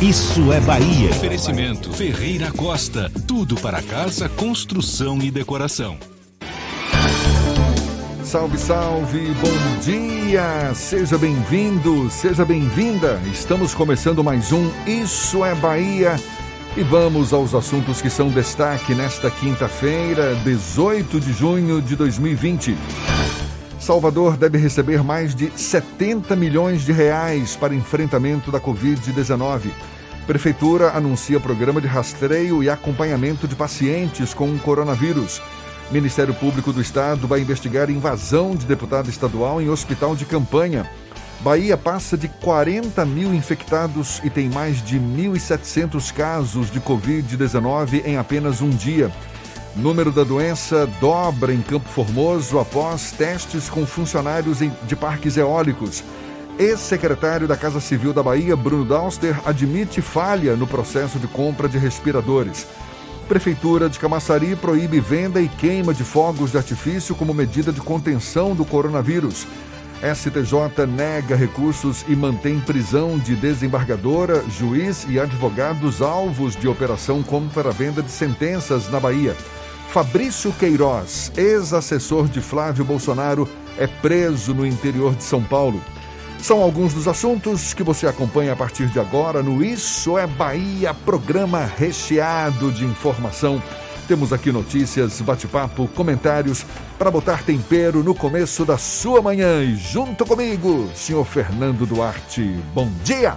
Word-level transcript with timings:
Isso 0.00 0.52
é 0.52 0.60
Bahia. 0.60 1.10
Oferecimento 1.10 1.92
Ferreira 1.92 2.50
Costa. 2.52 3.10
Tudo 3.26 3.54
para 3.56 3.82
casa, 3.82 4.28
construção 4.28 5.18
e 5.18 5.30
decoração. 5.30 5.98
Salve, 8.22 8.58
salve, 8.58 9.34
bom 9.34 9.80
dia! 9.82 10.72
Seja 10.74 11.18
bem-vindo, 11.18 12.08
seja 12.10 12.44
bem-vinda. 12.44 13.20
Estamos 13.32 13.74
começando 13.74 14.22
mais 14.22 14.52
um 14.52 14.70
Isso 14.86 15.44
é 15.44 15.54
Bahia 15.54 16.14
e 16.76 16.82
vamos 16.82 17.32
aos 17.32 17.54
assuntos 17.54 18.00
que 18.00 18.08
são 18.08 18.28
destaque 18.28 18.94
nesta 18.94 19.30
quinta-feira, 19.30 20.36
18 20.44 21.18
de 21.18 21.32
junho 21.32 21.82
de 21.82 21.96
2020. 21.96 22.76
Salvador 23.90 24.36
deve 24.36 24.56
receber 24.56 25.02
mais 25.02 25.34
de 25.34 25.50
70 25.50 26.36
milhões 26.36 26.82
de 26.82 26.92
reais 26.92 27.56
para 27.56 27.74
enfrentamento 27.74 28.48
da 28.52 28.60
Covid-19. 28.60 29.62
Prefeitura 30.28 30.92
anuncia 30.92 31.40
programa 31.40 31.80
de 31.80 31.88
rastreio 31.88 32.62
e 32.62 32.70
acompanhamento 32.70 33.48
de 33.48 33.56
pacientes 33.56 34.32
com 34.32 34.56
coronavírus. 34.60 35.42
Ministério 35.90 36.32
Público 36.32 36.72
do 36.72 36.80
Estado 36.80 37.26
vai 37.26 37.40
investigar 37.40 37.90
invasão 37.90 38.54
de 38.54 38.64
deputado 38.64 39.10
estadual 39.10 39.60
em 39.60 39.68
hospital 39.68 40.14
de 40.14 40.24
campanha. 40.24 40.88
Bahia 41.40 41.76
passa 41.76 42.16
de 42.16 42.28
40 42.28 43.04
mil 43.04 43.34
infectados 43.34 44.20
e 44.22 44.30
tem 44.30 44.48
mais 44.48 44.80
de 44.80 45.00
1.700 45.00 46.12
casos 46.12 46.70
de 46.70 46.80
Covid-19 46.80 48.04
em 48.04 48.18
apenas 48.18 48.60
um 48.60 48.70
dia. 48.70 49.10
Número 49.76 50.10
da 50.10 50.24
doença 50.24 50.86
dobra 51.00 51.54
em 51.54 51.62
Campo 51.62 51.88
Formoso 51.88 52.58
após 52.58 53.12
testes 53.12 53.68
com 53.68 53.86
funcionários 53.86 54.58
de 54.58 54.96
parques 54.96 55.36
eólicos. 55.36 56.02
Ex-secretário 56.58 57.46
da 57.46 57.56
Casa 57.56 57.80
Civil 57.80 58.12
da 58.12 58.22
Bahia, 58.22 58.56
Bruno 58.56 58.84
Dauster, 58.84 59.40
admite 59.46 60.02
falha 60.02 60.56
no 60.56 60.66
processo 60.66 61.20
de 61.20 61.28
compra 61.28 61.68
de 61.68 61.78
respiradores. 61.78 62.66
Prefeitura 63.28 63.88
de 63.88 63.98
Camaçari 63.98 64.56
proíbe 64.56 64.98
venda 64.98 65.40
e 65.40 65.48
queima 65.48 65.94
de 65.94 66.02
fogos 66.02 66.50
de 66.50 66.56
artifício 66.58 67.14
como 67.14 67.32
medida 67.32 67.72
de 67.72 67.80
contenção 67.80 68.56
do 68.56 68.64
coronavírus. 68.64 69.46
STJ 70.02 70.84
nega 70.88 71.36
recursos 71.36 72.04
e 72.08 72.16
mantém 72.16 72.58
prisão 72.58 73.18
de 73.18 73.36
desembargadora, 73.36 74.42
juiz 74.48 75.06
e 75.08 75.20
advogados 75.20 76.02
alvos 76.02 76.56
de 76.56 76.66
operação 76.66 77.22
contra 77.22 77.68
a 77.68 77.72
venda 77.72 78.02
de 78.02 78.10
sentenças 78.10 78.90
na 78.90 78.98
Bahia. 78.98 79.36
Fabrício 79.92 80.52
Queiroz, 80.52 81.32
ex-assessor 81.36 82.28
de 82.28 82.40
Flávio 82.40 82.84
Bolsonaro, 82.84 83.48
é 83.76 83.88
preso 83.88 84.54
no 84.54 84.64
interior 84.64 85.16
de 85.16 85.24
São 85.24 85.42
Paulo. 85.42 85.82
São 86.40 86.62
alguns 86.62 86.94
dos 86.94 87.08
assuntos 87.08 87.74
que 87.74 87.82
você 87.82 88.06
acompanha 88.06 88.52
a 88.52 88.56
partir 88.56 88.86
de 88.86 89.00
agora 89.00 89.42
no 89.42 89.64
Isso 89.64 90.16
é 90.16 90.28
Bahia, 90.28 90.94
programa 90.94 91.64
recheado 91.64 92.70
de 92.70 92.84
informação. 92.84 93.60
Temos 94.06 94.32
aqui 94.32 94.52
notícias, 94.52 95.20
bate-papo, 95.20 95.88
comentários 95.88 96.64
para 96.96 97.10
botar 97.10 97.42
tempero 97.42 98.04
no 98.04 98.14
começo 98.14 98.64
da 98.64 98.78
sua 98.78 99.20
manhã. 99.20 99.60
E 99.60 99.74
junto 99.74 100.24
comigo, 100.24 100.88
senhor 100.94 101.24
Fernando 101.24 101.84
Duarte. 101.84 102.42
Bom 102.72 102.88
dia! 103.02 103.36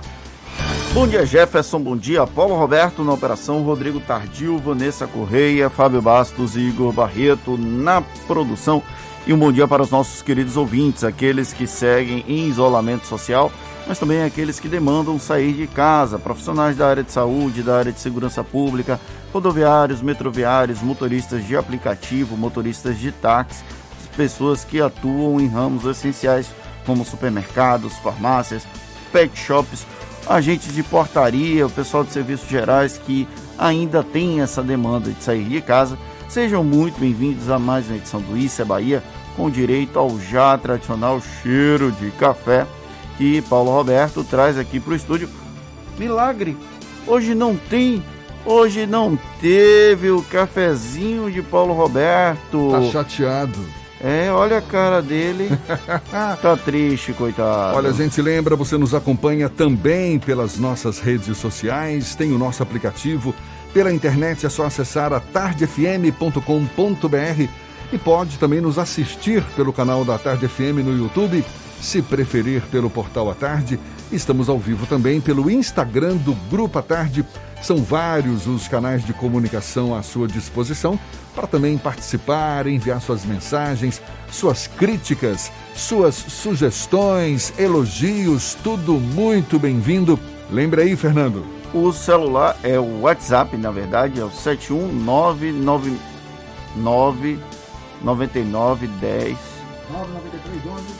Bom 0.94 1.08
dia, 1.08 1.26
Jefferson. 1.26 1.80
Bom 1.80 1.98
dia, 1.98 2.28
Paulo 2.28 2.56
Roberto 2.56 3.04
na 3.04 3.14
operação, 3.14 3.64
Rodrigo 3.64 4.00
Tardio, 4.00 4.60
Vanessa 4.60 5.08
Correia, 5.08 5.70
Fábio 5.70 6.02
Bastos 6.02 6.56
e 6.56 6.60
Igor 6.60 6.94
Barreto 6.94 7.58
na 7.58 8.02
produção. 8.28 8.84
E 9.26 9.34
um 9.34 9.40
bom 9.40 9.52
dia 9.52 9.68
para 9.68 9.82
os 9.82 9.90
nossos 9.90 10.22
queridos 10.22 10.56
ouvintes, 10.58 11.04
aqueles 11.04 11.52
que 11.54 11.66
seguem 11.66 12.24
em 12.28 12.48
isolamento 12.48 13.08
social, 13.08 13.52
mas 13.88 13.98
também 13.98 14.22
aqueles 14.22 14.60
que 14.60 14.68
demandam 14.68 15.18
sair 15.18 15.54
de 15.54 15.66
casa, 15.66 16.20
profissionais 16.20 16.78
da 16.78 16.88
área 16.88 17.04
de 17.04 17.12
saúde, 17.12 17.64
da 17.64 17.78
área 17.78 17.92
de 17.92 18.00
segurança 18.00 18.44
pública, 18.44 19.00
rodoviários, 19.32 20.02
metroviários, 20.02 20.82
motoristas 20.82 21.48
de 21.48 21.56
aplicativo, 21.56 22.38
motoristas 22.38 23.00
de 23.00 23.12
táxi, 23.12 23.64
pessoas 24.16 24.64
que 24.64 24.80
atuam 24.80 25.40
em 25.40 25.48
ramos 25.48 25.86
essenciais 25.86 26.50
como 26.86 27.04
supermercados, 27.04 27.94
farmácias, 27.98 28.68
pet 29.12 29.38
shops, 29.40 29.86
agentes 30.28 30.74
de 30.74 30.84
portaria, 30.84 31.66
o 31.66 31.70
pessoal 31.70 32.04
de 32.04 32.12
serviços 32.12 32.50
gerais 32.50 32.98
que 32.98 33.28
ainda 33.58 34.04
tem 34.04 34.42
essa 34.42 34.64
demanda 34.64 35.12
de 35.12 35.24
sair 35.24 35.46
de 35.46 35.62
casa 35.62 35.98
Sejam 36.34 36.64
muito 36.64 37.00
bem-vindos 37.00 37.48
a 37.52 37.60
mais 37.60 37.86
uma 37.86 37.98
edição 37.98 38.20
do 38.20 38.36
Isso 38.36 38.60
é 38.60 38.66
Bahia, 38.66 39.04
com 39.38 39.52
direito 39.52 40.00
ao 40.00 40.20
já 40.20 40.58
tradicional 40.58 41.22
cheiro 41.22 41.92
de 41.92 42.10
café 42.10 42.66
que 43.20 43.40
Paulo 43.44 43.70
Roberto 43.70 44.24
traz 44.24 44.58
aqui 44.58 44.80
para 44.80 44.94
o 44.94 44.96
estúdio. 44.96 45.30
Milagre! 45.96 46.58
Hoje 47.06 47.36
não 47.36 47.56
tem, 47.56 48.04
hoje 48.44 48.88
não 48.88 49.16
teve 49.40 50.10
o 50.10 50.24
cafezinho 50.24 51.32
de 51.32 51.44
Paulo 51.44 51.76
Roberto. 51.76 52.72
Tá 52.72 52.82
chateado. 52.82 53.83
É, 54.04 54.30
olha 54.32 54.58
a 54.58 54.62
cara 54.62 55.02
dele. 55.02 55.50
tá 56.42 56.58
triste, 56.58 57.14
coitado. 57.14 57.78
Olha, 57.78 57.90
a 57.90 57.94
gente 57.94 58.22
lembra, 58.22 58.56
você 58.56 58.78
nos 58.78 58.94
acompanha 58.94 59.48
também 59.48 60.20
pelas 60.20 60.58
nossas 60.58 61.00
redes 61.00 61.38
sociais, 61.38 62.14
tem 62.14 62.34
o 62.34 62.38
nosso 62.38 62.62
aplicativo 62.62 63.34
pela 63.74 63.92
internet 63.92 64.46
é 64.46 64.50
só 64.50 64.66
acessar 64.66 65.12
a 65.12 65.20
tardefm.com.br 65.20 66.40
e 67.92 67.98
pode 67.98 68.38
também 68.38 68.62
nos 68.62 68.78
assistir 68.78 69.44
pelo 69.56 69.74
canal 69.74 70.06
da 70.06 70.18
Tarde 70.18 70.48
FM 70.48 70.86
no 70.86 70.96
YouTube, 70.96 71.44
se 71.82 72.02
preferir 72.02 72.62
pelo 72.68 72.90
portal 72.90 73.32
A 73.32 73.34
Tarde. 73.34 73.80
Estamos 74.12 74.48
ao 74.48 74.60
vivo 74.60 74.86
também 74.86 75.20
pelo 75.20 75.50
Instagram 75.50 76.18
do 76.18 76.34
Grupo 76.52 76.78
A 76.78 76.84
Tarde. 76.84 77.26
São 77.64 77.78
vários 77.78 78.46
os 78.46 78.68
canais 78.68 79.04
de 79.04 79.14
comunicação 79.14 79.96
à 79.96 80.04
sua 80.04 80.28
disposição 80.28 81.00
para 81.36 81.48
também 81.48 81.78
participar, 81.78 82.68
enviar 82.68 83.02
suas 83.02 83.26
mensagens, 83.26 84.02
suas 84.32 84.68
críticas, 84.68 85.52
suas 85.76 86.16
sugestões, 86.16 87.54
elogios, 87.58 88.56
tudo 88.64 88.94
muito 88.94 89.58
bem-vindo. 89.60 90.20
Lembre 90.50 90.84
aí, 90.84 90.96
Fernando. 90.96 91.46
O 91.74 91.92
celular 91.92 92.56
é 92.62 92.80
o 92.80 93.02
WhatsApp, 93.02 93.58
na 93.58 93.72
verdade, 93.72 94.20
é 94.20 94.24
o 94.24 94.30
71999 94.30 95.98
9910 98.02 99.38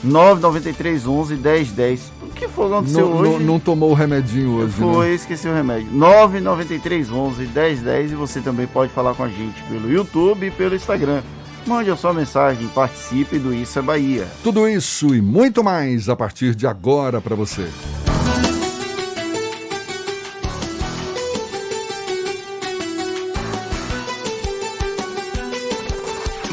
993 0.02 1.06
11 1.06 1.36
1010. 1.36 2.12
O 2.34 2.36
que 2.36 2.48
foi 2.48 2.66
que 2.66 2.74
aconteceu 2.74 3.08
não, 3.08 3.16
hoje? 3.16 3.30
Não, 3.30 3.38
não, 3.38 3.60
tomou 3.60 3.92
o 3.92 3.94
remedinho 3.94 4.56
hoje. 4.56 4.72
Foi, 4.72 5.10
né? 5.10 5.14
esqueci 5.14 5.46
o 5.46 5.54
remédio. 5.54 5.86
993 5.92 7.12
11 7.12 7.46
1010 7.46 8.10
e 8.10 8.14
você 8.16 8.40
também 8.40 8.66
pode 8.66 8.92
falar 8.92 9.14
com 9.14 9.22
a 9.22 9.28
gente 9.28 9.62
pelo 9.62 9.88
YouTube 9.88 10.48
e 10.48 10.50
pelo 10.50 10.74
Instagram. 10.74 11.22
Mande 11.64 11.90
a 11.92 11.96
sua 11.96 12.12
mensagem, 12.12 12.66
participe 12.68 13.38
do 13.38 13.54
Isso 13.54 13.78
é 13.78 13.82
Bahia. 13.82 14.26
Tudo 14.42 14.68
isso 14.68 15.14
e 15.14 15.22
muito 15.22 15.62
mais 15.62 16.08
a 16.08 16.16
partir 16.16 16.56
de 16.56 16.66
agora 16.66 17.20
para 17.20 17.36
você. 17.36 17.68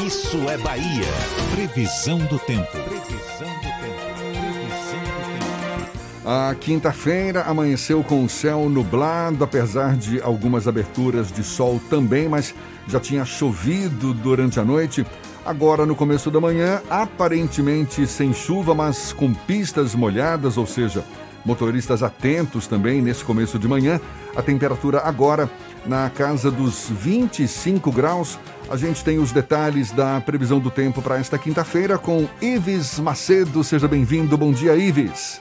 Isso 0.06 0.48
é 0.48 0.56
Bahia. 0.58 1.08
Previsão 1.56 2.18
do 2.18 2.38
tempo. 2.38 2.81
A 6.24 6.54
quinta-feira 6.54 7.42
amanheceu 7.42 8.04
com 8.04 8.24
o 8.24 8.28
céu 8.28 8.68
nublado, 8.68 9.42
apesar 9.42 9.96
de 9.96 10.22
algumas 10.22 10.68
aberturas 10.68 11.32
de 11.32 11.42
sol 11.42 11.80
também, 11.90 12.28
mas 12.28 12.54
já 12.86 13.00
tinha 13.00 13.24
chovido 13.24 14.14
durante 14.14 14.60
a 14.60 14.64
noite. 14.64 15.04
Agora, 15.44 15.84
no 15.84 15.96
começo 15.96 16.30
da 16.30 16.40
manhã, 16.40 16.80
aparentemente 16.88 18.06
sem 18.06 18.32
chuva, 18.32 18.72
mas 18.72 19.12
com 19.12 19.34
pistas 19.34 19.96
molhadas, 19.96 20.56
ou 20.56 20.64
seja, 20.64 21.04
motoristas 21.44 22.04
atentos 22.04 22.68
também 22.68 23.02
nesse 23.02 23.24
começo 23.24 23.58
de 23.58 23.66
manhã. 23.66 24.00
A 24.36 24.42
temperatura 24.42 25.00
agora 25.00 25.50
na 25.84 26.08
casa 26.08 26.52
dos 26.52 26.88
25 26.88 27.90
graus. 27.90 28.38
A 28.70 28.76
gente 28.76 29.02
tem 29.02 29.18
os 29.18 29.32
detalhes 29.32 29.90
da 29.90 30.20
previsão 30.20 30.60
do 30.60 30.70
tempo 30.70 31.02
para 31.02 31.18
esta 31.18 31.36
quinta-feira 31.36 31.98
com 31.98 32.28
Ives 32.40 33.00
Macedo. 33.00 33.64
Seja 33.64 33.88
bem-vindo. 33.88 34.38
Bom 34.38 34.52
dia, 34.52 34.76
Ives. 34.76 35.40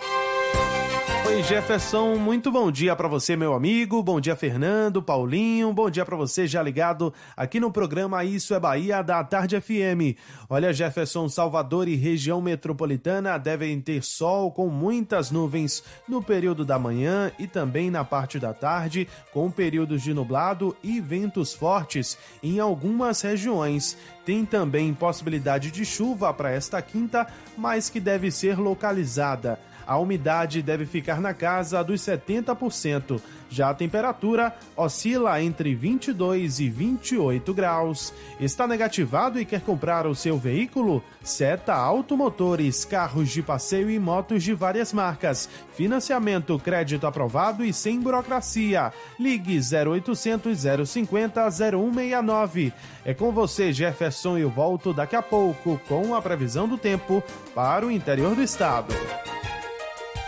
Oi, 1.34 1.44
Jefferson, 1.44 2.18
muito 2.18 2.52
bom 2.52 2.70
dia 2.70 2.94
para 2.94 3.08
você, 3.08 3.38
meu 3.38 3.54
amigo. 3.54 4.04
Bom 4.04 4.20
dia, 4.20 4.36
Fernando, 4.36 5.02
Paulinho. 5.02 5.72
Bom 5.72 5.90
dia 5.90 6.04
para 6.06 6.18
você 6.18 6.46
já 6.46 6.62
ligado 6.62 7.14
aqui 7.38 7.58
no 7.58 7.72
programa 7.72 8.26
Isso 8.26 8.54
é 8.54 8.60
Bahia 8.60 9.02
da 9.02 9.24
Tarde 9.24 9.60
FM. 9.62 10.20
Olha, 10.50 10.74
Jefferson, 10.74 11.30
Salvador 11.30 11.88
e 11.88 11.96
região 11.96 12.42
metropolitana 12.42 13.38
devem 13.38 13.80
ter 13.80 14.04
sol 14.04 14.52
com 14.52 14.68
muitas 14.68 15.32
nuvens 15.32 15.82
no 16.06 16.22
período 16.22 16.66
da 16.66 16.78
manhã 16.78 17.32
e 17.40 17.48
também 17.48 17.90
na 17.90 18.04
parte 18.04 18.38
da 18.38 18.54
tarde, 18.54 19.08
com 19.32 19.50
períodos 19.50 20.02
de 20.04 20.14
nublado 20.14 20.76
e 20.84 21.00
ventos 21.00 21.54
fortes 21.54 22.18
em 22.44 22.60
algumas 22.60 23.22
regiões. 23.22 23.98
Tem 24.26 24.46
também 24.46 24.94
possibilidade 24.94 25.72
de 25.72 25.86
chuva 25.86 26.34
para 26.34 26.52
esta 26.52 26.82
quinta, 26.82 27.26
mas 27.58 27.90
que 27.90 28.02
deve 28.02 28.30
ser 28.32 28.60
localizada 28.60 29.58
a 29.86 29.98
umidade 29.98 30.62
deve 30.62 30.86
ficar 30.86 31.20
na 31.20 31.34
casa 31.34 31.84
dos 31.84 32.02
70%. 32.02 33.22
Já 33.52 33.70
a 33.70 33.74
temperatura 33.74 34.56
oscila 34.78 35.42
entre 35.42 35.76
22 35.76 36.62
e 36.62 36.70
28 36.70 37.54
graus. 37.54 38.14
Está 38.40 38.66
negativado 38.66 39.40
e 39.40 39.46
quer 39.46 39.60
comprar 39.60 40.08
o 40.08 40.16
seu 40.16 40.38
veículo? 40.38 41.04
Seta 41.22 41.74
Automotores, 41.74 42.86
carros 42.86 43.30
de 43.30 43.44
passeio 43.44 43.90
e 43.90 44.00
motos 44.00 44.42
de 44.42 44.54
várias 44.54 44.94
marcas. 44.94 45.50
Financiamento, 45.76 46.58
crédito 46.60 47.06
aprovado 47.06 47.66
e 47.66 47.74
sem 47.74 48.00
burocracia. 48.00 48.94
Ligue 49.20 49.60
0800 49.60 50.58
050 50.88 51.50
0169. 51.52 52.74
É 53.04 53.14
com 53.14 53.34
você, 53.34 53.74
Jefferson, 53.74 54.38
eu 54.38 54.50
volto 54.50 54.94
daqui 54.94 55.16
a 55.16 55.22
pouco 55.22 55.78
com 55.90 56.16
a 56.16 56.22
previsão 56.22 56.70
do 56.70 56.78
tempo 56.78 57.22
para 57.54 57.86
o 57.86 57.92
interior 57.92 58.34
do 58.34 58.42
estado. 58.42 58.94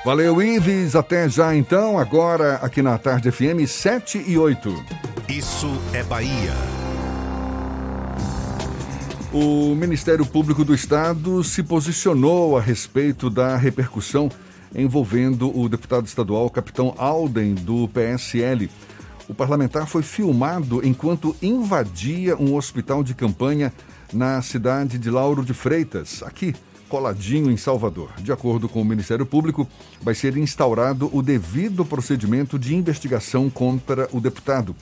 Valeu, 0.06 0.42
Ives. 0.42 0.98
Até 0.98 1.30
já 1.30 1.56
então, 1.56 1.98
agora 1.98 2.56
aqui 2.56 2.82
na 2.82 2.98
Tarde 2.98 3.32
FM 3.32 3.66
7 3.66 4.22
e 4.28 4.38
8. 4.38 4.86
Isso 5.30 5.70
é 5.94 6.04
Bahia. 6.04 6.52
O 9.32 9.74
Ministério 9.74 10.26
Público 10.26 10.66
do 10.66 10.76
Estado 10.76 11.42
se 11.42 11.64
posicionou 11.64 12.58
a 12.58 12.62
respeito 12.62 13.30
da 13.30 13.56
repercussão 13.56 14.30
envolvendo 14.76 15.58
o 15.58 15.70
deputado 15.70 16.06
estadual 16.06 16.50
Capitão 16.50 16.94
Alden, 16.98 17.56
do 17.56 17.88
PSL. 17.88 18.70
O 19.30 19.34
parlamentar 19.34 19.88
foi 19.88 20.04
filmado 20.04 20.86
enquanto 20.86 21.34
invadia 21.42 22.36
um 22.36 22.56
hospital 22.56 23.06
de 23.06 23.14
campanha 23.14 23.72
na 24.12 24.42
cidade 24.42 24.98
de 24.98 25.10
Lauro 25.10 25.46
de 25.46 25.54
Freitas, 25.54 26.22
aqui 26.24 26.54
coladinho 26.90 27.52
em 27.52 27.58
Salvador. 27.58 28.12
De 28.20 28.32
acordo 28.32 28.70
com 28.70 28.82
o 28.82 28.86
Ministério 28.86 29.26
Público, 29.26 29.68
vai 30.02 30.14
ser 30.14 30.38
instaurado 30.38 31.10
o 31.12 31.22
devido 31.22 31.86
procedimento 31.86 32.60
de 32.60 32.76
investigação 32.76 33.50
contra 33.50 34.08
o 34.12 34.20
deputado. 34.20 34.76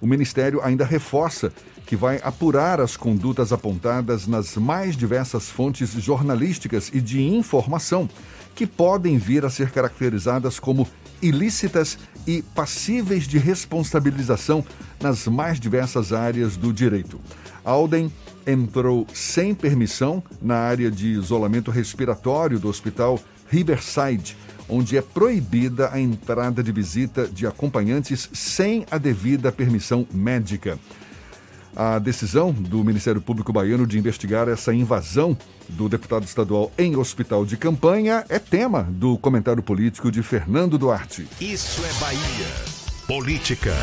O 0.00 0.06
Ministério 0.06 0.60
ainda 0.62 0.84
reforça 0.84 1.52
que 1.86 1.96
vai 1.96 2.20
apurar 2.22 2.80
as 2.80 2.96
condutas 2.96 3.52
apontadas 3.52 4.26
nas 4.26 4.56
mais 4.56 4.96
diversas 4.96 5.48
fontes 5.48 5.90
jornalísticas 5.92 6.90
e 6.92 7.00
de 7.00 7.22
informação 7.22 8.08
que 8.54 8.66
podem 8.66 9.18
vir 9.18 9.44
a 9.44 9.50
ser 9.50 9.70
caracterizadas 9.70 10.58
como 10.58 10.86
ilícitas 11.22 11.98
e 12.26 12.42
passíveis 12.42 13.26
de 13.26 13.38
responsabilização 13.38 14.64
nas 15.00 15.26
mais 15.26 15.60
diversas 15.60 16.12
áreas 16.12 16.56
do 16.56 16.72
direito. 16.72 17.20
Alden 17.64 18.10
entrou 18.46 19.06
sem 19.12 19.54
permissão 19.54 20.22
na 20.40 20.56
área 20.56 20.90
de 20.90 21.08
isolamento 21.08 21.70
respiratório 21.70 22.58
do 22.58 22.68
hospital 22.68 23.18
Riverside, 23.48 24.36
onde 24.68 24.96
é 24.96 25.02
proibida 25.02 25.90
a 25.92 26.00
entrada 26.00 26.62
de 26.62 26.72
visita 26.72 27.26
de 27.26 27.46
acompanhantes 27.46 28.28
sem 28.32 28.86
a 28.90 28.98
devida 28.98 29.52
permissão 29.52 30.06
médica. 30.12 30.78
A 31.76 31.98
decisão 31.98 32.52
do 32.52 32.82
Ministério 32.82 33.20
Público 33.20 33.52
Baiano 33.52 33.86
de 33.86 33.98
investigar 33.98 34.48
essa 34.48 34.72
invasão 34.72 35.36
do 35.68 35.90
deputado 35.90 36.24
estadual 36.24 36.72
em 36.78 36.96
hospital 36.96 37.44
de 37.44 37.58
campanha 37.58 38.24
é 38.30 38.38
tema 38.38 38.82
do 38.82 39.18
comentário 39.18 39.62
político 39.62 40.10
de 40.10 40.22
Fernando 40.22 40.78
Duarte. 40.78 41.28
Isso 41.38 41.82
é 41.84 41.92
Bahia. 42.00 42.76
Política. 43.06 43.74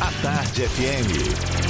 A 0.00 0.22
Tarde 0.22 0.62
FM. 0.62 1.63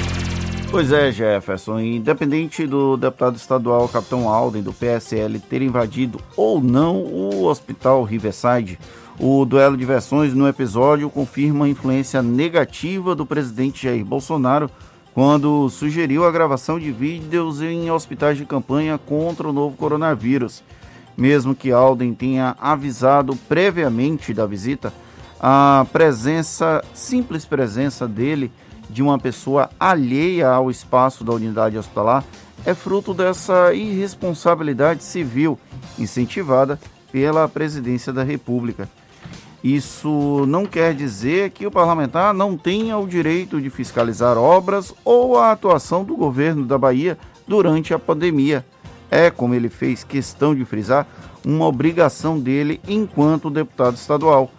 Pois 0.74 0.90
é, 0.90 1.12
Jefferson. 1.12 1.78
Independente 1.78 2.66
do 2.66 2.96
deputado 2.96 3.36
estadual 3.36 3.88
Capitão 3.88 4.28
Alden, 4.28 4.60
do 4.60 4.72
PSL, 4.72 5.38
ter 5.38 5.62
invadido 5.62 6.20
ou 6.36 6.60
não 6.60 6.96
o 6.96 7.44
Hospital 7.44 8.02
Riverside, 8.02 8.76
o 9.16 9.44
duelo 9.44 9.76
de 9.76 9.84
versões 9.84 10.34
no 10.34 10.48
episódio 10.48 11.08
confirma 11.08 11.66
a 11.66 11.68
influência 11.68 12.20
negativa 12.20 13.14
do 13.14 13.24
presidente 13.24 13.84
Jair 13.84 14.04
Bolsonaro 14.04 14.68
quando 15.14 15.70
sugeriu 15.70 16.26
a 16.26 16.32
gravação 16.32 16.76
de 16.76 16.90
vídeos 16.90 17.62
em 17.62 17.88
hospitais 17.92 18.36
de 18.36 18.44
campanha 18.44 18.98
contra 18.98 19.48
o 19.48 19.52
novo 19.52 19.76
coronavírus. 19.76 20.60
Mesmo 21.16 21.54
que 21.54 21.70
Alden 21.70 22.14
tenha 22.14 22.56
avisado 22.60 23.36
previamente 23.48 24.34
da 24.34 24.44
visita, 24.44 24.92
a 25.38 25.86
presença, 25.92 26.82
simples 26.92 27.44
presença 27.44 28.08
dele, 28.08 28.50
de 28.94 29.02
uma 29.02 29.18
pessoa 29.18 29.68
alheia 29.78 30.48
ao 30.48 30.70
espaço 30.70 31.24
da 31.24 31.32
unidade 31.32 31.76
hospitalar, 31.76 32.24
é 32.64 32.72
fruto 32.74 33.12
dessa 33.12 33.74
irresponsabilidade 33.74 35.02
civil 35.02 35.58
incentivada 35.98 36.78
pela 37.10 37.48
presidência 37.48 38.12
da 38.12 38.22
República. 38.22 38.88
Isso 39.64 40.46
não 40.46 40.64
quer 40.64 40.94
dizer 40.94 41.50
que 41.50 41.66
o 41.66 41.72
parlamentar 41.72 42.32
não 42.32 42.56
tenha 42.56 42.96
o 42.96 43.08
direito 43.08 43.60
de 43.60 43.68
fiscalizar 43.68 44.38
obras 44.38 44.94
ou 45.04 45.38
a 45.38 45.50
atuação 45.50 46.04
do 46.04 46.16
governo 46.16 46.64
da 46.64 46.78
Bahia 46.78 47.18
durante 47.48 47.92
a 47.92 47.98
pandemia. 47.98 48.64
É, 49.10 49.28
como 49.28 49.54
ele 49.56 49.68
fez 49.68 50.04
questão 50.04 50.54
de 50.54 50.64
frisar, 50.64 51.04
uma 51.44 51.66
obrigação 51.66 52.38
dele 52.38 52.80
enquanto 52.86 53.50
deputado 53.50 53.96
estadual 53.96 54.52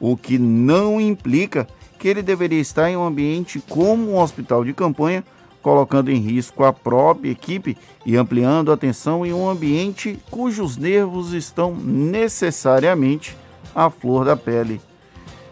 o 0.00 0.16
que 0.16 0.38
não 0.38 1.00
implica 1.00 1.68
que 2.00 2.08
ele 2.08 2.22
deveria 2.22 2.58
estar 2.58 2.90
em 2.90 2.96
um 2.96 3.04
ambiente 3.04 3.62
como 3.68 4.12
um 4.12 4.18
hospital 4.18 4.64
de 4.64 4.72
campanha, 4.72 5.22
colocando 5.60 6.10
em 6.10 6.16
risco 6.16 6.64
a 6.64 6.72
própria 6.72 7.30
equipe 7.30 7.76
e 8.06 8.16
ampliando 8.16 8.70
a 8.70 8.74
atenção 8.74 9.26
em 9.26 9.34
um 9.34 9.46
ambiente 9.46 10.18
cujos 10.30 10.78
nervos 10.78 11.34
estão 11.34 11.76
necessariamente 11.76 13.36
à 13.74 13.90
flor 13.90 14.24
da 14.24 14.34
pele. 14.34 14.80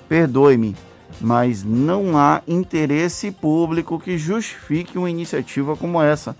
Perdoe-me, 0.08 0.74
mas 1.20 1.62
não 1.62 2.16
há 2.16 2.40
interesse 2.48 3.30
público 3.30 4.00
que 4.00 4.16
justifique 4.16 4.96
uma 4.96 5.10
iniciativa 5.10 5.76
como 5.76 6.00
essa. 6.00 6.34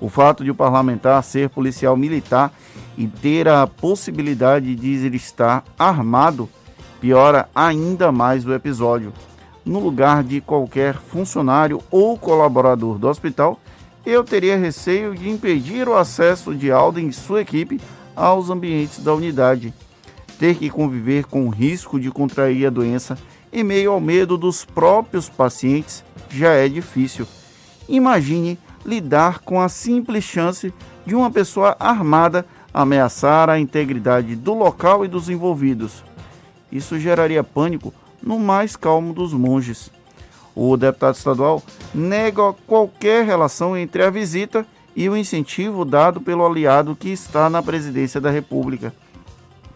O 0.00 0.08
fato 0.08 0.44
de 0.44 0.52
o 0.52 0.54
parlamentar 0.54 1.24
ser 1.24 1.50
policial 1.50 1.96
militar 1.96 2.52
e 2.96 3.08
ter 3.08 3.48
a 3.48 3.66
possibilidade 3.66 4.76
de 4.76 5.04
ele 5.04 5.16
estar 5.16 5.64
armado 5.76 6.48
piora 7.00 7.48
ainda 7.52 8.12
mais 8.12 8.46
o 8.46 8.54
episódio. 8.54 9.12
No 9.64 9.78
lugar 9.78 10.22
de 10.22 10.40
qualquer 10.40 10.94
funcionário 10.94 11.82
ou 11.90 12.16
colaborador 12.18 12.98
do 12.98 13.08
hospital, 13.08 13.60
eu 14.04 14.24
teria 14.24 14.56
receio 14.56 15.14
de 15.14 15.28
impedir 15.28 15.86
o 15.88 15.96
acesso 15.96 16.54
de 16.54 16.70
Alden 16.72 17.08
e 17.08 17.12
sua 17.12 17.42
equipe 17.42 17.80
aos 18.16 18.48
ambientes 18.48 19.00
da 19.00 19.14
unidade. 19.14 19.74
Ter 20.38 20.56
que 20.56 20.70
conviver 20.70 21.26
com 21.26 21.46
o 21.46 21.50
risco 21.50 22.00
de 22.00 22.10
contrair 22.10 22.66
a 22.66 22.70
doença 22.70 23.18
em 23.52 23.62
meio 23.62 23.92
ao 23.92 24.00
medo 24.00 24.38
dos 24.38 24.64
próprios 24.64 25.28
pacientes 25.28 26.02
já 26.30 26.52
é 26.52 26.68
difícil. 26.68 27.26
Imagine 27.88 28.58
lidar 28.84 29.40
com 29.40 29.60
a 29.60 29.68
simples 29.68 30.24
chance 30.24 30.72
de 31.04 31.14
uma 31.14 31.30
pessoa 31.30 31.76
armada 31.78 32.46
ameaçar 32.72 33.50
a 33.50 33.58
integridade 33.58 34.36
do 34.36 34.54
local 34.54 35.04
e 35.04 35.08
dos 35.08 35.28
envolvidos. 35.28 36.04
Isso 36.70 36.98
geraria 36.98 37.42
pânico 37.42 37.92
no 38.22 38.38
mais 38.38 38.76
calmo 38.76 39.12
dos 39.12 39.32
monges. 39.32 39.90
O 40.54 40.76
deputado 40.76 41.14
estadual 41.14 41.62
nega 41.94 42.52
qualquer 42.66 43.24
relação 43.24 43.76
entre 43.76 44.02
a 44.02 44.10
visita 44.10 44.66
e 44.94 45.08
o 45.08 45.16
incentivo 45.16 45.84
dado 45.84 46.20
pelo 46.20 46.44
aliado 46.44 46.96
que 46.96 47.08
está 47.08 47.48
na 47.48 47.62
presidência 47.62 48.20
da 48.20 48.30
República. 48.30 48.92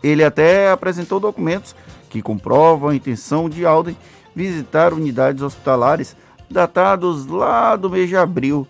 Ele 0.03 0.23
até 0.23 0.71
apresentou 0.71 1.19
documentos 1.19 1.75
que 2.11 2.21
comprovam 2.21 2.91
a 2.91 2.95
intenção 2.95 3.49
de 3.49 3.65
Alden 3.65 3.97
visitar 4.35 4.93
unidades 4.93 5.43
hospitalares 5.43 6.17
datados 6.51 7.27
lá 7.27 7.77
do 7.77 7.89
mês 7.89 8.09
de 8.09 8.17
abril. 8.17 8.67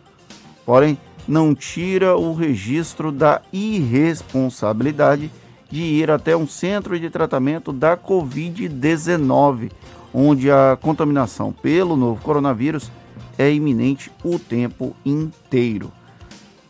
Porém, 0.64 0.98
não 1.26 1.54
tira 1.54 2.16
o 2.16 2.34
registro 2.34 3.10
da 3.10 3.40
irresponsabilidade 3.52 5.30
de 5.74 5.82
ir 5.82 6.08
até 6.08 6.36
um 6.36 6.46
centro 6.46 6.96
de 7.00 7.10
tratamento 7.10 7.72
da 7.72 7.96
Covid-19, 7.96 9.72
onde 10.14 10.48
a 10.48 10.78
contaminação 10.80 11.52
pelo 11.52 11.96
novo 11.96 12.22
coronavírus 12.22 12.92
é 13.36 13.52
iminente 13.52 14.08
o 14.22 14.38
tempo 14.38 14.94
inteiro. 15.04 15.90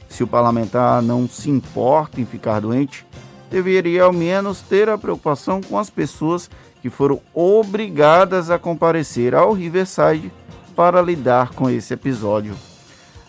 Se 0.08 0.25
o 0.25 0.26
parlamentar 0.26 1.02
não 1.02 1.28
se 1.28 1.50
importa 1.50 2.18
em 2.18 2.25
ficar 2.25 2.61
doente, 2.61 3.04
deveria 3.50 4.04
ao 4.04 4.12
menos 4.12 4.62
ter 4.62 4.88
a 4.88 4.96
preocupação 4.96 5.61
com 5.61 5.78
as 5.78 5.90
pessoas 5.90 6.49
que 6.80 6.88
foram 6.88 7.20
obrigadas 7.34 8.49
a 8.49 8.58
comparecer 8.58 9.34
ao 9.34 9.52
Riverside 9.52 10.32
para 10.75 11.02
lidar 11.02 11.50
com 11.50 11.68
esse 11.68 11.92
episódio. 11.92 12.54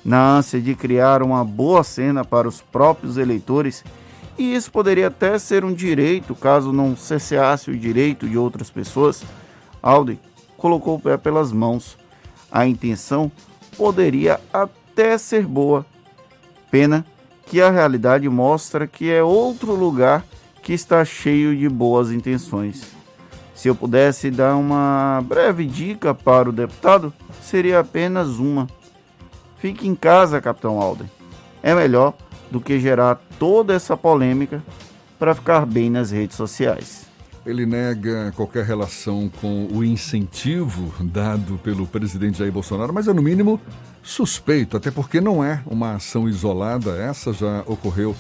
Na 0.05 0.37
ânsia 0.37 0.61
de 0.61 0.73
criar 0.73 1.21
uma 1.21 1.43
boa 1.43 1.83
cena 1.83 2.23
para 2.23 2.47
os 2.47 2.61
próprios 2.61 3.17
eleitores, 3.17 3.83
e 4.37 4.53
isso 4.55 4.71
poderia 4.71 5.07
até 5.07 5.37
ser 5.39 5.63
um 5.63 5.73
direito 5.73 6.35
caso 6.35 6.73
não 6.73 6.95
cessasse 6.95 7.71
o 7.71 7.77
direito 7.77 8.27
de 8.27 8.37
outras 8.37 8.69
pessoas, 8.69 9.23
Alden 9.81 10.19
colocou 10.57 10.95
o 10.95 10.99
pé 10.99 11.17
pelas 11.17 11.51
mãos. 11.51 11.97
A 12.51 12.65
intenção 12.65 13.31
poderia 13.77 14.39
até 14.51 15.17
ser 15.17 15.45
boa. 15.45 15.85
Pena 16.71 17.05
que 17.45 17.61
a 17.61 17.69
realidade 17.69 18.27
mostra 18.27 18.87
que 18.87 19.11
é 19.11 19.23
outro 19.23 19.73
lugar 19.73 20.25
que 20.61 20.73
está 20.73 21.05
cheio 21.05 21.55
de 21.55 21.69
boas 21.69 22.11
intenções. 22.11 22.95
Se 23.53 23.67
eu 23.69 23.75
pudesse 23.75 24.31
dar 24.31 24.55
uma 24.55 25.23
breve 25.25 25.65
dica 25.65 26.13
para 26.13 26.49
o 26.49 26.51
deputado, 26.51 27.13
seria 27.41 27.79
apenas 27.79 28.39
uma. 28.39 28.67
Fique 29.57 29.87
em 29.87 29.95
casa, 29.95 30.41
Capitão 30.41 30.81
Alden. 30.81 31.09
É 31.61 31.73
melhor 31.73 32.13
do 32.51 32.61
que 32.61 32.79
gerar 32.79 33.19
toda 33.39 33.73
essa 33.73 33.95
polêmica 33.97 34.63
para 35.17 35.33
ficar 35.33 35.65
bem 35.65 35.89
nas 35.89 36.11
redes 36.11 36.35
sociais. 36.35 37.05
Ele 37.45 37.65
nega 37.65 38.33
qualquer 38.35 38.65
relação 38.65 39.29
com 39.39 39.67
o 39.71 39.83
incentivo 39.83 40.93
dado 40.99 41.59
pelo 41.63 41.85
presidente 41.85 42.39
Jair 42.39 42.51
Bolsonaro, 42.51 42.91
mas 42.91 43.07
é 43.07 43.13
no 43.13 43.21
mínimo 43.21 43.61
suspeito, 44.01 44.75
até 44.75 44.89
porque 44.89 45.21
não 45.21 45.43
é 45.43 45.61
uma 45.65 45.95
ação 45.95 46.27
isolada, 46.27 46.97
essa 46.97 47.31
já 47.31 47.63
ocorreu 47.67 48.15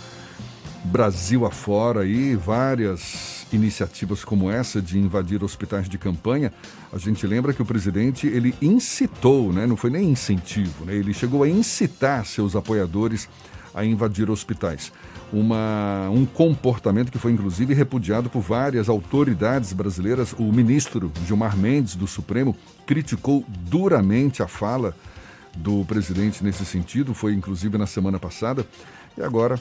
Brasil 0.85 1.45
afora 1.45 2.05
e 2.05 2.35
várias 2.35 3.47
iniciativas 3.51 4.23
como 4.23 4.49
essa 4.49 4.81
de 4.81 4.99
invadir 4.99 5.43
hospitais 5.43 5.89
de 5.89 5.97
campanha, 5.97 6.53
a 6.93 6.97
gente 6.97 7.25
lembra 7.25 7.53
que 7.53 7.61
o 7.61 7.65
presidente 7.65 8.27
ele 8.27 8.53
incitou, 8.61 9.51
né? 9.51 9.65
não 9.65 9.75
foi 9.75 9.89
nem 9.89 10.09
incentivo, 10.09 10.85
né? 10.85 10.93
ele 10.95 11.13
chegou 11.13 11.43
a 11.43 11.49
incitar 11.49 12.25
seus 12.25 12.55
apoiadores 12.55 13.27
a 13.75 13.83
invadir 13.83 14.31
hospitais. 14.31 14.91
Uma, 15.33 16.09
um 16.09 16.25
comportamento 16.25 17.11
que 17.11 17.19
foi 17.19 17.33
inclusive 17.33 17.73
repudiado 17.73 18.29
por 18.29 18.41
várias 18.41 18.87
autoridades 18.87 19.73
brasileiras. 19.73 20.33
O 20.33 20.43
ministro 20.43 21.11
Gilmar 21.27 21.57
Mendes, 21.57 21.95
do 21.95 22.07
Supremo, 22.07 22.55
criticou 22.85 23.43
duramente 23.49 24.41
a 24.41 24.47
fala 24.47 24.95
do 25.57 25.83
presidente 25.85 26.43
nesse 26.43 26.65
sentido, 26.65 27.13
foi 27.13 27.33
inclusive 27.33 27.77
na 27.77 27.85
semana 27.85 28.17
passada. 28.17 28.65
E 29.17 29.21
agora 29.21 29.59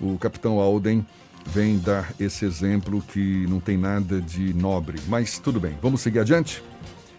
o 0.00 0.16
capitão 0.16 0.58
Alden 0.58 1.04
vem 1.46 1.78
dar 1.78 2.12
esse 2.18 2.44
exemplo 2.44 3.02
que 3.02 3.46
não 3.48 3.60
tem 3.60 3.76
nada 3.76 4.20
de 4.20 4.54
nobre. 4.54 4.98
Mas 5.08 5.38
tudo 5.38 5.60
bem, 5.60 5.76
vamos 5.82 6.00
seguir 6.00 6.20
adiante? 6.20 6.62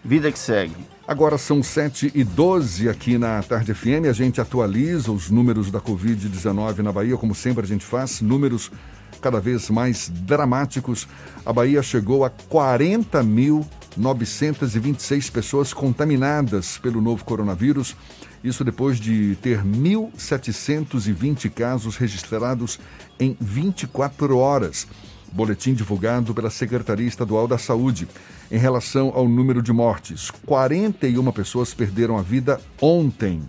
Vida 0.04 0.32
que 0.32 0.38
segue. 0.38 0.74
Agora 1.06 1.38
são 1.38 1.62
7 1.62 2.10
e 2.12 2.24
12 2.24 2.88
aqui 2.88 3.16
na 3.16 3.40
Tarde 3.42 3.72
FM. 3.72 4.08
A 4.10 4.12
gente 4.12 4.40
atualiza 4.40 5.12
os 5.12 5.30
números 5.30 5.70
da 5.70 5.80
Covid-19 5.80 6.78
na 6.78 6.90
Bahia, 6.90 7.16
como 7.16 7.32
sempre 7.34 7.64
a 7.64 7.66
gente 7.66 7.84
faz, 7.84 8.20
números 8.20 8.72
cada 9.20 9.38
vez 9.38 9.70
mais 9.70 10.08
dramáticos. 10.08 11.06
A 11.46 11.52
Bahia 11.52 11.80
chegou 11.82 12.24
a 12.24 12.30
40.926 12.30 15.30
pessoas 15.30 15.72
contaminadas 15.72 16.78
pelo 16.78 17.00
novo 17.00 17.24
coronavírus. 17.24 17.94
Isso 18.42 18.64
depois 18.64 18.98
de 18.98 19.36
ter 19.36 19.62
1.720 19.62 21.48
casos 21.48 21.96
registrados 21.96 22.80
em 23.20 23.36
24 23.40 24.36
horas 24.36 24.88
boletim 25.32 25.74
divulgado 25.74 26.34
pela 26.34 26.50
Secretaria 26.50 27.08
Estadual 27.08 27.48
da 27.48 27.58
Saúde. 27.58 28.06
Em 28.50 28.58
relação 28.58 29.10
ao 29.14 29.26
número 29.26 29.62
de 29.62 29.72
mortes, 29.72 30.30
41 30.46 31.32
pessoas 31.32 31.72
perderam 31.72 32.18
a 32.18 32.22
vida 32.22 32.60
ontem. 32.80 33.42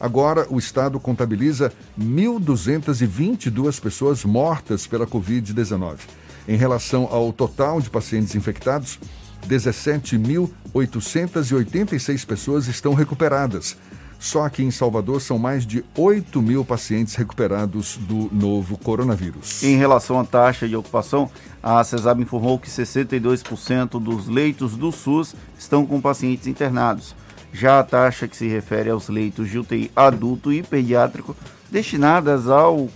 Agora, 0.00 0.46
o 0.48 0.58
estado 0.58 0.98
contabiliza 1.00 1.72
1.222 1.98 3.80
pessoas 3.80 4.24
mortas 4.24 4.86
pela 4.86 5.06
Covid-19. 5.06 5.98
Em 6.46 6.56
relação 6.56 7.08
ao 7.10 7.32
total 7.32 7.80
de 7.80 7.90
pacientes 7.90 8.34
infectados, 8.34 8.98
17.886 9.46 12.26
pessoas 12.26 12.66
estão 12.68 12.94
recuperadas. 12.94 13.76
Só 14.18 14.44
aqui 14.44 14.64
em 14.64 14.70
Salvador 14.70 15.20
são 15.20 15.38
mais 15.38 15.64
de 15.64 15.84
8 15.96 16.42
mil 16.42 16.64
pacientes 16.64 17.14
recuperados 17.14 17.96
do 17.96 18.28
novo 18.32 18.76
coronavírus. 18.76 19.62
Em 19.62 19.76
relação 19.76 20.18
à 20.18 20.24
taxa 20.24 20.66
de 20.66 20.74
ocupação, 20.74 21.30
a 21.62 21.82
CESAB 21.84 22.22
informou 22.22 22.58
que 22.58 22.68
62% 22.68 24.02
dos 24.02 24.26
leitos 24.26 24.76
do 24.76 24.90
SUS 24.90 25.36
estão 25.56 25.86
com 25.86 26.00
pacientes 26.00 26.48
internados. 26.48 27.14
Já 27.52 27.78
a 27.78 27.84
taxa 27.84 28.26
que 28.26 28.36
se 28.36 28.48
refere 28.48 28.90
aos 28.90 29.08
leitos 29.08 29.48
de 29.48 29.58
UTI 29.58 29.90
adulto 29.94 30.52
e 30.52 30.62
pediátrico 30.62 31.36
destinadas 31.70 32.48
ao 32.48 32.88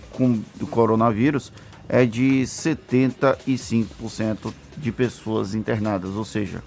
coronavírus 0.69 1.53
é 1.87 2.05
de 2.05 2.43
75% 2.43 4.53
de 4.77 4.91
pessoas 4.91 5.55
internadas, 5.55 6.11
ou 6.11 6.25
seja, 6.25 6.61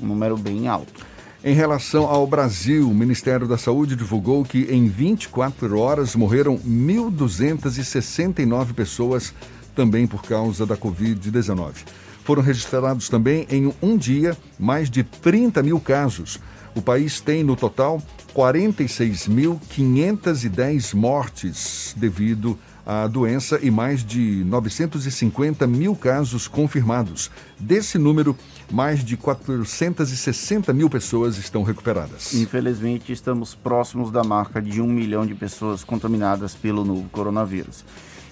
um 0.00 0.06
número 0.06 0.36
bem 0.36 0.68
alto. 0.68 1.11
Em 1.44 1.54
relação 1.54 2.04
ao 2.04 2.24
Brasil, 2.24 2.88
o 2.88 2.94
Ministério 2.94 3.48
da 3.48 3.58
Saúde 3.58 3.96
divulgou 3.96 4.44
que 4.44 4.68
em 4.70 4.86
24 4.86 5.76
horas 5.76 6.14
morreram 6.14 6.56
1.269 6.56 8.72
pessoas 8.72 9.34
também 9.74 10.06
por 10.06 10.22
causa 10.22 10.64
da 10.64 10.76
Covid-19. 10.76 11.78
Foram 12.22 12.42
registrados 12.42 13.08
também 13.08 13.44
em 13.50 13.74
um 13.82 13.96
dia 13.96 14.38
mais 14.56 14.88
de 14.88 15.02
30 15.02 15.64
mil 15.64 15.80
casos. 15.80 16.38
O 16.76 16.82
país 16.82 17.20
tem 17.20 17.42
no 17.42 17.56
total 17.56 18.00
46.510 18.32 20.94
mortes 20.94 21.92
devido 21.96 22.56
a 22.86 23.06
doença 23.06 23.58
e 23.62 23.70
mais 23.70 24.04
de 24.04 24.44
950 24.44 25.66
mil 25.66 25.96
casos 25.96 26.46
confirmados. 26.46 27.30
Desse 27.58 27.96
número, 27.98 28.36
mais 28.72 29.04
de 29.04 29.16
460 29.16 30.72
mil 30.72 30.88
pessoas 30.88 31.36
estão 31.36 31.62
recuperadas. 31.62 32.32
Infelizmente, 32.32 33.12
estamos 33.12 33.54
próximos 33.54 34.10
da 34.10 34.24
marca 34.24 34.62
de 34.62 34.80
um 34.80 34.86
milhão 34.86 35.26
de 35.26 35.34
pessoas 35.34 35.84
contaminadas 35.84 36.54
pelo 36.54 36.84
novo 36.84 37.08
coronavírus. 37.10 37.84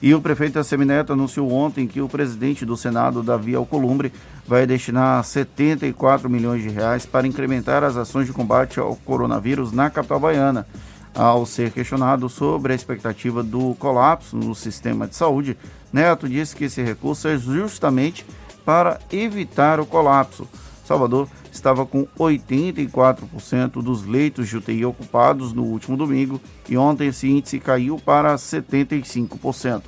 E 0.02 0.14
o 0.14 0.20
prefeito 0.20 0.58
Assemineto 0.58 1.12
anunciou 1.12 1.52
ontem 1.52 1.86
que 1.86 2.00
o 2.00 2.08
presidente 2.08 2.64
do 2.64 2.74
Senado, 2.74 3.22
Davi 3.22 3.54
Alcolumbre, 3.54 4.10
vai 4.46 4.66
destinar 4.66 5.22
74 5.22 6.30
milhões 6.30 6.62
de 6.62 6.70
reais 6.70 7.04
para 7.04 7.26
incrementar 7.26 7.84
as 7.84 7.98
ações 7.98 8.26
de 8.26 8.32
combate 8.32 8.80
ao 8.80 8.96
coronavírus 8.96 9.72
na 9.72 9.90
capital 9.90 10.18
baiana. 10.18 10.66
Ao 11.14 11.44
ser 11.44 11.70
questionado 11.70 12.28
sobre 12.30 12.72
a 12.72 12.76
expectativa 12.76 13.42
do 13.42 13.74
colapso 13.74 14.36
no 14.36 14.54
sistema 14.54 15.06
de 15.06 15.16
saúde, 15.16 15.56
Neto 15.92 16.26
disse 16.26 16.56
que 16.56 16.64
esse 16.64 16.82
recurso 16.82 17.28
é 17.28 17.36
justamente 17.36 18.24
para 18.70 19.00
evitar 19.10 19.80
o 19.80 19.84
colapso. 19.84 20.46
Salvador 20.84 21.26
estava 21.50 21.84
com 21.84 22.06
84% 22.16 23.82
dos 23.82 24.06
leitos 24.06 24.48
de 24.48 24.58
UTI 24.58 24.84
ocupados 24.84 25.52
no 25.52 25.64
último 25.64 25.96
domingo 25.96 26.40
e 26.68 26.76
ontem 26.76 27.08
esse 27.08 27.28
índice 27.28 27.58
caiu 27.58 27.98
para 27.98 28.32
75%. 28.36 29.82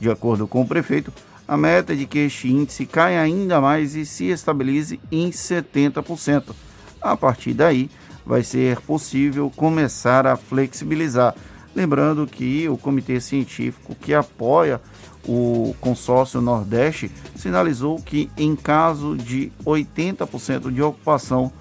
De 0.00 0.10
acordo 0.10 0.48
com 0.48 0.62
o 0.62 0.66
prefeito, 0.66 1.12
a 1.46 1.58
meta 1.58 1.92
é 1.92 1.96
de 1.96 2.06
que 2.06 2.20
este 2.20 2.48
índice 2.48 2.86
caia 2.86 3.20
ainda 3.20 3.60
mais 3.60 3.94
e 3.94 4.06
se 4.06 4.30
estabilize 4.30 4.98
em 5.10 5.28
70%. 5.28 6.54
A 7.02 7.14
partir 7.14 7.52
daí, 7.52 7.90
vai 8.24 8.42
ser 8.42 8.80
possível 8.80 9.52
começar 9.54 10.26
a 10.26 10.36
flexibilizar. 10.36 11.34
Lembrando 11.76 12.26
que 12.26 12.66
o 12.66 12.78
comitê 12.78 13.20
científico 13.20 13.94
que 13.94 14.14
apoia 14.14 14.80
o 15.26 15.74
consórcio 15.80 16.40
Nordeste 16.40 17.10
sinalizou 17.36 17.96
que, 17.96 18.30
em 18.36 18.56
caso 18.56 19.16
de 19.16 19.52
80% 19.64 20.72
de 20.72 20.82
ocupação 20.82 21.52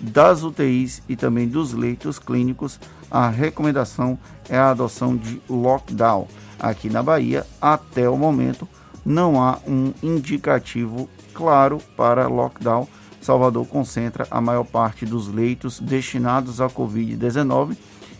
das 0.00 0.42
UTIs 0.42 1.02
e 1.08 1.16
também 1.16 1.48
dos 1.48 1.72
leitos 1.72 2.18
clínicos, 2.18 2.78
a 3.10 3.28
recomendação 3.28 4.18
é 4.48 4.58
a 4.58 4.70
adoção 4.70 5.16
de 5.16 5.40
lockdown. 5.48 6.26
Aqui 6.58 6.90
na 6.90 7.02
Bahia, 7.02 7.46
até 7.60 8.08
o 8.08 8.16
momento, 8.16 8.68
não 9.04 9.42
há 9.42 9.58
um 9.66 9.92
indicativo 10.02 11.08
claro 11.32 11.78
para 11.96 12.26
lockdown 12.26 12.88
Salvador 13.20 13.66
concentra 13.66 14.26
a 14.30 14.38
maior 14.38 14.64
parte 14.64 15.06
dos 15.06 15.28
leitos 15.28 15.80
destinados 15.80 16.60
à 16.60 16.68
Covid-19 16.68 17.74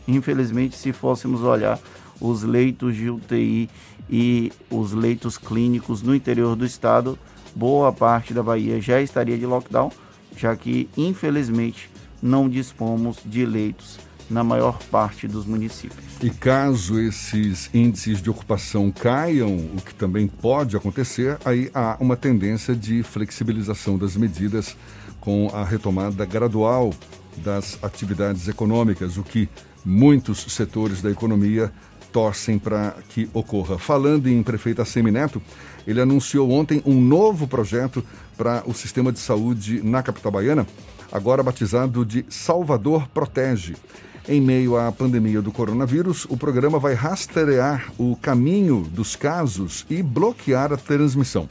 Infelizmente, 0.07 0.77
se 0.77 0.93
fôssemos 0.93 1.43
olhar 1.43 1.79
os 2.21 2.43
leitos 2.43 2.95
de 2.95 3.11
UTI 3.11 3.69
e 4.09 4.53
os 4.71 4.93
leitos 4.93 5.39
clínicos 5.39 6.03
no 6.03 6.15
interior 6.15 6.57
do 6.57 6.65
estado, 6.65 7.19
boa 7.55 7.93
parte 7.93 8.35
da 8.35 8.43
Bahia 8.43 8.81
já 8.81 9.01
estaria 9.01 9.39
de 9.39 9.47
lockdown, 9.47 9.91
já 10.37 10.55
que, 10.57 10.89
infelizmente, 10.97 11.91
não 12.23 12.49
dispomos 12.49 13.19
de 13.25 13.45
leitos 13.45 13.99
na 14.31 14.43
maior 14.43 14.79
parte 14.91 15.29
dos 15.29 15.45
municípios. 15.45 16.03
E 16.23 16.31
caso 16.31 16.99
esses 16.99 17.69
índices 17.75 18.23
de 18.23 18.31
ocupação 18.31 18.91
caiam, 18.91 19.55
o 19.55 19.81
que 19.85 19.95
também 19.95 20.27
pode 20.27 20.77
acontecer, 20.77 21.39
aí 21.45 21.71
há 21.75 21.97
uma 22.01 22.17
tendência 22.17 22.75
de 22.75 23.03
flexibilização 23.03 23.99
das 23.99 24.17
medidas 24.17 24.77
com 25.21 25.51
a 25.53 25.65
retomada 25.65 26.25
gradual 26.25 26.93
das 27.39 27.79
atividades 27.83 28.49
econômicas, 28.49 29.17
o 29.17 29.23
que 29.23 29.49
muitos 29.85 30.47
setores 30.49 31.03
da 31.03 31.11
economia 31.11 31.73
torcem 32.15 32.61
para 32.61 32.95
que 33.09 33.29
ocorra. 33.35 33.77
Falando 33.77 34.29
em 34.29 34.41
prefeito 34.41 34.85
Semineto, 34.85 35.43
ele 35.85 36.01
anunciou 36.01 36.49
ontem 36.53 36.81
um 36.87 37.01
novo 37.01 37.49
projeto 37.49 38.05
para 38.37 38.63
o 38.67 38.73
sistema 38.73 39.11
de 39.11 39.19
saúde 39.19 39.83
na 39.83 40.01
capital 40.01 40.31
baiana, 40.31 40.65
agora 41.11 41.43
batizado 41.43 42.05
de 42.05 42.25
Salvador 42.29 43.09
Protege. 43.09 43.75
Em 44.29 44.41
meio 44.41 44.77
à 44.77 44.93
pandemia 44.93 45.43
do 45.43 45.51
coronavírus, 45.51 46.25
o 46.31 46.37
programa 46.37 46.79
vai 46.79 46.95
rastrear 46.95 47.93
o 47.99 48.15
caminho 48.15 48.87
dos 48.93 49.17
casos 49.17 49.85
e 49.91 50.01
bloquear 50.01 50.73
a 50.73 50.77
transmissão. 50.77 51.49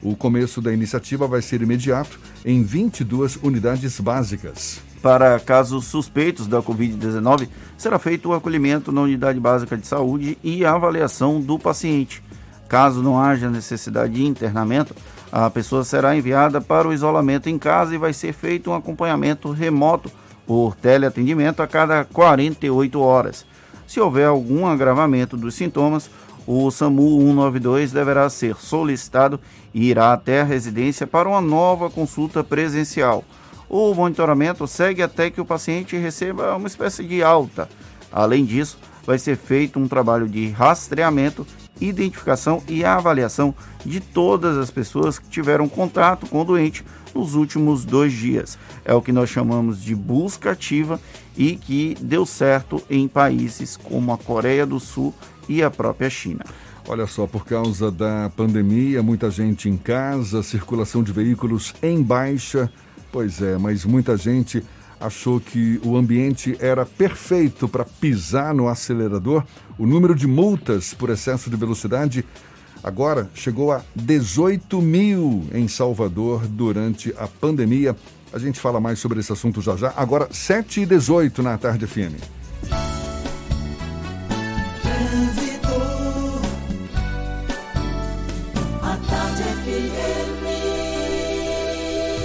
O 0.00 0.14
começo 0.14 0.62
da 0.62 0.72
iniciativa 0.72 1.26
vai 1.26 1.42
ser 1.42 1.60
imediato 1.60 2.20
em 2.44 2.62
22 2.62 3.36
unidades 3.42 3.98
básicas. 3.98 4.80
Para 5.04 5.38
casos 5.38 5.84
suspeitos 5.84 6.46
da 6.46 6.62
Covid-19, 6.62 7.46
será 7.76 7.98
feito 7.98 8.30
o 8.30 8.32
acolhimento 8.32 8.90
na 8.90 9.02
unidade 9.02 9.38
básica 9.38 9.76
de 9.76 9.86
saúde 9.86 10.38
e 10.42 10.64
a 10.64 10.72
avaliação 10.72 11.42
do 11.42 11.58
paciente. 11.58 12.22
Caso 12.70 13.02
não 13.02 13.20
haja 13.20 13.50
necessidade 13.50 14.14
de 14.14 14.24
internamento, 14.24 14.96
a 15.30 15.50
pessoa 15.50 15.84
será 15.84 16.16
enviada 16.16 16.58
para 16.58 16.88
o 16.88 16.92
isolamento 16.94 17.50
em 17.50 17.58
casa 17.58 17.94
e 17.94 17.98
vai 17.98 18.14
ser 18.14 18.32
feito 18.32 18.70
um 18.70 18.74
acompanhamento 18.74 19.50
remoto 19.50 20.10
por 20.46 20.74
teleatendimento 20.74 21.62
a 21.62 21.66
cada 21.66 22.06
48 22.06 22.98
horas. 22.98 23.44
Se 23.86 24.00
houver 24.00 24.28
algum 24.28 24.66
agravamento 24.66 25.36
dos 25.36 25.54
sintomas, 25.54 26.08
o 26.46 26.70
SAMU 26.70 27.20
192 27.20 27.92
deverá 27.92 28.30
ser 28.30 28.56
solicitado 28.56 29.38
e 29.74 29.84
irá 29.90 30.14
até 30.14 30.40
a 30.40 30.44
residência 30.44 31.06
para 31.06 31.28
uma 31.28 31.42
nova 31.42 31.90
consulta 31.90 32.42
presencial. 32.42 33.22
O 33.76 33.92
monitoramento 33.92 34.68
segue 34.68 35.02
até 35.02 35.28
que 35.30 35.40
o 35.40 35.44
paciente 35.44 35.96
receba 35.96 36.54
uma 36.54 36.68
espécie 36.68 37.02
de 37.02 37.24
alta. 37.24 37.68
Além 38.12 38.44
disso, 38.44 38.78
vai 39.04 39.18
ser 39.18 39.36
feito 39.36 39.80
um 39.80 39.88
trabalho 39.88 40.28
de 40.28 40.48
rastreamento, 40.50 41.44
identificação 41.80 42.62
e 42.68 42.84
avaliação 42.84 43.52
de 43.84 43.98
todas 43.98 44.56
as 44.58 44.70
pessoas 44.70 45.18
que 45.18 45.28
tiveram 45.28 45.68
contato 45.68 46.24
com 46.28 46.42
o 46.42 46.44
doente 46.44 46.84
nos 47.12 47.34
últimos 47.34 47.84
dois 47.84 48.12
dias. 48.12 48.56
É 48.84 48.94
o 48.94 49.02
que 49.02 49.10
nós 49.10 49.28
chamamos 49.28 49.82
de 49.82 49.92
busca 49.92 50.52
ativa 50.52 51.00
e 51.36 51.56
que 51.56 51.96
deu 52.00 52.24
certo 52.24 52.80
em 52.88 53.08
países 53.08 53.76
como 53.76 54.12
a 54.12 54.16
Coreia 54.16 54.64
do 54.64 54.78
Sul 54.78 55.12
e 55.48 55.64
a 55.64 55.68
própria 55.68 56.08
China. 56.08 56.44
Olha 56.86 57.08
só, 57.08 57.26
por 57.26 57.44
causa 57.44 57.90
da 57.90 58.30
pandemia, 58.36 59.02
muita 59.02 59.32
gente 59.32 59.68
em 59.68 59.76
casa, 59.76 60.44
circulação 60.44 61.02
de 61.02 61.10
veículos 61.10 61.74
em 61.82 62.00
baixa. 62.00 62.70
Pois 63.14 63.40
é, 63.40 63.56
mas 63.56 63.84
muita 63.84 64.16
gente 64.16 64.60
achou 64.98 65.38
que 65.38 65.80
o 65.84 65.96
ambiente 65.96 66.56
era 66.58 66.84
perfeito 66.84 67.68
para 67.68 67.84
pisar 67.84 68.52
no 68.52 68.66
acelerador. 68.66 69.44
O 69.78 69.86
número 69.86 70.16
de 70.16 70.26
multas 70.26 70.92
por 70.92 71.10
excesso 71.10 71.48
de 71.48 71.54
velocidade 71.54 72.24
agora 72.82 73.30
chegou 73.32 73.70
a 73.70 73.84
18 73.94 74.82
mil 74.82 75.46
em 75.52 75.68
Salvador 75.68 76.48
durante 76.48 77.14
a 77.16 77.28
pandemia. 77.28 77.94
A 78.32 78.38
gente 78.40 78.58
fala 78.58 78.80
mais 78.80 78.98
sobre 78.98 79.20
esse 79.20 79.32
assunto 79.32 79.62
já 79.62 79.76
já. 79.76 79.94
Agora, 79.96 80.26
7 80.32 80.80
e 80.80 80.86
18 80.86 81.40
na 81.40 81.56
tarde 81.56 81.86
FM. 81.86 82.18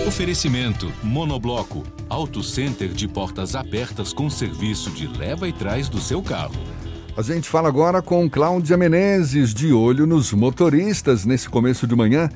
Oferecimento 0.10 0.92
Monobloco, 1.04 1.84
Auto 2.10 2.42
Center 2.42 2.88
de 2.88 3.08
portas 3.08 3.56
abertas 3.56 4.12
com 4.12 4.28
serviço 4.28 4.90
de 4.90 5.06
leva 5.06 5.48
e 5.48 5.54
trás 5.54 5.88
do 5.88 6.02
seu 6.02 6.20
carro. 6.20 6.56
A 7.16 7.22
gente 7.22 7.48
fala 7.48 7.68
agora 7.68 8.02
com 8.02 8.28
Cláudia 8.28 8.76
Menezes, 8.76 9.54
de 9.54 9.72
olho 9.72 10.08
nos 10.08 10.34
motoristas 10.34 11.26
nesse 11.26 11.48
começo 11.48 11.86
de 11.86 11.96
manhã. 11.96 12.28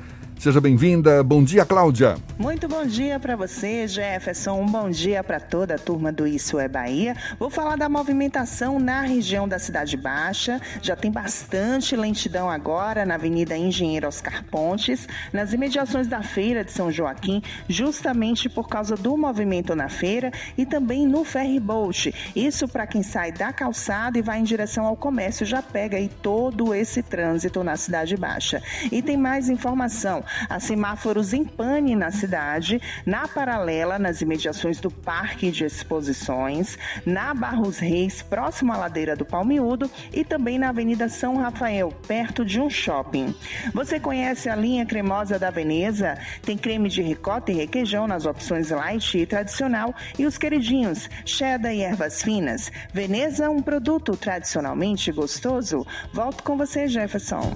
Seja 0.44 0.60
bem-vinda. 0.60 1.22
Bom 1.22 1.42
dia, 1.42 1.64
Cláudia. 1.64 2.16
Muito 2.38 2.68
bom 2.68 2.84
dia 2.84 3.18
para 3.18 3.34
você, 3.34 3.88
Jefferson. 3.88 4.60
Um 4.60 4.66
bom 4.66 4.90
dia 4.90 5.24
para 5.24 5.40
toda 5.40 5.76
a 5.76 5.78
turma 5.78 6.12
do 6.12 6.26
Isso 6.26 6.58
é 6.58 6.68
Bahia. 6.68 7.16
Vou 7.38 7.48
falar 7.48 7.76
da 7.76 7.88
movimentação 7.88 8.78
na 8.78 9.00
região 9.00 9.48
da 9.48 9.58
Cidade 9.58 9.96
Baixa. 9.96 10.60
Já 10.82 10.94
tem 10.94 11.10
bastante 11.10 11.96
lentidão 11.96 12.50
agora 12.50 13.06
na 13.06 13.14
Avenida 13.14 13.56
Engenheiro 13.56 14.06
Oscar 14.06 14.44
Pontes, 14.44 15.08
nas 15.32 15.54
imediações 15.54 16.08
da 16.08 16.22
Feira 16.22 16.62
de 16.62 16.72
São 16.72 16.92
Joaquim, 16.92 17.40
justamente 17.66 18.46
por 18.46 18.68
causa 18.68 18.96
do 18.96 19.16
movimento 19.16 19.74
na 19.74 19.88
feira 19.88 20.30
e 20.58 20.66
também 20.66 21.06
no 21.06 21.24
ferry 21.24 21.58
boat. 21.58 22.14
Isso 22.36 22.68
para 22.68 22.86
quem 22.86 23.02
sai 23.02 23.32
da 23.32 23.50
calçada 23.50 24.18
e 24.18 24.22
vai 24.22 24.40
em 24.40 24.44
direção 24.44 24.84
ao 24.84 24.94
comércio, 24.94 25.46
já 25.46 25.62
pega 25.62 25.96
aí 25.96 26.10
todo 26.20 26.74
esse 26.74 27.02
trânsito 27.02 27.64
na 27.64 27.78
Cidade 27.78 28.14
Baixa. 28.14 28.62
E 28.92 29.00
tem 29.00 29.16
mais 29.16 29.48
informação. 29.48 30.22
Há 30.48 30.58
semáforos 30.60 31.32
em 31.32 31.44
pane 31.44 31.94
na 31.96 32.10
cidade, 32.10 32.80
na 33.06 33.26
paralela, 33.28 33.98
nas 33.98 34.20
imediações 34.20 34.80
do 34.80 34.90
Parque 34.90 35.50
de 35.50 35.64
Exposições, 35.64 36.78
na 37.04 37.34
Barros 37.34 37.78
Reis, 37.78 38.22
próximo 38.22 38.72
à 38.72 38.76
ladeira 38.76 39.16
do 39.16 39.24
Palmiúdo 39.24 39.90
e 40.12 40.24
também 40.24 40.58
na 40.58 40.68
Avenida 40.68 41.08
São 41.08 41.36
Rafael, 41.36 41.92
perto 42.06 42.44
de 42.44 42.60
um 42.60 42.70
shopping. 42.70 43.34
Você 43.72 43.98
conhece 44.00 44.48
a 44.48 44.56
linha 44.56 44.86
cremosa 44.86 45.38
da 45.38 45.50
Veneza? 45.50 46.18
Tem 46.42 46.56
creme 46.56 46.88
de 46.88 47.02
ricota 47.02 47.52
e 47.52 47.54
requeijão 47.54 48.06
nas 48.06 48.26
opções 48.26 48.70
light 48.70 49.18
e 49.18 49.26
tradicional 49.26 49.94
e 50.18 50.26
os 50.26 50.38
queridinhos, 50.38 51.08
cheddar 51.24 51.74
e 51.74 51.82
ervas 51.82 52.22
finas. 52.22 52.70
Veneza, 52.92 53.50
um 53.50 53.62
produto 53.62 54.16
tradicionalmente 54.16 55.10
gostoso. 55.12 55.86
Volto 56.12 56.42
com 56.42 56.56
você, 56.56 56.88
Jefferson. 56.88 57.52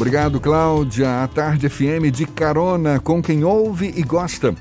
Obrigado, 0.00 0.40
Cláudia. 0.40 1.22
A 1.22 1.28
Tarde 1.28 1.68
FM 1.68 2.09
de 2.10 2.26
carona 2.26 2.98
com 2.98 3.22
quem 3.22 3.44
ouve 3.44 3.92
e 3.96 4.02
gosta. 4.02 4.54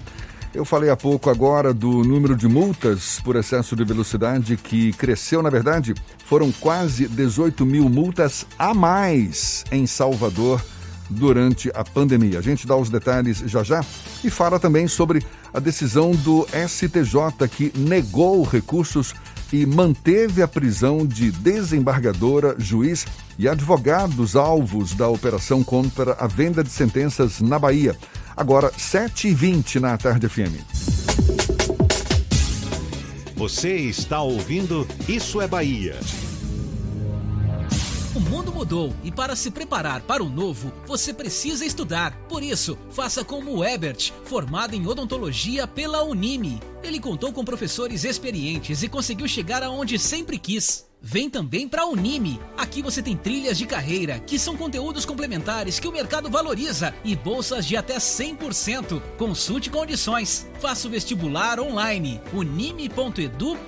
Eu 0.53 0.65
falei 0.65 0.89
há 0.89 0.97
pouco 0.97 1.29
agora 1.29 1.73
do 1.73 2.03
número 2.03 2.35
de 2.35 2.47
multas 2.47 3.19
por 3.23 3.35
excesso 3.35 3.75
de 3.75 3.83
velocidade 3.83 4.57
que 4.57 4.91
cresceu, 4.93 5.43
na 5.43 5.49
verdade, 5.49 5.93
foram 6.25 6.51
quase 6.51 7.07
18 7.07 7.65
mil 7.65 7.87
multas 7.87 8.45
a 8.57 8.73
mais 8.73 9.63
em 9.71 9.85
Salvador 9.85 10.59
durante 11.09 11.71
a 11.73 11.83
pandemia. 11.83 12.39
A 12.39 12.41
gente 12.41 12.65
dá 12.65 12.75
os 12.75 12.89
detalhes 12.89 13.43
já 13.45 13.63
já 13.63 13.85
e 14.23 14.29
fala 14.29 14.59
também 14.59 14.87
sobre 14.87 15.23
a 15.53 15.59
decisão 15.59 16.11
do 16.11 16.47
STJ 16.67 17.47
que 17.47 17.71
negou 17.77 18.43
recursos 18.43 19.13
e 19.51 19.65
manteve 19.65 20.41
a 20.41 20.47
prisão 20.47 21.05
de 21.05 21.31
desembargadora, 21.31 22.55
juiz 22.57 23.05
e 23.37 23.47
advogados 23.47 24.35
alvos 24.35 24.93
da 24.93 25.07
operação 25.07 25.63
contra 25.63 26.13
a 26.13 26.27
venda 26.27 26.63
de 26.63 26.69
sentenças 26.69 27.39
na 27.41 27.57
Bahia. 27.57 27.95
Agora, 28.35 28.71
7h20 28.71 29.79
na 29.79 29.97
Tarde 29.97 30.29
FM. 30.29 30.55
Você 33.35 33.75
está 33.75 34.21
ouvindo 34.21 34.85
Isso 35.07 35.41
é 35.41 35.47
Bahia. 35.47 35.95
O 38.15 38.19
mundo 38.19 38.51
mudou 38.51 38.91
e 39.03 39.11
para 39.11 39.35
se 39.35 39.51
preparar 39.51 40.01
para 40.01 40.23
o 40.23 40.29
novo, 40.29 40.73
você 40.87 41.13
precisa 41.13 41.63
estudar. 41.63 42.11
Por 42.27 42.41
isso, 42.41 42.75
faça 42.89 43.23
como 43.23 43.55
o 43.55 43.63
Ebert, 43.63 44.11
formado 44.25 44.73
em 44.75 44.87
odontologia 44.87 45.67
pela 45.67 46.03
Unime. 46.03 46.59
Ele 46.81 46.99
contou 46.99 47.31
com 47.31 47.45
professores 47.45 48.03
experientes 48.03 48.81
e 48.81 48.89
conseguiu 48.89 49.27
chegar 49.27 49.61
aonde 49.61 49.99
sempre 49.99 50.39
quis. 50.39 50.88
Vem 51.01 51.29
também 51.29 51.67
para 51.67 51.83
a 51.83 51.85
Unime. 51.85 52.41
Aqui 52.57 52.81
você 52.81 53.01
tem 53.01 53.15
trilhas 53.15 53.57
de 53.57 53.65
carreira, 53.65 54.19
que 54.19 54.37
são 54.37 54.57
conteúdos 54.57 55.05
complementares 55.05 55.79
que 55.79 55.87
o 55.87 55.91
mercado 55.91 56.29
valoriza 56.29 56.93
e 57.05 57.15
bolsas 57.15 57.65
de 57.65 57.77
até 57.77 57.95
100%. 57.95 59.01
Consulte 59.17 59.69
condições. 59.69 60.47
Faça 60.59 60.87
o 60.87 60.91
vestibular 60.91 61.59
online. 61.59 62.19
unime.edu.br. 62.33 63.63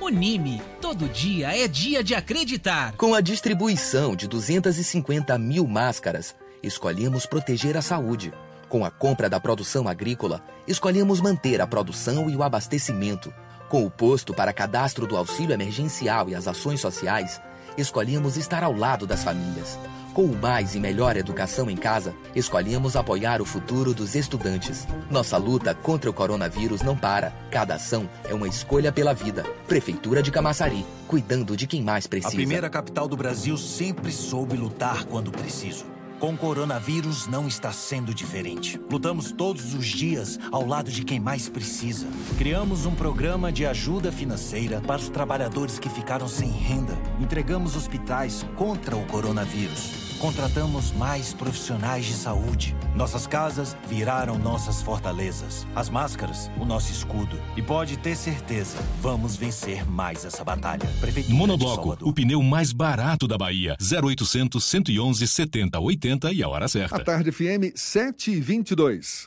Unime. 0.00 0.62
Todo 0.80 1.08
dia 1.08 1.54
é 1.56 1.68
dia 1.68 2.02
de 2.02 2.14
acreditar. 2.14 2.92
Com 2.96 3.14
a 3.14 3.20
distribuição 3.20 4.16
de 4.16 4.26
250 4.26 5.36
mil 5.36 5.66
máscaras, 5.66 6.34
escolhemos 6.62 7.26
proteger 7.26 7.76
a 7.76 7.82
saúde. 7.82 8.32
Com 8.70 8.86
a 8.86 8.90
compra 8.90 9.28
da 9.28 9.38
produção 9.38 9.86
agrícola, 9.86 10.42
escolhemos 10.66 11.20
manter 11.20 11.60
a 11.60 11.66
produção 11.66 12.30
e 12.30 12.34
o 12.34 12.42
abastecimento 12.42 13.30
Com 13.72 13.86
o 13.86 13.90
posto 13.90 14.34
para 14.34 14.52
cadastro 14.52 15.06
do 15.06 15.16
auxílio 15.16 15.54
emergencial 15.54 16.28
e 16.28 16.34
as 16.34 16.46
ações 16.46 16.78
sociais, 16.78 17.40
escolhemos 17.74 18.36
estar 18.36 18.62
ao 18.62 18.76
lado 18.76 19.06
das 19.06 19.24
famílias. 19.24 19.78
Com 20.12 20.26
o 20.26 20.36
Mais 20.36 20.74
e 20.74 20.78
Melhor 20.78 21.16
Educação 21.16 21.70
em 21.70 21.76
Casa, 21.78 22.14
escolhemos 22.34 22.96
apoiar 22.96 23.40
o 23.40 23.46
futuro 23.46 23.94
dos 23.94 24.14
estudantes. 24.14 24.86
Nossa 25.10 25.38
luta 25.38 25.74
contra 25.74 26.10
o 26.10 26.12
coronavírus 26.12 26.82
não 26.82 26.94
para. 26.94 27.32
Cada 27.50 27.76
ação 27.76 28.06
é 28.28 28.34
uma 28.34 28.46
escolha 28.46 28.92
pela 28.92 29.14
vida. 29.14 29.42
Prefeitura 29.66 30.22
de 30.22 30.30
Camaçari, 30.30 30.84
cuidando 31.08 31.56
de 31.56 31.66
quem 31.66 31.82
mais 31.82 32.06
precisa. 32.06 32.34
A 32.34 32.36
primeira 32.36 32.68
capital 32.68 33.08
do 33.08 33.16
Brasil 33.16 33.56
sempre 33.56 34.12
soube 34.12 34.54
lutar 34.54 35.06
quando 35.06 35.32
preciso. 35.32 35.86
Com 36.22 36.36
coronavírus 36.36 37.26
não 37.26 37.48
está 37.48 37.72
sendo 37.72 38.14
diferente. 38.14 38.80
Lutamos 38.88 39.32
todos 39.32 39.74
os 39.74 39.84
dias 39.84 40.38
ao 40.52 40.64
lado 40.64 40.88
de 40.88 41.02
quem 41.02 41.18
mais 41.18 41.48
precisa. 41.48 42.06
Criamos 42.38 42.86
um 42.86 42.94
programa 42.94 43.50
de 43.50 43.66
ajuda 43.66 44.12
financeira 44.12 44.80
para 44.82 45.00
os 45.00 45.08
trabalhadores 45.08 45.80
que 45.80 45.88
ficaram 45.88 46.28
sem 46.28 46.48
renda. 46.48 46.96
Entregamos 47.18 47.74
hospitais 47.74 48.46
contra 48.54 48.96
o 48.96 49.04
coronavírus. 49.06 50.11
Contratamos 50.22 50.92
mais 50.92 51.34
profissionais 51.34 52.06
de 52.06 52.12
saúde. 52.12 52.76
Nossas 52.94 53.26
casas 53.26 53.76
viraram 53.88 54.38
nossas 54.38 54.80
fortalezas. 54.80 55.66
As 55.74 55.90
máscaras, 55.90 56.48
o 56.60 56.64
nosso 56.64 56.92
escudo. 56.92 57.36
E 57.56 57.60
pode 57.60 57.96
ter 57.96 58.14
certeza, 58.14 58.78
vamos 59.00 59.34
vencer 59.34 59.84
mais 59.84 60.24
essa 60.24 60.44
batalha. 60.44 60.88
Prefeitura 61.00 61.36
Monobloco, 61.36 61.98
o 62.02 62.12
pneu 62.12 62.40
mais 62.40 62.72
barato 62.72 63.26
da 63.26 63.36
Bahia. 63.36 63.76
0800 63.80 64.62
111 64.62 65.26
70 65.26 65.80
80 65.80 66.32
e 66.32 66.40
a 66.40 66.48
hora 66.48 66.68
certa. 66.68 66.98
A 66.98 67.00
tarde 67.00 67.32
FM 67.32 67.74
722. 67.74 69.26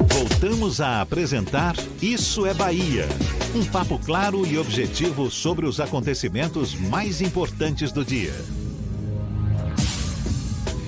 Voltamos 0.13 0.81
a 0.81 1.01
apresentar 1.01 1.73
Isso 2.01 2.45
é 2.45 2.53
Bahia. 2.53 3.05
Um 3.55 3.65
papo 3.65 3.97
claro 3.97 4.45
e 4.45 4.57
objetivo 4.57 5.31
sobre 5.31 5.65
os 5.65 5.79
acontecimentos 5.79 6.75
mais 6.75 7.21
importantes 7.21 7.91
do 7.91 8.03
dia. 8.03 8.33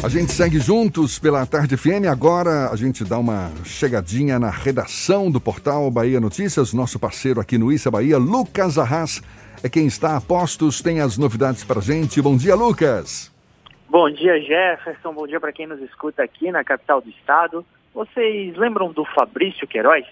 A 0.03 0.09
gente 0.09 0.33
segue 0.33 0.59
juntos 0.59 1.17
pela 1.17 1.45
Tarde 1.45 1.77
FM. 1.77 2.05
Agora 2.11 2.69
a 2.69 2.75
gente 2.75 3.05
dá 3.05 3.17
uma 3.17 3.49
chegadinha 3.63 4.37
na 4.37 4.49
redação 4.49 5.31
do 5.31 5.39
portal 5.39 5.89
Bahia 5.89 6.19
Notícias. 6.19 6.73
Nosso 6.73 6.99
parceiro 6.99 7.39
aqui 7.39 7.57
no 7.57 7.71
Isso 7.71 7.87
é 7.87 7.91
Bahia, 7.91 8.17
Lucas 8.17 8.77
Arras, 8.77 9.21
é 9.63 9.69
quem 9.69 9.87
está 9.87 10.17
a 10.17 10.21
postos, 10.21 10.81
tem 10.81 10.99
as 10.99 11.17
novidades 11.17 11.63
para 11.63 11.79
gente. 11.79 12.21
Bom 12.21 12.35
dia, 12.35 12.55
Lucas. 12.55 13.31
Bom 13.87 14.09
dia, 14.11 14.41
Jefferson. 14.41 15.13
Bom 15.13 15.25
dia 15.25 15.39
para 15.39 15.53
quem 15.53 15.65
nos 15.65 15.81
escuta 15.81 16.21
aqui 16.21 16.51
na 16.51 16.63
capital 16.65 16.99
do 16.99 17.09
estado. 17.09 17.65
Vocês 17.93 18.57
lembram 18.57 18.91
do 18.91 19.05
Fabrício 19.05 19.67
Queiroz, 19.67 20.03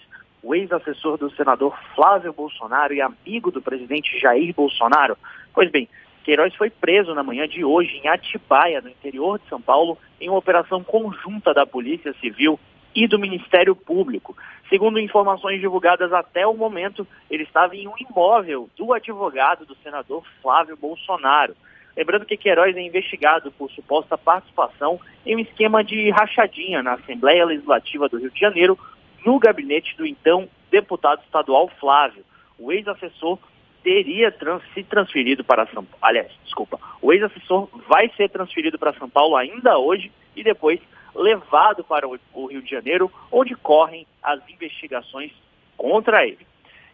o 0.44 0.54
ex-assessor 0.54 1.18
do 1.18 1.32
senador 1.32 1.76
Flávio 1.96 2.32
Bolsonaro 2.32 2.94
e 2.94 3.02
amigo 3.02 3.50
do 3.50 3.60
presidente 3.60 4.20
Jair 4.20 4.54
Bolsonaro? 4.54 5.18
Pois 5.52 5.72
bem, 5.72 5.90
Queiroz 6.24 6.54
foi 6.54 6.70
preso 6.70 7.16
na 7.16 7.24
manhã 7.24 7.48
de 7.48 7.66
hoje 7.66 7.98
em 7.98 8.08
Atibaia, 8.08 8.82
no 8.82 8.90
interior 8.90 9.40
de 9.40 9.50
São 9.50 9.60
Paulo, 9.60 9.98
em 10.20 10.30
uma 10.30 10.38
operação 10.38 10.84
conjunta 10.84 11.56
da 11.56 11.66
Polícia 11.66 12.14
Civil 12.22 12.60
e 12.94 13.08
do 13.08 13.18
Ministério 13.18 13.76
Público. 13.76 14.38
Segundo 14.70 15.00
informações 15.00 15.60
divulgadas 15.60 16.14
até 16.14 16.46
o 16.46 16.54
momento, 16.54 17.08
ele 17.32 17.44
estava 17.44 17.76
em 17.76 17.88
um 17.88 17.94
imóvel 18.00 18.70
do 18.78 18.94
advogado 18.94 19.66
do 19.66 19.76
senador 19.78 20.24
Flávio 20.40 20.78
Bolsonaro. 20.78 21.56
Lembrando 21.96 22.26
que 22.26 22.38
Queiroz 22.38 22.76
é 22.76 22.82
investigado 22.82 23.52
por 23.52 23.70
suposta 23.72 24.18
participação 24.18 25.00
em 25.26 25.36
um 25.36 25.40
esquema 25.40 25.84
de 25.84 26.10
rachadinha 26.10 26.82
na 26.82 26.94
Assembleia 26.94 27.46
Legislativa 27.46 28.08
do 28.08 28.18
Rio 28.18 28.32
de 28.32 28.40
Janeiro, 28.40 28.78
no 29.26 29.38
gabinete 29.40 29.96
do 29.98 30.06
então 30.06 30.48
deputado 30.70 31.22
estadual 31.24 31.70
Flávio. 31.80 32.24
O 32.58 32.72
ex-assessor 32.72 33.38
teria 33.84 34.32
trans, 34.32 34.64
se 34.74 34.84
transferido 34.84 35.44
para 35.44 35.66
São 35.68 35.84
Paulo. 35.84 36.00
Aliás, 36.02 36.32
desculpa, 36.44 36.80
o 37.02 37.12
ex-assessor 37.12 37.68
vai 37.88 38.10
ser 38.16 38.30
transferido 38.30 38.78
para 38.78 38.94
São 38.94 39.10
Paulo 39.10 39.36
ainda 39.36 39.78
hoje 39.78 40.12
e 40.36 40.44
depois 40.44 40.80
levado 41.14 41.84
para 41.84 42.08
o 42.08 42.46
Rio 42.46 42.62
de 42.62 42.70
Janeiro, 42.70 43.12
onde 43.32 43.56
correm 43.56 44.08
as 44.24 44.40
investigações 44.50 45.32
contra 45.76 46.26
ele. 46.26 46.46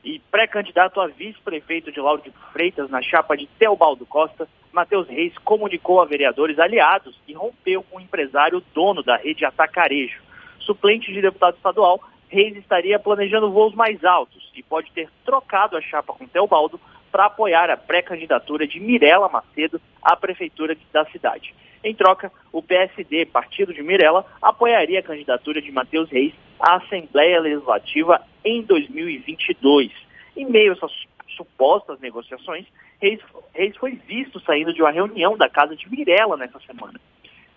E 0.04 0.20
pré-candidato 0.32 1.02
a 1.02 1.08
vice-prefeito 1.08 1.92
de 1.92 2.00
Lauro 2.00 2.22
de 2.22 2.32
Freitas 2.52 2.90
na 2.90 3.02
chapa 3.02 3.36
de 3.36 3.46
Teobaldo 3.60 4.06
Costa, 4.06 4.48
Matheus 4.78 5.08
Reis 5.08 5.36
comunicou 5.40 6.00
a 6.00 6.06
vereadores 6.06 6.60
aliados 6.60 7.20
e 7.28 7.34
rompeu 7.34 7.82
com 7.82 7.98
o 7.98 8.00
empresário 8.00 8.64
dono 8.76 9.02
da 9.02 9.18
rede 9.18 9.44
Atacarejo. 9.44 10.22
Suplente 10.60 11.12
de 11.12 11.20
deputado 11.20 11.56
estadual, 11.56 12.00
Reis 12.30 12.56
estaria 12.56 13.00
planejando 13.00 13.52
voos 13.52 13.74
mais 13.74 14.06
altos 14.06 14.52
e 14.56 14.62
pode 14.62 14.92
ter 14.92 15.10
trocado 15.26 15.76
a 15.76 15.82
chapa 15.82 16.14
com 16.14 16.28
Teobaldo 16.28 16.80
para 17.12 17.26
apoiar 17.26 17.72
a 17.72 17.76
pré-candidatura 17.76 18.68
de 18.68 18.80
Mirela 18.80 19.28
Macedo 19.28 19.82
à 20.00 20.16
prefeitura 20.16 20.78
da 20.94 21.06
cidade. 21.06 21.56
Em 21.84 21.96
troca, 21.96 22.32
o 22.52 22.62
PSD, 22.62 23.26
partido 23.26 23.74
de 23.74 23.82
Mirela, 23.82 24.28
apoiaria 24.40 25.00
a 25.00 25.04
candidatura 25.04 25.60
de 25.60 25.72
Matheus 25.72 26.08
Reis 26.12 26.34
à 26.60 26.76
Assembleia 26.76 27.40
Legislativa 27.40 28.22
em 28.46 28.62
2022. 28.62 29.92
Em 30.36 30.46
meio 30.46 30.74
a 30.74 30.76
essas 30.76 30.92
supostas 31.36 32.00
negociações, 32.00 32.68
Reis, 33.02 33.20
Reis 33.54 33.76
foi 33.78 34.00
visto 34.08 34.40
saindo 34.42 34.74
de 34.74 34.82
uma 34.82 34.92
reunião 34.92 35.38
da 35.38 35.50
casa 35.50 35.76
de 35.76 35.90
Mirella 35.90 36.38
nessa 36.38 36.60
semana. 36.62 37.00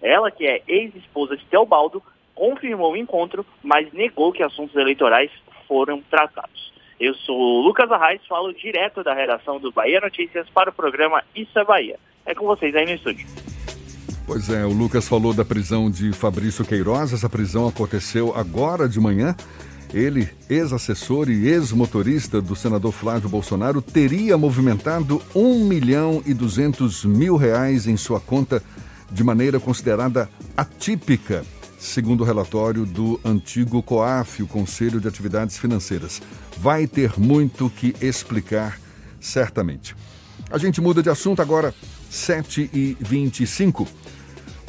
Ela, 0.02 0.30
que 0.30 0.46
é 0.46 0.62
ex-esposa 0.66 1.36
de 1.36 1.44
Teobaldo, 1.46 2.02
confirmou 2.34 2.92
o 2.92 2.96
encontro, 2.96 3.44
mas 3.62 3.92
negou 3.92 4.32
que 4.32 4.42
assuntos 4.42 4.74
eleitorais 4.76 5.30
foram 5.68 6.00
tratados. 6.02 6.72
Eu 6.98 7.14
sou 7.14 7.62
Lucas 7.62 7.90
Arraes, 7.90 8.20
falo 8.26 8.52
direto 8.52 9.02
da 9.02 9.14
redação 9.14 9.58
do 9.58 9.72
Bahia 9.72 10.00
Notícias 10.00 10.48
para 10.50 10.70
o 10.70 10.72
programa 10.72 11.22
Isso 11.34 11.58
é 11.58 11.64
Bahia. 11.64 11.98
É 12.26 12.34
com 12.34 12.46
vocês 12.46 12.74
aí 12.74 12.84
no 12.84 12.92
estúdio. 12.92 13.26
Pois 14.26 14.48
é, 14.48 14.64
o 14.64 14.72
Lucas 14.72 15.08
falou 15.08 15.34
da 15.34 15.44
prisão 15.44 15.90
de 15.90 16.12
Fabrício 16.12 16.64
Queiroz. 16.64 17.12
Essa 17.12 17.28
prisão 17.28 17.66
aconteceu 17.66 18.32
agora 18.36 18.88
de 18.88 19.00
manhã. 19.00 19.34
Ele, 19.92 20.28
ex-assessor 20.48 21.28
e 21.28 21.48
ex-motorista 21.48 22.40
do 22.40 22.54
senador 22.54 22.92
Flávio 22.92 23.28
Bolsonaro, 23.28 23.82
teria 23.82 24.38
movimentado 24.38 25.20
1 25.34 25.64
milhão 25.64 26.22
e 26.24 26.32
200 26.32 27.04
mil 27.04 27.36
reais 27.36 27.88
em 27.88 27.96
sua 27.96 28.20
conta 28.20 28.62
de 29.10 29.24
maneira 29.24 29.58
considerada 29.58 30.30
atípica, 30.56 31.44
segundo 31.78 32.20
o 32.20 32.24
relatório 32.24 32.86
do 32.86 33.18
antigo 33.24 33.82
COAF, 33.82 34.44
o 34.44 34.46
Conselho 34.46 35.00
de 35.00 35.08
Atividades 35.08 35.58
Financeiras. 35.58 36.22
Vai 36.58 36.86
ter 36.86 37.18
muito 37.18 37.68
que 37.68 37.94
explicar, 38.00 38.80
certamente. 39.20 39.96
A 40.50 40.58
gente 40.58 40.80
muda 40.80 41.02
de 41.02 41.10
assunto 41.10 41.42
agora, 41.42 41.74
7 42.08 42.70
e 42.72 42.96
25 43.00 43.88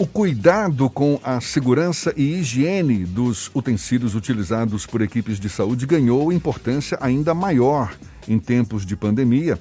o 0.01 0.07
cuidado 0.07 0.89
com 0.89 1.19
a 1.23 1.39
segurança 1.39 2.11
e 2.17 2.39
higiene 2.39 3.05
dos 3.05 3.51
utensílios 3.53 4.15
utilizados 4.15 4.83
por 4.83 4.99
equipes 4.99 5.39
de 5.39 5.47
saúde 5.47 5.85
ganhou 5.85 6.33
importância 6.33 6.97
ainda 6.99 7.35
maior 7.35 7.95
em 8.27 8.39
tempos 8.39 8.83
de 8.83 8.95
pandemia, 8.95 9.59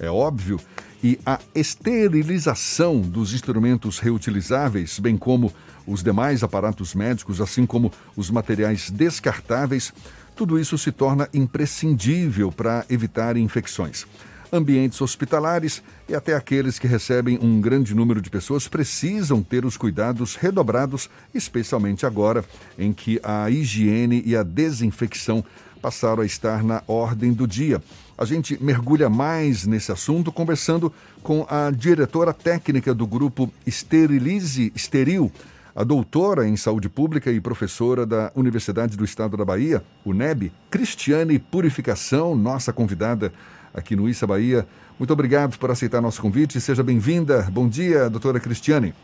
é 0.00 0.08
óbvio, 0.10 0.58
e 1.04 1.20
a 1.26 1.38
esterilização 1.54 3.02
dos 3.02 3.34
instrumentos 3.34 3.98
reutilizáveis, 3.98 4.98
bem 4.98 5.14
como 5.14 5.52
os 5.86 6.02
demais 6.02 6.42
aparatos 6.42 6.94
médicos, 6.94 7.38
assim 7.38 7.66
como 7.66 7.92
os 8.16 8.30
materiais 8.30 8.88
descartáveis, 8.88 9.92
tudo 10.34 10.58
isso 10.58 10.78
se 10.78 10.90
torna 10.90 11.28
imprescindível 11.34 12.50
para 12.50 12.86
evitar 12.88 13.36
infecções 13.36 14.06
ambientes 14.52 15.00
hospitalares 15.00 15.82
e 16.06 16.14
até 16.14 16.34
aqueles 16.34 16.78
que 16.78 16.86
recebem 16.86 17.38
um 17.40 17.60
grande 17.60 17.94
número 17.94 18.20
de 18.20 18.28
pessoas 18.28 18.68
precisam 18.68 19.42
ter 19.42 19.64
os 19.64 19.78
cuidados 19.78 20.36
redobrados, 20.36 21.08
especialmente 21.34 22.04
agora 22.04 22.44
em 22.78 22.92
que 22.92 23.18
a 23.22 23.48
higiene 23.48 24.22
e 24.26 24.36
a 24.36 24.42
desinfecção 24.42 25.42
passaram 25.80 26.22
a 26.22 26.26
estar 26.26 26.62
na 26.62 26.82
ordem 26.86 27.32
do 27.32 27.46
dia. 27.46 27.82
A 28.16 28.24
gente 28.24 28.62
mergulha 28.62 29.08
mais 29.08 29.66
nesse 29.66 29.90
assunto 29.90 30.30
conversando 30.30 30.92
com 31.22 31.46
a 31.48 31.70
diretora 31.70 32.32
técnica 32.32 32.94
do 32.94 33.06
grupo 33.06 33.50
Esterilize 33.66 34.70
Esteril, 34.76 35.32
a 35.74 35.82
doutora 35.82 36.46
em 36.46 36.56
saúde 36.56 36.88
pública 36.88 37.32
e 37.32 37.40
professora 37.40 38.04
da 38.04 38.30
Universidade 38.36 38.96
do 38.96 39.04
Estado 39.04 39.36
da 39.36 39.44
Bahia, 39.44 39.82
UNEB, 40.04 40.52
Cristiane 40.70 41.38
Purificação, 41.38 42.36
nossa 42.36 42.72
convidada 42.72 43.32
aqui 43.74 43.96
no 43.96 44.08
Issa 44.08 44.26
Bahia. 44.26 44.66
Muito 44.98 45.12
obrigado 45.12 45.58
por 45.58 45.70
aceitar 45.70 46.00
nosso 46.00 46.20
convite. 46.20 46.60
Seja 46.60 46.82
bem-vinda. 46.82 47.46
Bom 47.50 47.68
dia, 47.68 48.08
doutora 48.10 48.38
Cristiane. 48.40 48.94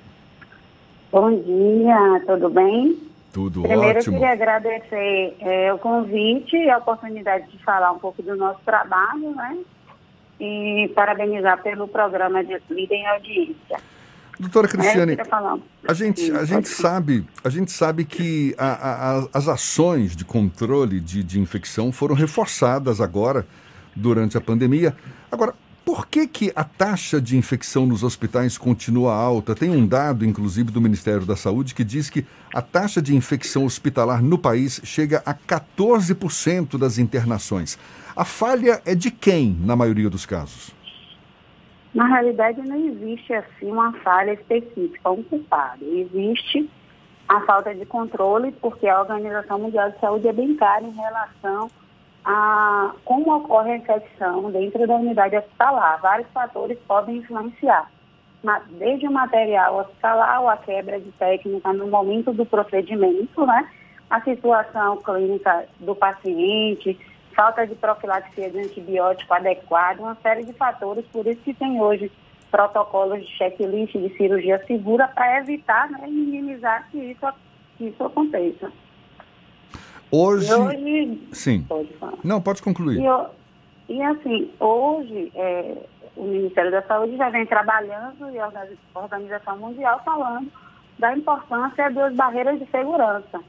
Bom 1.11 1.31
dia, 1.43 2.23
tudo 2.27 2.51
bem? 2.51 2.99
Tudo 3.33 3.63
Primeiro, 3.63 3.99
ótimo. 3.99 4.17
eu 4.17 4.21
queria 4.21 4.33
agradecer 4.33 5.37
é, 5.41 5.73
o 5.73 5.79
convite 5.79 6.57
e 6.57 6.71
a 6.71 6.79
oportunidade 6.79 7.51
de 7.51 7.63
falar 7.63 7.93
um 7.93 7.99
pouco 7.99 8.23
do 8.23 8.37
nosso 8.37 8.61
trabalho, 8.65 9.35
né? 9.35 9.59
E 10.41 10.91
parabenizar 10.95 11.63
pelo 11.63 11.89
programa 11.89 12.45
de 12.45 12.57
Líder 12.71 12.95
em 12.95 13.07
Audiência. 13.07 13.79
Doutora 14.39 14.67
É, 14.67 14.69
eu 14.69 14.73
Cristiane, 14.79 15.17
a 15.89 15.93
gente, 15.95 16.31
a 16.31 16.45
gente 16.45 16.69
sabe, 16.69 17.27
a 17.43 17.49
gente 17.49 17.73
sabe 17.73 18.05
que 18.05 18.55
a- 18.57 19.19
a- 19.23 19.29
as 19.35 19.49
ações 19.49 20.15
de 20.15 20.25
controle 20.25 21.01
de, 21.01 21.25
de 21.25 21.41
infecção 21.41 21.91
foram 21.91 22.15
reforçadas 22.15 23.01
agora 23.01 23.45
durante 23.99 24.37
a 24.37 24.41
pandemia. 24.41 24.95
Agora, 25.31 25.55
por 25.89 26.07
que, 26.07 26.27
que 26.27 26.53
a 26.55 26.65
taxa 26.65 27.19
de 27.19 27.35
infecção 27.37 27.87
nos 27.87 28.03
hospitais 28.03 28.59
continua 28.59 29.15
alta? 29.15 29.55
Tem 29.55 29.71
um 29.71 29.87
dado, 29.87 30.23
inclusive, 30.23 30.71
do 30.71 30.83
Ministério 30.83 31.25
da 31.25 31.35
Saúde 31.35 31.75
que 31.75 31.83
diz 31.83 32.11
que 32.11 32.27
a 32.55 32.61
taxa 32.61 33.01
de 33.01 33.17
infecção 33.17 33.65
hospitalar 33.65 34.23
no 34.23 34.37
país 34.37 34.83
chega 34.85 35.23
a 35.25 35.33
14% 35.33 36.79
das 36.79 36.99
internações. 36.99 37.79
A 38.15 38.23
falha 38.23 38.83
é 38.85 38.95
de 38.95 39.11
quem, 39.11 39.57
na 39.65 39.75
maioria 39.75 40.11
dos 40.11 40.27
casos? 40.27 40.77
Na 41.95 42.07
realidade, 42.07 42.61
não 42.61 42.77
existe 42.77 43.33
assim 43.33 43.71
uma 43.73 43.93
falha 44.05 44.35
específica, 44.35 45.11
um 45.11 45.23
culpado. 45.23 45.85
Existe 45.85 46.69
a 47.27 47.41
falta 47.41 47.75
de 47.75 47.87
controle, 47.87 48.53
porque 48.61 48.87
a 48.87 49.01
Organização 49.01 49.59
Mundial 49.59 49.91
de 49.91 49.99
Saúde 50.01 50.29
é 50.29 50.33
bem 50.35 50.55
clara 50.55 50.85
em 50.85 50.93
relação 50.93 51.71
a 52.31 52.93
como 53.07 53.35
ocorre 53.35 53.73
a 53.73 53.77
infecção 53.79 54.51
dentro 54.51 54.87
da 54.87 54.97
unidade 54.97 55.35
hospitalar. 55.35 55.99
Vários 56.03 56.29
fatores 56.29 56.79
podem 56.87 57.17
influenciar, 57.17 57.91
desde 58.73 59.09
o 59.09 59.11
material 59.11 59.79
hospitalar, 59.79 60.43
ou 60.43 60.49
a 60.51 60.59
quebra 60.59 61.01
de 61.01 61.11
técnica 61.12 61.73
no 61.73 61.88
momento 61.88 62.31
do 62.35 62.45
procedimento, 62.45 63.47
né? 63.47 63.67
a 64.11 64.21
situação 64.21 64.99
clínica 64.99 65.67
do 65.81 65.95
paciente, 65.95 66.99
falta 67.35 67.67
de 67.67 67.75
profilaxia 67.75 68.51
de 68.51 68.59
antibiótico 68.59 69.33
adequado, 69.33 70.01
uma 70.01 70.17
série 70.17 70.45
de 70.45 70.53
fatores, 70.53 71.07
por 71.07 71.27
isso 71.27 71.41
que 71.41 71.55
tem 71.55 71.81
hoje 71.81 72.12
protocolos 72.51 73.21
de 73.21 73.37
checklist 73.37 73.93
de 73.93 74.14
cirurgia 74.17 74.62
segura 74.67 75.09
para 75.09 75.38
evitar 75.38 75.91
né, 75.91 76.01
e 76.07 76.11
minimizar 76.11 76.88
que 76.91 76.99
isso, 76.99 77.27
que 77.77 77.85
isso 77.88 78.05
aconteça. 78.05 78.71
Hoje. 80.11 80.53
Hoje 80.53 81.29
Sim. 81.33 81.62
Pode 81.68 81.92
falar. 81.94 82.18
Não, 82.25 82.40
pode 82.40 82.62
concluir. 82.62 83.01
E, 83.01 83.05
eu- 83.05 83.27
e 83.88 84.03
assim, 84.03 84.51
hoje 84.61 85.31
é, 85.35 85.77
o 86.16 86.25
Ministério 86.25 86.71
da 86.71 86.83
Saúde 86.83 87.16
já 87.16 87.29
vem 87.31 87.47
trabalhando 87.47 88.31
e 88.33 88.38
a 88.38 88.51
Organização 88.94 89.59
Mundial 89.59 90.01
falando 90.05 90.51
da 90.99 91.16
importância 91.16 91.90
das 91.90 92.14
barreiras 92.14 92.59
de 92.59 92.66
segurança. 92.71 93.40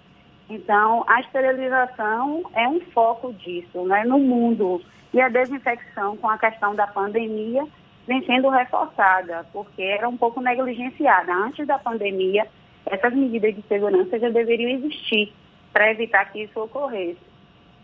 Então, 0.50 1.04
a 1.08 1.20
esterilização 1.22 2.44
é 2.56 2.68
um 2.68 2.80
foco 2.92 3.34
disso, 3.34 3.84
né, 3.86 4.04
no 4.04 4.20
mundo. 4.20 4.82
E 5.14 5.22
a 5.22 5.30
desinfecção 5.30 6.18
com 6.18 6.30
a 6.30 6.38
questão 6.38 6.76
da 6.76 6.88
pandemia 6.88 7.66
vem 8.08 8.24
sendo 8.26 8.50
reforçada, 8.50 9.46
porque 9.54 9.82
era 9.82 10.08
um 10.10 10.18
pouco 10.18 10.42
negligenciada. 10.42 11.32
Antes 11.34 11.66
da 11.68 11.78
pandemia, 11.78 12.48
essas 12.86 13.14
medidas 13.14 13.56
de 13.56 13.62
segurança 13.64 14.18
já 14.20 14.30
deveriam 14.30 14.72
existir 14.72 15.32
para 15.72 15.92
evitar 15.92 16.26
que 16.32 16.44
isso 16.44 16.60
ocorresse. 16.60 17.18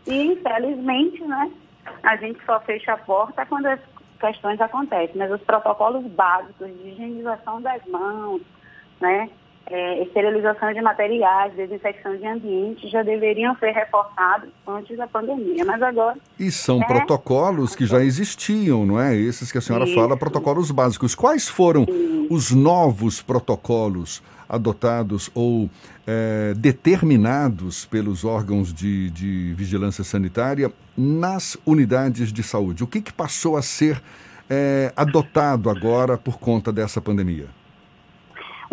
E, 0.08 0.24
infelizmente, 0.28 1.24
né, 1.24 1.52
a 2.04 2.15
gente 2.17 2.39
só 2.45 2.60
fecha 2.62 2.93
a 2.93 2.98
porta 2.98 3.45
quando 3.45 3.65
as 3.67 3.80
questões 4.19 4.60
acontecem. 4.62 5.15
Mas 5.15 5.32
os 5.32 5.41
protocolos 5.41 6.06
básicos 6.12 6.67
de 6.67 6.89
higienização 6.89 7.62
das 7.62 7.84
mãos, 7.88 8.41
né, 9.00 9.30
é, 9.67 10.04
esterilização 10.04 10.71
de 10.74 10.82
materiais, 10.82 11.54
desinfecção 11.56 12.15
de 12.15 12.26
ambientes 12.28 12.89
já 12.91 13.02
deveriam 13.02 13.56
ser 13.58 13.71
reforçados 13.71 14.50
antes 14.67 14.95
da 14.95 15.08
pandemia. 15.08 15.65
Mas 15.65 15.82
agora 15.82 16.17
E 16.39 16.52
são 16.52 16.80
né? 16.80 16.86
protocolos 16.86 17.76
que 17.76 17.86
já 17.86 18.04
existiam, 18.04 18.86
não 18.86 19.00
é? 19.00 19.15
Esses 19.15 19.52
que 19.52 19.58
a 19.58 19.62
senhora 19.62 19.86
Isso. 19.86 19.95
fala, 19.95 20.15
protocolos 20.15 20.69
básicos. 20.69 21.15
Quais 21.15 21.50
foram 21.50 21.86
os 22.30 22.52
novos 22.52 23.21
protocolos 23.21 24.21
adotados 24.47 25.29
ou 25.34 25.69
eh, 26.08 26.53
determinados 26.55 27.86
pelos 27.86 28.23
órgãos 28.23 28.73
de, 28.73 29.10
de 29.10 29.53
vigilância 29.53 30.03
sanitária 30.03 30.71
nas 30.97 31.58
unidades 31.65 32.31
de 32.31 32.43
saúde? 32.43 32.84
O 32.84 32.88
que, 32.88 33.01
que 33.01 33.13
passou 33.13 33.58
a 33.58 33.62
ser 33.62 34.01
eh, 34.49 34.91
adotado 34.95 35.69
agora 35.69 36.17
por 36.17 36.39
conta 36.39 36.71
dessa 36.71 37.01
pandemia? 37.01 37.47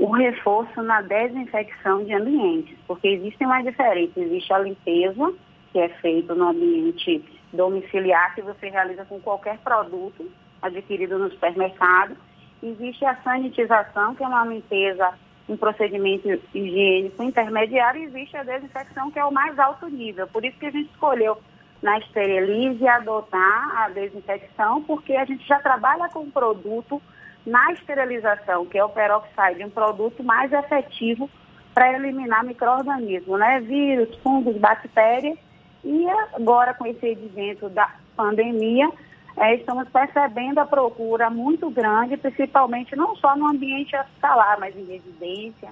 o 0.02 0.11
reforço 0.11 0.82
na 0.82 1.00
desinfecção 1.02 2.04
de 2.04 2.12
ambientes, 2.12 2.76
porque 2.88 3.06
existem 3.06 3.46
uma 3.46 3.62
diferença. 3.62 4.18
Existe 4.18 4.52
a 4.52 4.58
limpeza, 4.58 5.32
que 5.72 5.78
é 5.78 5.88
feita 5.88 6.35
no 6.35 6.48
ambiente 6.48 7.24
domiciliar, 7.52 8.35
que 8.35 8.42
você 8.42 8.68
realiza 8.68 9.04
com 9.04 9.20
qualquer 9.20 9.58
produto 9.58 10.28
adquirido 10.61 11.18
no 11.18 11.30
supermercado. 11.30 12.16
Existe 12.61 13.04
a 13.04 13.14
sanitização, 13.22 14.14
que 14.14 14.24
é 14.24 14.26
uma 14.26 14.44
limpeza, 14.44 15.12
um 15.48 15.57
procedimento 15.57 16.28
higiênico 16.55 17.22
intermediário. 17.22 18.02
Existe 18.02 18.37
a 18.37 18.42
desinfecção, 18.42 19.11
que 19.11 19.18
é 19.18 19.24
o 19.24 19.33
mais 19.33 19.59
alto 19.59 19.88
nível. 19.88 20.26
Por 20.28 20.44
isso 20.44 20.59
que 20.59 20.66
a 20.66 20.70
gente 20.70 20.90
escolheu 20.90 21.38
na 21.83 21.98
Esterilize 21.98 22.87
adotar 22.87 23.83
a 23.83 23.88
desinfecção, 23.88 24.83
porque 24.83 25.14
a 25.14 25.24
gente 25.24 25.46
já 25.46 25.59
trabalha 25.59 26.09
com 26.09 26.20
um 26.20 26.31
produto 26.31 27.02
na 27.44 27.72
esterilização, 27.72 28.64
que 28.66 28.78
é 28.78 28.85
o 28.85 28.88
peroxide, 28.88 29.64
um 29.64 29.70
produto 29.70 30.22
mais 30.22 30.52
efetivo 30.52 31.28
para 31.74 31.92
eliminar 31.92 32.44
micro-organismos, 32.44 33.38
né? 33.38 33.61
Vírus, 33.61 34.16
fungos, 34.18 34.57
bactérias. 34.57 35.37
E 35.85 36.09
agora, 36.35 36.74
com 36.74 36.87
esse 36.87 37.11
advento 37.11 37.68
da 37.68 37.92
pandemia, 38.16 38.88
eh, 39.36 39.54
estamos 39.54 39.88
percebendo 39.88 40.58
a 40.58 40.66
procura 40.66 41.30
muito 41.30 41.70
grande, 41.70 42.16
principalmente 42.16 42.94
não 42.94 43.16
só 43.16 43.36
no 43.36 43.48
ambiente 43.48 43.96
hospitalar, 43.96 44.58
mas 44.60 44.76
em 44.76 44.84
residência, 44.84 45.70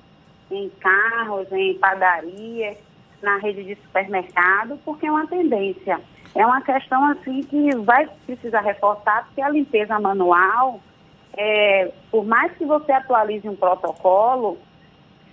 em 0.50 0.70
carros, 0.80 1.50
em 1.52 1.78
padarias, 1.78 2.76
na 3.22 3.36
rede 3.38 3.64
de 3.64 3.74
supermercado, 3.76 4.78
porque 4.84 5.06
é 5.06 5.10
uma 5.10 5.26
tendência. 5.26 6.00
É 6.34 6.46
uma 6.46 6.62
questão 6.62 7.04
assim 7.10 7.42
que 7.42 7.76
vai 7.76 8.08
precisar 8.24 8.60
reforçar, 8.60 9.26
porque 9.26 9.42
a 9.42 9.48
limpeza 9.48 9.98
manual, 9.98 10.80
é, 11.36 11.92
por 12.10 12.24
mais 12.24 12.52
que 12.56 12.64
você 12.64 12.92
atualize 12.92 13.48
um 13.48 13.56
protocolo, 13.56 14.58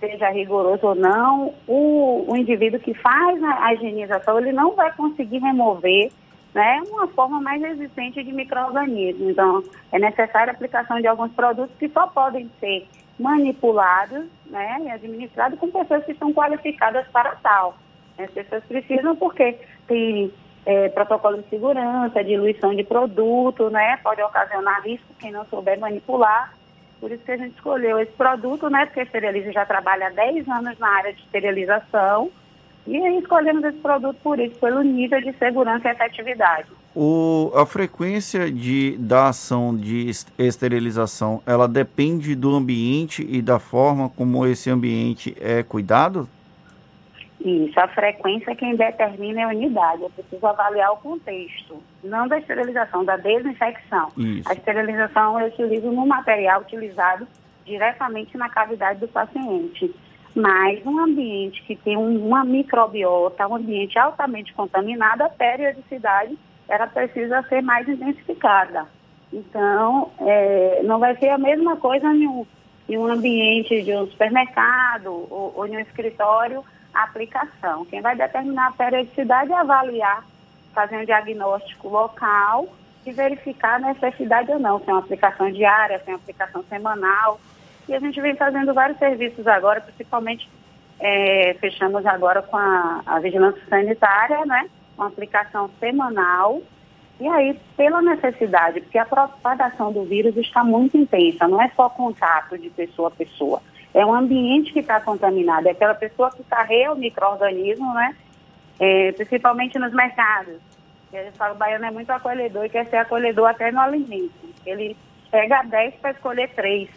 seja 0.00 0.28
rigoroso 0.30 0.86
ou 0.86 0.94
não, 0.94 1.54
o, 1.66 2.24
o 2.28 2.36
indivíduo 2.36 2.80
que 2.80 2.94
faz 2.94 3.42
a, 3.42 3.66
a 3.66 3.74
higienização, 3.74 4.38
ele 4.38 4.52
não 4.52 4.74
vai 4.74 4.92
conseguir 4.92 5.38
remover 5.38 6.10
né, 6.54 6.82
uma 6.88 7.06
forma 7.08 7.40
mais 7.40 7.60
resistente 7.60 8.22
de 8.22 8.32
micro-organismos. 8.32 9.30
Então, 9.30 9.62
é 9.92 9.98
necessária 9.98 10.52
a 10.52 10.54
aplicação 10.54 11.00
de 11.00 11.06
alguns 11.06 11.32
produtos 11.32 11.76
que 11.78 11.88
só 11.88 12.06
podem 12.06 12.50
ser 12.60 12.86
manipulados 13.18 14.26
né, 14.46 14.78
e 14.84 14.90
administrados 14.90 15.58
com 15.58 15.70
pessoas 15.70 16.04
que 16.04 16.12
estão 16.12 16.32
qualificadas 16.32 17.06
para 17.08 17.34
tal. 17.36 17.76
As 18.18 18.30
pessoas 18.30 18.64
precisam 18.64 19.14
porque 19.16 19.58
tem 19.86 20.32
é, 20.66 20.88
protocolo 20.88 21.38
de 21.38 21.48
segurança, 21.48 22.24
diluição 22.24 22.74
de 22.74 22.84
produto, 22.84 23.70
né? 23.70 23.96
Pode 24.02 24.20
ocasionar 24.22 24.82
risco 24.82 25.06
quem 25.18 25.30
não 25.30 25.44
souber 25.46 25.78
manipular. 25.78 26.52
Por 27.00 27.12
isso 27.12 27.24
que 27.24 27.30
a 27.30 27.36
gente 27.36 27.54
escolheu 27.54 27.98
esse 28.00 28.12
produto, 28.12 28.68
né? 28.68 28.86
Porque 28.86 29.00
a 29.00 29.02
Esterilize 29.04 29.52
já 29.52 29.64
trabalha 29.64 30.08
há 30.08 30.10
10 30.10 30.48
anos 30.48 30.78
na 30.78 30.88
área 30.88 31.12
de 31.12 31.20
esterilização. 31.22 32.30
E 32.88 32.96
aí 32.96 33.18
escolhemos 33.18 33.62
esse 33.64 33.76
produto 33.78 34.16
por 34.22 34.40
isso, 34.40 34.58
pelo 34.58 34.80
nível 34.80 35.20
de 35.20 35.30
segurança 35.34 35.88
e 35.88 35.92
efetividade. 35.92 36.68
O, 36.96 37.52
a 37.54 37.66
frequência 37.66 38.50
de, 38.50 38.96
da 38.96 39.28
ação 39.28 39.76
de 39.76 40.08
est- 40.08 40.32
esterilização, 40.38 41.42
ela 41.46 41.68
depende 41.68 42.34
do 42.34 42.54
ambiente 42.54 43.26
e 43.28 43.42
da 43.42 43.58
forma 43.58 44.08
como 44.08 44.46
esse 44.46 44.70
ambiente 44.70 45.36
é 45.38 45.62
cuidado? 45.62 46.26
Isso, 47.38 47.78
a 47.78 47.86
frequência 47.88 48.56
quem 48.56 48.74
determina 48.74 49.42
é 49.42 49.44
a 49.44 49.48
unidade. 49.48 50.02
Eu 50.02 50.10
preciso 50.10 50.46
avaliar 50.46 50.90
o 50.92 50.96
contexto, 50.96 51.82
não 52.02 52.26
da 52.26 52.38
esterilização, 52.38 53.04
da 53.04 53.18
desinfecção. 53.18 54.08
Isso. 54.16 54.48
A 54.48 54.54
esterilização 54.54 55.38
eu 55.38 55.48
utilizo 55.48 55.92
no 55.92 56.06
material 56.06 56.62
utilizado 56.62 57.28
diretamente 57.66 58.36
na 58.38 58.48
cavidade 58.48 58.98
do 58.98 59.08
paciente. 59.08 59.94
Mas 60.38 60.86
um 60.86 61.00
ambiente 61.00 61.60
que 61.64 61.74
tem 61.74 61.96
um- 61.96 62.24
uma 62.28 62.44
microbiota, 62.44 63.48
um 63.48 63.56
ambiente 63.56 63.98
altamente 63.98 64.54
contaminado, 64.54 65.22
a 65.22 65.28
periodicidade 65.28 66.38
ela 66.68 66.86
precisa 66.86 67.42
ser 67.48 67.60
mais 67.60 67.88
intensificada. 67.88 68.86
Então, 69.32 70.12
é, 70.20 70.80
não 70.84 71.00
vai 71.00 71.16
ser 71.16 71.30
a 71.30 71.38
mesma 71.38 71.76
coisa 71.76 72.06
em 72.14 72.28
um, 72.28 72.46
em 72.88 72.96
um 72.96 73.06
ambiente 73.08 73.82
de 73.82 73.92
um 73.92 74.06
supermercado 74.06 75.06
ou, 75.06 75.54
ou 75.56 75.66
em 75.66 75.76
um 75.76 75.80
escritório, 75.80 76.64
a 76.94 77.02
aplicação. 77.02 77.84
Quem 77.86 78.00
vai 78.00 78.14
determinar 78.14 78.68
a 78.68 78.72
periodicidade 78.72 79.50
é 79.50 79.56
avaliar, 79.56 80.24
fazer 80.72 80.98
um 80.98 81.04
diagnóstico 81.04 81.88
local 81.88 82.68
e 83.04 83.10
verificar 83.10 83.74
a 83.74 83.92
necessidade 83.92 84.52
ou 84.52 84.60
não, 84.60 84.78
se 84.78 84.88
é 84.88 84.92
uma 84.92 85.00
aplicação 85.00 85.50
diária, 85.50 85.98
se 85.98 86.10
é 86.10 86.12
uma 86.12 86.18
aplicação 86.18 86.62
semanal. 86.68 87.40
E 87.88 87.94
a 87.94 88.00
gente 88.00 88.20
vem 88.20 88.36
fazendo 88.36 88.74
vários 88.74 88.98
serviços 88.98 89.46
agora, 89.46 89.80
principalmente 89.80 90.48
é, 91.00 91.56
fechamos 91.60 92.04
agora 92.04 92.42
com 92.42 92.56
a, 92.56 93.02
a 93.06 93.18
vigilância 93.20 93.62
sanitária, 93.68 94.44
né? 94.44 94.68
Uma 94.96 95.06
aplicação 95.06 95.70
semanal. 95.80 96.60
E 97.20 97.26
aí, 97.26 97.58
pela 97.76 98.02
necessidade, 98.02 98.80
porque 98.80 98.98
a 98.98 99.06
propagação 99.06 99.92
do 99.92 100.04
vírus 100.04 100.36
está 100.36 100.62
muito 100.62 100.96
intensa, 100.96 101.48
não 101.48 101.60
é 101.60 101.68
só 101.74 101.88
contato 101.88 102.56
de 102.56 102.70
pessoa 102.70 103.08
a 103.08 103.10
pessoa, 103.10 103.60
é 103.92 104.06
um 104.06 104.14
ambiente 104.14 104.72
que 104.72 104.78
está 104.78 105.00
contaminado, 105.00 105.66
é 105.66 105.72
aquela 105.72 105.94
pessoa 105.94 106.30
que 106.30 106.44
carrega 106.44 106.92
o 106.92 106.96
microorganismo, 106.96 107.92
né? 107.94 108.14
É, 108.78 109.12
principalmente 109.12 109.78
nos 109.78 109.92
mercados. 109.92 110.60
Ele 111.12 111.32
fala, 111.32 111.54
o 111.54 111.56
baiano 111.56 111.86
é 111.86 111.90
muito 111.90 112.10
acolhedor 112.10 112.66
e 112.66 112.68
quer 112.68 112.86
ser 112.86 112.98
acolhedor 112.98 113.48
até 113.48 113.72
no 113.72 113.80
alimento. 113.80 114.32
Ele 114.64 114.96
pega 115.30 115.62
10 115.62 115.94
para 115.96 116.10
escolher 116.12 116.48
3. 116.54 116.88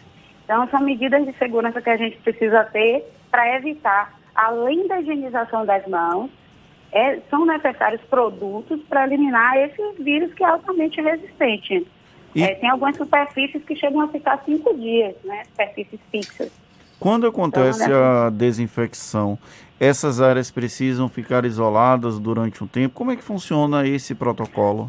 Então, 0.44 0.68
são 0.68 0.80
medidas 0.80 1.24
de 1.24 1.32
segurança 1.38 1.80
que 1.80 1.90
a 1.90 1.96
gente 1.96 2.16
precisa 2.18 2.64
ter 2.64 3.04
para 3.30 3.56
evitar, 3.56 4.18
além 4.34 4.86
da 4.86 5.00
higienização 5.00 5.64
das 5.64 5.86
mãos, 5.86 6.30
é, 6.92 7.20
são 7.30 7.46
necessários 7.46 8.02
produtos 8.02 8.80
para 8.82 9.06
eliminar 9.06 9.56
esses 9.56 9.96
vírus 9.98 10.32
que 10.34 10.44
é 10.44 10.46
altamente 10.46 11.00
resistente. 11.00 11.86
E... 12.34 12.42
É, 12.42 12.54
tem 12.54 12.68
algumas 12.68 12.96
superfícies 12.96 13.64
que 13.64 13.74
chegam 13.74 14.02
a 14.02 14.08
ficar 14.08 14.42
cinco 14.44 14.74
dias, 14.74 15.14
né? 15.24 15.44
Superfícies 15.44 16.00
fixas. 16.10 16.52
Quando 17.00 17.26
acontece 17.26 17.82
então, 17.82 17.98
né? 17.98 18.26
a 18.26 18.30
desinfecção, 18.30 19.36
essas 19.80 20.20
áreas 20.20 20.50
precisam 20.50 21.08
ficar 21.08 21.44
isoladas 21.44 22.20
durante 22.20 22.62
um 22.62 22.66
tempo? 22.66 22.94
Como 22.94 23.10
é 23.10 23.16
que 23.16 23.24
funciona 23.24 23.86
esse 23.86 24.14
protocolo? 24.14 24.88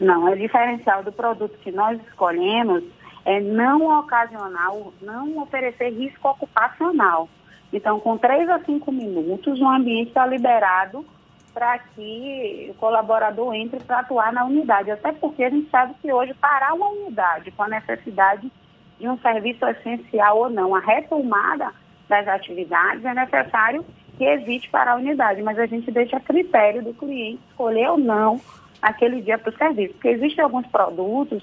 Não, 0.00 0.28
é 0.28 0.34
diferencial 0.34 1.04
do 1.04 1.12
produto 1.12 1.56
que 1.62 1.70
nós 1.70 2.00
escolhemos 2.08 2.82
é 3.28 3.40
não 3.40 3.98
ocasionar, 3.98 4.72
não 5.02 5.42
oferecer 5.42 5.90
risco 5.90 6.30
ocupacional. 6.30 7.28
Então, 7.70 8.00
com 8.00 8.16
três 8.16 8.48
a 8.48 8.58
cinco 8.60 8.90
minutos, 8.90 9.60
o 9.60 9.68
ambiente 9.68 10.08
está 10.08 10.24
liberado 10.24 11.04
para 11.52 11.78
que 11.78 12.68
o 12.70 12.74
colaborador 12.74 13.52
entre 13.52 13.80
para 13.80 13.98
atuar 13.98 14.32
na 14.32 14.46
unidade. 14.46 14.90
Até 14.90 15.12
porque 15.12 15.44
a 15.44 15.50
gente 15.50 15.68
sabe 15.68 15.92
que 16.00 16.10
hoje 16.10 16.32
parar 16.32 16.72
uma 16.72 16.88
unidade 16.88 17.50
com 17.50 17.64
a 17.64 17.68
necessidade 17.68 18.50
de 18.98 19.06
um 19.06 19.18
serviço 19.18 19.66
essencial 19.66 20.38
ou 20.38 20.48
não, 20.48 20.74
a 20.74 20.80
retomada 20.80 21.70
das 22.08 22.26
atividades 22.26 23.04
é 23.04 23.12
necessário 23.12 23.84
que 24.16 24.24
evite 24.24 24.70
parar 24.70 24.92
a 24.92 24.96
unidade, 24.96 25.42
mas 25.42 25.58
a 25.58 25.66
gente 25.66 25.90
deixa 25.90 26.16
a 26.16 26.20
critério 26.20 26.82
do 26.82 26.94
cliente 26.94 27.42
escolher 27.50 27.90
ou 27.90 27.98
não 27.98 28.40
aquele 28.80 29.20
dia 29.20 29.36
para 29.36 29.50
o 29.50 29.56
serviço, 29.58 29.92
porque 29.92 30.08
existem 30.08 30.42
alguns 30.42 30.66
produtos 30.68 31.42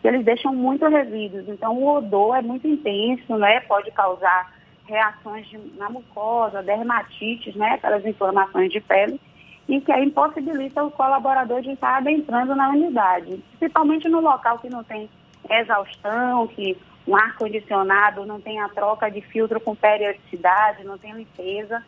que 0.00 0.08
eles 0.08 0.24
deixam 0.24 0.54
muito 0.54 0.86
resíduos, 0.88 1.48
então 1.48 1.76
o 1.76 1.96
odor 1.96 2.36
é 2.36 2.42
muito 2.42 2.66
intenso, 2.66 3.36
né? 3.36 3.60
Pode 3.60 3.90
causar 3.90 4.52
reações 4.86 5.46
de, 5.48 5.58
na 5.76 5.88
mucosa, 5.88 6.62
dermatites, 6.62 7.54
né? 7.54 7.72
Aquelas 7.72 8.04
inflamações 8.04 8.72
de 8.72 8.80
pele, 8.80 9.20
e 9.68 9.80
que 9.80 9.92
aí 9.92 10.04
impossibilita 10.04 10.82
o 10.82 10.90
colaborador 10.90 11.60
de 11.60 11.70
estar 11.70 11.98
adentrando 11.98 12.54
na 12.54 12.70
unidade, 12.70 13.42
principalmente 13.58 14.08
no 14.08 14.20
local 14.20 14.58
que 14.58 14.68
não 14.68 14.82
tem 14.82 15.08
exaustão, 15.48 16.46
que 16.48 16.76
um 17.06 17.16
ar-condicionado 17.16 18.26
não 18.26 18.40
tem 18.40 18.60
a 18.60 18.68
troca 18.68 19.10
de 19.10 19.20
filtro 19.20 19.60
com 19.60 19.74
periodicidade, 19.74 20.84
não 20.84 20.98
tem 20.98 21.12
limpeza. 21.12 21.82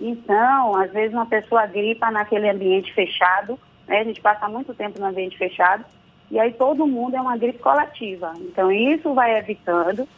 Então, 0.00 0.76
às 0.76 0.92
vezes 0.92 1.12
uma 1.12 1.26
pessoa 1.26 1.66
gripa 1.66 2.10
naquele 2.10 2.48
ambiente 2.48 2.92
fechado, 2.92 3.58
né? 3.86 4.00
a 4.00 4.04
gente 4.04 4.20
passa 4.20 4.48
muito 4.48 4.74
tempo 4.74 4.98
no 4.98 5.06
ambiente 5.06 5.38
fechado, 5.38 5.84
e 6.32 6.40
aí 6.40 6.52
todo 6.54 6.86
mundo 6.86 7.14
é 7.14 7.20
uma 7.20 7.36
gripe 7.36 7.60
coletiva. 7.60 8.32
Então, 8.40 8.72
isso 8.72 9.14
vai 9.14 9.38
evitando 9.38 10.08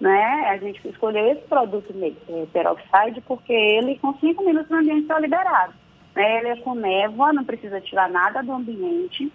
né? 0.00 0.48
A 0.48 0.56
gente 0.56 0.80
escolheu 0.88 1.26
esse 1.30 1.42
produto 1.42 1.92
é, 2.02 2.46
peroxide 2.52 3.20
porque 3.20 3.52
ele, 3.52 3.98
com 3.98 4.14
cinco 4.14 4.42
minutos 4.44 4.70
no 4.70 4.78
ambiente, 4.78 5.02
está 5.02 5.18
liberado. 5.18 5.74
Né? 6.14 6.38
Ele 6.38 6.48
é 6.48 6.56
com 6.56 6.74
névoa, 6.74 7.34
não 7.34 7.44
precisa 7.44 7.80
tirar 7.82 8.08
nada 8.08 8.42
do 8.42 8.52
ambiente, 8.52 9.30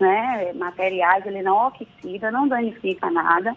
né? 0.00 0.52
Materiais, 0.54 1.26
ele 1.26 1.42
não 1.42 1.66
oxida, 1.66 2.30
não 2.30 2.48
danifica 2.48 3.10
nada, 3.10 3.54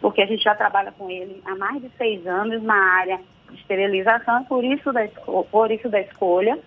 porque 0.00 0.22
a 0.22 0.26
gente 0.26 0.42
já 0.42 0.54
trabalha 0.54 0.92
com 0.92 1.10
ele 1.10 1.42
há 1.44 1.54
mais 1.56 1.82
de 1.82 1.90
seis 1.98 2.26
anos 2.26 2.62
na 2.62 2.74
área 2.74 3.20
de 3.50 3.60
esterilização, 3.60 4.44
por 4.44 4.64
isso 4.64 4.90
da, 4.92 5.06
por 5.50 5.70
isso 5.70 5.90
da 5.90 6.00
escolha. 6.00 6.58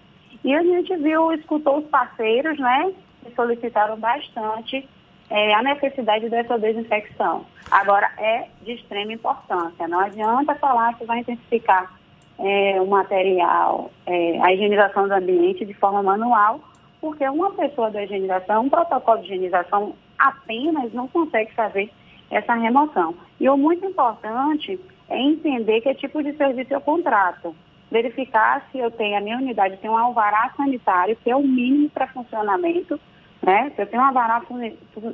E 0.44 0.54
a 0.54 0.62
gente 0.62 0.96
viu, 0.98 1.34
escutou 1.34 1.80
os 1.80 1.86
parceiros, 1.88 2.60
né? 2.60 2.94
Que 3.24 3.34
solicitaram 3.34 3.98
bastante 3.98 4.88
é, 5.32 5.54
a 5.54 5.64
necessidade 5.64 6.30
dessa 6.30 6.60
desinfecção. 6.60 7.46
Agora, 7.72 8.12
é 8.18 8.48
de 8.64 8.74
extrema 8.74 9.14
importância. 9.14 9.88
Não 9.88 10.00
adianta 10.00 10.54
falar 10.56 10.94
que 10.98 11.06
vai 11.06 11.20
intensificar 11.20 11.90
é, 12.38 12.82
o 12.82 12.86
material, 12.86 13.90
é, 14.06 14.42
a 14.42 14.54
higienização 14.54 15.08
do 15.08 15.14
ambiente 15.14 15.66
de 15.66 15.74
forma 15.74 16.04
manual, 16.04 16.60
porque 17.00 17.28
uma 17.30 17.52
pessoa 17.52 17.90
da 17.90 18.04
higienização, 18.04 18.66
um 18.66 18.70
protocolo 18.70 19.20
de 19.20 19.28
higienização 19.28 19.96
apenas 20.20 20.94
não 20.94 21.08
consegue 21.08 21.54
fazer 21.54 21.90
essa 22.30 22.54
remoção. 22.54 23.16
E 23.40 23.50
o 23.50 23.56
muito 23.56 23.86
importante 23.86 24.78
é 25.10 25.18
entender 25.18 25.80
que 25.80 25.94
tipo 25.96 26.22
de 26.22 26.34
serviço 26.34 26.74
eu 26.74 26.82
contrato. 26.82 27.56
Verificar 27.90 28.66
se 28.72 28.80
eu 28.80 28.92
tenho, 28.92 29.18
a 29.18 29.22
minha 29.22 29.38
unidade 29.38 29.78
tem 29.78 29.90
um 29.90 29.98
alvará 29.98 30.52
sanitário, 30.56 31.18
que 31.24 31.32
é 31.32 31.36
o 31.36 31.42
mínimo 31.42 31.90
para 31.90 32.08
funcionamento, 32.08 33.00
né? 33.42 33.72
Se 33.76 33.82
eu 33.82 33.88
tenho 33.88 34.02
um 34.02 34.06
alvará 34.06 34.42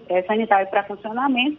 é, 0.10 0.22
sanitário 0.24 0.68
para 0.70 0.84
funcionamento, 0.84 1.58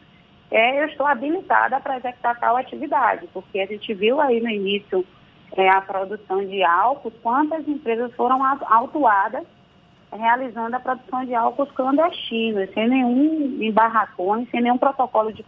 é, 0.51 0.83
eu 0.83 0.87
estou 0.89 1.07
habilitada 1.07 1.79
para 1.81 1.99
executar 1.99 2.39
tal 2.39 2.57
atividade, 2.57 3.29
porque 3.33 3.61
a 3.61 3.67
gente 3.67 3.93
viu 3.95 4.21
aí 4.21 4.41
no 4.41 4.49
início 4.49 5.05
é, 5.57 5.69
a 5.69 5.81
produção 5.81 6.45
de 6.45 6.63
álcool, 6.63 7.13
quantas 7.23 7.67
empresas 7.67 8.13
foram 8.15 8.43
autuadas 8.45 9.45
realizando 10.13 10.75
a 10.75 10.81
produção 10.81 11.25
de 11.25 11.35
álcools 11.35 11.71
clandestinos, 11.73 12.71
sem 12.73 12.89
nenhum 12.89 13.59
em 13.61 13.71
barracões, 13.71 14.49
sem 14.51 14.63
nenhum 14.63 14.79
protocolo 14.79 15.33
de 15.33 15.45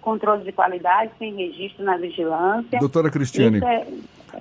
controle 0.00 0.44
de 0.44 0.52
qualidade, 0.52 1.10
sem 1.18 1.34
registro 1.34 1.84
na 1.84 1.96
vigilância. 1.96 2.78
Doutora 2.78 3.10
Cristiane, 3.10 3.58
é, 3.64 3.86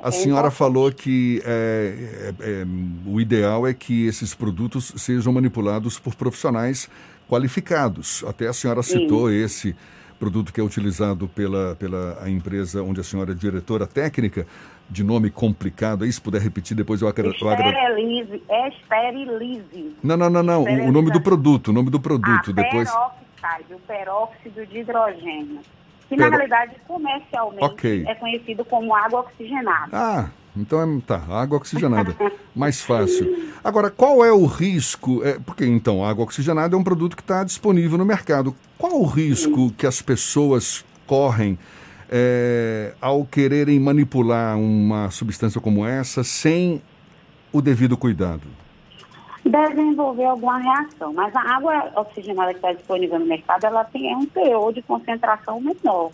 a 0.02 0.12
senhora 0.12 0.50
falou 0.50 0.92
que 0.92 1.42
é, 1.46 2.34
é, 2.40 2.62
é, 2.62 2.66
o 3.06 3.20
ideal 3.20 3.68
é 3.68 3.74
que 3.74 4.06
esses 4.08 4.34
produtos 4.34 4.94
sejam 4.98 5.34
manipulados 5.34 6.00
por 6.00 6.16
profissionais 6.16 6.90
qualificados. 7.30 8.24
Até 8.28 8.48
a 8.48 8.54
senhora 8.54 8.82
citou 8.84 9.30
Sim. 9.30 9.44
esse 9.44 9.76
produto 10.20 10.54
que 10.54 10.62
é 10.62 10.64
utilizado 10.64 11.28
pela, 11.28 11.76
pela 11.76 12.30
empresa 12.30 12.82
onde 12.82 13.02
a 13.02 13.04
senhora 13.04 13.32
é 13.32 13.36
diretora 13.36 13.86
técnica, 13.86 14.48
de 14.90 15.04
nome 15.04 15.30
complicado. 15.30 16.04
Aí, 16.04 16.12
se 16.12 16.22
puder 16.22 16.42
repetir, 16.42 16.76
depois 16.78 17.02
eu 17.02 17.08
agradeço. 17.08 17.46
Esterilize. 17.50 18.42
Esterilize. 18.50 19.96
Não, 20.02 20.16
não, 20.16 20.30
não, 20.30 20.44
não. 20.44 20.64
O 20.64 20.92
nome 20.92 21.12
do 21.12 21.22
produto, 21.22 21.70
o 21.70 21.74
nome 21.74 21.90
do 21.90 22.00
produto. 22.00 22.52
Ah, 22.52 22.54
depois... 22.54 22.90
peróxido, 22.90 23.76
o 23.76 23.80
peróxido 23.80 24.66
de 24.66 24.80
hidrogênio. 24.80 25.60
Que, 26.16 26.22
na 26.22 26.30
realidade, 26.30 26.76
comercialmente 26.88 27.66
okay. 27.66 28.06
é 28.08 28.16
conhecido 28.16 28.64
como 28.66 28.94
água 28.96 29.22
oxigenada. 29.22 29.90
Ah, 29.92 30.30
então 30.56 30.82
é, 30.82 31.02
tá, 31.02 31.24
água 31.30 31.58
oxigenada. 31.58 32.16
Mais 32.56 32.82
fácil. 32.82 33.52
Agora, 33.64 33.90
qual 33.90 34.24
é 34.24 34.32
o 34.32 34.46
risco? 34.46 35.24
É, 35.24 35.40
porque 35.40 35.66
então, 35.66 36.06
água 36.06 36.24
oxigenada 36.24 36.76
é 36.76 36.78
um 36.78 36.84
produto 36.84 37.16
que 37.16 37.22
está 37.24 37.44
disponível 37.44 37.98
no 37.98 38.06
mercado. 38.06 38.56
Qual 38.78 39.02
o 39.02 39.06
risco 39.06 39.70
Sim. 39.70 39.76
que 39.78 39.88
as 39.88 40.02
pessoas 40.02 40.86
correm 41.08 41.58
é, 42.10 42.94
ao 43.02 43.26
quererem 43.26 43.80
manipular 43.80 44.58
uma 44.58 45.10
substância 45.10 45.60
como 45.60 45.86
essa 45.86 46.24
sem 46.24 46.82
o 47.52 47.62
devido 47.62 47.98
cuidado? 47.98 48.63
Desenvolver 49.46 50.26
alguma 50.26 50.58
reação, 50.58 51.12
mas 51.14 51.36
a 51.36 51.42
água 51.42 51.92
oxigenada 51.98 52.52
que 52.52 52.60
está 52.60 52.72
disponível 52.72 53.20
no 53.20 53.26
mercado, 53.26 53.66
ela 53.66 53.84
tem 53.84 54.16
um 54.16 54.26
teor 54.26 54.72
de 54.72 54.82
concentração 54.82 55.60
menor. 55.60 56.12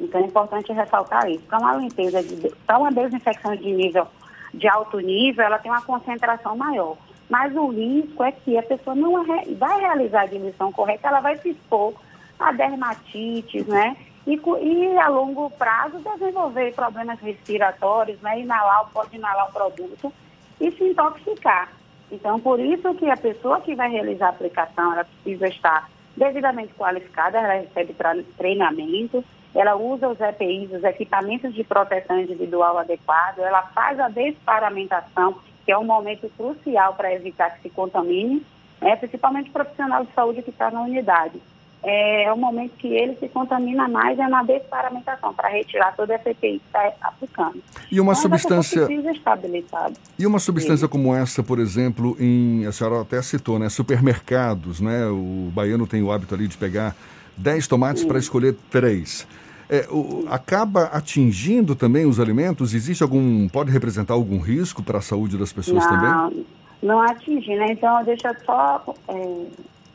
Então 0.00 0.20
é 0.20 0.24
importante 0.24 0.72
ressaltar 0.72 1.28
isso. 1.28 1.44
Para 1.44 1.58
uma 1.58 1.76
limpeza, 1.76 2.18
para 2.66 2.78
uma 2.78 2.90
desinfecção 2.90 3.54
de 3.54 3.70
nível 3.70 4.06
de 4.54 4.68
alto 4.68 4.98
nível, 5.00 5.44
ela 5.44 5.58
tem 5.58 5.70
uma 5.70 5.82
concentração 5.82 6.56
maior. 6.56 6.96
Mas 7.28 7.54
o 7.56 7.68
risco 7.68 8.22
é 8.22 8.32
que 8.32 8.58
a 8.58 8.62
pessoa 8.62 8.94
não 8.94 9.24
vai 9.24 9.80
realizar 9.80 10.22
a 10.22 10.26
diluição 10.26 10.70
correta, 10.70 11.08
ela 11.08 11.20
vai 11.20 11.36
se 11.38 11.50
expor 11.50 11.94
a 12.38 12.52
dermatites, 12.52 13.66
né? 13.66 13.96
E, 14.26 14.34
e 14.34 14.98
a 14.98 15.08
longo 15.08 15.50
prazo 15.50 15.98
desenvolver 15.98 16.74
problemas 16.74 17.18
respiratórios, 17.20 18.20
né? 18.20 18.40
Inalar, 18.40 18.86
pode 18.92 19.16
inalar 19.16 19.48
o 19.48 19.52
produto 19.52 20.12
e 20.60 20.70
se 20.72 20.84
intoxicar. 20.84 21.68
Então, 22.12 22.38
por 22.38 22.60
isso 22.60 22.94
que 22.94 23.10
a 23.10 23.16
pessoa 23.16 23.62
que 23.62 23.74
vai 23.74 23.90
realizar 23.90 24.26
a 24.26 24.30
aplicação, 24.30 24.92
ela 24.92 25.04
precisa 25.04 25.48
estar 25.48 25.88
devidamente 26.14 26.74
qualificada, 26.74 27.38
ela 27.38 27.54
recebe 27.54 27.96
treinamento, 28.36 29.24
ela 29.54 29.74
usa 29.76 30.08
os 30.08 30.20
EPIs, 30.20 30.70
os 30.72 30.84
equipamentos 30.84 31.54
de 31.54 31.64
proteção 31.64 32.20
individual 32.20 32.76
adequado, 32.78 33.38
ela 33.38 33.62
faz 33.68 33.98
a 33.98 34.10
desparamentação, 34.10 35.36
que 35.64 35.72
é 35.72 35.78
um 35.78 35.84
momento 35.84 36.30
crucial 36.36 36.92
para 36.94 37.14
evitar 37.14 37.54
que 37.54 37.62
se 37.62 37.70
contamine, 37.70 38.44
né, 38.78 38.94
principalmente 38.96 39.48
o 39.48 39.52
profissional 39.52 40.04
de 40.04 40.12
saúde 40.12 40.42
que 40.42 40.50
está 40.50 40.70
na 40.70 40.82
unidade. 40.82 41.40
É, 41.84 42.24
é 42.24 42.32
o 42.32 42.36
momento 42.36 42.72
que 42.78 42.86
ele 42.86 43.16
se 43.16 43.28
contamina 43.28 43.88
mais 43.88 44.16
é 44.18 44.28
na 44.28 44.42
desparamentação, 44.44 45.34
para 45.34 45.48
retirar 45.48 45.94
toda 45.96 46.14
essa 46.14 46.30
EPI 46.30 46.60
que 46.60 46.66
está 46.66 46.92
aplicando. 47.02 47.60
E 47.90 48.00
uma 48.00 48.12
Então, 48.12 48.22
substância. 48.22 48.86
E 50.18 50.26
uma 50.26 50.38
substância 50.38 50.86
como 50.88 51.14
essa, 51.14 51.42
por 51.42 51.58
exemplo, 51.58 52.16
em. 52.20 52.64
A 52.66 52.72
senhora 52.72 53.00
até 53.00 53.20
citou, 53.22 53.58
né? 53.58 53.68
Supermercados, 53.68 54.80
né? 54.80 55.06
O 55.06 55.50
baiano 55.52 55.86
tem 55.86 56.02
o 56.02 56.12
hábito 56.12 56.34
ali 56.34 56.46
de 56.46 56.56
pegar 56.56 56.94
10 57.36 57.66
tomates 57.66 58.04
para 58.04 58.18
escolher 58.18 58.54
três. 58.70 59.26
É, 59.68 59.86
o- 59.90 60.24
acaba 60.28 60.84
atingindo 60.84 61.74
também 61.74 62.04
os 62.04 62.20
alimentos? 62.20 62.74
Existe 62.74 63.02
algum. 63.02 63.48
Pode 63.48 63.70
representar 63.70 64.14
algum 64.14 64.38
risco 64.38 64.82
para 64.82 64.98
a 64.98 65.02
saúde 65.02 65.36
das 65.38 65.52
pessoas 65.52 65.84
também? 65.86 66.10
não, 66.10 66.44
não 66.82 67.00
atingir, 67.00 67.56
né? 67.56 67.66
Então, 67.72 68.04
deixa 68.04 68.36
só 68.44 68.84
é, 69.08 69.46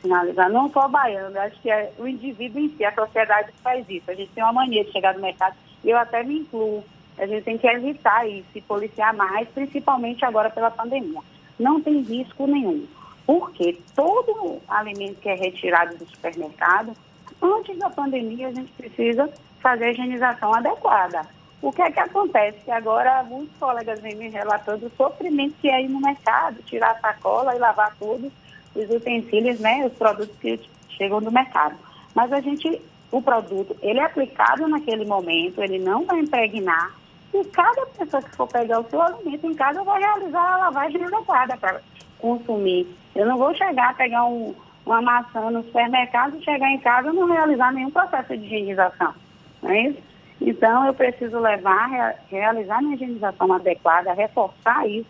finalizar. 0.01 0.49
Não 0.49 0.71
só 0.71 0.87
baiano, 0.87 1.39
acho 1.39 1.59
que 1.61 1.69
é 1.69 1.91
o 1.97 2.07
indivíduo 2.07 2.61
em 2.61 2.69
si, 2.69 2.85
a 2.85 2.93
sociedade 2.93 3.51
que 3.51 3.61
faz 3.61 3.85
isso. 3.89 4.09
A 4.09 4.13
gente 4.13 4.31
tem 4.31 4.43
uma 4.43 4.53
mania 4.53 4.83
de 4.83 4.91
chegar 4.91 5.13
no 5.13 5.21
mercado, 5.21 5.55
eu 5.83 5.97
até 5.97 6.23
me 6.23 6.39
incluo. 6.39 6.83
A 7.17 7.25
gente 7.25 7.43
tem 7.43 7.57
que 7.57 7.67
evitar 7.67 8.27
isso, 8.27 8.45
se 8.53 8.61
policiar 8.61 9.13
mais, 9.15 9.47
principalmente 9.49 10.23
agora 10.23 10.49
pela 10.49 10.69
pandemia. 10.69 11.19
Não 11.59 11.81
tem 11.81 12.01
risco 12.01 12.45
nenhum. 12.45 12.85
Porque 13.25 13.79
todo 13.95 14.61
alimento 14.67 15.19
que 15.19 15.27
é 15.27 15.35
retirado 15.35 15.97
do 15.97 16.07
supermercado, 16.07 16.93
antes 17.41 17.77
da 17.77 17.89
pandemia, 17.89 18.47
a 18.47 18.53
gente 18.53 18.71
precisa 18.71 19.29
fazer 19.59 19.85
a 19.85 19.91
higienização 19.91 20.53
adequada. 20.53 21.21
O 21.61 21.71
que 21.71 21.81
é 21.81 21.91
que 21.91 21.99
acontece? 21.99 22.59
Que 22.63 22.71
agora 22.71 23.23
muitos 23.23 23.57
colegas 23.57 23.99
vêm 23.99 24.15
me 24.15 24.29
relatando 24.29 24.85
o 24.85 24.91
sofrimento 24.95 25.55
que 25.59 25.67
é 25.67 25.81
ir 25.81 25.89
no 25.89 25.99
mercado, 25.99 26.61
tirar 26.63 26.91
a 26.91 26.99
sacola 26.99 27.55
e 27.55 27.59
lavar 27.59 27.95
todos 27.97 28.31
os 28.77 28.89
utensílios, 28.89 29.59
né, 29.59 29.85
os 29.85 29.93
produtos 29.93 30.35
que 30.37 30.59
chegam 30.89 31.21
do 31.21 31.31
mercado. 31.31 31.75
Mas 32.15 32.31
a 32.31 32.39
gente, 32.39 32.81
o 33.11 33.21
produto, 33.21 33.75
ele 33.81 33.99
é 33.99 34.03
aplicado 34.03 34.67
naquele 34.67 35.05
momento, 35.05 35.61
ele 35.61 35.79
não 35.79 36.05
vai 36.05 36.19
impregnar, 36.19 36.91
e 37.33 37.43
cada 37.45 37.85
pessoa 37.87 38.23
que 38.23 38.35
for 38.35 38.47
pegar 38.47 38.79
o 38.79 38.89
seu 38.89 39.01
alimento 39.01 39.45
em 39.45 39.53
casa 39.53 39.83
vai 39.83 39.99
realizar 39.99 40.53
a 40.53 40.57
lavagem 40.57 41.03
adequada 41.03 41.57
para 41.57 41.81
consumir. 42.19 42.87
Eu 43.15 43.25
não 43.25 43.37
vou 43.37 43.53
chegar 43.53 43.89
a 43.89 43.93
pegar 43.93 44.25
um, 44.25 44.55
uma 44.85 45.01
maçã 45.01 45.51
no 45.51 45.63
supermercado, 45.63 46.41
chegar 46.43 46.71
em 46.71 46.79
casa 46.79 47.09
e 47.09 47.13
não 47.13 47.27
realizar 47.27 47.73
nenhum 47.73 47.91
processo 47.91 48.35
de 48.37 48.45
higienização. 48.45 49.13
Não 49.61 49.69
é 49.71 49.81
isso? 49.89 49.99
Então, 50.39 50.85
eu 50.85 50.93
preciso 50.93 51.39
levar, 51.39 51.87
rea- 51.87 52.15
realizar 52.29 52.81
minha 52.81 52.95
higienização 52.95 53.51
adequada, 53.53 54.13
reforçar 54.13 54.87
isso, 54.87 55.09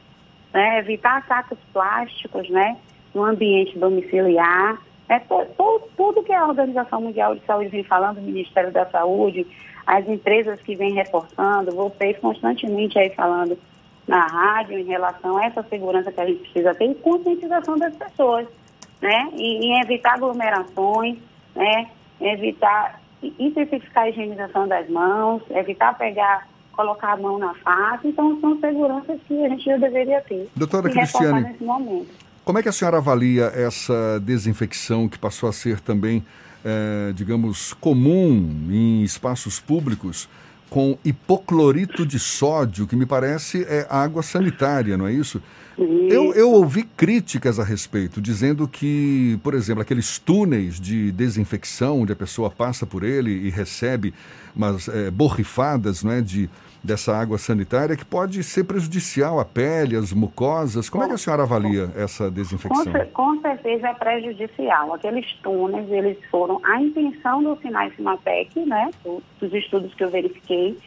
né? 0.53 0.79
evitar 0.79 1.25
sacos 1.27 1.57
plásticos, 1.73 2.49
né? 2.49 2.77
No 3.13 3.23
ambiente 3.23 3.77
domiciliar. 3.77 4.77
É 5.09 5.19
to- 5.19 5.47
tudo 5.95 6.23
que 6.23 6.33
a 6.33 6.45
Organização 6.45 7.01
Mundial 7.01 7.35
de 7.35 7.41
Saúde 7.45 7.69
vem 7.69 7.83
falando, 7.83 8.17
o 8.17 8.21
Ministério 8.21 8.71
da 8.71 8.85
Saúde, 8.87 9.47
as 9.85 10.07
empresas 10.07 10.61
que 10.61 10.75
vêm 10.75 10.93
reforçando, 10.93 11.71
vocês 11.73 12.17
constantemente 12.19 12.99
aí 12.99 13.09
falando 13.11 13.57
na 14.05 14.25
rádio 14.25 14.77
em 14.77 14.83
relação 14.85 15.37
a 15.37 15.45
essa 15.45 15.63
segurança 15.63 16.11
que 16.11 16.19
a 16.21 16.25
gente 16.25 16.39
precisa 16.41 16.73
ter 16.75 16.91
e 16.91 16.95
conscientização 16.95 17.77
das 17.77 17.95
pessoas, 17.95 18.47
né? 19.01 19.29
E, 19.33 19.65
em 19.67 19.81
evitar 19.81 20.15
aglomerações, 20.15 21.17
né? 21.55 21.87
Evitar, 22.19 23.01
intensificar 23.39 24.03
a 24.05 24.09
higienização 24.09 24.67
das 24.67 24.89
mãos, 24.89 25.41
evitar 25.51 25.97
pegar, 25.97 26.47
colocar 26.73 27.13
a 27.13 27.17
mão 27.17 27.37
na 27.37 27.53
face. 27.55 28.07
Então, 28.09 28.39
são 28.41 28.59
seguranças 28.59 29.19
que 29.27 29.45
a 29.45 29.49
gente 29.49 29.63
já 29.65 29.77
deveria 29.77 30.21
ter. 30.21 30.49
Doutora 30.55 30.89
e 30.89 30.93
Cristiane. 30.93 31.41
nesse 31.41 31.63
momento. 31.63 32.26
Como 32.47 32.59
é 32.59 32.63
que 32.63 32.69
a 32.69 32.71
senhora 32.71 32.99
avalia 32.99 33.51
essa 33.53 34.21
desinfecção 34.23 35.09
que 35.09 35.19
passou 35.19 35.49
a 35.49 35.51
ser 35.51 35.81
também, 35.81 36.25
eh, 36.63 37.11
digamos, 37.13 37.73
comum 37.73 38.69
em 38.71 39.03
espaços 39.03 39.59
públicos 39.59 40.29
com 40.69 40.97
hipoclorito 41.03 42.05
de 42.05 42.17
sódio, 42.17 42.87
que 42.87 42.95
me 42.95 43.05
parece 43.05 43.63
é 43.63 43.85
água 43.89 44.23
sanitária, 44.23 44.95
não 44.95 45.05
é 45.05 45.11
isso? 45.11 45.43
Eu, 45.77 46.33
eu 46.33 46.51
ouvi 46.53 46.83
críticas 46.83 47.59
a 47.59 47.65
respeito, 47.65 48.21
dizendo 48.21 48.65
que, 48.65 49.37
por 49.43 49.53
exemplo, 49.53 49.81
aqueles 49.81 50.17
túneis 50.17 50.79
de 50.79 51.11
desinfecção, 51.11 51.99
onde 51.99 52.13
a 52.13 52.15
pessoa 52.15 52.49
passa 52.49 52.85
por 52.85 53.03
ele 53.03 53.29
e 53.29 53.49
recebe 53.49 54.13
umas 54.55 54.87
eh, 54.87 55.11
borrifadas 55.11 56.01
não 56.01 56.13
é, 56.13 56.21
de, 56.21 56.49
dessa 56.83 57.15
água 57.17 57.37
sanitária, 57.37 57.95
que 57.97 58.05
pode 58.05 58.43
ser 58.43 58.63
prejudicial 58.63 59.39
à 59.39 59.45
pele, 59.45 59.95
às 59.95 60.13
mucosas. 60.13 60.89
Como 60.89 61.03
é 61.03 61.07
que 61.07 61.13
a 61.13 61.17
senhora 61.17 61.43
avalia 61.43 61.91
essa 61.95 62.25
Com, 62.25 62.31
desinfecção? 62.31 62.91
cer- 62.91 63.11
com 63.11 63.41
certeza 63.41 63.87
é 63.89 63.93
prejudicial. 63.93 64.93
Aqueles 64.93 65.25
túneis, 65.43 65.89
eles 65.91 66.17
foram, 66.29 66.61
a 66.63 66.81
intenção 66.81 67.43
do 67.43 67.55
Sinai 67.61 67.91
Sinapec, 67.95 68.59
né, 68.65 68.91
do- 69.03 69.21
dos 69.39 69.53
estudos 69.53 69.93
que 69.93 70.03
eu 70.03 70.09
verifiquei, 70.09 70.77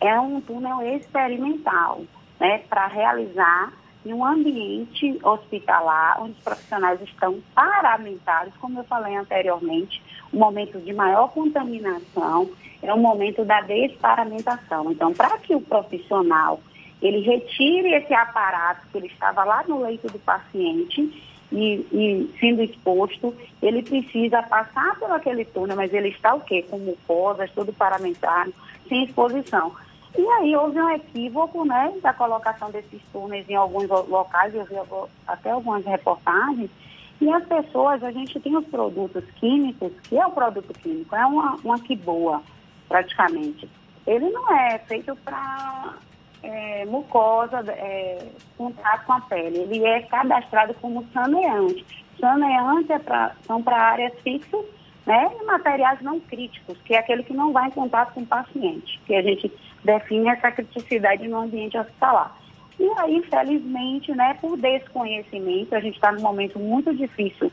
é 0.00 0.18
um 0.20 0.40
túnel 0.40 0.82
experimental, 0.96 2.02
né, 2.38 2.58
para 2.68 2.86
realizar 2.86 3.72
em 4.04 4.12
um 4.12 4.24
ambiente 4.24 5.18
hospitalar, 5.22 6.22
onde 6.22 6.32
os 6.32 6.38
profissionais 6.38 7.00
estão 7.02 7.38
paramentados, 7.54 8.54
como 8.60 8.78
eu 8.80 8.84
falei 8.84 9.16
anteriormente, 9.16 10.00
um 10.32 10.38
momento 10.38 10.78
de 10.78 10.92
maior 10.92 11.28
contaminação 11.32 12.48
é 12.82 12.92
o 12.92 12.98
momento 12.98 13.44
da 13.44 13.60
desparamentação. 13.62 14.90
Então, 14.90 15.12
para 15.12 15.38
que 15.38 15.54
o 15.54 15.60
profissional 15.60 16.60
ele 17.00 17.20
retire 17.20 17.92
esse 17.94 18.14
aparato 18.14 18.86
que 18.90 18.98
ele 18.98 19.06
estava 19.08 19.44
lá 19.44 19.62
no 19.68 19.82
leito 19.82 20.06
do 20.08 20.18
paciente 20.18 21.22
e, 21.52 21.86
e 21.92 22.34
sendo 22.40 22.62
exposto, 22.62 23.34
ele 23.62 23.82
precisa 23.82 24.42
passar 24.42 24.98
por 24.98 25.10
aquele 25.10 25.44
túnel, 25.44 25.76
mas 25.76 25.92
ele 25.92 26.08
está 26.08 26.34
o 26.34 26.40
quê? 26.40 26.64
Com 26.68 26.78
mucosas, 26.78 27.50
todo 27.52 27.72
paramentado, 27.72 28.52
sem 28.88 29.04
exposição. 29.04 29.72
E 30.18 30.26
aí 30.26 30.56
houve 30.56 30.80
um 30.80 30.88
equívoco 30.90 31.64
né, 31.66 31.92
da 32.02 32.12
colocação 32.14 32.70
desses 32.70 33.02
túneis 33.12 33.48
em 33.48 33.54
alguns 33.54 33.86
lo- 33.86 34.06
locais, 34.08 34.54
eu 34.54 34.64
vi 34.64 34.76
até 35.26 35.50
algumas 35.50 35.84
reportagens, 35.84 36.70
e 37.20 37.30
as 37.30 37.44
pessoas, 37.44 38.02
a 38.02 38.10
gente 38.10 38.40
tem 38.40 38.56
os 38.56 38.66
produtos 38.66 39.24
químicos, 39.36 39.92
que 40.04 40.18
é 40.18 40.26
o 40.26 40.30
produto 40.30 40.72
químico, 40.78 41.14
é 41.14 41.24
uma, 41.26 41.56
uma 41.62 41.78
quiboa, 41.78 42.42
praticamente. 42.88 43.68
Ele 44.06 44.30
não 44.30 44.56
é 44.56 44.78
feito 44.78 45.16
para 45.16 45.94
é, 46.42 46.84
mucosa, 46.86 47.64
é, 47.68 48.26
contato 48.56 49.04
com 49.04 49.12
a 49.12 49.20
pele. 49.20 49.58
Ele 49.58 49.84
é 49.84 50.02
cadastrado 50.02 50.74
como 50.74 51.06
saneante. 51.12 51.84
Saneante 52.20 52.92
é 52.92 52.98
pra, 52.98 53.32
são 53.46 53.62
para 53.62 53.76
áreas 53.76 54.12
fixas 54.20 54.64
né, 55.04 55.30
e 55.40 55.44
materiais 55.44 56.00
não 56.02 56.18
críticos, 56.20 56.76
que 56.84 56.94
é 56.94 56.98
aquele 56.98 57.22
que 57.22 57.32
não 57.32 57.52
vai 57.52 57.68
em 57.68 57.72
contato 57.72 58.12
com 58.12 58.22
o 58.22 58.26
paciente, 58.26 59.00
que 59.06 59.14
a 59.14 59.22
gente 59.22 59.50
define 59.84 60.28
essa 60.28 60.50
criticidade 60.50 61.28
no 61.28 61.38
ambiente 61.38 61.78
hospitalar. 61.78 62.36
E 62.78 62.90
aí, 62.98 63.16
infelizmente, 63.16 64.12
né, 64.12 64.36
por 64.40 64.56
desconhecimento, 64.56 65.74
a 65.74 65.80
gente 65.80 65.94
está 65.94 66.12
num 66.12 66.20
momento 66.20 66.58
muito 66.58 66.94
difícil, 66.94 67.50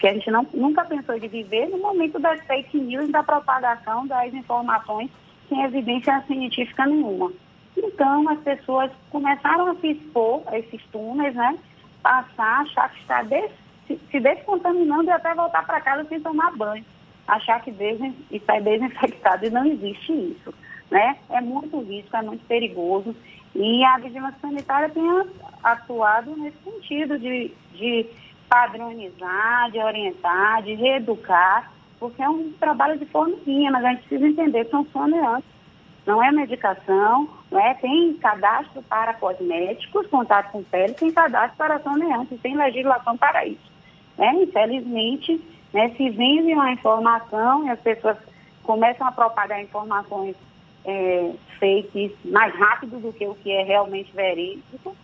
que 0.00 0.08
a 0.08 0.14
gente 0.14 0.30
não, 0.30 0.46
nunca 0.54 0.84
pensou 0.86 1.18
de 1.20 1.28
viver, 1.28 1.68
no 1.68 1.78
momento 1.78 2.18
das 2.18 2.40
fake 2.46 2.78
news, 2.78 3.10
da 3.10 3.22
propagação 3.22 4.06
das 4.06 4.32
informações 4.32 5.10
sem 5.48 5.62
evidência 5.62 6.22
científica 6.26 6.86
nenhuma. 6.86 7.30
Então, 7.76 8.28
as 8.30 8.38
pessoas 8.40 8.90
começaram 9.10 9.66
a 9.70 9.74
se 9.76 9.88
expor 9.88 10.42
a 10.46 10.58
esses 10.58 10.82
túneis, 10.90 11.34
né? 11.34 11.58
Passar, 12.02 12.62
achar 12.62 12.90
que 12.90 13.00
está 13.00 13.22
des- 13.22 13.50
se, 13.86 14.20
descontaminando 14.20 15.04
e 15.04 15.12
até 15.12 15.34
voltar 15.34 15.66
para 15.66 15.80
casa 15.80 16.04
sem 16.08 16.20
tomar 16.20 16.56
banho. 16.56 16.84
Achar 17.28 17.60
que 17.62 17.70
está 18.30 18.58
desinfectado 18.58 19.46
e 19.46 19.50
não 19.50 19.66
existe 19.66 20.12
isso, 20.12 20.54
né? 20.90 21.16
É 21.28 21.40
muito 21.40 21.78
risco, 21.80 22.16
é 22.16 22.22
muito 22.22 22.44
perigoso. 22.46 23.14
E 23.54 23.84
a 23.84 23.98
vigilância 23.98 24.38
sanitária 24.40 24.88
tem 24.88 25.02
atuado 25.62 26.34
nesse 26.36 26.56
sentido 26.64 27.18
de, 27.18 27.52
de 27.74 28.06
padronizar, 28.50 29.70
de 29.70 29.78
orientar, 29.78 30.62
de 30.62 30.74
reeducar, 30.74 31.72
porque 31.98 32.20
é 32.20 32.28
um 32.28 32.52
trabalho 32.58 32.98
de 32.98 33.06
formiguinha, 33.06 33.70
mas 33.70 33.84
a 33.84 33.88
gente 33.90 34.08
precisa 34.08 34.26
entender 34.26 34.64
que 34.66 34.70
são 34.72 34.84
saneantes 34.92 35.60
não 36.06 36.22
é 36.22 36.32
medicação, 36.32 37.28
né? 37.50 37.74
tem 37.74 38.14
cadastro 38.14 38.82
para 38.82 39.14
cosméticos, 39.14 40.06
contato 40.06 40.50
com 40.50 40.62
pele, 40.64 40.94
tem 40.94 41.12
cadastro 41.12 41.56
para 41.56 41.78
saneantes, 41.78 42.40
tem 42.40 42.56
legislação 42.56 43.16
para 43.16 43.46
isso. 43.46 43.70
Né? 44.16 44.32
Infelizmente, 44.42 45.40
né, 45.72 45.90
se 45.90 46.10
vende 46.10 46.52
uma 46.52 46.72
informação 46.72 47.66
e 47.66 47.70
as 47.70 47.80
pessoas 47.80 48.16
começam 48.62 49.06
a 49.06 49.12
propagar 49.12 49.62
informações 49.62 50.34
é, 50.84 51.32
mais 52.24 52.54
rápido 52.54 52.98
do 52.98 53.12
que 53.12 53.26
o 53.26 53.34
que 53.34 53.52
é 53.52 53.62
realmente 53.62 54.10
verídico 54.12 54.96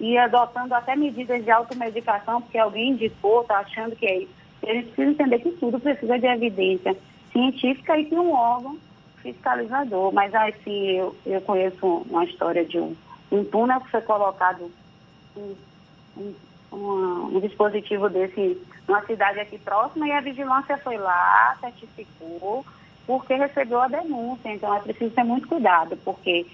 e 0.00 0.18
adotando 0.18 0.74
até 0.74 0.96
medidas 0.96 1.44
de 1.44 1.50
automedicação, 1.50 2.42
porque 2.42 2.58
alguém 2.58 2.90
indicou, 2.90 3.42
está 3.42 3.58
achando 3.58 3.96
que 3.96 4.06
é 4.06 4.18
isso. 4.20 4.32
A 4.62 4.72
gente 4.72 4.86
precisa 4.86 5.10
entender 5.10 5.38
que 5.40 5.50
tudo 5.52 5.80
precisa 5.80 6.18
de 6.18 6.26
evidência 6.26 6.96
científica 7.32 7.98
e 7.98 8.04
que 8.04 8.14
um 8.14 8.32
órgão 8.32 8.78
fiscalizador. 9.22 10.12
Mas 10.12 10.34
assim, 10.34 10.90
eu, 10.90 11.16
eu 11.26 11.40
conheço 11.40 12.04
uma 12.08 12.24
história 12.24 12.64
de 12.64 12.78
um, 12.78 12.94
um 13.30 13.44
túnel 13.44 13.80
que 13.80 13.90
foi 13.90 14.02
colocado 14.02 14.70
um, 15.36 15.54
um 16.16 16.34
um, 16.72 17.36
um 17.36 17.40
dispositivo 17.40 18.08
desse 18.08 18.60
numa 18.88 19.02
cidade 19.02 19.38
aqui 19.38 19.58
próxima 19.58 20.08
e 20.08 20.12
a 20.12 20.20
vigilância 20.20 20.76
foi 20.78 20.96
lá, 20.96 21.56
certificou, 21.60 22.64
porque 23.06 23.34
recebeu 23.34 23.80
a 23.80 23.88
denúncia. 23.88 24.52
Então 24.52 24.74
é 24.74 24.80
preciso 24.80 25.14
ter 25.14 25.22
muito 25.22 25.46
cuidado, 25.46 25.96
porque 26.04 26.46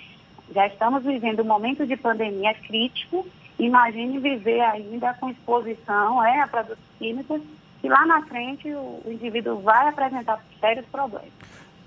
já 0.55 0.66
estamos 0.66 1.03
vivendo 1.03 1.40
um 1.40 1.46
momento 1.46 1.86
de 1.86 1.96
pandemia 1.96 2.55
crítico. 2.55 3.26
Imagine 3.59 4.18
viver 4.18 4.61
ainda 4.61 5.14
com 5.14 5.30
exposição 5.30 6.24
é, 6.24 6.40
a 6.40 6.46
produtos 6.46 6.84
químicos 6.99 7.40
e 7.82 7.88
lá 7.88 8.07
na 8.07 8.22
frente 8.22 8.68
o, 8.72 9.03
o 9.05 9.12
indivíduo 9.12 9.61
vai 9.61 9.88
apresentar 9.88 10.42
sérios 10.61 10.86
problemas. 10.86 11.30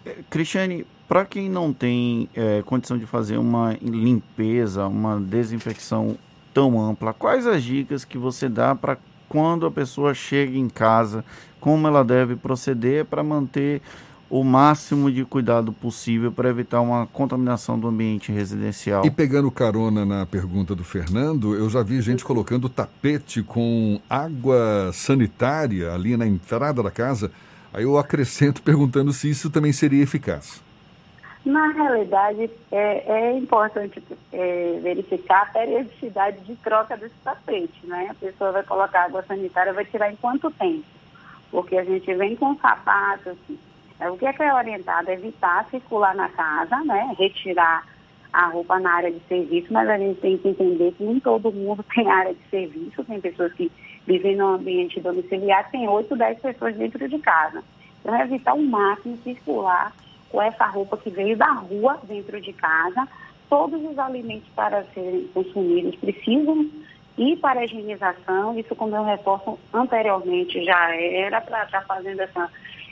É, 0.05 0.17
Cristiane, 0.29 0.85
para 1.07 1.25
quem 1.25 1.49
não 1.49 1.73
tem 1.73 2.29
é, 2.35 2.61
condição 2.63 2.97
de 2.97 3.05
fazer 3.05 3.37
uma 3.37 3.77
limpeza, 3.81 4.87
uma 4.87 5.19
desinfecção 5.19 6.17
tão 6.53 6.79
ampla, 6.79 7.13
quais 7.13 7.47
as 7.47 7.63
dicas 7.63 8.03
que 8.03 8.17
você 8.17 8.49
dá 8.49 8.75
para 8.75 8.97
quando 9.27 9.65
a 9.65 9.71
pessoa 9.71 10.13
chega 10.13 10.57
em 10.57 10.67
casa, 10.67 11.23
como 11.59 11.87
ela 11.87 12.03
deve 12.03 12.35
proceder 12.35 13.05
para 13.05 13.23
manter 13.23 13.81
o 14.31 14.45
máximo 14.45 15.11
de 15.11 15.25
cuidado 15.25 15.73
possível 15.73 16.31
para 16.31 16.47
evitar 16.47 16.79
uma 16.79 17.05
contaminação 17.05 17.77
do 17.77 17.89
ambiente 17.89 18.31
residencial. 18.31 19.05
E 19.05 19.11
pegando 19.11 19.51
carona 19.51 20.05
na 20.05 20.25
pergunta 20.25 20.73
do 20.73 20.85
Fernando, 20.85 21.53
eu 21.53 21.69
já 21.69 21.83
vi 21.83 22.01
gente 22.01 22.23
colocando 22.23 22.69
tapete 22.69 23.43
com 23.43 23.99
água 24.09 24.89
sanitária 24.93 25.93
ali 25.93 26.15
na 26.15 26.25
entrada 26.25 26.81
da 26.81 26.89
casa. 26.89 27.29
Aí 27.73 27.83
eu 27.83 27.97
acrescento 27.97 28.61
perguntando 28.63 29.11
se 29.11 29.29
isso 29.29 29.49
também 29.49 29.73
seria 29.73 30.01
eficaz. 30.01 30.63
Na 31.43 31.67
realidade, 31.67 32.49
é, 32.71 33.31
é 33.31 33.37
importante 33.37 34.01
é, 34.31 34.79
verificar 34.81 35.41
a 35.41 35.45
periodicidade 35.47 36.39
de 36.45 36.55
troca 36.55 36.95
desse 36.95 37.15
tapete, 37.21 37.85
né? 37.85 38.07
A 38.09 38.13
pessoa 38.13 38.53
vai 38.53 38.63
colocar 38.63 39.05
água 39.05 39.23
sanitária, 39.23 39.73
vai 39.73 39.83
tirar 39.83 40.09
em 40.09 40.15
quanto 40.15 40.49
tempo? 40.51 40.85
Porque 41.49 41.75
a 41.75 41.83
gente 41.83 42.13
vem 42.13 42.37
com 42.37 42.55
sapatos, 42.59 43.35
é, 43.49 43.70
o 44.09 44.17
que 44.17 44.25
é 44.25 44.33
que 44.33 44.43
é 44.43 44.53
orientado? 44.53 45.11
Evitar 45.11 45.67
circular 45.69 46.15
na 46.15 46.29
casa, 46.29 46.77
né? 46.83 47.13
Retirar 47.17 47.85
a 48.33 48.47
roupa 48.47 48.79
na 48.79 48.93
área 48.93 49.11
de 49.11 49.19
serviço, 49.27 49.71
mas 49.71 49.89
a 49.89 49.97
gente 49.97 50.19
tem 50.21 50.37
que 50.37 50.47
entender 50.47 50.93
que 50.93 51.03
nem 51.03 51.19
todo 51.19 51.51
mundo 51.51 51.83
tem 51.93 52.09
área 52.09 52.33
de 52.33 52.49
serviço, 52.49 53.03
tem 53.03 53.19
pessoas 53.19 53.53
que 53.53 53.71
vivem 54.07 54.35
no 54.35 54.55
ambiente 54.55 54.99
domiciliar, 54.99 55.69
tem 55.69 55.87
8, 55.87 56.15
10 56.15 56.39
pessoas 56.39 56.75
dentro 56.75 57.07
de 57.07 57.19
casa. 57.19 57.63
Então, 57.99 58.15
é 58.15 58.23
evitar 58.23 58.53
o 58.53 58.61
máximo 58.61 59.17
circular 59.17 59.93
com 60.29 60.41
essa 60.41 60.65
roupa 60.65 60.97
que 60.97 61.09
veio 61.09 61.37
da 61.37 61.51
rua 61.51 61.99
dentro 62.03 62.39
de 62.41 62.53
casa. 62.53 63.07
Todos 63.49 63.83
os 63.83 63.99
alimentos 63.99 64.47
para 64.55 64.83
serem 64.93 65.27
consumidos 65.33 65.95
precisam 65.97 66.67
ir 67.17 67.37
para 67.37 67.59
a 67.59 67.65
higienização. 67.65 68.57
Isso, 68.57 68.75
como 68.75 68.95
eu 68.95 69.03
reforço 69.03 69.59
anteriormente, 69.73 70.63
já 70.63 70.95
era 70.95 71.41
para 71.41 71.65
estar 71.65 71.85
fazendo 71.85 72.21
essa 72.21 72.49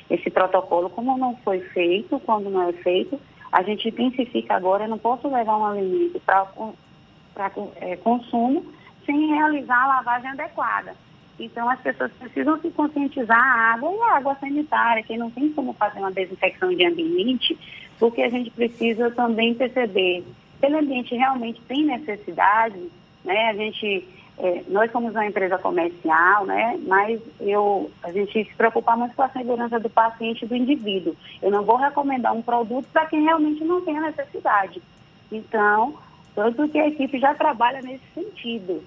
esse 0.09 0.29
protocolo, 0.29 0.89
como 0.89 1.17
não 1.17 1.35
foi 1.37 1.59
feito, 1.59 2.19
quando 2.19 2.49
não 2.49 2.67
é 2.67 2.73
feito, 2.73 3.19
a 3.51 3.61
gente 3.63 3.87
intensifica 3.87 4.55
agora, 4.55 4.85
eu 4.85 4.89
não 4.89 4.97
posso 4.97 5.27
levar 5.27 5.57
um 5.57 5.65
alimento 5.65 6.19
para 6.21 7.51
é, 7.77 7.95
consumo 7.97 8.65
sem 9.05 9.27
realizar 9.27 9.83
a 9.83 9.87
lavagem 9.87 10.29
adequada. 10.31 10.95
Então, 11.39 11.69
as 11.69 11.79
pessoas 11.79 12.11
precisam 12.13 12.59
se 12.59 12.69
conscientizar 12.71 13.39
a 13.39 13.73
água 13.73 13.91
e 13.91 14.01
a 14.01 14.17
água 14.17 14.35
sanitária, 14.35 15.03
que 15.03 15.17
não 15.17 15.31
tem 15.31 15.51
como 15.53 15.73
fazer 15.73 15.99
uma 15.99 16.11
desinfecção 16.11 16.69
de 16.69 16.85
ambiente, 16.85 17.57
porque 17.97 18.21
a 18.21 18.29
gente 18.29 18.51
precisa 18.51 19.09
também 19.11 19.55
perceber 19.55 20.25
se 20.59 20.67
o 20.67 20.77
ambiente 20.77 21.15
realmente 21.15 21.61
tem 21.61 21.85
necessidade, 21.85 22.91
né? 23.23 23.49
A 23.49 23.53
gente 23.53 24.05
é, 24.39 24.63
nós 24.69 24.89
somos 24.91 25.11
uma 25.11 25.25
empresa 25.25 25.57
comercial, 25.57 26.45
né? 26.45 26.79
Mas 26.87 27.21
eu, 27.41 27.91
a 28.01 28.11
gente 28.11 28.45
se 28.45 28.55
preocupa 28.55 28.95
muito 28.95 29.13
com 29.13 29.23
a 29.23 29.29
segurança 29.29 29.77
do 29.79 29.89
paciente 29.89 30.45
e 30.45 30.47
do 30.47 30.55
indivíduo. 30.55 31.13
Eu 31.41 31.51
não 31.51 31.63
vou 31.63 31.75
recomendar 31.75 32.33
um 32.33 32.41
produto 32.41 32.87
para 32.93 33.05
quem 33.07 33.23
realmente 33.23 33.63
não 33.65 33.81
tem 33.81 33.97
a 33.97 34.01
necessidade. 34.01 34.81
Então, 35.29 35.93
tanto 36.33 36.69
que 36.69 36.79
a 36.79 36.87
equipe 36.87 37.19
já 37.19 37.33
trabalha 37.35 37.81
nesse 37.81 38.05
sentido. 38.15 38.81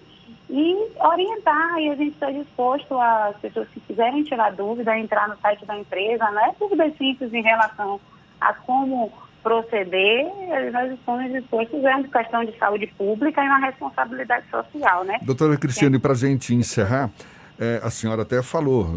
E 0.49 0.75
orientar, 0.99 1.79
e 1.79 1.91
a 1.91 1.95
gente 1.97 2.15
está 2.15 2.31
disposto 2.31 2.99
às 2.99 3.37
pessoas 3.37 3.69
que 3.69 3.81
quiserem 3.81 4.23
tirar 4.23 4.53
dúvida, 4.53 4.99
entrar 4.99 5.29
no 5.29 5.37
site 5.37 5.67
da 5.67 5.77
empresa, 5.77 6.31
né? 6.31 6.55
Dúvidas 6.59 6.97
simples 6.97 7.33
em 7.33 7.43
relação 7.43 8.01
a 8.41 8.55
como 8.55 9.13
proceder, 9.43 10.27
nós 10.73 10.93
estamos 10.93 11.33
dispostos 11.33 11.85
a 11.85 11.97
uma 11.97 12.09
questão 12.09 12.45
de 12.45 12.57
saúde 12.59 12.87
pública 12.99 13.43
e 13.43 13.47
uma 13.47 13.59
responsabilidade 13.59 14.45
social, 14.51 15.05
né? 15.05 15.19
Doutora 15.23 15.57
Cristiane, 15.57 15.99
para 15.99 16.13
a 16.13 16.17
gente 16.17 16.55
encerrar, 16.55 17.11
é, 17.59 17.81
a 17.83 17.91
senhora 17.91 18.23
até 18.23 18.43
falou, 18.43 18.91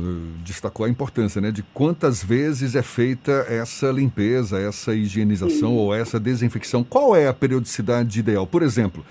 destacou 0.43 0.85
a 0.85 0.89
importância, 0.89 1.41
né, 1.41 1.51
de 1.51 1.61
quantas 1.61 2.23
vezes 2.23 2.75
é 2.75 2.81
feita 2.81 3.45
essa 3.49 3.91
limpeza, 3.91 4.59
essa 4.59 4.95
higienização 4.95 5.69
Sim. 5.69 5.77
ou 5.77 5.93
essa 5.93 6.19
desinfecção. 6.19 6.83
Qual 6.83 7.15
é 7.15 7.27
a 7.27 7.33
periodicidade 7.33 8.19
ideal? 8.19 8.47
Por 8.47 8.63
exemplo, 8.63 9.05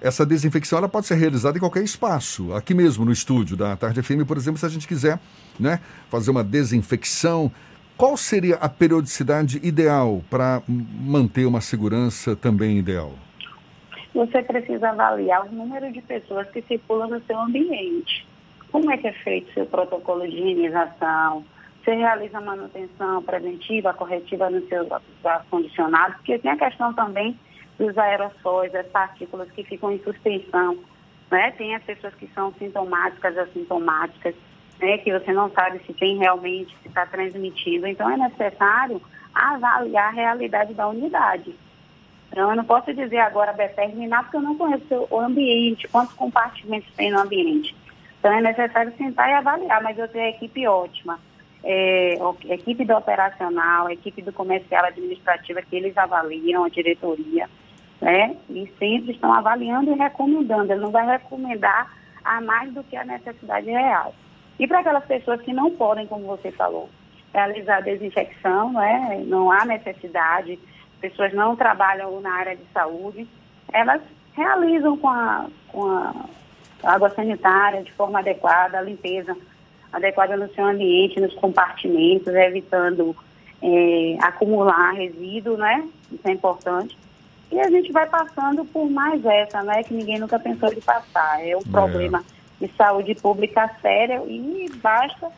essa 0.00 0.26
desinfecção 0.26 0.78
ela 0.78 0.88
pode 0.88 1.06
ser 1.06 1.14
realizada 1.14 1.56
em 1.56 1.60
qualquer 1.60 1.82
espaço, 1.82 2.52
aqui 2.54 2.74
mesmo 2.74 3.04
no 3.04 3.12
estúdio 3.12 3.56
da 3.56 3.76
Tarde 3.76 4.02
FM, 4.02 4.26
por 4.26 4.36
exemplo, 4.36 4.58
se 4.58 4.66
a 4.66 4.68
gente 4.68 4.88
quiser, 4.88 5.18
né, 5.58 5.80
fazer 6.10 6.30
uma 6.30 6.42
desinfecção 6.42 7.50
qual 8.00 8.16
seria 8.16 8.56
a 8.56 8.66
periodicidade 8.66 9.60
ideal 9.62 10.22
para 10.30 10.62
manter 10.66 11.44
uma 11.44 11.60
segurança 11.60 12.34
também 12.34 12.78
ideal? 12.78 13.12
Você 14.14 14.42
precisa 14.42 14.88
avaliar 14.88 15.46
o 15.46 15.52
número 15.52 15.92
de 15.92 16.00
pessoas 16.00 16.48
que 16.48 16.62
circulam 16.62 17.10
no 17.10 17.20
seu 17.26 17.38
ambiente. 17.38 18.26
Como 18.72 18.90
é 18.90 18.96
que 18.96 19.06
é 19.06 19.12
feito 19.12 19.52
seu 19.52 19.66
protocolo 19.66 20.26
de 20.26 20.34
higienização? 20.34 21.44
Você 21.84 21.92
realiza 21.92 22.40
manutenção 22.40 23.22
preventiva, 23.22 23.92
corretiva 23.92 24.48
no 24.48 24.66
seu 24.68 24.88
ar-condicionado? 25.22 26.14
Porque 26.14 26.38
tem 26.38 26.52
a 26.52 26.56
questão 26.56 26.94
também 26.94 27.38
dos 27.78 27.98
aerossóis, 27.98 28.72
das 28.72 28.86
partículas 28.86 29.50
que 29.50 29.62
ficam 29.62 29.92
em 29.92 29.98
suspensão. 29.98 30.78
Né? 31.30 31.50
Tem 31.50 31.74
as 31.74 31.82
pessoas 31.82 32.14
que 32.14 32.26
são 32.34 32.50
sintomáticas, 32.54 33.36
assintomáticas 33.36 34.34
né, 34.80 34.98
que 34.98 35.12
você 35.12 35.32
não 35.32 35.50
sabe 35.50 35.80
se 35.86 35.92
tem 35.92 36.18
realmente, 36.18 36.76
se 36.82 36.88
está 36.88 37.06
transmitindo. 37.06 37.86
Então, 37.86 38.10
é 38.10 38.16
necessário 38.16 39.00
avaliar 39.34 40.08
a 40.08 40.14
realidade 40.14 40.74
da 40.74 40.88
unidade. 40.88 41.54
Então, 42.30 42.50
eu 42.50 42.56
não 42.56 42.64
posso 42.64 42.92
dizer 42.94 43.18
agora 43.18 43.52
determinar, 43.52 44.22
porque 44.22 44.36
eu 44.36 44.42
não 44.42 44.56
conheço 44.56 45.06
o 45.10 45.20
ambiente, 45.20 45.88
quantos 45.88 46.14
compartimentos 46.14 46.92
tem 46.94 47.10
no 47.10 47.20
ambiente. 47.20 47.74
Então, 48.18 48.32
é 48.32 48.40
necessário 48.40 48.92
sentar 48.96 49.28
e 49.28 49.34
avaliar, 49.34 49.82
mas 49.82 49.98
eu 49.98 50.08
tenho 50.08 50.24
a 50.24 50.30
equipe 50.30 50.66
ótima. 50.66 51.18
É, 51.62 52.14
equipe 52.48 52.84
do 52.86 52.96
operacional, 52.96 53.90
equipe 53.90 54.22
do 54.22 54.32
comercial 54.32 54.84
administrativa, 54.84 55.60
que 55.60 55.76
eles 55.76 55.96
avaliam, 55.98 56.64
a 56.64 56.70
diretoria, 56.70 57.50
né? 58.00 58.34
E 58.48 58.66
sempre 58.78 59.12
estão 59.12 59.32
avaliando 59.32 59.90
e 59.90 59.94
recomendando. 59.94 60.72
Ele 60.72 60.80
não 60.80 60.90
vai 60.90 61.06
recomendar 61.06 61.94
a 62.24 62.40
mais 62.40 62.72
do 62.72 62.82
que 62.84 62.96
a 62.96 63.04
necessidade 63.04 63.68
real. 63.68 64.14
E 64.60 64.66
para 64.66 64.80
aquelas 64.80 65.06
pessoas 65.06 65.40
que 65.40 65.54
não 65.54 65.70
podem, 65.70 66.06
como 66.06 66.26
você 66.26 66.52
falou, 66.52 66.90
realizar 67.32 67.78
a 67.78 67.80
desinfecção, 67.80 68.74
né? 68.74 69.24
não 69.26 69.50
há 69.50 69.64
necessidade, 69.64 70.58
pessoas 71.00 71.32
não 71.32 71.56
trabalham 71.56 72.20
na 72.20 72.30
área 72.30 72.54
de 72.54 72.62
saúde, 72.70 73.26
elas 73.72 74.02
realizam 74.34 74.98
com 74.98 75.08
a, 75.08 75.46
com 75.68 75.86
a 75.86 76.14
água 76.82 77.08
sanitária 77.08 77.82
de 77.82 77.90
forma 77.92 78.18
adequada, 78.18 78.78
a 78.78 78.82
limpeza 78.82 79.34
adequada 79.90 80.36
no 80.36 80.52
seu 80.52 80.66
ambiente, 80.66 81.18
nos 81.18 81.34
compartimentos, 81.36 82.28
evitando 82.28 83.16
é, 83.62 84.18
acumular 84.20 84.92
resíduo, 84.92 85.56
né? 85.56 85.88
Isso 86.12 86.28
é 86.28 86.32
importante. 86.32 86.98
E 87.50 87.58
a 87.58 87.70
gente 87.70 87.90
vai 87.92 88.06
passando 88.06 88.62
por 88.66 88.90
mais 88.90 89.24
essa, 89.24 89.62
né? 89.62 89.82
Que 89.82 89.94
ninguém 89.94 90.18
nunca 90.18 90.38
pensou 90.38 90.68
de 90.68 90.82
passar. 90.82 91.42
É 91.42 91.56
o 91.56 91.60
é. 91.60 91.70
problema 91.70 92.22
de 92.60 92.68
saúde 92.76 93.14
pública 93.14 93.70
séria 93.80 94.22
e 94.26 94.70
basta 94.76 95.30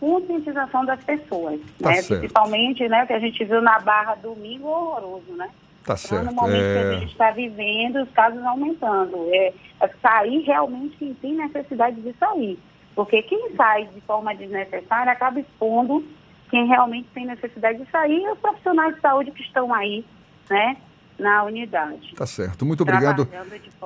conscientização 0.00 0.84
das 0.84 1.02
pessoas, 1.04 1.60
tá 1.80 1.90
né? 1.90 2.02
Principalmente, 2.02 2.88
né, 2.88 3.04
o 3.04 3.06
que 3.06 3.12
a 3.12 3.20
gente 3.20 3.44
viu 3.44 3.62
na 3.62 3.78
Barra 3.78 4.16
domingo 4.16 4.66
horroroso, 4.66 5.32
né? 5.34 5.48
Tá 5.84 5.96
certo. 5.96 6.22
Então, 6.22 6.34
no 6.34 6.40
momento 6.40 6.64
é... 6.64 6.72
que 6.74 6.88
a 6.88 6.98
gente 6.98 7.12
está 7.12 7.30
vivendo, 7.30 8.02
os 8.02 8.10
casos 8.10 8.42
aumentando. 8.44 9.28
É, 9.32 9.52
é 9.80 9.88
sair 10.00 10.40
realmente 10.40 10.96
quem 10.96 11.14
tem 11.14 11.34
necessidade 11.34 12.00
de 12.00 12.12
sair. 12.14 12.58
Porque 12.94 13.22
quem 13.22 13.54
sai 13.56 13.86
de 13.86 14.00
forma 14.02 14.34
desnecessária 14.34 15.12
acaba 15.12 15.40
expondo 15.40 16.04
quem 16.50 16.66
realmente 16.66 17.08
tem 17.14 17.24
necessidade 17.24 17.78
de 17.78 17.90
sair 17.90 18.22
e 18.22 18.28
os 18.28 18.38
profissionais 18.38 18.94
de 18.94 19.00
saúde 19.00 19.30
que 19.30 19.42
estão 19.42 19.72
aí, 19.72 20.04
né? 20.50 20.76
Na 21.22 21.44
unidade. 21.44 22.14
Tá 22.14 22.26
certo. 22.26 22.66
Muito 22.66 22.82
obrigado. 22.82 23.28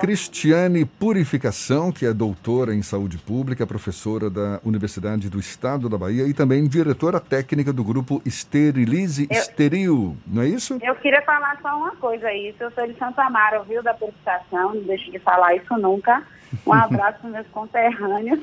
Cristiane 0.00 0.84
Purificação, 0.84 1.92
que 1.92 2.06
é 2.06 2.12
doutora 2.12 2.74
em 2.74 2.82
saúde 2.82 3.18
pública, 3.18 3.66
professora 3.66 4.28
da 4.28 4.60
Universidade 4.64 5.28
do 5.28 5.38
Estado 5.38 5.88
da 5.88 5.96
Bahia 5.96 6.26
e 6.26 6.34
também 6.34 6.66
diretora 6.66 7.20
técnica 7.20 7.72
do 7.72 7.84
grupo 7.84 8.20
Esterilize 8.24 9.28
eu, 9.30 9.38
Esteril, 9.38 10.16
não 10.26 10.42
é 10.42 10.48
isso? 10.48 10.78
Eu 10.82 10.94
queria 10.96 11.22
falar 11.22 11.58
só 11.62 11.76
uma 11.76 11.94
coisa 11.96 12.26
aí. 12.26 12.54
Eu 12.58 12.70
sou 12.72 12.86
de 12.86 12.98
Santa 12.98 13.22
Amaro, 13.22 13.62
viu, 13.64 13.82
da 13.82 13.94
purificação, 13.94 14.74
não 14.74 14.82
deixo 14.82 15.10
de 15.10 15.18
falar 15.18 15.54
isso 15.54 15.76
nunca. 15.76 16.22
Um 16.66 16.72
abraço 16.74 17.20
para 17.20 17.30
meus 17.30 17.46
conterrâneos. 17.48 18.40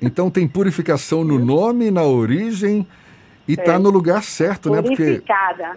Então 0.00 0.30
tem 0.30 0.48
purificação 0.48 1.24
no 1.24 1.38
nome, 1.38 1.90
na 1.90 2.02
origem 2.02 2.86
e 3.46 3.54
está 3.54 3.78
no 3.78 3.90
lugar 3.90 4.22
certo, 4.22 4.70
né? 4.70 4.82
Porque 4.82 5.22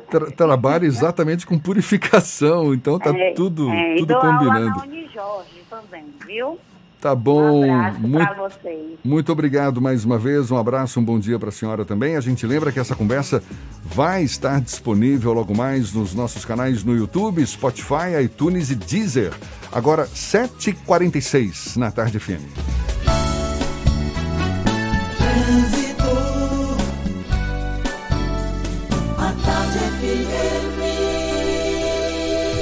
tra 0.09 0.31
trabalha 0.31 0.85
exatamente 0.87 1.45
com 1.45 1.57
purificação, 1.57 2.73
então 2.73 2.99
tá 2.99 3.11
é, 3.17 3.33
tudo, 3.33 3.69
é, 3.69 3.95
tudo 3.95 4.15
combinando. 4.15 4.69
Aula 4.69 4.75
na 4.75 4.83
Unijorge 4.83 5.63
também, 5.69 6.05
viu? 6.25 6.59
Tá 7.05 7.13
bom. 7.13 7.63
Um 7.63 7.91
muito, 7.99 8.35
vocês. 8.35 8.97
muito 9.03 9.31
obrigado 9.31 9.79
mais 9.79 10.03
uma 10.03 10.17
vez. 10.17 10.49
Um 10.49 10.57
abraço, 10.57 10.99
um 10.99 11.03
bom 11.03 11.19
dia 11.19 11.37
para 11.37 11.49
a 11.49 11.51
senhora 11.51 11.85
também. 11.85 12.15
A 12.15 12.19
gente 12.19 12.47
lembra 12.47 12.71
que 12.71 12.79
essa 12.79 12.95
conversa 12.95 13.43
vai 13.83 14.23
estar 14.23 14.59
disponível 14.59 15.31
logo 15.31 15.55
mais 15.55 15.93
nos 15.93 16.15
nossos 16.15 16.43
canais 16.43 16.83
no 16.83 16.95
YouTube, 16.95 17.45
Spotify, 17.45 18.23
iTunes 18.23 18.71
e 18.71 18.75
Deezer. 18.75 19.33
Agora, 19.71 20.07
7h46 20.07 21.77
na 21.77 21.91
Tarde 21.91 22.19
FM. 22.19 23.14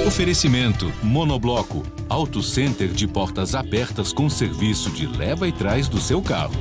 Oferecimento 0.06 0.92
Monobloco, 1.02 1.82
Auto 2.10 2.42
Center 2.42 2.88
de 2.88 3.08
portas 3.08 3.54
abertas 3.54 4.12
com 4.12 4.28
serviço 4.28 4.90
de 4.90 5.06
leva 5.06 5.48
e 5.48 5.52
trás 5.52 5.88
do 5.88 5.98
seu 5.98 6.20
carro. 6.20 6.52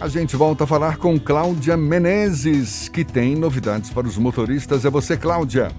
A 0.00 0.06
gente 0.06 0.36
volta 0.36 0.62
a 0.62 0.66
falar 0.68 0.98
com 0.98 1.18
Cláudia 1.18 1.76
Menezes, 1.76 2.88
que 2.88 3.04
tem 3.04 3.34
novidades 3.34 3.90
para 3.90 4.06
os 4.06 4.16
motoristas. 4.16 4.84
É 4.84 4.90
você, 4.90 5.16
Cláudia. 5.16 5.72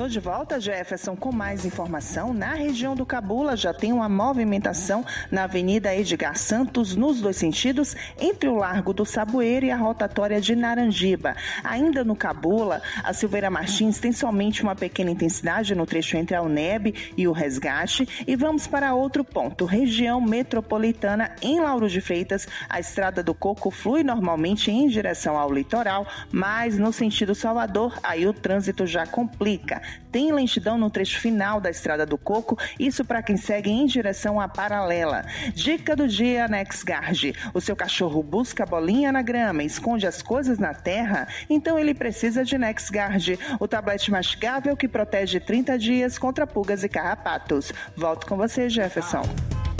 Estou 0.00 0.08
de 0.08 0.18
volta, 0.18 0.58
Jefferson, 0.58 1.14
com 1.14 1.30
mais 1.30 1.66
informação. 1.66 2.32
Na 2.32 2.54
região 2.54 2.94
do 2.94 3.04
Cabula 3.04 3.54
já 3.54 3.74
tem 3.74 3.92
uma 3.92 4.08
movimentação 4.08 5.04
na 5.30 5.44
Avenida 5.44 5.94
Edgar 5.94 6.38
Santos, 6.38 6.96
nos 6.96 7.20
dois 7.20 7.36
sentidos, 7.36 7.94
entre 8.18 8.48
o 8.48 8.54
Largo 8.54 8.94
do 8.94 9.04
Saboeiro 9.04 9.66
e 9.66 9.70
a 9.70 9.76
rotatória 9.76 10.40
de 10.40 10.56
Naranjiba. 10.56 11.36
Ainda 11.62 12.02
no 12.02 12.16
Cabula, 12.16 12.80
a 13.04 13.12
Silveira 13.12 13.50
Martins 13.50 13.98
tem 13.98 14.10
somente 14.10 14.62
uma 14.62 14.74
pequena 14.74 15.10
intensidade 15.10 15.74
no 15.74 15.84
trecho 15.84 16.16
entre 16.16 16.34
a 16.34 16.40
UNEB 16.40 16.94
e 17.14 17.28
o 17.28 17.32
Resgate. 17.32 18.24
E 18.26 18.34
vamos 18.36 18.66
para 18.66 18.94
outro 18.94 19.22
ponto, 19.22 19.66
região 19.66 20.18
metropolitana, 20.18 21.32
em 21.42 21.60
Lauro 21.60 21.90
de 21.90 22.00
Freitas, 22.00 22.48
a 22.70 22.80
Estrada 22.80 23.22
do 23.22 23.34
Coco 23.34 23.70
flui 23.70 24.02
normalmente 24.02 24.70
em 24.70 24.88
direção 24.88 25.36
ao 25.36 25.52
litoral, 25.52 26.06
mas 26.32 26.78
no 26.78 26.90
sentido 26.90 27.34
Salvador, 27.34 27.98
aí 28.02 28.26
o 28.26 28.32
trânsito 28.32 28.86
já 28.86 29.06
complica. 29.06 29.89
Tem 30.10 30.32
lentidão 30.32 30.76
no 30.76 30.90
trecho 30.90 31.20
final 31.20 31.60
da 31.60 31.70
Estrada 31.70 32.04
do 32.04 32.18
Coco, 32.18 32.58
isso 32.78 33.04
para 33.04 33.22
quem 33.22 33.36
segue 33.36 33.70
em 33.70 33.86
direção 33.86 34.40
à 34.40 34.48
paralela. 34.48 35.24
Dica 35.54 35.94
do 35.94 36.08
dia 36.08 36.48
NexGard. 36.48 37.34
O 37.54 37.60
seu 37.60 37.76
cachorro 37.76 38.22
busca 38.22 38.66
bolinha 38.66 39.12
na 39.12 39.22
grama, 39.22 39.62
esconde 39.62 40.06
as 40.06 40.20
coisas 40.20 40.58
na 40.58 40.74
terra, 40.74 41.28
então 41.48 41.78
ele 41.78 41.94
precisa 41.94 42.44
de 42.44 42.58
NexGard, 42.58 43.38
o 43.58 43.68
tablete 43.68 44.10
mastigável 44.10 44.76
que 44.76 44.88
protege 44.88 45.38
30 45.38 45.78
dias 45.78 46.18
contra 46.18 46.46
pulgas 46.46 46.82
e 46.82 46.88
carrapatos. 46.88 47.72
Volto 47.96 48.26
com 48.26 48.36
você, 48.36 48.68
Jefferson. 48.68 49.22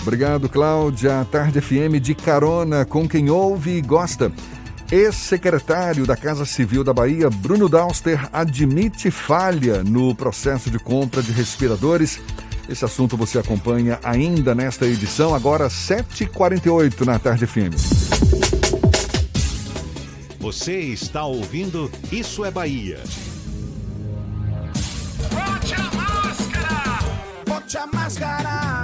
Obrigado, 0.03 0.49
Cláudia. 0.49 1.27
Tarde 1.31 1.61
FM 1.61 2.01
de 2.01 2.15
carona 2.15 2.85
com 2.85 3.07
quem 3.07 3.29
ouve 3.29 3.77
e 3.77 3.83
gosta. 3.83 4.33
Ex-secretário 4.91 6.05
da 6.05 6.17
Casa 6.17 6.45
Civil 6.45 6.83
da 6.83 6.93
Bahia, 6.93 7.31
Bruno 7.31 7.69
Dauster, 7.69 8.29
admite 8.33 9.09
falha 9.09 9.85
no 9.85 10.13
processo 10.17 10.69
de 10.69 10.81
compra 10.81 11.23
de 11.23 11.31
respiradores. 11.31 12.21
Esse 12.69 12.85
assunto 12.85 13.17
você 13.17 13.39
acompanha 13.39 14.01
ainda 14.03 14.53
nesta 14.53 14.87
edição, 14.87 15.33
agora 15.33 15.69
7h48 15.69 17.07
na 17.07 17.21
Tarde 17.21 17.47
FM. 17.47 17.75
Você 20.41 20.79
está 20.81 21.25
ouvindo 21.25 21.89
Isso 22.11 22.45
é 22.45 22.51
Bahia. 22.51 22.99
Bote 25.31 25.75
a 25.75 25.83
máscara! 25.95 26.99
Bote 27.47 27.79
a 27.79 27.87
máscara! 27.87 28.83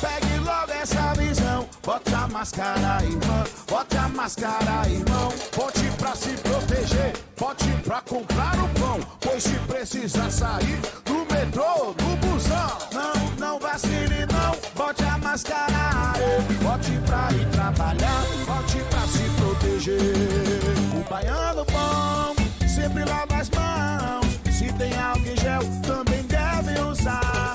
Pegue 0.00 0.27
logo 0.48 0.72
essa 0.72 1.12
visão. 1.14 1.68
Bote 1.84 2.14
a 2.14 2.26
máscara, 2.28 3.04
irmão. 3.04 3.44
Bote 3.68 3.96
a 3.96 4.08
máscara, 4.08 4.88
irmão. 4.88 5.32
Bote 5.54 5.90
pra 5.98 6.14
se 6.14 6.30
proteger. 6.38 7.12
Bote 7.38 7.70
pra 7.84 8.00
comprar 8.00 8.54
o 8.58 8.68
pão. 8.80 9.00
Pois 9.20 9.42
se 9.42 9.56
precisar 9.70 10.30
sair 10.30 10.80
do 11.04 11.18
metrô, 11.32 11.92
do 11.92 12.16
busão. 12.26 12.78
Não, 12.92 13.14
não 13.38 13.60
vacile, 13.60 14.26
não. 14.32 14.56
Bote 14.74 15.04
a 15.04 15.18
máscara. 15.18 16.14
Bote 16.62 16.92
pra 17.06 17.28
ir 17.32 17.46
trabalhar. 17.50 18.22
Bote 18.46 18.78
pra 18.90 19.02
se 19.06 19.24
proteger. 19.36 20.00
O 20.96 21.08
baiano 21.08 21.64
bom 21.66 22.34
sempre 22.66 23.04
lava 23.04 23.36
as 23.36 23.50
mãos. 23.50 24.38
Se 24.56 24.72
tem 24.72 24.96
álcool 24.98 25.26
em 25.26 25.36
gel, 25.36 25.62
também 25.86 26.22
deve 26.24 26.80
usar. 26.80 27.54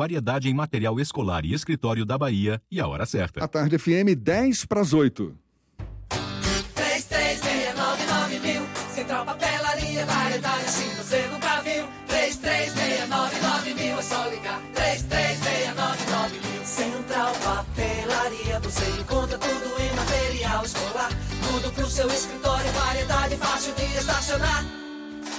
variedade 0.01 0.49
em 0.49 0.53
material 0.53 0.99
escolar 0.99 1.45
e 1.45 1.53
escritório 1.53 2.03
da 2.03 2.17
Bahia 2.17 2.59
e 2.71 2.79
a 2.79 2.87
hora 2.87 3.05
certa. 3.05 3.43
A 3.43 3.47
tarde 3.47 3.77
FM 3.77 4.17
10 4.17 4.65
para 4.65 4.81
as 4.81 4.93
8. 4.93 5.31
3369 6.73 8.39
mil. 8.39 8.63
Central 8.95 9.25
Papelaria, 9.25 10.03
variedade 10.07 10.65
assim 10.65 10.89
você 10.95 11.27
nunca 11.27 11.61
viu. 11.61 11.85
3369 12.07 13.73
mil, 13.75 13.99
é 13.99 14.01
só 14.01 14.27
ligar. 14.29 14.59
3369 14.73 16.39
mil. 16.49 16.65
Central 16.65 17.33
Papelaria, 17.43 18.59
você 18.59 18.89
encontra 18.99 19.37
tudo 19.37 19.81
em 19.83 19.95
material 19.95 20.65
escolar. 20.65 21.11
Tudo 21.47 21.71
pro 21.73 21.85
seu 21.87 22.07
escritório, 22.07 22.71
variedade 22.71 23.35
fácil 23.35 23.71
de 23.75 23.83
estacionar. 23.99 24.80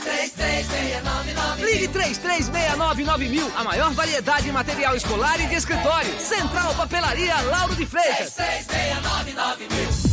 3369 0.02 1.64
Ligue 1.64 1.88
3369 1.88 3.28
mil. 3.28 3.50
A 3.56 3.64
maior 3.64 3.92
variedade 3.92 4.48
em 4.48 4.52
material 4.52 4.96
escolar 4.96 5.40
e 5.40 5.46
de 5.46 5.54
escritório. 5.54 6.18
Central 6.18 6.74
Papelaria 6.74 7.40
Lauro 7.42 7.74
de 7.74 7.86
Freitas. 7.86 8.34
3369 8.34 10.12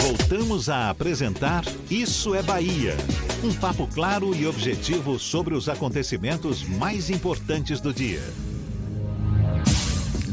Voltamos 0.00 0.68
a 0.68 0.90
apresentar 0.90 1.64
Isso 1.90 2.34
é 2.34 2.42
Bahia. 2.42 2.96
Um 3.42 3.52
papo 3.52 3.86
claro 3.86 4.34
e 4.34 4.46
objetivo 4.46 5.18
sobre 5.18 5.54
os 5.54 5.68
acontecimentos 5.68 6.62
mais 6.62 7.10
importantes 7.10 7.80
do 7.80 7.92
dia. 7.92 8.22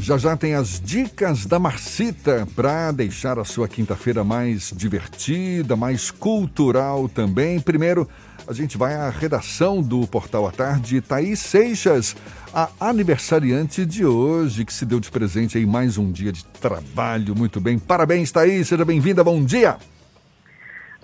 Já 0.02 0.18
já 0.18 0.36
tem 0.36 0.54
as 0.54 0.80
dicas 0.80 1.46
da 1.46 1.60
Marcita 1.60 2.44
para 2.56 2.90
deixar 2.90 3.38
a 3.38 3.44
sua 3.44 3.68
quinta-feira 3.68 4.24
mais 4.24 4.72
divertida, 4.74 5.76
mais 5.76 6.10
cultural 6.10 7.08
também. 7.08 7.60
Primeiro, 7.60 8.08
A 8.48 8.52
gente 8.52 8.76
vai 8.76 8.94
à 8.94 9.08
redação 9.08 9.80
do 9.80 10.04
Portal 10.10 10.46
à 10.48 10.50
Tarde, 10.50 11.00
Thaís 11.00 11.38
Seixas, 11.38 12.16
a 12.52 12.68
aniversariante 12.80 13.86
de 13.86 14.04
hoje, 14.04 14.64
que 14.64 14.72
se 14.72 14.84
deu 14.84 14.98
de 14.98 15.10
presente 15.12 15.56
aí 15.56 15.64
mais 15.64 15.96
um 15.96 16.10
dia 16.10 16.32
de 16.32 16.44
trabalho. 16.60 17.36
Muito 17.36 17.60
bem. 17.60 17.78
Parabéns, 17.78 18.32
Thaís. 18.32 18.66
Seja 18.66 18.84
bem-vinda. 18.84 19.22
Bom 19.22 19.44
dia. 19.44 19.76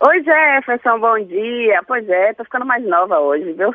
Oi, 0.01 0.23
Jefferson. 0.25 0.99
Bom 0.99 1.19
dia. 1.25 1.81
Pois 1.87 2.09
é, 2.09 2.35
tô 2.35 2.43
ficando 2.43 2.67
mais 2.67 2.85
nova 2.85 3.21
hoje, 3.21 3.53
viu? 3.53 3.73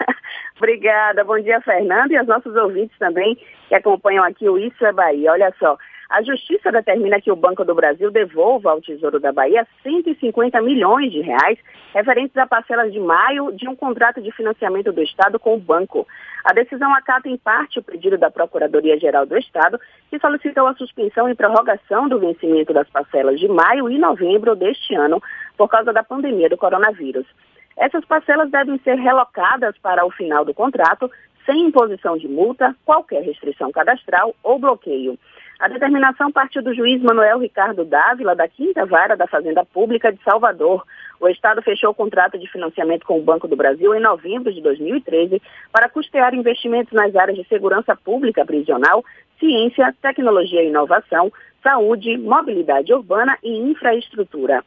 Obrigada. 0.56 1.22
Bom 1.22 1.38
dia, 1.38 1.60
Fernando, 1.60 2.12
e 2.12 2.16
aos 2.16 2.26
nossos 2.26 2.56
ouvintes 2.56 2.96
também 2.98 3.38
que 3.68 3.74
acompanham 3.74 4.24
aqui 4.24 4.48
o 4.48 4.56
Isso 4.56 4.84
é 4.86 4.92
Bahia. 4.92 5.32
Olha 5.32 5.52
só, 5.58 5.76
a 6.12 6.22
Justiça 6.22 6.70
determina 6.70 7.18
que 7.22 7.32
o 7.32 7.36
Banco 7.36 7.64
do 7.64 7.74
Brasil 7.74 8.10
devolva 8.10 8.70
ao 8.70 8.82
Tesouro 8.82 9.18
da 9.18 9.32
Bahia 9.32 9.66
150 9.82 10.60
milhões 10.60 11.10
de 11.10 11.22
reais 11.22 11.58
referentes 11.94 12.36
a 12.36 12.46
parcelas 12.46 12.92
de 12.92 13.00
maio 13.00 13.50
de 13.52 13.66
um 13.66 13.74
contrato 13.74 14.20
de 14.20 14.30
financiamento 14.30 14.92
do 14.92 15.02
Estado 15.02 15.38
com 15.38 15.54
o 15.54 15.58
banco. 15.58 16.06
A 16.44 16.52
decisão 16.52 16.94
acata 16.94 17.30
em 17.30 17.38
parte 17.38 17.78
o 17.78 17.82
pedido 17.82 18.18
da 18.18 18.30
Procuradoria-Geral 18.30 19.24
do 19.24 19.38
Estado, 19.38 19.80
que 20.10 20.18
solicitou 20.18 20.66
a 20.66 20.74
suspensão 20.74 21.30
e 21.30 21.34
prorrogação 21.34 22.06
do 22.06 22.20
vencimento 22.20 22.74
das 22.74 22.88
parcelas 22.90 23.40
de 23.40 23.48
maio 23.48 23.88
e 23.88 23.98
novembro 23.98 24.54
deste 24.54 24.94
ano 24.94 25.22
por 25.56 25.68
causa 25.68 25.94
da 25.94 26.02
pandemia 26.02 26.50
do 26.50 26.58
coronavírus. 26.58 27.26
Essas 27.74 28.04
parcelas 28.04 28.50
devem 28.50 28.78
ser 28.80 28.96
relocadas 28.96 29.78
para 29.78 30.04
o 30.04 30.10
final 30.10 30.44
do 30.44 30.52
contrato, 30.52 31.10
sem 31.46 31.68
imposição 31.68 32.18
de 32.18 32.28
multa, 32.28 32.76
qualquer 32.84 33.22
restrição 33.22 33.72
cadastral 33.72 34.34
ou 34.42 34.58
bloqueio. 34.58 35.18
A 35.58 35.68
determinação 35.68 36.32
partiu 36.32 36.62
do 36.62 36.74
juiz 36.74 37.00
Manuel 37.02 37.38
Ricardo 37.38 37.84
Dávila, 37.84 38.34
da 38.34 38.48
Quinta 38.48 38.84
Vara 38.84 39.16
da 39.16 39.26
Fazenda 39.26 39.64
Pública 39.64 40.12
de 40.12 40.22
Salvador. 40.22 40.84
O 41.20 41.28
Estado 41.28 41.62
fechou 41.62 41.90
o 41.90 41.94
contrato 41.94 42.38
de 42.38 42.50
financiamento 42.50 43.06
com 43.06 43.18
o 43.18 43.22
Banco 43.22 43.46
do 43.46 43.54
Brasil 43.54 43.94
em 43.94 44.00
novembro 44.00 44.52
de 44.52 44.60
2013 44.60 45.40
para 45.70 45.88
custear 45.88 46.34
investimentos 46.34 46.92
nas 46.92 47.14
áreas 47.14 47.38
de 47.38 47.46
segurança 47.46 47.94
pública 47.94 48.44
prisional, 48.44 49.04
ciência, 49.38 49.94
tecnologia 50.02 50.62
e 50.62 50.68
inovação, 50.68 51.32
saúde, 51.62 52.18
mobilidade 52.18 52.92
urbana 52.92 53.38
e 53.42 53.56
infraestrutura. 53.58 54.64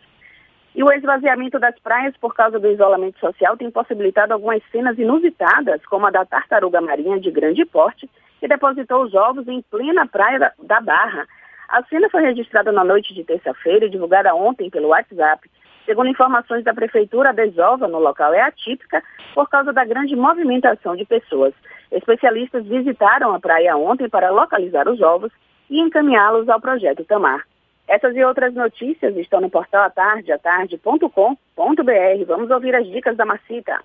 E 0.76 0.84
o 0.84 0.92
esvaziamento 0.92 1.58
das 1.58 1.78
praias 1.80 2.16
por 2.18 2.36
causa 2.36 2.60
do 2.60 2.70
isolamento 2.70 3.18
social 3.20 3.56
tem 3.56 3.72
possibilitado 3.72 4.34
algumas 4.34 4.62
cenas 4.72 4.98
inusitadas, 5.00 5.86
como 5.86 6.06
a 6.06 6.12
da 6.12 6.26
tartaruga 6.26 6.82
marinha 6.82 7.18
de 7.18 7.32
grande 7.32 7.66
porte, 7.66 8.10
que 8.40 8.48
depositou 8.48 9.04
os 9.04 9.14
ovos 9.14 9.48
em 9.48 9.62
plena 9.62 10.08
praia 10.08 10.40
da, 10.40 10.52
da 10.64 10.82
Barra. 10.82 11.26
A 11.70 11.84
cena 11.84 12.10
foi 12.10 12.22
registrada 12.22 12.72
na 12.72 12.84
noite 12.84 13.14
de 13.14 13.24
terça-feira 13.24 13.86
e 13.86 13.90
divulgada 13.90 14.36
ontem 14.36 14.70
pelo 14.70 14.90
WhatsApp. 14.90 15.50
Segundo 15.86 16.10
informações 16.10 16.64
da 16.64 16.74
prefeitura, 16.74 17.30
a 17.30 17.34
desova 17.34 17.88
no 17.88 18.00
local 18.00 18.34
é 18.34 18.42
atípica 18.42 19.04
por 19.34 19.50
causa 19.50 19.72
da 19.72 19.86
grande 19.86 20.16
movimentação 20.16 20.96
de 20.96 21.06
pessoas. 21.06 21.54
Especialistas 21.92 22.66
visitaram 22.66 23.34
a 23.34 23.40
praia 23.40 23.78
ontem 23.78 24.10
para 24.10 24.32
localizar 24.32 24.88
os 24.88 25.00
ovos 25.02 25.32
e 25.70 25.80
encaminhá-los 25.80 26.50
ao 26.50 26.60
projeto 26.60 27.06
Tamar. 27.06 27.46
Essas 27.88 28.16
e 28.16 28.24
outras 28.24 28.54
notícias 28.56 29.16
estão 29.16 29.40
no 29.40 29.50
portal 29.50 29.84
atardeatarde.com.br. 29.84 32.26
Vamos 32.26 32.50
ouvir 32.50 32.76
as 32.76 32.88
dicas 32.88 33.16
da 33.16 33.26
Macita. 33.26 33.80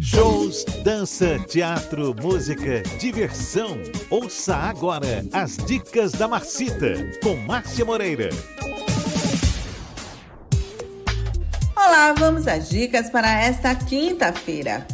Shows, 0.00 0.64
dança, 0.82 1.38
teatro, 1.46 2.16
música, 2.22 2.82
diversão. 2.98 3.78
Ouça 4.08 4.56
agora 4.56 5.22
as 5.30 5.58
dicas 5.58 6.12
da 6.12 6.26
Marcita 6.26 6.94
com 7.22 7.36
Márcia 7.36 7.84
Moreira. 7.84 8.30
Olá, 11.76 12.14
vamos 12.14 12.48
às 12.48 12.70
dicas 12.70 13.10
para 13.10 13.42
esta 13.42 13.74
quinta-feira. 13.74 14.86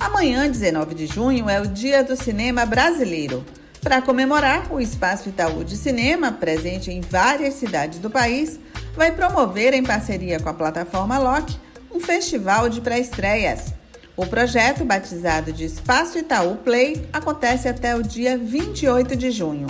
Amanhã, 0.00 0.50
19 0.50 0.94
de 0.94 1.06
junho, 1.06 1.50
é 1.50 1.60
o 1.60 1.66
Dia 1.66 2.02
do 2.02 2.16
Cinema 2.16 2.64
Brasileiro. 2.64 3.44
Para 3.82 4.00
comemorar, 4.00 4.72
o 4.72 4.80
Espaço 4.80 5.28
Itaú 5.28 5.62
de 5.62 5.76
Cinema, 5.76 6.32
presente 6.32 6.90
em 6.90 7.02
várias 7.02 7.54
cidades 7.54 7.98
do 7.98 8.08
país, 8.08 8.58
vai 8.94 9.12
promover, 9.12 9.74
em 9.74 9.82
parceria 9.82 10.40
com 10.40 10.48
a 10.48 10.54
plataforma 10.54 11.18
LOC, 11.18 11.54
um 11.92 12.00
festival 12.00 12.70
de 12.70 12.80
pré-estreias. 12.80 13.81
O 14.14 14.26
projeto, 14.26 14.84
batizado 14.84 15.52
de 15.52 15.64
Espaço 15.64 16.18
Itaú 16.18 16.56
Play, 16.56 17.08
acontece 17.12 17.66
até 17.66 17.96
o 17.96 18.02
dia 18.02 18.36
28 18.36 19.16
de 19.16 19.30
junho. 19.30 19.66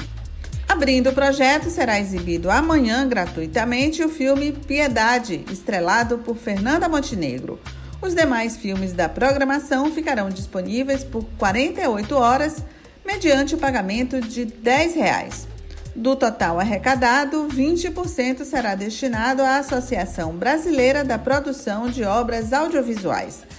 Abrindo 0.68 1.10
o 1.10 1.12
projeto, 1.12 1.70
será 1.70 2.00
exibido 2.00 2.50
amanhã 2.50 3.06
gratuitamente 3.06 4.02
o 4.02 4.08
filme 4.08 4.50
Piedade, 4.50 5.44
estrelado 5.48 6.18
por 6.18 6.36
Fernanda 6.36 6.88
Montenegro. 6.88 7.60
Os 8.00 8.16
demais 8.16 8.56
filmes 8.56 8.92
da 8.92 9.08
programação 9.08 9.92
ficarão 9.92 10.28
disponíveis 10.28 11.04
por 11.04 11.24
48 11.38 12.16
horas, 12.16 12.64
mediante 13.06 13.54
o 13.54 13.58
pagamento 13.58 14.20
de 14.20 14.44
10 14.44 14.94
reais. 14.96 15.46
Do 15.94 16.16
total 16.16 16.58
arrecadado, 16.58 17.46
20% 17.48 18.44
será 18.44 18.74
destinado 18.74 19.42
à 19.42 19.58
Associação 19.58 20.32
Brasileira 20.32 21.04
da 21.04 21.16
Produção 21.18 21.88
de 21.88 22.02
Obras 22.02 22.52
Audiovisuais. 22.52 23.51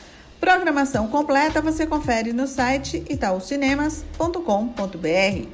Programação 0.43 1.07
completa 1.07 1.61
você 1.61 1.87
confere 1.87 2.33
no 2.33 2.47
site 2.47 3.01
itaucinemas.com.br. 3.09 5.47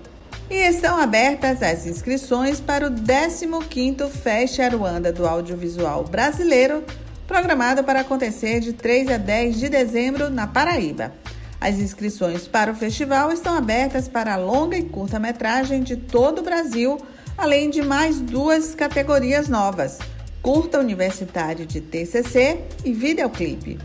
E 0.49 0.55
estão 0.55 0.99
abertas 0.99 1.61
as 1.61 1.85
inscrições 1.85 2.59
para 2.59 2.87
o 2.87 2.89
15º 2.89 4.09
Fest 4.09 4.57
Aruanda 4.57 5.13
do 5.13 5.27
Audiovisual 5.27 6.05
Brasileiro, 6.05 6.83
programado 7.27 7.83
para 7.83 7.99
acontecer 7.99 8.61
de 8.61 8.73
3 8.73 9.11
a 9.11 9.17
10 9.17 9.59
de 9.59 9.69
dezembro 9.69 10.27
na 10.27 10.47
Paraíba. 10.47 11.13
As 11.61 11.75
inscrições 11.75 12.47
para 12.47 12.71
o 12.71 12.75
festival 12.75 13.31
estão 13.31 13.55
abertas 13.55 14.07
para 14.07 14.37
longa 14.37 14.75
e 14.75 14.85
curta-metragem 14.85 15.83
de 15.83 15.97
todo 15.97 16.39
o 16.39 16.43
Brasil, 16.43 16.97
além 17.37 17.69
de 17.69 17.83
mais 17.83 18.19
duas 18.19 18.73
categorias 18.73 19.47
novas: 19.47 19.99
curta 20.41 20.79
universitário 20.79 21.63
de 21.63 21.79
TCC 21.79 22.59
e 22.83 22.91
videoclipe. 22.91 23.77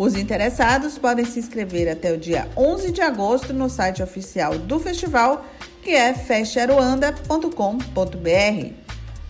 Os 0.00 0.14
interessados 0.14 0.96
podem 0.96 1.26
se 1.26 1.38
inscrever 1.38 1.86
até 1.86 2.10
o 2.10 2.16
dia 2.16 2.48
11 2.56 2.90
de 2.90 3.02
agosto 3.02 3.52
no 3.52 3.68
site 3.68 4.02
oficial 4.02 4.56
do 4.56 4.80
festival, 4.80 5.44
que 5.82 5.90
é 5.90 6.14
festaruanda.com.br. 6.14 8.72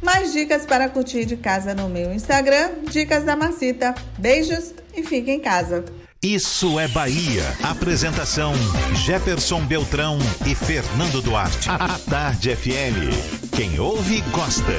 Mais 0.00 0.32
dicas 0.32 0.64
para 0.64 0.88
curtir 0.88 1.24
de 1.24 1.36
casa 1.36 1.74
no 1.74 1.88
meu 1.88 2.14
Instagram, 2.14 2.70
Dicas 2.88 3.24
da 3.24 3.34
Macita. 3.34 3.96
Beijos 4.16 4.72
e 4.94 5.02
fique 5.02 5.32
em 5.32 5.40
casa. 5.40 5.84
Isso 6.22 6.78
é 6.78 6.86
Bahia. 6.86 7.42
Apresentação: 7.64 8.52
Jefferson 8.94 9.66
Beltrão 9.66 10.20
e 10.46 10.54
Fernando 10.54 11.20
Duarte. 11.20 11.68
A 11.68 11.98
Tarde 12.08 12.54
FM. 12.54 13.50
Quem 13.56 13.80
ouve, 13.80 14.20
gosta. 14.30 14.76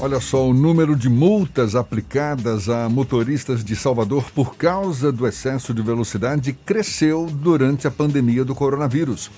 Olha 0.00 0.20
só, 0.20 0.48
o 0.48 0.54
número 0.54 0.94
de 0.94 1.08
multas 1.08 1.74
aplicadas 1.74 2.68
a 2.68 2.88
motoristas 2.88 3.64
de 3.64 3.74
Salvador 3.74 4.30
por 4.30 4.54
causa 4.54 5.10
do 5.10 5.26
excesso 5.26 5.74
de 5.74 5.82
velocidade 5.82 6.52
cresceu 6.52 7.26
durante 7.26 7.88
a 7.88 7.90
pandemia 7.90 8.44
do 8.44 8.54
coronavírus. 8.54 9.28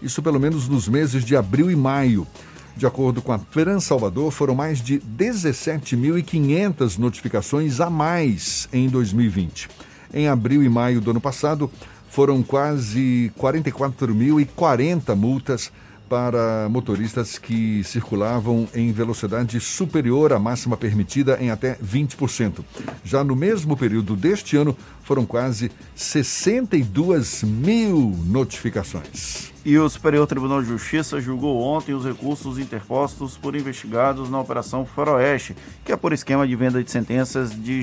Isso 0.00 0.22
pelo 0.22 0.40
menos 0.40 0.68
nos 0.68 0.88
meses 0.88 1.22
de 1.22 1.36
abril 1.36 1.70
e 1.70 1.76
maio. 1.76 2.26
De 2.74 2.86
acordo 2.86 3.20
com 3.20 3.30
a 3.30 3.38
Trans 3.38 3.84
Salvador, 3.84 4.30
foram 4.30 4.54
mais 4.54 4.80
de 4.80 5.00
17.500 5.00 6.96
notificações 6.96 7.78
a 7.78 7.90
mais 7.90 8.70
em 8.72 8.88
2020. 8.88 9.68
Em 10.14 10.28
abril 10.28 10.62
e 10.62 10.68
maio 10.70 10.98
do 10.98 11.10
ano 11.10 11.20
passado, 11.20 11.70
foram 12.08 12.42
quase 12.42 13.30
44.040 13.38 15.14
multas 15.14 15.70
para 16.08 16.68
motoristas 16.68 17.38
que 17.38 17.82
circulavam 17.84 18.68
em 18.74 18.92
velocidade 18.92 19.58
superior 19.60 20.32
à 20.32 20.38
máxima 20.38 20.76
permitida 20.76 21.38
em 21.40 21.50
até 21.50 21.76
20%. 21.76 22.64
Já 23.04 23.24
no 23.24 23.34
mesmo 23.34 23.76
período 23.76 24.14
deste 24.14 24.56
ano, 24.56 24.76
foram 25.02 25.24
quase 25.24 25.70
62 25.94 27.42
mil 27.42 28.16
notificações. 28.26 29.52
E 29.64 29.76
o 29.76 29.88
Superior 29.88 30.28
Tribunal 30.28 30.62
de 30.62 30.68
Justiça 30.68 31.20
julgou 31.20 31.60
ontem 31.60 31.92
os 31.92 32.04
recursos 32.04 32.56
interpostos 32.56 33.36
por 33.36 33.56
investigados 33.56 34.30
na 34.30 34.40
Operação 34.40 34.86
Faroeste, 34.86 35.56
que 35.84 35.90
é 35.90 35.96
por 35.96 36.12
esquema 36.12 36.46
de 36.46 36.54
venda 36.54 36.82
de 36.82 36.88
sentenças 36.88 37.50
de 37.50 37.82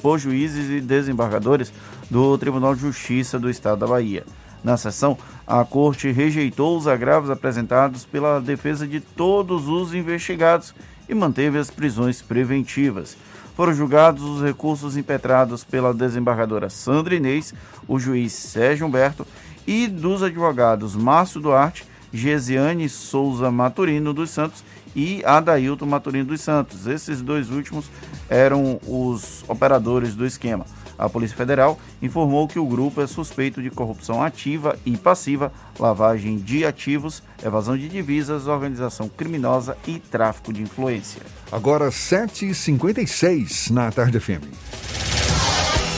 por 0.00 0.18
juízes 0.18 0.70
e 0.70 0.80
desembargadores 0.80 1.70
do 2.10 2.38
Tribunal 2.38 2.74
de 2.74 2.80
Justiça 2.80 3.38
do 3.38 3.50
Estado 3.50 3.80
da 3.80 3.86
Bahia. 3.86 4.24
Na 4.62 4.76
sessão, 4.76 5.18
a 5.46 5.64
Corte 5.64 6.10
rejeitou 6.10 6.76
os 6.76 6.86
agravos 6.86 7.30
apresentados 7.30 8.04
pela 8.04 8.40
defesa 8.40 8.86
de 8.86 9.00
todos 9.00 9.68
os 9.68 9.92
investigados 9.92 10.74
e 11.08 11.14
manteve 11.14 11.58
as 11.58 11.70
prisões 11.70 12.22
preventivas. 12.22 13.16
Foram 13.56 13.74
julgados 13.74 14.22
os 14.22 14.42
recursos 14.42 14.96
impetrados 14.96 15.62
pela 15.64 15.92
desembargadora 15.92 16.70
Sandra 16.70 17.14
Inês, 17.14 17.52
o 17.86 17.98
juiz 17.98 18.32
Sérgio 18.32 18.86
Humberto 18.86 19.26
e 19.66 19.86
dos 19.86 20.22
advogados 20.22 20.96
Márcio 20.96 21.40
Duarte, 21.40 21.84
Gesiane 22.12 22.88
Souza 22.88 23.50
Maturino 23.50 24.14
dos 24.14 24.30
Santos 24.30 24.64
e 24.94 25.22
Adailton 25.24 25.86
Maturino 25.86 26.26
dos 26.26 26.40
Santos. 26.40 26.86
Esses 26.86 27.20
dois 27.20 27.50
últimos 27.50 27.90
eram 28.28 28.80
os 28.86 29.44
operadores 29.48 30.14
do 30.14 30.24
esquema. 30.24 30.64
A 30.98 31.08
Polícia 31.08 31.36
Federal 31.36 31.78
informou 32.00 32.46
que 32.46 32.58
o 32.58 32.66
grupo 32.66 33.00
é 33.00 33.06
suspeito 33.06 33.62
de 33.62 33.70
corrupção 33.70 34.22
ativa 34.22 34.78
e 34.84 34.96
passiva, 34.96 35.52
lavagem 35.78 36.36
de 36.38 36.64
ativos, 36.64 37.22
evasão 37.44 37.76
de 37.76 37.88
divisas, 37.88 38.46
organização 38.46 39.08
criminosa 39.08 39.76
e 39.86 39.98
tráfico 39.98 40.52
de 40.52 40.62
influência. 40.62 41.22
Agora 41.50 41.88
7h56 41.88 43.70
na 43.70 43.90
Tarde 43.90 44.20
FM. 44.20 44.44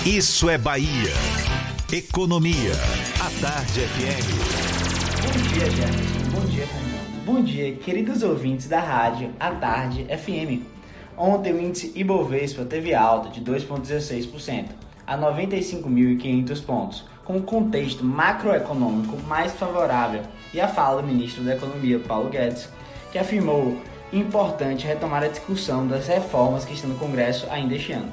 Isso 0.07 0.49
é 0.51 0.59
Bahia. 0.59 1.13
Economia. 1.93 2.73
A 3.21 3.31
Tarde 3.41 3.81
FM. 3.81 4.65
Bom 5.23 5.33
dia, 5.43 5.71
Jefferson. 5.71 6.31
Bom 6.31 6.47
dia, 6.47 6.67
Fernando. 6.67 7.25
Bom 7.25 7.43
dia, 7.43 7.75
queridos 7.77 8.23
ouvintes 8.23 8.69
da 8.69 8.81
rádio 8.81 9.31
A 9.41 9.51
Tarde 9.53 10.05
FM. 10.05 10.63
Ontem 11.17 11.55
o 11.55 11.61
índice 11.61 11.93
Ibovespa 11.95 12.65
teve 12.65 12.95
alta 12.95 13.31
de 13.31 13.41
2,16% 13.41 14.84
a 15.07 15.17
95.500 15.19 16.65
pontos, 16.65 17.05
com 17.25 17.37
o 17.37 17.43
contexto 17.43 18.05
macroeconômico 18.05 19.17
mais 19.27 19.53
favorável 19.53 20.23
e 20.53 20.61
a 20.61 20.69
fala 20.69 21.03
do 21.03 21.09
ministro 21.09 21.43
da 21.43 21.55
Economia, 21.55 21.99
Paulo 21.99 22.31
Guedes, 22.31 22.69
que 23.11 23.19
afirmou 23.19 23.77
importante 24.13 24.87
retomar 24.87 25.23
a 25.23 25.29
discussão 25.29 25.87
das 25.87 26.07
reformas 26.07 26.65
que 26.65 26.75
estão 26.75 26.91
no 26.91 26.99
Congresso 26.99 27.47
ainda 27.51 27.75
este 27.75 27.93
ano. 27.93 28.13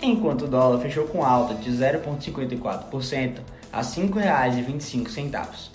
Enquanto 0.00 0.42
o 0.42 0.48
dólar 0.48 0.80
fechou 0.80 1.04
com 1.04 1.24
alta 1.24 1.54
de 1.54 1.70
0,54% 1.70 3.38
a 3.72 3.78
R$ 3.78 3.84
5,25. 3.84 5.70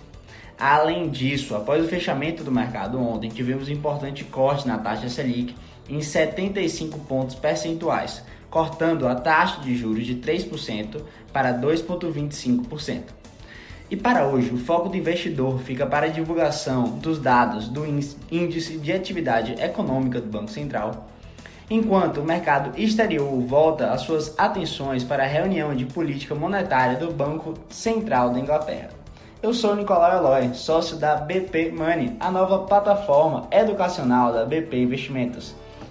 Além 0.59 1.09
disso, 1.09 1.55
após 1.55 1.83
o 1.83 1.87
fechamento 1.87 2.43
do 2.43 2.51
mercado 2.51 2.99
ontem, 2.99 3.29
tivemos 3.29 3.67
um 3.67 3.71
importante 3.71 4.23
corte 4.23 4.67
na 4.67 4.77
taxa 4.77 5.07
Selic 5.07 5.55
em 5.87 6.01
75 6.01 6.99
pontos 7.01 7.35
percentuais, 7.35 8.23
cortando 8.57 9.07
a 9.07 9.13
taxa 9.13 9.61
de 9.61 9.75
juros 9.75 10.03
de 10.03 10.15
3% 10.15 10.99
para 11.31 11.53
2,25%. 11.53 13.03
E 13.87 13.95
para 13.95 14.25
hoje, 14.25 14.51
o 14.51 14.57
foco 14.57 14.89
do 14.89 14.97
investidor 14.97 15.59
fica 15.59 15.85
para 15.85 16.07
a 16.07 16.09
divulgação 16.09 16.97
dos 16.97 17.19
dados 17.19 17.67
do 17.67 17.85
Índice 17.85 18.79
de 18.79 18.91
Atividade 18.91 19.53
Econômica 19.61 20.19
do 20.19 20.27
Banco 20.27 20.49
Central, 20.49 21.07
enquanto 21.69 22.19
o 22.19 22.25
mercado 22.25 22.75
exterior 22.81 23.29
volta 23.41 23.91
as 23.91 24.01
suas 24.01 24.33
atenções 24.39 25.03
para 25.03 25.21
a 25.21 25.27
reunião 25.27 25.75
de 25.75 25.85
política 25.85 26.33
monetária 26.33 26.97
do 26.97 27.13
Banco 27.13 27.53
Central 27.69 28.31
da 28.31 28.39
Inglaterra. 28.39 28.89
Eu 29.39 29.53
sou 29.53 29.75
Nicolau 29.75 30.17
Eloy, 30.17 30.55
sócio 30.55 30.97
da 30.97 31.15
BP 31.17 31.73
Money, 31.73 32.17
a 32.19 32.31
nova 32.31 32.65
plataforma 32.65 33.47
educacional 33.51 34.33
da 34.33 34.45
BP 34.45 34.77
Investimentos. 34.77 35.53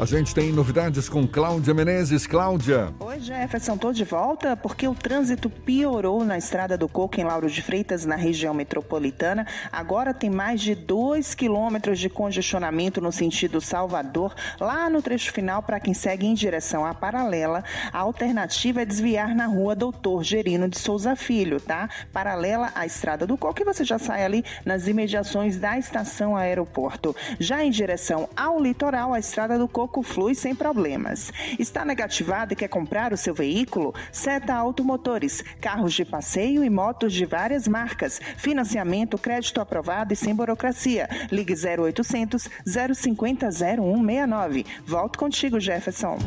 A 0.00 0.04
gente 0.04 0.32
tem 0.32 0.52
novidades 0.52 1.08
com 1.08 1.26
Cláudia 1.26 1.74
Menezes. 1.74 2.24
Cláudia. 2.24 2.94
Oi, 3.00 3.18
Jefferson, 3.18 3.76
tô 3.76 3.92
de 3.92 4.04
volta 4.04 4.56
porque 4.56 4.86
o 4.86 4.94
trânsito 4.94 5.50
piorou 5.50 6.24
na 6.24 6.38
Estrada 6.38 6.78
do 6.78 6.88
Coco, 6.88 7.20
em 7.20 7.24
Lauro 7.24 7.50
de 7.50 7.60
Freitas, 7.60 8.06
na 8.06 8.14
região 8.14 8.54
metropolitana. 8.54 9.44
Agora 9.72 10.14
tem 10.14 10.30
mais 10.30 10.60
de 10.60 10.76
2 10.76 11.34
quilômetros 11.34 11.98
de 11.98 12.08
congestionamento 12.08 13.00
no 13.00 13.10
sentido 13.10 13.60
Salvador, 13.60 14.36
lá 14.60 14.88
no 14.88 15.02
trecho 15.02 15.32
final, 15.32 15.64
para 15.64 15.80
quem 15.80 15.92
segue 15.92 16.28
em 16.28 16.34
direção 16.34 16.86
à 16.86 16.94
paralela. 16.94 17.64
A 17.92 17.98
alternativa 17.98 18.82
é 18.82 18.84
desviar 18.84 19.34
na 19.34 19.46
rua 19.46 19.74
Doutor 19.74 20.22
Gerino 20.22 20.68
de 20.68 20.78
Souza 20.78 21.16
Filho, 21.16 21.60
tá? 21.60 21.90
Paralela 22.12 22.70
à 22.76 22.86
Estrada 22.86 23.26
do 23.26 23.36
Coco 23.36 23.62
e 23.62 23.64
você 23.64 23.82
já 23.82 23.98
sai 23.98 24.24
ali 24.24 24.44
nas 24.64 24.86
imediações 24.86 25.58
da 25.58 25.76
estação 25.76 26.36
aeroporto. 26.36 27.16
Já 27.40 27.64
em 27.64 27.70
direção 27.72 28.28
ao 28.36 28.62
litoral, 28.62 29.12
a 29.12 29.18
Estrada 29.18 29.58
do 29.58 29.66
Coco 29.66 29.87
flui 30.02 30.34
sem 30.34 30.54
problemas. 30.54 31.32
Está 31.58 31.84
negativado 31.84 32.52
e 32.52 32.56
quer 32.56 32.68
comprar 32.68 33.12
o 33.12 33.16
seu 33.16 33.34
veículo? 33.34 33.94
Seta 34.12 34.54
Automotores, 34.54 35.42
carros 35.60 35.94
de 35.94 36.04
passeio 36.04 36.62
e 36.62 36.70
motos 36.70 37.12
de 37.12 37.24
várias 37.24 37.66
marcas. 37.66 38.20
Financiamento, 38.36 39.18
crédito 39.18 39.60
aprovado 39.60 40.12
e 40.12 40.16
sem 40.16 40.34
burocracia. 40.34 41.08
Ligue 41.30 41.54
0800 41.54 42.48
050 42.94 43.50
0169. 43.50 44.66
Volto 44.86 45.18
contigo, 45.18 45.58
Jefferson. 45.58 46.18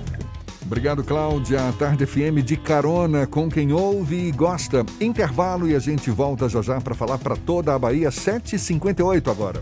Obrigado, 0.71 1.03
Cláudia. 1.03 1.59
Tarde 1.77 2.05
FM 2.05 2.41
de 2.45 2.55
carona 2.55 3.27
com 3.27 3.49
quem 3.49 3.73
ouve 3.73 4.27
e 4.27 4.31
gosta. 4.31 4.85
Intervalo 5.01 5.67
e 5.67 5.75
a 5.75 5.79
gente 5.79 6.09
volta 6.09 6.47
já 6.47 6.61
já 6.61 6.79
para 6.79 6.95
falar 6.95 7.17
para 7.17 7.35
toda 7.35 7.75
a 7.75 7.79
Bahia. 7.79 8.09
7h58 8.09 9.29
agora. 9.29 9.61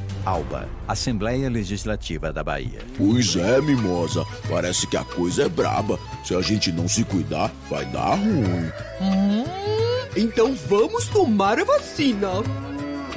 ALBA, 0.25 0.67
Assembleia 0.87 1.49
Legislativa 1.49 2.31
da 2.31 2.43
Bahia. 2.43 2.79
Pois 2.97 3.35
é, 3.35 3.59
mimosa. 3.61 4.25
Parece 4.49 4.87
que 4.87 4.97
a 4.97 5.03
coisa 5.03 5.43
é 5.43 5.49
braba. 5.49 5.99
Se 6.23 6.35
a 6.35 6.41
gente 6.41 6.71
não 6.71 6.87
se 6.87 7.03
cuidar, 7.03 7.51
vai 7.69 7.85
dar 7.85 8.15
ruim. 8.15 8.71
Hum, 9.01 9.43
então 10.15 10.55
vamos 10.67 11.07
tomar 11.07 11.59
a 11.59 11.63
vacina. 11.63 12.29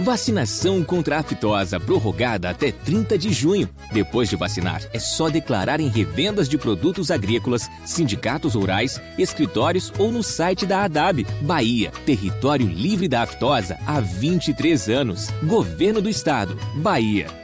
Vacinação 0.01 0.83
contra 0.83 1.17
a 1.17 1.21
aftosa 1.21 1.79
prorrogada 1.79 2.51
até 2.51 2.73
30 2.73 3.17
de 3.17 3.33
junho. 3.33 3.69
Depois 3.93 4.29
de 4.29 4.37
vacinar, 4.37 4.83
é 4.93 4.99
só 4.99 5.29
declarar 5.29 5.81
em 5.81 5.89
revendas 5.89 6.49
de 6.49 6.59
produtos 6.59 7.11
agrícolas, 7.11 7.71
sindicatos 7.85 8.55
rurais, 8.55 9.01
escritórios 9.17 9.93
ou 9.99 10.11
no 10.11 10.23
site 10.23 10.67
da 10.67 10.83
ADAB. 10.83 11.25
Bahia, 11.43 11.93
território 12.05 12.67
livre 12.67 13.07
da 13.07 13.23
aftosa 13.23 13.79
há 13.87 14.01
23 14.01 14.89
anos. 14.89 15.29
Governo 15.45 16.03
do 16.03 16.09
Estado. 16.09 16.59
Bahia. 16.77 17.44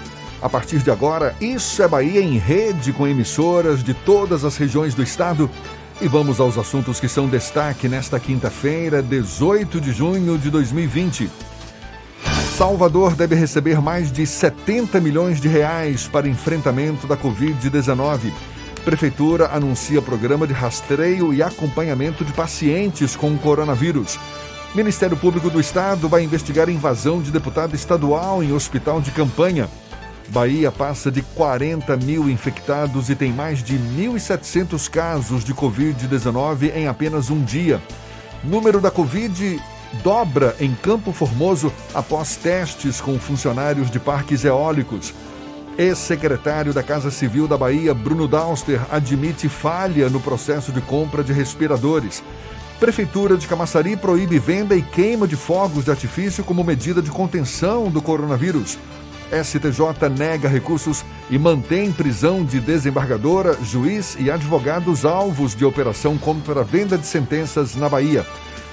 A 0.41 0.49
partir 0.49 0.79
de 0.79 0.89
agora, 0.89 1.35
Isso 1.39 1.83
é 1.83 1.87
Bahia 1.87 2.19
em 2.19 2.37
rede 2.37 2.91
com 2.91 3.07
emissoras 3.07 3.83
de 3.83 3.93
todas 3.93 4.43
as 4.43 4.57
regiões 4.57 4.95
do 4.95 5.03
estado. 5.03 5.49
E 6.01 6.07
vamos 6.07 6.39
aos 6.39 6.57
assuntos 6.57 6.99
que 6.99 7.07
são 7.07 7.29
destaque 7.29 7.87
nesta 7.87 8.19
quinta-feira, 8.19 9.03
18 9.03 9.79
de 9.79 9.91
junho 9.91 10.39
de 10.39 10.49
2020. 10.49 11.29
Salvador 12.57 13.15
deve 13.15 13.35
receber 13.35 13.79
mais 13.79 14.11
de 14.11 14.25
70 14.25 14.99
milhões 14.99 15.39
de 15.39 15.47
reais 15.47 16.07
para 16.07 16.27
enfrentamento 16.27 17.05
da 17.05 17.15
Covid-19. 17.15 18.31
Prefeitura 18.83 19.51
anuncia 19.53 20.01
programa 20.01 20.47
de 20.47 20.53
rastreio 20.53 21.31
e 21.31 21.43
acompanhamento 21.43 22.25
de 22.25 22.33
pacientes 22.33 23.15
com 23.15 23.37
coronavírus. 23.37 24.19
Ministério 24.73 25.15
Público 25.15 25.51
do 25.51 25.59
Estado 25.59 26.09
vai 26.09 26.23
investigar 26.23 26.67
invasão 26.67 27.21
de 27.21 27.29
deputado 27.29 27.75
estadual 27.75 28.41
em 28.41 28.53
hospital 28.53 29.01
de 29.01 29.11
campanha. 29.11 29.69
Bahia 30.31 30.71
passa 30.71 31.11
de 31.11 31.21
40 31.21 31.97
mil 31.97 32.29
infectados 32.29 33.09
e 33.09 33.15
tem 33.15 33.33
mais 33.33 33.61
de 33.61 33.77
1.700 33.77 34.89
casos 34.89 35.43
de 35.43 35.53
Covid-19 35.53 36.73
em 36.73 36.87
apenas 36.87 37.29
um 37.29 37.43
dia. 37.43 37.81
Número 38.41 38.79
da 38.79 38.89
Covid 38.89 39.61
dobra 40.01 40.55
em 40.57 40.73
Campo 40.73 41.11
Formoso 41.11 41.71
após 41.93 42.37
testes 42.37 43.01
com 43.01 43.19
funcionários 43.19 43.91
de 43.91 43.99
parques 43.99 44.45
eólicos. 44.45 45.13
Ex-secretário 45.77 46.73
da 46.73 46.81
Casa 46.81 47.11
Civil 47.11 47.45
da 47.45 47.57
Bahia, 47.57 47.93
Bruno 47.93 48.25
Dauster, 48.25 48.79
admite 48.89 49.49
falha 49.49 50.09
no 50.09 50.21
processo 50.21 50.71
de 50.71 50.79
compra 50.79 51.25
de 51.25 51.33
respiradores. 51.33 52.23
Prefeitura 52.79 53.35
de 53.35 53.47
Camaçari 53.47 53.97
proíbe 53.97 54.39
venda 54.39 54.77
e 54.77 54.81
queima 54.81 55.27
de 55.27 55.35
fogos 55.35 55.83
de 55.83 55.91
artifício 55.91 56.41
como 56.41 56.63
medida 56.63 57.01
de 57.01 57.11
contenção 57.11 57.89
do 57.89 58.01
coronavírus. 58.01 58.77
STJ 59.31 60.09
nega 60.17 60.49
recursos 60.49 61.05
e 61.29 61.39
mantém 61.39 61.91
prisão 61.91 62.43
de 62.43 62.59
desembargadora, 62.59 63.57
juiz 63.63 64.15
e 64.19 64.29
advogados 64.29 65.05
alvos 65.05 65.55
de 65.55 65.63
operação 65.63 66.17
contra 66.17 66.59
a 66.59 66.63
venda 66.63 66.97
de 66.97 67.07
sentenças 67.07 67.75
na 67.75 67.87
Bahia. 67.87 68.25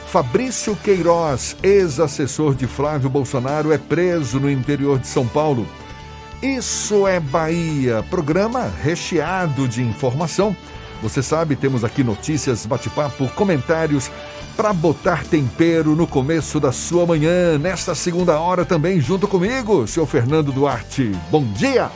Fabrício 0.09 0.75
Queiroz, 0.75 1.57
ex-assessor 1.63 2.55
de 2.55 2.67
Flávio 2.67 3.11
Bolsonaro, 3.11 3.73
é 3.73 3.79
preso 3.79 4.41
no 4.41 4.51
interior 4.51 4.99
de 4.99 5.07
São 5.07 5.27
Paulo. 5.27 5.67
Isso 6.43 7.07
é 7.07 7.21
Bahia, 7.21 8.03
programa 8.09 8.73
recheado 8.83 9.69
de 9.69 9.83
informação. 9.83 10.57
Você 11.03 11.23
sabe, 11.23 11.55
temos 11.55 11.85
aqui 11.85 12.03
notícias, 12.03 12.67
bate-papo, 12.67 13.29
comentários 13.35 14.11
para 14.57 14.73
botar 14.73 15.25
tempero 15.25 15.95
no 15.95 16.07
começo 16.07 16.59
da 16.59 16.73
sua 16.73 17.07
manhã, 17.07 17.57
nesta 17.57 17.95
segunda 17.95 18.41
hora 18.41 18.65
também 18.65 19.01
junto 19.01 19.29
comigo, 19.29 19.87
seu 19.87 20.05
Fernando 20.05 20.51
Duarte. 20.51 21.13
Bom 21.31 21.45
dia! 21.45 21.91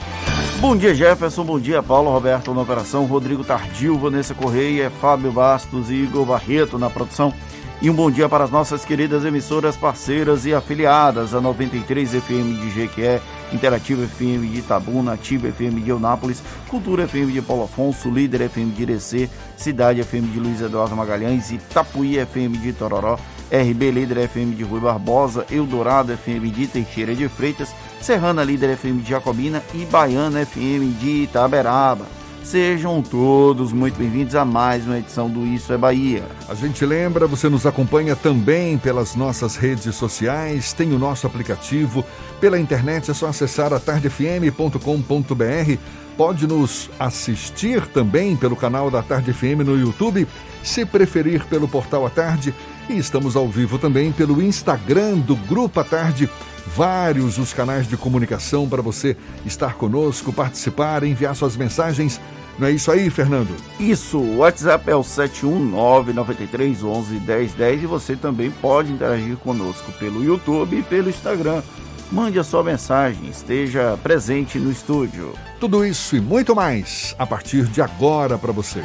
Bom 0.61 0.77
dia, 0.77 0.95
Jefferson. 0.95 1.43
Bom 1.43 1.59
dia, 1.59 1.83
Paulo 1.83 2.13
Roberto 2.13 2.55
na 2.55 2.61
operação, 2.61 3.05
Rodrigo 3.05 3.43
Tardil, 3.43 3.99
Vanessa 3.99 4.33
Correia, 4.33 4.93
Fábio 5.01 5.33
Bastos 5.33 5.91
e 5.91 5.95
Igor 5.95 6.25
Barreto 6.25 6.79
na 6.79 6.89
produção. 6.89 7.35
E 7.81 7.91
um 7.91 7.95
bom 7.95 8.09
dia 8.09 8.29
para 8.29 8.45
as 8.45 8.51
nossas 8.53 8.85
queridas 8.85 9.25
emissoras 9.25 9.77
parceiras 9.77 10.47
e 10.47 10.55
afiliadas, 10.55 11.35
a 11.35 11.41
93 11.41 12.11
FM 12.11 12.61
de 12.61 12.71
Jequié, 12.71 13.21
Interativa 13.53 14.05
FM 14.05 14.49
de 14.49 14.59
Itabuna, 14.59 15.13
Ativa 15.13 15.49
FM 15.49 15.81
de 15.81 15.91
Eunápolis, 15.91 16.43
Cultura 16.69 17.05
FM 17.05 17.33
de 17.33 17.43
Paulo 17.43 17.65
Afonso, 17.65 18.11
Líder 18.11 18.43
FM 18.43 18.73
de 18.73 18.83
Irecê, 18.83 19.31
Cidade 19.57 20.01
FM 20.01 20.29
de 20.29 20.41
Luiz 20.41 20.61
Eduardo 20.61 20.97
Magalhães, 20.97 21.51
Itapuí 21.51 22.19
FM 22.19 22.59
de 22.59 22.73
Tororó, 22.73 23.19
RB 23.51 23.93
Líder 23.93 24.19
FM 24.19 24.55
de 24.55 24.65
Rui 24.65 24.81
Barbosa, 24.81 25.45
Eldorado 25.51 26.13
FM 26.13 26.51
de 26.51 26.67
Teixeira 26.67 27.15
de 27.15 27.29
Freitas, 27.29 27.75
Serrana 28.01 28.43
Líder 28.45 28.71
FM 28.71 29.03
de 29.03 29.11
Jacobina 29.11 29.63
e 29.75 29.85
Baiana 29.85 30.43
FM 30.43 30.87
de 30.95 31.25
Itaberaba. 31.25 32.22
Sejam 32.45 33.01
todos 33.01 33.73
muito 33.73 33.97
bem-vindos 33.97 34.35
a 34.35 34.45
mais 34.45 34.85
uma 34.85 34.99
edição 34.99 35.31
do 35.31 35.47
Isso 35.47 35.73
é 35.73 35.79
Bahia. 35.79 36.25
A 36.49 36.55
gente 36.55 36.85
lembra, 36.85 37.27
você 37.27 37.49
nos 37.49 37.65
acompanha 37.65 38.17
também 38.17 38.77
pelas 38.77 39.15
nossas 39.15 39.57
redes 39.57 39.95
sociais, 39.95 40.73
tem 40.73 40.93
o 40.93 40.99
nosso 40.99 41.27
aplicativo. 41.27 42.05
Pela 42.41 42.59
internet 42.59 43.11
é 43.11 43.15
só 43.15 43.29
acessar 43.29 43.73
atardefm.com.br. 43.73 45.79
Pode 46.17 46.47
nos 46.47 46.91
assistir 46.99 47.87
também 47.87 48.37
pelo 48.37 48.57
canal 48.57 48.91
da 48.91 49.03
Tarde 49.03 49.33
FM 49.33 49.65
no 49.65 49.79
YouTube, 49.79 50.27
se 50.63 50.85
preferir 50.85 51.47
pelo 51.47 51.67
portal 51.67 52.05
A 52.05 52.11
Tarde. 52.11 52.53
E 52.91 52.99
estamos 52.99 53.37
ao 53.37 53.49
vivo 53.49 53.79
também 53.79 54.13
pelo 54.13 54.43
Instagram 54.43 55.19
do 55.19 55.37
Grupo 55.37 55.81
A 55.81 55.85
Tarde. 55.85 56.29
Vários 56.67 57.39
os 57.39 57.53
canais 57.53 57.87
de 57.89 57.97
comunicação 57.97 58.69
para 58.69 58.83
você 58.83 59.17
estar 59.45 59.75
conosco, 59.75 60.33
participar, 60.33 61.05
enviar 61.05 61.35
suas 61.35 61.57
mensagens. 61.57 62.21
Não 62.59 62.69
é 62.69 62.73
isso 62.73 62.91
aí, 62.91 63.09
Fernando? 63.11 63.55
Isso, 63.81 64.19
o 64.19 64.39
WhatsApp 64.39 64.91
é 64.91 64.95
o 64.95 65.01
71993111010 65.01 67.83
e 67.83 67.87
você 67.87 68.15
também 68.15 68.51
pode 68.51 68.93
interagir 68.93 69.37
conosco 69.39 69.91
pelo 69.93 70.23
YouTube 70.23 70.79
e 70.79 70.83
pelo 70.83 71.09
Instagram. 71.11 71.63
Mande 72.11 72.39
a 72.39 72.45
sua 72.45 72.63
mensagem, 72.63 73.31
esteja 73.31 73.99
presente 74.03 74.59
no 74.59 74.71
estúdio. 74.71 75.33
Tudo 75.59 75.83
isso 75.85 76.15
e 76.15 76.21
muito 76.21 76.55
mais 76.55 77.17
a 77.19 77.27
partir 77.27 77.65
de 77.65 77.81
agora 77.81 78.37
para 78.37 78.53
você. 78.53 78.85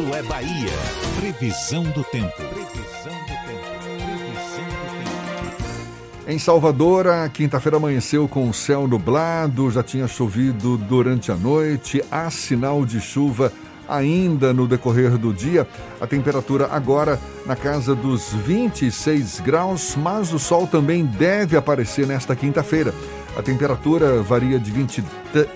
Isso 0.00 0.14
é 0.14 0.22
Bahia. 0.22 0.72
Previsão 1.20 1.82
do 1.82 2.02
tempo. 2.04 2.32
Previsão 2.34 3.12
do 3.12 3.34
tempo. 3.46 3.66
Previsão 3.86 4.64
do 4.64 4.96
tempo. 4.96 6.26
Em 6.26 6.38
Salvador, 6.38 7.06
a 7.06 7.28
quinta-feira 7.28 7.76
amanheceu 7.76 8.26
com 8.26 8.48
o 8.48 8.54
céu 8.54 8.88
nublado, 8.88 9.70
já 9.70 9.82
tinha 9.82 10.08
chovido 10.08 10.78
durante 10.78 11.30
a 11.30 11.36
noite, 11.36 12.02
há 12.10 12.30
sinal 12.30 12.86
de 12.86 12.98
chuva 12.98 13.52
ainda 13.86 14.54
no 14.54 14.66
decorrer 14.66 15.18
do 15.18 15.34
dia. 15.34 15.68
A 16.00 16.06
temperatura 16.06 16.68
agora 16.70 17.20
na 17.44 17.54
casa 17.54 17.94
dos 17.94 18.32
26 18.32 19.40
graus, 19.40 19.96
mas 19.96 20.32
o 20.32 20.38
sol 20.38 20.66
também 20.66 21.04
deve 21.04 21.58
aparecer 21.58 22.06
nesta 22.06 22.34
quinta-feira. 22.34 22.94
A 23.40 23.42
temperatura 23.42 24.20
varia 24.20 24.58
de 24.58 24.70
20, 24.70 25.02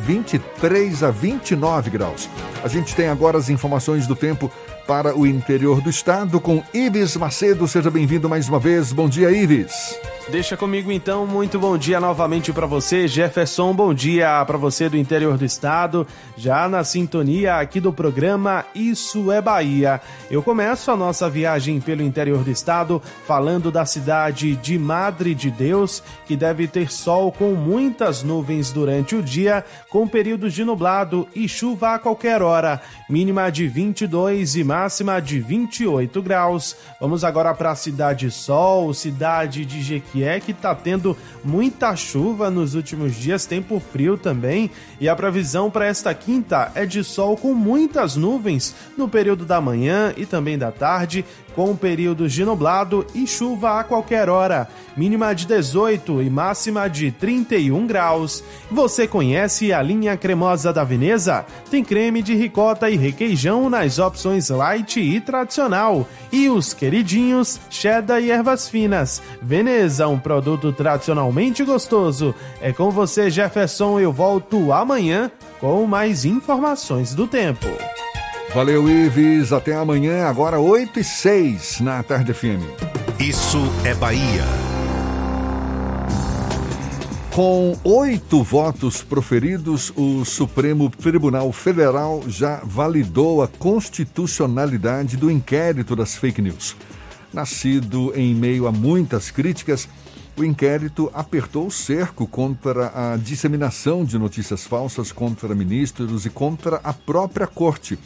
23 0.00 1.02
a 1.02 1.10
29 1.10 1.90
graus. 1.90 2.30
A 2.62 2.66
gente 2.66 2.96
tem 2.96 3.08
agora 3.08 3.36
as 3.36 3.50
informações 3.50 4.06
do 4.06 4.16
tempo 4.16 4.50
para 4.86 5.16
o 5.16 5.26
interior 5.26 5.80
do 5.80 5.90
estado 5.90 6.40
com 6.40 6.62
Ives 6.72 7.16
Macedo. 7.16 7.66
Seja 7.66 7.90
bem-vindo 7.90 8.28
mais 8.28 8.48
uma 8.48 8.58
vez. 8.58 8.92
Bom 8.92 9.08
dia, 9.08 9.30
Ives. 9.30 9.98
Deixa 10.30 10.56
comigo 10.56 10.90
então, 10.90 11.26
muito 11.26 11.60
bom 11.60 11.76
dia 11.76 12.00
novamente 12.00 12.50
para 12.50 12.66
você, 12.66 13.06
Jefferson. 13.06 13.74
Bom 13.74 13.92
dia 13.92 14.42
para 14.46 14.56
você 14.56 14.88
do 14.88 14.96
interior 14.96 15.36
do 15.36 15.44
estado, 15.44 16.06
já 16.34 16.66
na 16.66 16.82
sintonia 16.82 17.56
aqui 17.56 17.78
do 17.78 17.92
programa 17.92 18.64
Isso 18.74 19.30
é 19.30 19.42
Bahia. 19.42 20.00
Eu 20.30 20.42
começo 20.42 20.90
a 20.90 20.96
nossa 20.96 21.28
viagem 21.28 21.78
pelo 21.78 22.02
interior 22.02 22.42
do 22.42 22.50
estado 22.50 23.02
falando 23.26 23.70
da 23.70 23.84
cidade 23.84 24.56
de 24.56 24.78
Madre 24.78 25.34
de 25.34 25.50
Deus, 25.50 26.02
que 26.26 26.36
deve 26.36 26.66
ter 26.66 26.90
sol 26.90 27.30
com 27.30 27.52
muitas 27.52 28.22
nuvens 28.22 28.72
durante 28.72 29.14
o 29.14 29.22
dia, 29.22 29.62
com 29.90 30.08
períodos 30.08 30.54
de 30.54 30.64
nublado 30.64 31.28
e 31.34 31.46
chuva 31.46 31.94
a 31.94 31.98
qualquer 31.98 32.40
hora, 32.40 32.80
mínima 33.10 33.50
de 33.52 33.68
22 33.68 34.56
e 34.56 34.64
máxima 34.74 35.20
de 35.20 35.38
28 35.38 36.20
graus. 36.20 36.76
Vamos 37.00 37.22
agora 37.22 37.54
para 37.54 37.70
a 37.70 37.76
cidade 37.76 38.28
Sol, 38.28 38.92
cidade 38.92 39.64
de 39.64 39.80
Jequitinhonha 39.80 40.04
que 40.14 40.22
é 40.22 40.38
que 40.38 40.52
tá 40.52 40.74
tendo 40.74 41.16
muita 41.42 41.96
chuva 41.96 42.50
nos 42.50 42.74
últimos 42.74 43.16
dias, 43.16 43.46
tempo 43.46 43.80
frio 43.80 44.16
também, 44.16 44.70
e 45.00 45.08
a 45.08 45.16
previsão 45.16 45.70
para 45.70 45.86
esta 45.86 46.14
quinta 46.14 46.70
é 46.74 46.86
de 46.86 47.02
sol 47.02 47.36
com 47.36 47.52
muitas 47.52 48.16
nuvens 48.16 48.74
no 48.96 49.08
período 49.08 49.44
da 49.44 49.60
manhã 49.60 50.12
e 50.16 50.24
também 50.24 50.56
da 50.56 50.70
tarde, 50.70 51.24
com 51.54 51.74
períodos 51.76 52.32
de 52.32 52.44
nublado 52.44 53.06
e 53.14 53.26
chuva 53.26 53.80
a 53.80 53.84
qualquer 53.84 54.28
hora, 54.28 54.68
mínima 54.96 55.34
de 55.34 55.46
18 55.46 56.22
e 56.22 56.30
máxima 56.30 56.88
de 56.88 57.10
31 57.10 57.86
graus. 57.86 58.42
Você 58.70 59.06
conhece 59.06 59.72
a 59.72 59.80
linha 59.80 60.16
cremosa 60.16 60.72
da 60.72 60.84
Veneza? 60.84 61.44
Tem 61.70 61.84
creme 61.84 62.22
de 62.22 62.34
ricota 62.34 62.90
e 62.90 62.96
requeijão 62.96 63.70
nas 63.70 63.98
opções 63.98 64.48
light 64.50 65.00
e 65.00 65.20
tradicional. 65.20 66.06
E 66.32 66.48
os 66.48 66.74
queridinhos, 66.74 67.60
cheddar 67.70 68.22
e 68.22 68.30
ervas 68.30 68.68
finas. 68.68 69.22
Veneza, 69.40 70.08
um 70.08 70.18
produto 70.18 70.72
tradicionalmente 70.72 71.64
gostoso. 71.64 72.34
É 72.60 72.72
com 72.72 72.90
você, 72.90 73.30
Jefferson. 73.30 74.00
Eu 74.00 74.12
volto 74.12 74.72
amanhã 74.72 75.30
com 75.60 75.86
mais 75.86 76.24
informações 76.24 77.14
do 77.14 77.26
tempo. 77.26 77.66
Valeu, 78.54 78.88
Ives. 78.88 79.52
Até 79.52 79.74
amanhã, 79.74 80.26
agora 80.26 80.60
8 80.60 81.00
e 81.00 81.04
6 81.04 81.80
na 81.80 82.00
Tarde 82.04 82.32
FM. 82.32 82.62
Isso 83.18 83.58
é 83.84 83.92
Bahia. 83.96 84.44
Com 87.32 87.76
oito 87.82 88.44
votos 88.44 89.02
proferidos, 89.02 89.92
o 89.96 90.24
Supremo 90.24 90.88
Tribunal 90.88 91.50
Federal 91.50 92.22
já 92.28 92.60
validou 92.62 93.42
a 93.42 93.48
constitucionalidade 93.48 95.16
do 95.16 95.28
inquérito 95.28 95.96
das 95.96 96.14
fake 96.14 96.40
news. 96.40 96.76
Nascido 97.32 98.12
em 98.14 98.32
meio 98.36 98.68
a 98.68 98.72
muitas 98.72 99.32
críticas, 99.32 99.88
o 100.36 100.44
inquérito 100.44 101.10
apertou 101.14 101.66
o 101.66 101.70
cerco 101.70 102.26
contra 102.26 103.12
a 103.12 103.16
disseminação 103.16 104.04
de 104.04 104.18
notícias 104.18 104.66
falsas 104.66 105.12
contra 105.12 105.54
ministros 105.54 106.26
e 106.26 106.30
contra 106.30 106.80
a 106.82 106.92
própria 106.92 107.46
corte 107.46 107.98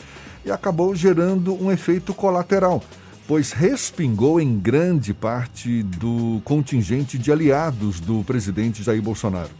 e 0.45 0.51
acabou 0.51 0.95
gerando 0.95 1.55
um 1.55 1.73
efeito 1.73 2.13
colateral, 2.13 2.83
pois 3.27 3.53
respingou 3.53 4.41
em 4.41 4.59
grande 4.59 5.15
parte 5.15 5.83
do 5.83 6.41
contingente 6.45 7.19
de 7.19 7.33
aliados 7.33 7.99
do 8.01 8.23
presidente 8.25 8.83
Jair 8.83 9.03
Bolsonaro. 9.03 9.51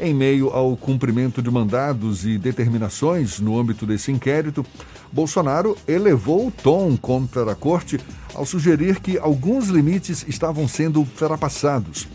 Em 0.00 0.14
meio 0.14 0.50
ao 0.50 0.76
cumprimento 0.76 1.42
de 1.42 1.50
mandados 1.50 2.24
e 2.24 2.38
determinações 2.38 3.40
no 3.40 3.58
âmbito 3.58 3.84
desse 3.84 4.12
inquérito, 4.12 4.64
Bolsonaro 5.12 5.76
elevou 5.88 6.46
o 6.46 6.50
tom 6.52 6.96
contra 6.96 7.50
a 7.50 7.54
corte 7.54 7.98
ao 8.32 8.46
sugerir 8.46 9.00
que 9.00 9.18
alguns 9.18 9.66
limites 9.68 10.24
estavam 10.28 10.68
sendo 10.68 11.00
ultrapassados. 11.00 12.06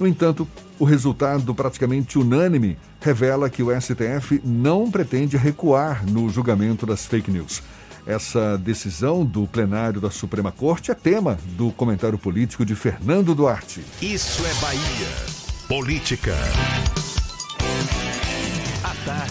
No 0.00 0.06
entanto, 0.06 0.48
o 0.78 0.84
resultado 0.84 1.54
praticamente 1.54 2.18
unânime 2.18 2.78
revela 3.00 3.50
que 3.50 3.62
o 3.62 3.68
STF 3.80 4.40
não 4.42 4.90
pretende 4.90 5.36
recuar 5.36 6.06
no 6.06 6.28
julgamento 6.30 6.86
das 6.86 7.04
fake 7.04 7.30
news. 7.30 7.62
Essa 8.06 8.56
decisão 8.56 9.24
do 9.24 9.46
plenário 9.46 10.00
da 10.00 10.10
Suprema 10.10 10.52
Corte 10.52 10.90
é 10.90 10.94
tema 10.94 11.38
do 11.56 11.70
comentário 11.72 12.16
político 12.16 12.64
de 12.64 12.74
Fernando 12.74 13.34
Duarte. 13.34 13.82
Isso 14.00 14.42
é 14.46 14.54
Bahia. 14.60 15.36
Política. 15.66 16.34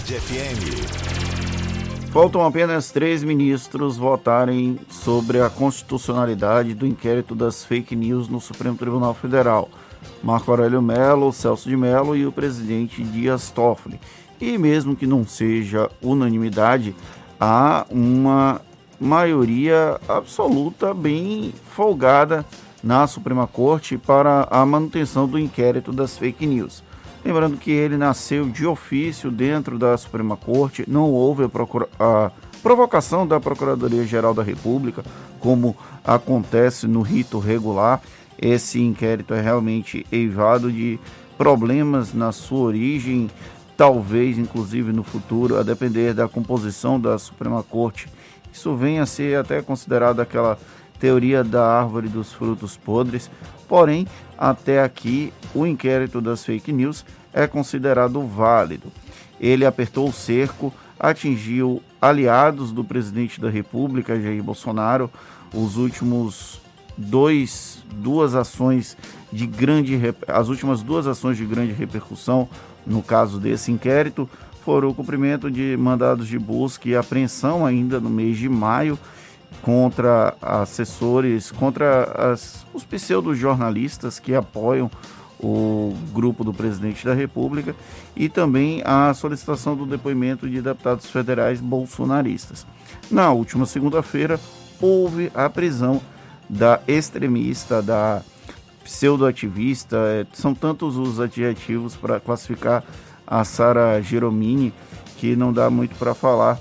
Tarde 0.06 0.20
FM. 0.20 0.62
Faltam 2.12 2.46
apenas 2.46 2.92
três 2.92 3.24
ministros 3.24 3.98
votarem 3.98 4.78
sobre 4.88 5.42
a 5.42 5.50
constitucionalidade 5.50 6.76
do 6.76 6.86
inquérito 6.86 7.34
das 7.34 7.66
fake 7.66 7.96
news 7.96 8.30
no 8.30 8.40
Supremo 8.40 8.78
Tribunal 8.78 9.16
Federal. 9.16 9.68
Marco 10.22 10.52
Aurélio 10.52 10.80
Melo, 10.80 11.34
Celso 11.34 11.68
de 11.68 11.76
Mello 11.76 12.16
e 12.16 12.24
o 12.24 12.32
presidente 12.32 13.04
Dias 13.04 13.50
Toffoli. 13.50 14.00
E 14.40 14.60
mesmo 14.60 14.96
que 14.96 15.08
não 15.08 15.26
seja 15.26 15.90
unanimidade, 16.00 16.96
há 17.40 17.88
uma 17.90 18.62
maioria 19.00 20.00
absoluta 20.08 20.94
bem 20.94 21.52
folgada 21.72 22.46
na 22.84 23.08
Suprema 23.08 23.48
Corte 23.48 23.98
para 23.98 24.48
a 24.52 24.64
manutenção 24.68 25.28
do 25.28 25.40
inquérito 25.40 25.92
das 25.92 26.16
fake 26.16 26.46
news. 26.46 26.84
Lembrando 27.26 27.58
que 27.58 27.72
ele 27.72 27.98
nasceu 27.98 28.48
de 28.48 28.68
ofício 28.68 29.32
dentro 29.32 29.80
da 29.80 29.98
Suprema 29.98 30.38
Corte, 30.38 30.86
não 30.88 31.10
houve 31.10 31.46
a, 31.46 31.50
procura, 31.50 31.90
a 32.00 32.30
provocação 32.62 33.26
da 33.26 33.40
Procuradoria-Geral 33.40 34.32
da 34.32 34.44
República, 34.44 35.04
como 35.40 35.76
acontece 36.04 36.86
no 36.86 37.02
rito 37.02 37.40
regular, 37.40 38.00
esse 38.40 38.80
inquérito 38.80 39.34
é 39.34 39.42
realmente 39.42 40.06
eivado 40.12 40.72
de 40.72 41.00
problemas 41.36 42.14
na 42.14 42.32
sua 42.32 42.60
origem, 42.60 43.28
talvez 43.76 44.38
inclusive 44.38 44.94
no 44.94 45.04
futuro, 45.04 45.58
a 45.58 45.64
depender 45.64 46.14
da 46.14 46.28
composição 46.28 47.00
da 47.00 47.18
Suprema 47.18 47.64
Corte. 47.64 48.08
Isso 48.54 48.76
vem 48.76 49.00
a 49.00 49.06
ser 49.08 49.40
até 49.40 49.64
considerado 49.64 50.20
aquela 50.20 50.60
teoria 51.00 51.44
da 51.44 51.66
árvore 51.66 52.08
dos 52.08 52.32
frutos 52.32 52.78
podres. 52.78 53.32
Porém, 53.68 54.08
até 54.38 54.84
aqui, 54.84 55.34
o 55.54 55.66
inquérito 55.66 56.22
das 56.22 56.46
fake 56.46 56.72
news 56.72 57.06
é 57.36 57.46
considerado 57.46 58.26
válido. 58.26 58.90
Ele 59.40 59.66
apertou 59.66 60.08
o 60.08 60.14
cerco, 60.14 60.74
atingiu 60.98 61.84
aliados 62.02 62.72
do 62.72 62.82
presidente 62.82 63.42
da 63.42 63.50
República, 63.50 64.20
Jair 64.20 64.42
Bolsonaro. 64.42 65.12
Os 65.54 65.76
últimos 65.76 66.62
dois, 66.98 67.84
duas 67.94 68.34
ações 68.34 68.98
de 69.34 69.46
grande 69.46 70.00
as 70.26 70.48
últimas 70.48 70.82
duas 70.82 71.06
ações 71.08 71.36
de 71.36 71.46
grande 71.46 71.74
repercussão 71.74 72.48
no 72.88 73.04
caso 73.04 73.38
desse 73.38 73.70
inquérito 73.70 74.30
foram 74.64 74.90
o 74.90 74.94
cumprimento 74.94 75.52
de 75.52 75.76
mandados 75.78 76.28
de 76.28 76.40
busca 76.40 76.88
e 76.88 76.96
apreensão 76.96 77.66
ainda 77.66 78.00
no 78.00 78.10
mês 78.10 78.38
de 78.38 78.48
maio 78.48 78.98
contra 79.62 80.36
assessores, 80.42 81.52
contra 81.52 82.32
as, 82.32 82.66
os 82.74 82.86
pseudo-jornalistas 82.86 84.20
que 84.20 84.34
apoiam 84.34 84.90
o 85.40 85.94
grupo 86.14 86.44
do 86.44 86.54
presidente 86.54 87.06
da 87.06 87.14
República 87.14 87.76
e 88.16 88.30
também 88.30 88.82
a 88.86 89.14
solicitação 89.14 89.76
do 89.76 89.86
depoimento 89.86 90.50
de 90.50 90.62
deputados 90.62 91.10
federais 91.10 91.60
bolsonaristas. 91.60 92.66
Na 93.12 93.32
última 93.32 93.66
segunda-feira, 93.66 94.40
houve 94.82 95.32
a 95.34 95.50
prisão 95.50 96.02
da 96.50 96.80
extremista, 96.88 97.82
da 97.82 98.22
pseudoativista, 98.84 99.98
é, 99.98 100.26
são 100.32 100.54
tantos 100.54 100.96
os 100.96 101.20
adjetivos 101.20 101.96
para 101.96 102.20
classificar 102.20 102.84
a 103.26 103.44
Sara 103.44 104.00
Geromini 104.02 104.72
que 105.18 105.36
não 105.36 105.52
dá 105.52 105.70
muito 105.70 105.96
para 105.96 106.14
falar. 106.14 106.60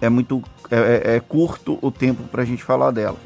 É 0.00 0.08
muito 0.08 0.42
é, 0.70 1.12
é, 1.12 1.16
é 1.16 1.20
curto 1.20 1.78
o 1.82 1.90
tempo 1.90 2.22
para 2.24 2.42
a 2.42 2.44
gente 2.44 2.62
falar 2.62 2.90
dela. 2.90 3.16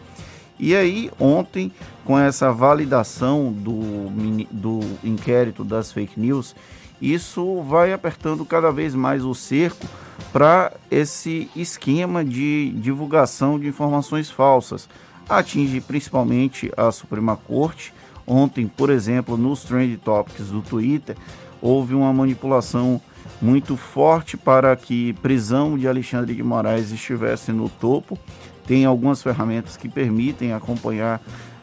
E 0.59 0.75
aí, 0.77 1.11
ontem, 1.19 1.73
com 2.11 2.19
essa 2.19 2.51
validação 2.51 3.53
do, 3.53 4.11
do 4.51 4.81
inquérito 5.05 5.63
das 5.63 5.93
fake 5.93 6.19
news, 6.19 6.57
isso 7.01 7.63
vai 7.63 7.93
apertando 7.93 8.45
cada 8.45 8.73
vez 8.73 8.97
mais 8.97 9.25
o 9.25 9.33
cerco 9.33 9.87
para 10.33 10.73
esse 10.91 11.49
esquema 11.55 12.25
de 12.25 12.73
divulgação 12.73 13.61
de 13.61 13.69
informações 13.69 14.29
falsas 14.29 14.89
atinge 15.29 15.81
principalmente 15.81 16.73
a 16.77 16.91
Suprema 16.91 17.37
Corte. 17.37 17.95
Ontem, 18.27 18.67
por 18.67 18.91
exemplo, 18.91 19.37
nos 19.37 19.63
Trend 19.63 19.97
Topics 19.99 20.49
do 20.49 20.63
Twitter, 20.63 21.17
houve 21.63 21.95
uma 21.95 22.13
manipulação 22.13 23.01
muito 23.41 23.77
forte 23.77 24.37
para 24.37 24.75
que 24.75 25.13
prisão 25.23 25.79
de 25.79 25.87
Alexandre 25.87 26.35
de 26.35 26.43
Moraes 26.43 26.91
estivesse 26.91 27.53
no 27.53 27.69
topo. 27.69 28.19
Tem 28.67 28.85
algumas 28.85 29.23
ferramentas 29.23 29.77
que 29.77 29.89
permitem 29.89 30.53
acompanhar 30.53 31.21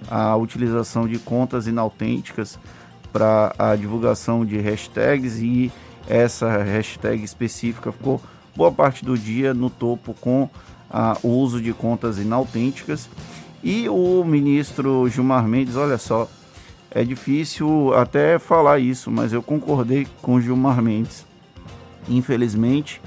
a 0.09 0.35
utilização 0.35 1.07
de 1.07 1.19
contas 1.19 1.67
inautênticas 1.67 2.59
para 3.11 3.53
a 3.57 3.75
divulgação 3.75 4.45
de 4.45 4.57
hashtags 4.59 5.39
e 5.39 5.71
essa 6.07 6.63
hashtag 6.63 7.23
específica 7.23 7.91
ficou 7.91 8.21
boa 8.55 8.71
parte 8.71 9.03
do 9.03 9.17
dia 9.17 9.53
no 9.53 9.69
topo 9.69 10.13
com 10.13 10.49
a, 10.89 11.17
o 11.23 11.29
uso 11.29 11.61
de 11.61 11.73
contas 11.73 12.17
inautênticas. 12.17 13.09
E 13.63 13.89
o 13.89 14.23
ministro 14.23 15.09
Gilmar 15.09 15.47
Mendes, 15.47 15.75
olha 15.75 15.97
só, 15.97 16.29
É 16.89 17.03
difícil 17.03 17.93
até 17.93 18.39
falar 18.39 18.79
isso, 18.79 19.11
mas 19.11 19.33
eu 19.33 19.43
concordei 19.43 20.07
com 20.21 20.39
Gilmar 20.39 20.81
Mendes. 20.81 21.25
Infelizmente, 22.07 23.01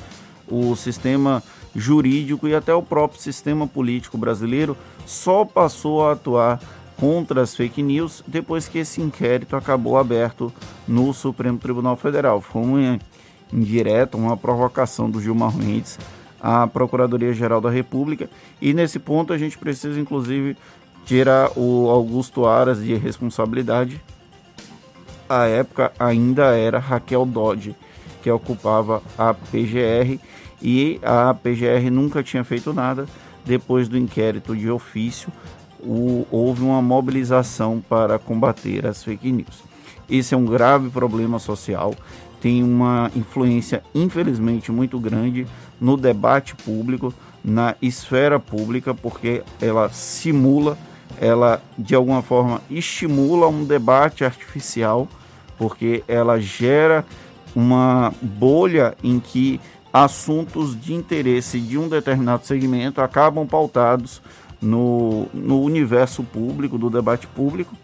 o 0.47 0.77
sistema 0.77 1.43
jurídico 1.75 2.47
e 2.47 2.55
até 2.55 2.75
o 2.75 2.83
próprio 2.83 3.21
sistema 3.21 3.67
político 3.67 4.19
brasileiro 4.19 4.77
só 5.07 5.45
passou 5.45 6.07
a 6.07 6.13
atuar 6.13 6.61
contra 7.01 7.41
as 7.41 7.57
fake 7.57 7.83
news 7.83 8.23
depois 8.27 8.69
que 8.69 8.79
esse 8.79 9.01
inquérito 9.01 9.57
acabou 9.57 9.97
aberto 9.97 10.53
no 10.87 11.15
Supremo 11.15 11.59
Tribunal 11.59 11.97
Federal. 11.97 12.43
Foi 12.43 12.63
uma 12.63 13.01
indireta, 13.51 14.19
uma 14.19 14.37
provocação 14.37 15.11
do 15.11 15.21
Gilmar 15.21 15.57
Mendes 15.57 15.99
à 16.39 16.67
Procuradoria-Geral 16.67 17.61
da 17.61 17.71
República 17.71 18.29
e 18.61 18.75
nesse 18.75 18.99
ponto 18.99 19.33
a 19.33 19.39
gente 19.39 19.57
precisa 19.57 19.99
inclusive 19.99 20.57
tirar 21.07 21.51
o 21.57 21.89
Augusto 21.89 22.45
Aras 22.45 22.85
de 22.85 22.95
responsabilidade. 22.95 24.01
A 25.27 25.47
época 25.47 25.93
ainda 25.99 26.55
era 26.55 26.79
Raquel 26.79 27.25
Dodge 27.25 27.75
que 28.23 28.31
ocupava 28.31 29.03
a 29.17 29.33
PGR 29.33 30.21
e 30.61 31.01
a 31.03 31.33
PGR 31.33 31.91
nunca 31.91 32.23
tinha 32.23 32.45
feito 32.45 32.75
nada. 32.75 33.07
Depois 33.43 33.89
do 33.89 33.97
inquérito 33.97 34.55
de 34.55 34.71
ofício, 34.71 35.33
o, 35.83 36.27
houve 36.31 36.63
uma 36.63 36.83
mobilização 36.83 37.83
para 37.89 38.19
combater 38.19 38.87
as 38.87 39.03
fake 39.03 39.31
news. 39.31 39.63
Esse 40.09 40.35
é 40.35 40.37
um 40.37 40.45
grave 40.45 40.91
problema 40.91 41.39
social, 41.39 41.95
tem 42.41 42.63
uma 42.63 43.11
influência, 43.15 43.83
infelizmente, 43.95 44.73
muito 44.73 44.99
grande 44.99 45.47
no 45.81 45.97
debate 45.97 46.57
público, 46.57 47.15
na 47.45 47.75
esfera 47.81 48.41
pública, 48.41 48.95
porque 48.95 49.43
ela 49.61 49.89
simula, 49.91 50.77
ela 51.21 51.63
de 51.79 51.95
alguma 51.95 52.23
forma 52.23 52.61
estimula 52.71 53.47
um 53.47 53.65
debate 53.65 54.25
artificial, 54.25 55.07
porque 55.59 56.03
ela 56.09 56.41
gera 56.41 57.05
uma 57.55 58.13
bolha 58.21 58.95
em 59.03 59.21
que 59.21 59.61
assuntos 59.93 60.81
de 60.81 60.95
interesse 60.95 61.59
de 61.61 61.77
um 61.77 61.89
determinado 61.89 62.47
segmento 62.47 63.01
acabam 63.01 63.47
pautados 63.47 64.23
no, 64.61 65.27
no 65.33 65.61
universo 65.63 66.23
público, 66.23 66.79
do 66.79 66.91
debate 66.91 67.27
público, 67.27 67.75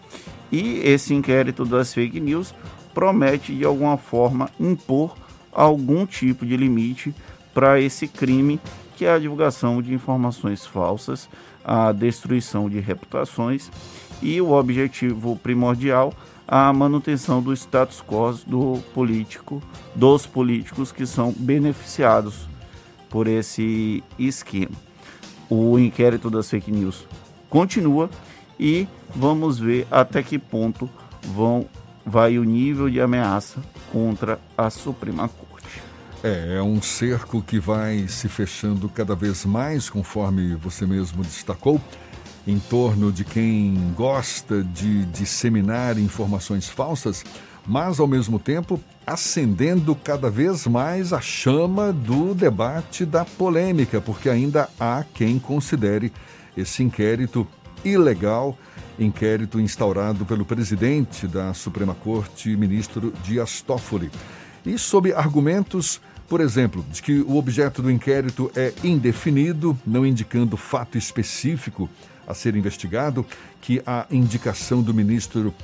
e 0.51 0.81
esse 0.85 1.15
inquérito 1.15 1.65
das 1.65 1.93
fake 1.93 2.21
news 2.21 2.55
promete 2.95 3.55
de 3.55 3.65
alguma 3.65 3.97
forma 3.97 4.49
impor 4.59 5.17
algum 5.53 6.07
tipo 6.07 6.47
de 6.47 6.57
limite 6.57 7.15
para 7.53 7.81
esse 7.81 8.07
crime 8.07 8.61
que 8.95 9.05
é 9.05 9.13
a 9.13 9.19
divulgação 9.19 9.83
de 9.83 9.93
informações 9.93 10.65
falsas, 10.65 11.29
a 11.65 11.93
destruição 11.93 12.69
de 12.71 12.81
reputações 12.81 13.71
e 14.23 14.41
o 14.41 14.53
objetivo 14.53 15.37
primordial 15.37 16.13
a 16.47 16.73
manutenção 16.73 17.43
do 17.43 17.53
status 17.53 18.01
quo 18.01 18.33
do 18.47 18.81
político, 18.95 19.61
dos 19.95 20.27
políticos 20.27 20.93
que 20.93 21.05
são 21.05 21.35
beneficiados 21.37 22.49
por 23.09 23.27
esse 23.27 24.03
esquema. 24.19 24.86
O 25.49 25.79
inquérito 25.79 26.29
das 26.29 26.49
fake 26.51 26.73
news 26.73 27.07
continua 27.49 28.11
e 28.59 28.87
vamos 29.15 29.59
ver 29.59 29.87
até 29.91 30.23
que 30.23 30.39
ponto 30.39 30.89
vão 31.23 31.67
vai 32.05 32.39
o 32.39 32.45
nível 32.45 32.89
de 32.89 33.01
ameaça 33.01 33.61
contra 33.93 34.39
a 34.57 34.71
Suprema 34.71 35.29
Corte. 35.29 35.83
É, 36.23 36.57
é 36.57 36.63
um 36.63 36.81
cerco 36.81 37.43
que 37.43 37.59
vai 37.59 38.07
se 38.07 38.29
fechando 38.29 38.89
cada 38.89 39.15
vez 39.15 39.45
mais, 39.45 39.91
conforme 39.91 40.55
você 40.55 40.87
mesmo 40.87 41.23
destacou 41.23 41.81
em 42.47 42.61
torno 42.61 43.11
de 43.11 43.25
quem 43.25 43.93
gosta 43.97 44.63
de 44.63 45.05
disseminar 45.07 45.99
informações 45.99 46.69
falsas, 46.69 47.25
mas 47.67 47.99
ao 47.99 48.07
mesmo 48.07 48.39
tempo 48.39 48.81
acendendo 49.07 49.95
cada 49.95 50.29
vez 50.29 50.67
mais 50.67 51.13
a 51.13 51.21
chama 51.21 51.93
do 51.93 52.35
debate 52.35 53.07
da 53.07 53.25
polêmica, 53.25 54.01
porque 54.01 54.29
ainda 54.29 54.69
há 54.81 55.05
quem 55.15 55.39
considere 55.39 56.13
esse 56.57 56.83
inquérito 56.83 57.47
ilegal, 57.85 58.59
inquérito 58.99 59.61
instaurado 59.61 60.27
pelo 60.27 60.45
presidente 60.45 61.29
da 61.29 61.55
Suprema 61.55 61.95
Corte, 61.95 62.57
ministro 62.57 63.13
Dias 63.23 63.61
Toffoli. 63.63 64.11
E 64.65 64.77
sob 64.77 65.13
argumentos, 65.13 66.01
por 66.29 66.41
exemplo, 66.41 66.85
de 66.91 67.01
que 67.01 67.21
o 67.21 67.37
objeto 67.37 67.81
do 67.81 67.91
inquérito 67.91 68.51
é 68.57 68.73
indefinido, 68.83 69.79
não 69.87 70.05
indicando 70.05 70.57
fato 70.57 70.99
específico 70.99 71.89
a 72.27 72.35
ser 72.35 72.57
investigado, 72.57 73.25
que 73.61 73.81
a 73.87 74.05
indicação 74.11 74.83
do 74.83 74.93
ministro 74.93 75.55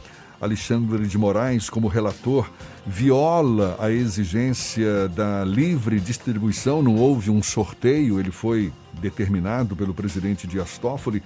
Alexandre 0.43 1.07
de 1.07 1.17
Moraes 1.17 1.71
como 1.71 1.87
relator 1.87 2.51
viola 2.85 3.77
a 3.79 3.93
exigência 3.93 5.09
da 5.09 5.45
livre 5.45 6.01
distribuição, 6.01 6.83
não 6.83 6.97
houve 6.97 7.31
um 7.31 7.41
sorteio, 7.41 8.19
ele 8.19 8.33
foi 8.33 8.73
determinado 9.01 9.77
pelo 9.77 9.95
presidente 9.95 10.49
Dias 10.49 10.79
Toffoli. 10.79 11.23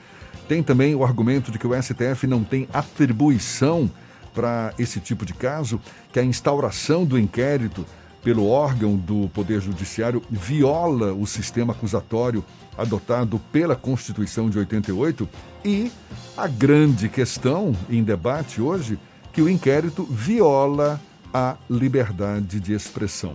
Tem 0.46 0.62
também 0.62 0.94
o 0.94 1.02
argumento 1.02 1.50
de 1.50 1.58
que 1.58 1.66
o 1.66 1.82
STF 1.82 2.26
não 2.26 2.44
tem 2.44 2.68
atribuição 2.74 3.90
para 4.34 4.74
esse 4.78 5.00
tipo 5.00 5.24
de 5.24 5.32
caso, 5.32 5.80
que 6.12 6.20
a 6.20 6.24
instauração 6.24 7.06
do 7.06 7.18
inquérito 7.18 7.86
pelo 8.22 8.46
órgão 8.46 8.96
do 8.96 9.30
Poder 9.30 9.62
Judiciário 9.62 10.22
viola 10.30 11.14
o 11.14 11.26
sistema 11.26 11.72
acusatório 11.72 12.44
adotado 12.76 13.40
pela 13.52 13.76
Constituição 13.76 14.50
de 14.50 14.58
88 14.58 15.28
e 15.64 15.90
a 16.36 16.46
grande 16.46 17.08
questão 17.08 17.74
em 17.88 18.02
debate 18.02 18.60
hoje 18.60 18.98
que 19.32 19.42
o 19.42 19.48
inquérito 19.48 20.04
viola 20.04 21.00
a 21.32 21.56
liberdade 21.68 22.60
de 22.60 22.72
expressão. 22.72 23.34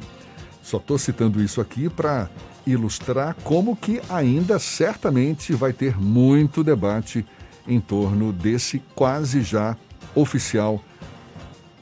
Só 0.62 0.78
estou 0.78 0.98
citando 0.98 1.42
isso 1.42 1.60
aqui 1.60 1.90
para 1.90 2.30
ilustrar 2.66 3.36
como 3.44 3.76
que 3.76 4.02
ainda 4.10 4.60
certamente 4.60 5.54
vai 5.54 5.74
ter 5.74 6.00
muito 6.00 6.64
debate 6.64 7.26
em 7.68 7.80
torno 7.80 8.32
desse 8.32 8.82
quase 8.96 9.42
já 9.42 9.76
oficial 10.16 10.84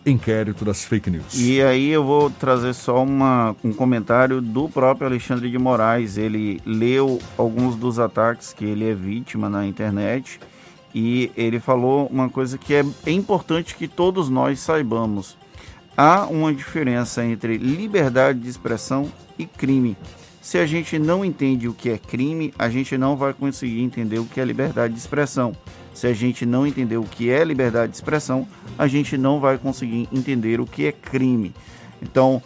inquérito 0.10 0.66
das 0.66 0.84
fake 0.84 1.10
news. 1.10 1.34
E 1.36 1.62
aí 1.62 1.90
eu 1.90 2.04
vou 2.04 2.30
trazer 2.30 2.74
só 2.74 3.04
uma, 3.04 3.56
um 3.64 3.72
comentário 3.72 4.42
do 4.42 4.68
próprio 4.68 5.08
Alexandre 5.08 5.50
de 5.50 5.58
Moraes. 5.58 6.18
Ele 6.18 6.62
leu 6.66 7.20
alguns 7.38 7.76
dos 7.76 8.00
ataques 8.00 8.54
que 8.54 8.66
ele 8.66 8.90
é 8.90 8.94
vítima 8.94 9.50
na 9.50 9.66
internet 9.66 10.40
e 10.94 11.32
ele 11.38 11.60
falou 11.60 12.08
uma 12.08 12.30
coisa 12.30 12.58
que 12.58 12.74
é, 12.74 12.84
é 13.06 13.12
importante 13.12 13.76
que 13.76 13.88
todos 13.88 14.30
nós 14.30 14.60
saibamos. 14.60 15.38
Há 15.96 16.26
uma 16.28 16.54
diferença 16.54 17.24
entre 17.26 17.58
liberdade 17.58 18.40
de 18.40 18.50
expressão 18.50 19.12
e 19.38 19.46
crime. 19.46 19.98
Se 20.42 20.58
a 20.58 20.66
gente 20.66 20.98
não 20.98 21.24
entende 21.24 21.68
o 21.68 21.74
que 21.74 21.90
é 21.90 21.98
crime, 21.98 22.54
a 22.58 22.70
gente 22.70 22.98
não 22.98 23.16
vai 23.16 23.34
conseguir 23.34 23.82
entender 23.82 24.18
o 24.18 24.26
que 24.26 24.40
é 24.40 24.46
liberdade 24.46 24.94
de 24.94 25.00
expressão. 25.00 25.54
Se 25.94 26.08
a 26.08 26.14
gente 26.14 26.46
não 26.46 26.66
entender 26.66 26.98
o 26.98 27.04
que 27.04 27.30
é 27.30 27.44
liberdade 27.44 27.92
de 27.92 27.98
expressão, 27.98 28.48
a 28.78 28.88
gente 28.88 29.18
não 29.18 29.40
vai 29.40 29.58
conseguir 29.58 30.08
entender 30.12 30.62
o 30.62 30.66
que 30.66 30.86
é 30.86 30.92
crime. 30.92 31.54
Então, 32.02 32.42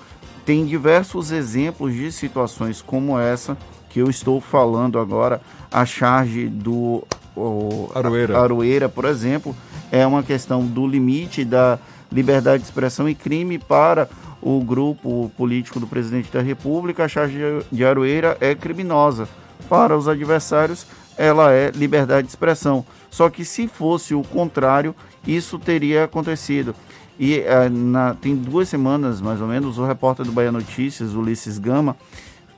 tem 0.45 0.65
diversos 0.65 1.32
exemplos 1.32 1.94
de 1.94 2.11
situações 2.11 2.82
como 2.82 3.20
essa 3.20 3.57
que 3.90 3.99
eu 3.99 4.10
estou 4.10 4.41
falando 4.41 4.99
agora. 4.99 5.41
A 5.72 5.86
charge 5.86 6.48
do 6.48 7.03
o, 7.36 7.90
Aroeira. 7.94 8.40
Aroeira, 8.40 8.90
por 8.90 9.06
exemplo, 9.06 9.56
é 9.91 10.06
uma 10.06 10.24
questão 10.24 10.65
do 10.65 10.88
limite 10.88 11.45
da 11.45 11.80
liberdade 12.11 12.60
de 12.60 12.70
expressão 12.70 13.10
e 13.10 13.15
crime 13.15 13.57
para 13.57 14.07
o 14.41 14.61
grupo 14.61 15.32
político 15.38 15.80
do 15.80 15.88
presidente 15.88 16.32
da 16.32 16.41
República. 16.41 17.06
A 17.06 17.07
charge 17.07 17.40
de 17.72 17.86
Aroeira 17.86 18.38
é 18.40 18.53
criminosa. 18.53 19.28
Para 19.70 19.98
os 19.98 20.07
adversários, 20.07 20.86
ela 21.18 21.52
é 21.52 21.72
liberdade 21.72 22.27
de 22.27 22.31
expressão. 22.31 22.85
Só 23.10 23.30
que 23.30 23.45
se 23.45 23.68
fosse 23.68 24.14
o 24.14 24.23
contrário, 24.23 24.95
isso 25.26 25.60
teria 25.60 26.06
acontecido. 26.06 26.76
E 27.19 27.40
uh, 27.40 27.69
na, 27.69 28.15
tem 28.15 28.35
duas 28.35 28.68
semanas, 28.69 29.22
mais 29.22 29.40
ou 29.40 29.48
menos, 29.48 29.77
o 29.77 29.85
repórter 29.85 30.26
do 30.26 30.31
Bahia 30.31 30.52
Notícias, 30.52 31.14
Ulisses 31.14 31.60
Gama, 31.60 31.95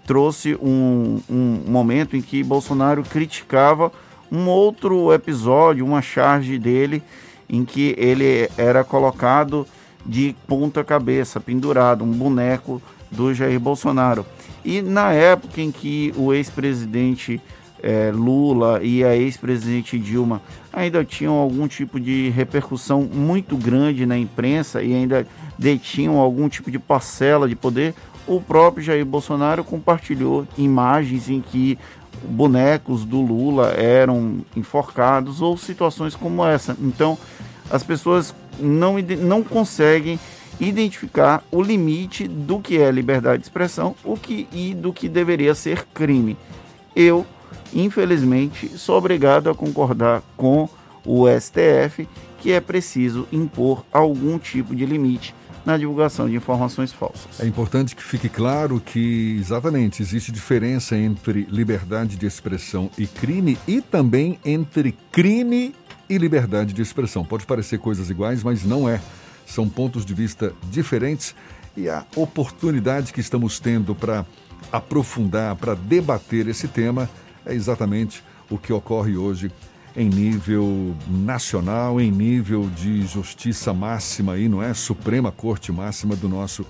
trouxe 0.05 0.55
um, 0.61 1.19
um 1.29 1.63
momento 1.67 2.15
em 2.15 2.21
que 2.21 2.43
Bolsonaro 2.43 3.03
criticava 3.03 3.91
um 4.31 4.47
outro 4.47 5.13
episódio, 5.13 5.85
uma 5.85 6.01
charge 6.01 6.57
dele, 6.57 7.03
em 7.49 7.65
que 7.65 7.95
ele 7.97 8.49
era 8.57 8.83
colocado 8.83 9.67
de 10.05 10.35
ponta 10.47 10.83
cabeça, 10.83 11.39
pendurado, 11.39 12.03
um 12.03 12.11
boneco 12.11 12.81
do 13.11 13.33
Jair 13.33 13.59
Bolsonaro. 13.59 14.25
E 14.63 14.81
na 14.81 15.11
época 15.11 15.61
em 15.61 15.71
que 15.71 16.13
o 16.15 16.33
ex-presidente 16.33 17.41
é, 17.81 18.11
Lula 18.13 18.81
e 18.83 19.03
a 19.03 19.15
ex-presidente 19.15 19.99
Dilma 19.99 20.41
ainda 20.71 21.03
tinham 21.05 21.35
algum 21.35 21.67
tipo 21.67 21.99
de 21.99 22.29
repercussão 22.29 23.01
muito 23.01 23.55
grande 23.57 24.05
na 24.05 24.17
imprensa 24.17 24.81
e 24.81 24.93
ainda 24.93 25.27
detinham 25.57 26.17
algum 26.17 26.49
tipo 26.49 26.69
de 26.69 26.79
parcela 26.79 27.47
de 27.47 27.55
poder, 27.55 27.93
o 28.27 28.41
próprio 28.41 28.83
Jair 28.83 29.05
Bolsonaro 29.05 29.63
compartilhou 29.63 30.47
imagens 30.57 31.29
em 31.29 31.41
que 31.41 31.77
bonecos 32.23 33.05
do 33.05 33.21
Lula 33.21 33.69
eram 33.69 34.39
enforcados 34.55 35.41
ou 35.41 35.57
situações 35.57 36.15
como 36.15 36.45
essa. 36.45 36.75
Então, 36.81 37.17
as 37.69 37.83
pessoas 37.83 38.33
não, 38.59 38.95
não 39.19 39.43
conseguem 39.43 40.19
identificar 40.59 41.43
o 41.51 41.61
limite 41.61 42.27
do 42.27 42.59
que 42.59 42.77
é 42.77 42.89
liberdade 42.89 43.39
de 43.39 43.45
expressão 43.45 43.95
o 44.03 44.15
que, 44.15 44.47
e 44.51 44.73
do 44.73 44.93
que 44.93 45.09
deveria 45.09 45.53
ser 45.53 45.85
crime. 45.93 46.37
Eu, 46.95 47.25
infelizmente, 47.75 48.69
sou 48.77 48.97
obrigado 48.97 49.49
a 49.49 49.55
concordar 49.55 50.23
com 50.35 50.67
o 51.05 51.25
STF 51.29 52.07
que 52.39 52.51
é 52.51 52.59
preciso 52.59 53.27
impor 53.31 53.83
algum 53.91 54.37
tipo 54.37 54.75
de 54.75 54.85
limite 54.85 55.33
na 55.65 55.77
divulgação 55.77 56.29
de 56.29 56.35
informações 56.35 56.93
falsas. 56.93 57.39
É 57.39 57.47
importante 57.47 57.95
que 57.95 58.03
fique 58.03 58.29
claro 58.29 58.79
que, 58.79 59.35
exatamente, 59.39 60.01
existe 60.03 60.31
diferença 60.31 60.95
entre 60.95 61.47
liberdade 61.49 62.15
de 62.15 62.25
expressão 62.25 62.89
e 62.97 63.07
crime 63.07 63.57
e 63.67 63.81
também 63.81 64.39
entre 64.45 64.95
crime 65.11 65.73
e 66.07 66.17
liberdade 66.19 66.71
de 66.71 66.81
expressão. 66.83 67.25
Pode 67.25 67.47
parecer 67.47 67.79
coisas 67.79 68.11
iguais, 68.11 68.43
mas 68.43 68.63
não 68.63 68.87
é. 68.87 69.01
São 69.45 69.67
pontos 69.67 70.05
de 70.05 70.13
vista 70.13 70.53
diferentes 70.69 71.35
e 71.75 71.89
a 71.89 72.05
oportunidade 72.15 73.11
que 73.11 73.19
estamos 73.19 73.59
tendo 73.59 73.95
para 73.95 74.23
aprofundar, 74.71 75.55
para 75.55 75.73
debater 75.73 76.47
esse 76.47 76.67
tema 76.67 77.09
é 77.45 77.53
exatamente 77.53 78.23
o 78.49 78.57
que 78.57 78.73
ocorre 78.73 79.17
hoje 79.17 79.51
em 79.95 80.09
nível 80.09 80.93
nacional, 81.07 82.01
em 82.01 82.11
nível 82.11 82.69
de 82.69 83.03
justiça 83.03 83.73
máxima 83.73 84.33
aí, 84.33 84.49
não 84.49 84.61
é? 84.61 84.73
Suprema 84.73 85.31
Corte 85.31 85.71
Máxima 85.71 86.15
do 86.15 86.27
nosso 86.27 86.65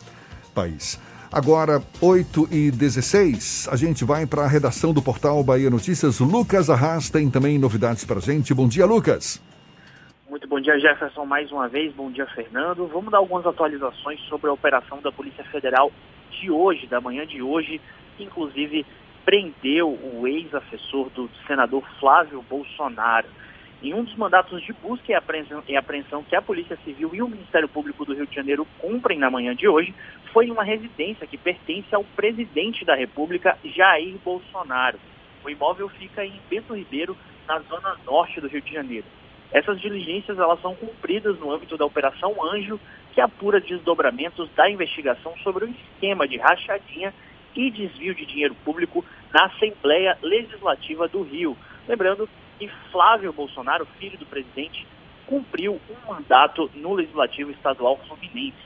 país. 0.54 1.00
Agora, 1.32 1.82
8 2.00 2.48
e 2.52 2.72
16, 2.72 3.68
a 3.72 3.76
gente 3.76 4.06
vai 4.06 4.26
para 4.26 4.44
a 4.44 4.48
redação 4.48 4.94
do 4.94 5.02
portal 5.02 5.44
Bahia 5.44 5.70
Notícias. 5.70 6.20
Lucas 6.20 6.70
Arras 6.70 7.10
tem 7.10 7.30
também 7.30 7.58
novidades 7.58 8.06
para 8.06 8.20
a 8.20 8.22
gente. 8.22 8.54
Bom 8.54 8.68
dia, 8.68 8.86
Lucas. 8.86 9.42
Muito 10.30 10.48
bom 10.48 10.62
dia, 10.62 10.80
Jefferson, 10.80 11.26
mais 11.26 11.52
uma 11.52 11.68
vez. 11.68 11.94
Bom 11.94 12.12
dia, 12.12 12.28
Fernando. 12.28 12.88
Vamos 12.88 13.12
dar 13.12 13.18
algumas 13.18 13.46
atualizações 13.46 14.20
sobre 14.30 14.50
a 14.50 14.54
operação 14.54 15.02
da 15.02 15.12
Polícia 15.12 15.44
Federal 15.46 15.92
de 16.40 16.52
hoje, 16.52 16.88
da 16.88 17.02
manhã 17.02 17.26
de 17.26 17.42
hoje, 17.42 17.82
inclusive 18.20 18.86
prendeu 19.26 19.90
o 19.90 20.28
ex-assessor 20.28 21.10
do 21.10 21.30
senador 21.48 21.84
Flávio 22.00 22.46
Bolsonaro. 22.48 23.28
Em 23.82 23.94
um 23.94 24.04
dos 24.04 24.16
mandatos 24.16 24.62
de 24.64 24.72
busca 24.72 25.12
e 25.12 25.16
apreensão, 25.16 25.64
e 25.68 25.76
apreensão 25.76 26.24
que 26.24 26.36
a 26.36 26.42
Polícia 26.42 26.78
Civil 26.86 27.10
e 27.14 27.22
o 27.22 27.28
Ministério 27.28 27.68
Público 27.68 28.06
do 28.06 28.14
Rio 28.14 28.28
de 28.28 28.36
Janeiro 28.36 28.66
cumprem 28.80 29.20
na 29.20 29.30
manhã 29.30 29.56
de 29.56 29.68
hoje, 29.68 29.94
foi 30.32 30.50
uma 30.50 30.64
residência 30.64 31.28
que 31.28 31.38
pertence 31.38 31.94
ao 31.94 32.04
presidente 32.04 32.86
da 32.86 32.96
República, 32.96 33.58
Jair 33.64 34.16
Bolsonaro. 34.24 35.00
O 35.44 35.50
imóvel 35.50 35.90
fica 35.90 36.24
em 36.24 36.40
Bento 36.50 36.74
Ribeiro, 36.74 37.18
na 37.48 37.60
zona 37.60 37.96
norte 38.06 38.40
do 38.42 38.48
Rio 38.48 38.62
de 38.62 38.74
Janeiro. 38.74 39.06
Essas 39.52 39.80
diligências 39.80 40.38
elas 40.40 40.60
são 40.62 40.76
cumpridas 40.76 41.40
no 41.40 41.52
âmbito 41.52 41.78
da 41.78 41.86
Operação 41.86 42.36
Anjo, 42.44 42.80
que 43.14 43.22
apura 43.22 43.62
desdobramentos 43.62 44.50
da 44.56 44.70
investigação 44.70 45.34
sobre 45.44 45.66
o 45.66 45.70
esquema 45.70 46.28
de 46.28 46.38
rachadinha 46.38 47.14
e 47.56 47.72
desvio 47.72 48.14
de 48.14 48.26
dinheiro 48.26 48.56
público 48.66 49.04
na 49.34 49.46
Assembleia 49.46 50.18
Legislativa 50.22 51.08
do 51.08 51.22
Rio. 51.24 51.58
Lembrando 51.88 52.30
que 52.60 52.68
Flávio 52.92 53.32
Bolsonaro, 53.32 53.86
filho 53.98 54.18
do 54.18 54.26
presidente, 54.26 54.86
cumpriu 55.26 55.80
um 55.90 56.12
mandato 56.12 56.70
no 56.76 56.94
Legislativo 56.94 57.52
Estadual 57.52 57.98
Fluminense. 58.08 58.58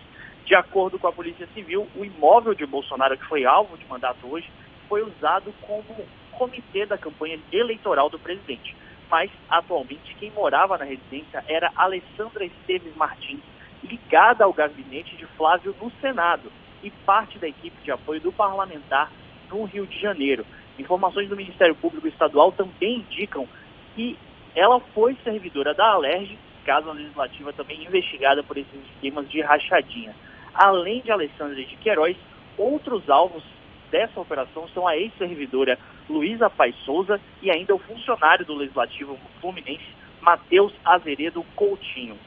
De 0.45 0.55
acordo 0.55 0.97
com 0.97 1.07
a 1.07 1.11
Polícia 1.11 1.47
Civil, 1.53 1.87
o 1.95 2.03
imóvel 2.03 2.53
de 2.53 2.65
Bolsonaro, 2.65 3.17
que 3.17 3.25
foi 3.25 3.45
alvo 3.45 3.77
de 3.77 3.85
mandato 3.87 4.27
hoje, 4.27 4.49
foi 4.87 5.03
usado 5.03 5.53
como 5.61 5.83
comitê 6.31 6.85
da 6.85 6.97
campanha 6.97 7.39
eleitoral 7.51 8.09
do 8.09 8.17
presidente. 8.17 8.75
Mas, 9.11 9.29
atualmente, 9.49 10.15
quem 10.19 10.31
morava 10.31 10.77
na 10.77 10.85
residência 10.85 11.43
era 11.47 11.71
Alessandra 11.75 12.45
Esteves 12.45 12.95
Martins, 12.95 13.41
ligada 13.83 14.43
ao 14.43 14.53
gabinete 14.53 15.15
de 15.15 15.25
Flávio 15.25 15.75
no 15.79 15.91
Senado 16.01 16.51
e 16.83 16.89
parte 16.89 17.37
da 17.37 17.47
equipe 17.47 17.75
de 17.83 17.91
apoio 17.91 18.21
do 18.21 18.31
parlamentar 18.31 19.11
no 19.49 19.63
Rio 19.63 19.85
de 19.85 19.99
Janeiro. 19.99 20.45
Informações 20.77 21.27
do 21.27 21.35
Ministério 21.35 21.75
Público 21.75 22.07
Estadual 22.07 22.51
também 22.51 22.99
indicam 22.99 23.47
que 23.95 24.17
ela 24.55 24.79
foi 24.93 25.15
servidora 25.23 25.73
da 25.73 25.91
Alerj, 25.91 26.37
casa 26.65 26.91
legislativa 26.91 27.51
também 27.53 27.83
investigada 27.83 28.43
por 28.43 28.57
esses 28.57 28.79
esquemas 28.93 29.29
de 29.29 29.41
rachadinha. 29.41 30.15
Além 30.53 31.01
de 31.01 31.11
Alessandra 31.11 31.55
de 31.55 31.75
Queiroz, 31.77 32.15
outros 32.57 33.09
alvos 33.09 33.43
dessa 33.91 34.19
operação 34.19 34.67
são 34.69 34.87
a 34.87 34.95
ex-servidora 34.95 35.77
Luísa 36.09 36.49
Paz 36.49 36.75
Souza 36.85 37.19
e 37.41 37.49
ainda 37.49 37.75
o 37.75 37.79
funcionário 37.79 38.45
do 38.45 38.55
Legislativo 38.55 39.17
Fluminense, 39.41 39.85
Matheus 40.21 40.73
Azeredo 40.85 41.43
Coutinho. 41.55 42.17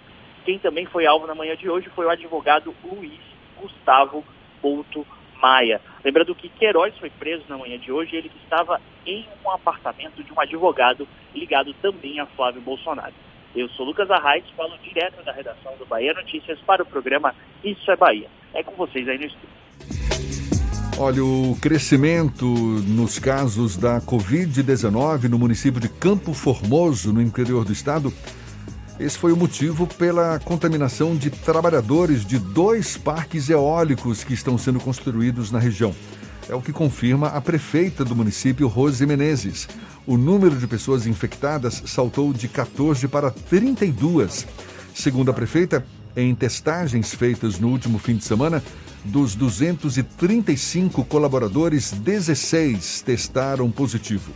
Quem 0.44 0.58
também 0.58 0.86
foi 0.86 1.06
alvo 1.06 1.26
na 1.26 1.34
manhã 1.34 1.56
de 1.56 1.68
hoje 1.68 1.88
foi 1.90 2.06
o 2.06 2.10
advogado 2.10 2.74
Luiz 2.82 3.20
Gustavo 3.56 4.24
Couto 4.62 5.06
Maia. 5.42 5.80
Lembrando 6.04 6.34
que 6.34 6.48
Queiroz 6.48 6.96
foi 6.98 7.10
preso 7.10 7.42
na 7.48 7.58
manhã 7.58 7.76
de 7.76 7.90
hoje, 7.90 8.16
ele 8.16 8.30
estava 8.44 8.80
em 9.04 9.26
um 9.44 9.50
apartamento 9.50 10.22
de 10.22 10.32
um 10.32 10.40
advogado 10.40 11.06
ligado 11.34 11.74
também 11.82 12.20
a 12.20 12.26
Flávio 12.26 12.62
Bolsonaro. 12.62 13.12
Eu 13.54 13.68
sou 13.70 13.84
Lucas 13.84 14.10
Arraes, 14.10 14.44
falo 14.56 14.78
direto 14.78 15.22
da 15.24 15.32
redação 15.32 15.76
do 15.76 15.84
Bahia 15.84 16.14
Notícias 16.14 16.58
para 16.60 16.82
o 16.82 16.86
programa 16.86 17.34
Isso 17.62 17.90
é 17.90 17.96
Bahia. 17.96 18.28
É 18.54 18.62
com 18.62 18.72
vocês 18.76 19.06
aí 19.08 19.18
no 19.18 19.24
estúdio. 19.24 19.62
Olha, 20.98 21.24
o 21.24 21.58
crescimento 21.60 22.44
nos 22.44 23.18
casos 23.18 23.76
da 23.76 24.00
Covid-19 24.00 25.24
no 25.28 25.38
município 25.38 25.80
de 25.80 25.88
Campo 25.88 26.32
Formoso, 26.32 27.12
no 27.12 27.20
interior 27.20 27.64
do 27.64 27.72
estado, 27.72 28.12
esse 29.02 29.18
foi 29.18 29.32
o 29.32 29.36
motivo 29.36 29.86
pela 29.86 30.38
contaminação 30.38 31.16
de 31.16 31.28
trabalhadores 31.28 32.24
de 32.24 32.38
dois 32.38 32.96
parques 32.96 33.50
eólicos 33.50 34.22
que 34.22 34.32
estão 34.32 34.56
sendo 34.56 34.78
construídos 34.78 35.50
na 35.50 35.58
região. 35.58 35.92
É 36.48 36.54
o 36.54 36.62
que 36.62 36.72
confirma 36.72 37.26
a 37.28 37.40
prefeita 37.40 38.04
do 38.04 38.14
município, 38.14 38.68
Rose 38.68 39.04
Menezes. 39.04 39.68
O 40.06 40.16
número 40.16 40.56
de 40.56 40.68
pessoas 40.68 41.04
infectadas 41.06 41.82
saltou 41.84 42.32
de 42.32 42.46
14 42.46 43.08
para 43.08 43.30
32. 43.30 44.46
Segundo 44.94 45.30
a 45.30 45.34
prefeita, 45.34 45.84
em 46.16 46.32
testagens 46.32 47.12
feitas 47.12 47.58
no 47.58 47.68
último 47.68 47.98
fim 47.98 48.14
de 48.14 48.24
semana, 48.24 48.62
dos 49.04 49.34
235 49.34 51.04
colaboradores, 51.06 51.90
16 51.90 53.02
testaram 53.02 53.68
positivo. 53.68 54.30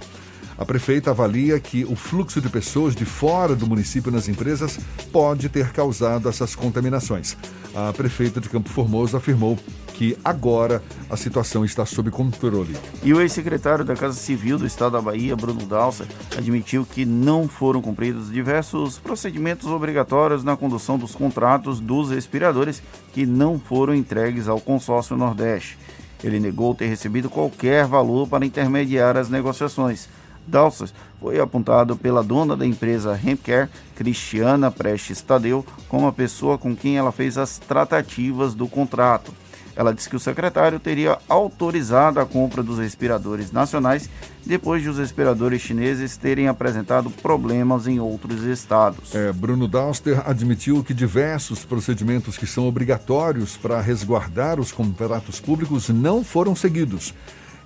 A 0.58 0.64
prefeita 0.64 1.10
avalia 1.10 1.60
que 1.60 1.84
o 1.84 1.94
fluxo 1.94 2.40
de 2.40 2.48
pessoas 2.48 2.96
de 2.96 3.04
fora 3.04 3.54
do 3.54 3.66
município 3.66 4.10
nas 4.10 4.26
empresas 4.26 4.78
pode 5.12 5.50
ter 5.50 5.70
causado 5.70 6.28
essas 6.28 6.54
contaminações. 6.54 7.36
A 7.74 7.92
prefeita 7.92 8.40
de 8.40 8.48
Campo 8.48 8.70
Formoso 8.70 9.18
afirmou 9.18 9.58
que 9.92 10.16
agora 10.24 10.82
a 11.10 11.16
situação 11.16 11.62
está 11.64 11.84
sob 11.84 12.10
controle. 12.10 12.74
E 13.02 13.12
o 13.12 13.20
ex-secretário 13.20 13.84
da 13.84 13.94
Casa 13.94 14.18
Civil 14.18 14.58
do 14.58 14.66
Estado 14.66 14.92
da 14.92 15.00
Bahia, 15.02 15.36
Bruno 15.36 15.66
Dalsa, 15.66 16.06
admitiu 16.36 16.86
que 16.86 17.04
não 17.04 17.46
foram 17.48 17.82
cumpridos 17.82 18.32
diversos 18.32 18.98
procedimentos 18.98 19.66
obrigatórios 19.66 20.42
na 20.42 20.56
condução 20.56 20.98
dos 20.98 21.14
contratos 21.14 21.80
dos 21.80 22.10
respiradores 22.10 22.82
que 23.12 23.26
não 23.26 23.58
foram 23.58 23.94
entregues 23.94 24.48
ao 24.48 24.60
consórcio 24.60 25.16
Nordeste. 25.16 25.78
Ele 26.24 26.40
negou 26.40 26.74
ter 26.74 26.86
recebido 26.86 27.28
qualquer 27.28 27.86
valor 27.86 28.26
para 28.26 28.46
intermediar 28.46 29.16
as 29.18 29.28
negociações. 29.28 30.08
Dalsas 30.46 30.94
foi 31.20 31.40
apontado 31.40 31.96
pela 31.96 32.22
dona 32.22 32.56
da 32.56 32.66
empresa 32.66 33.18
Hempcare, 33.22 33.68
Cristiana 33.94 34.70
Prestes 34.70 35.20
Tadeu, 35.20 35.64
como 35.88 36.06
a 36.06 36.12
pessoa 36.12 36.56
com 36.56 36.76
quem 36.76 36.96
ela 36.96 37.12
fez 37.12 37.36
as 37.36 37.58
tratativas 37.58 38.54
do 38.54 38.68
contrato. 38.68 39.32
Ela 39.76 39.92
disse 39.92 40.08
que 40.08 40.16
o 40.16 40.20
secretário 40.20 40.80
teria 40.80 41.18
autorizado 41.28 42.18
a 42.18 42.24
compra 42.24 42.62
dos 42.62 42.78
respiradores 42.78 43.52
nacionais 43.52 44.08
depois 44.44 44.82
de 44.82 44.88
os 44.88 44.96
respiradores 44.96 45.60
chineses 45.60 46.16
terem 46.16 46.48
apresentado 46.48 47.10
problemas 47.10 47.86
em 47.86 48.00
outros 48.00 48.42
estados. 48.44 49.14
É, 49.14 49.30
Bruno 49.32 49.68
Dauster 49.68 50.22
admitiu 50.26 50.82
que 50.82 50.94
diversos 50.94 51.64
procedimentos 51.64 52.38
que 52.38 52.46
são 52.46 52.66
obrigatórios 52.66 53.58
para 53.58 53.78
resguardar 53.80 54.58
os 54.58 54.72
contratos 54.72 55.40
públicos 55.40 55.90
não 55.90 56.24
foram 56.24 56.56
seguidos 56.56 57.12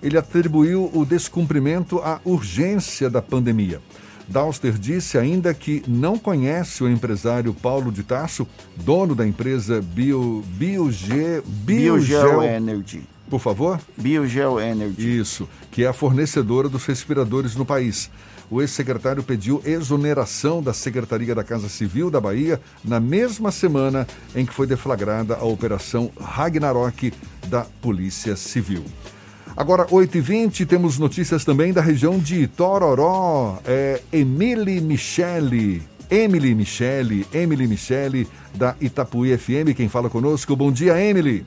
ele 0.03 0.19
atribuiu 0.19 0.91
o 0.95 1.05
descumprimento 1.05 1.99
à 1.99 2.21
urgência 2.25 3.09
da 3.11 3.21
pandemia. 3.21 3.81
Dauster 4.31 4.75
disse 4.75 5.19
ainda 5.19 5.53
que 5.53 5.83
não 5.89 6.17
conhece 6.17 6.85
o 6.85 6.89
empresário 6.89 7.53
Paulo 7.53 7.91
de 7.91 8.05
Tasso, 8.05 8.47
dono 8.77 9.13
da 9.13 9.27
empresa 9.27 9.83
Bio, 9.83 10.45
Bioge, 10.47 11.43
Biogel 11.45 12.43
Energy. 12.45 13.03
Por 13.29 13.41
favor? 13.41 13.81
Biogel 13.97 14.61
Energy. 14.61 15.19
Isso, 15.19 15.49
que 15.71 15.83
é 15.83 15.89
a 15.89 15.93
fornecedora 15.93 16.69
dos 16.69 16.85
respiradores 16.87 17.57
no 17.57 17.65
país. 17.67 18.09
O 18.49 18.61
ex-secretário 18.61 19.23
pediu 19.23 19.63
exoneração 19.65 20.63
da 20.63 20.73
Secretaria 20.73 21.35
da 21.35 21.45
Casa 21.45 21.69
Civil 21.69 22.11
da 22.11 22.21
Bahia 22.21 22.61
na 22.85 22.99
mesma 22.99 23.53
semana 23.53 24.07
em 24.35 24.45
que 24.45 24.53
foi 24.53 24.67
deflagrada 24.67 25.37
a 25.37 25.45
Operação 25.45 26.11
Ragnarok 26.21 27.13
da 27.47 27.65
Polícia 27.81 28.35
Civil. 28.35 28.85
Agora, 29.57 29.87
8h20, 29.87 30.67
temos 30.67 30.99
notícias 30.99 31.45
também 31.45 31.73
da 31.73 31.81
região 31.81 32.19
de 32.19 32.47
Tororó. 32.47 33.59
É, 33.67 34.01
Emile 34.13 34.81
Michele 34.81 35.83
Emily 36.11 36.57
Michele, 36.57 37.25
Emily 37.33 37.69
Michele, 37.69 38.27
da 38.53 38.75
Itapuí 38.81 39.37
FM, 39.39 39.77
quem 39.77 39.89
fala 39.89 40.11
conosco. 40.11 40.57
Bom 40.57 40.73
dia, 40.73 41.01
Emily. 41.01 41.47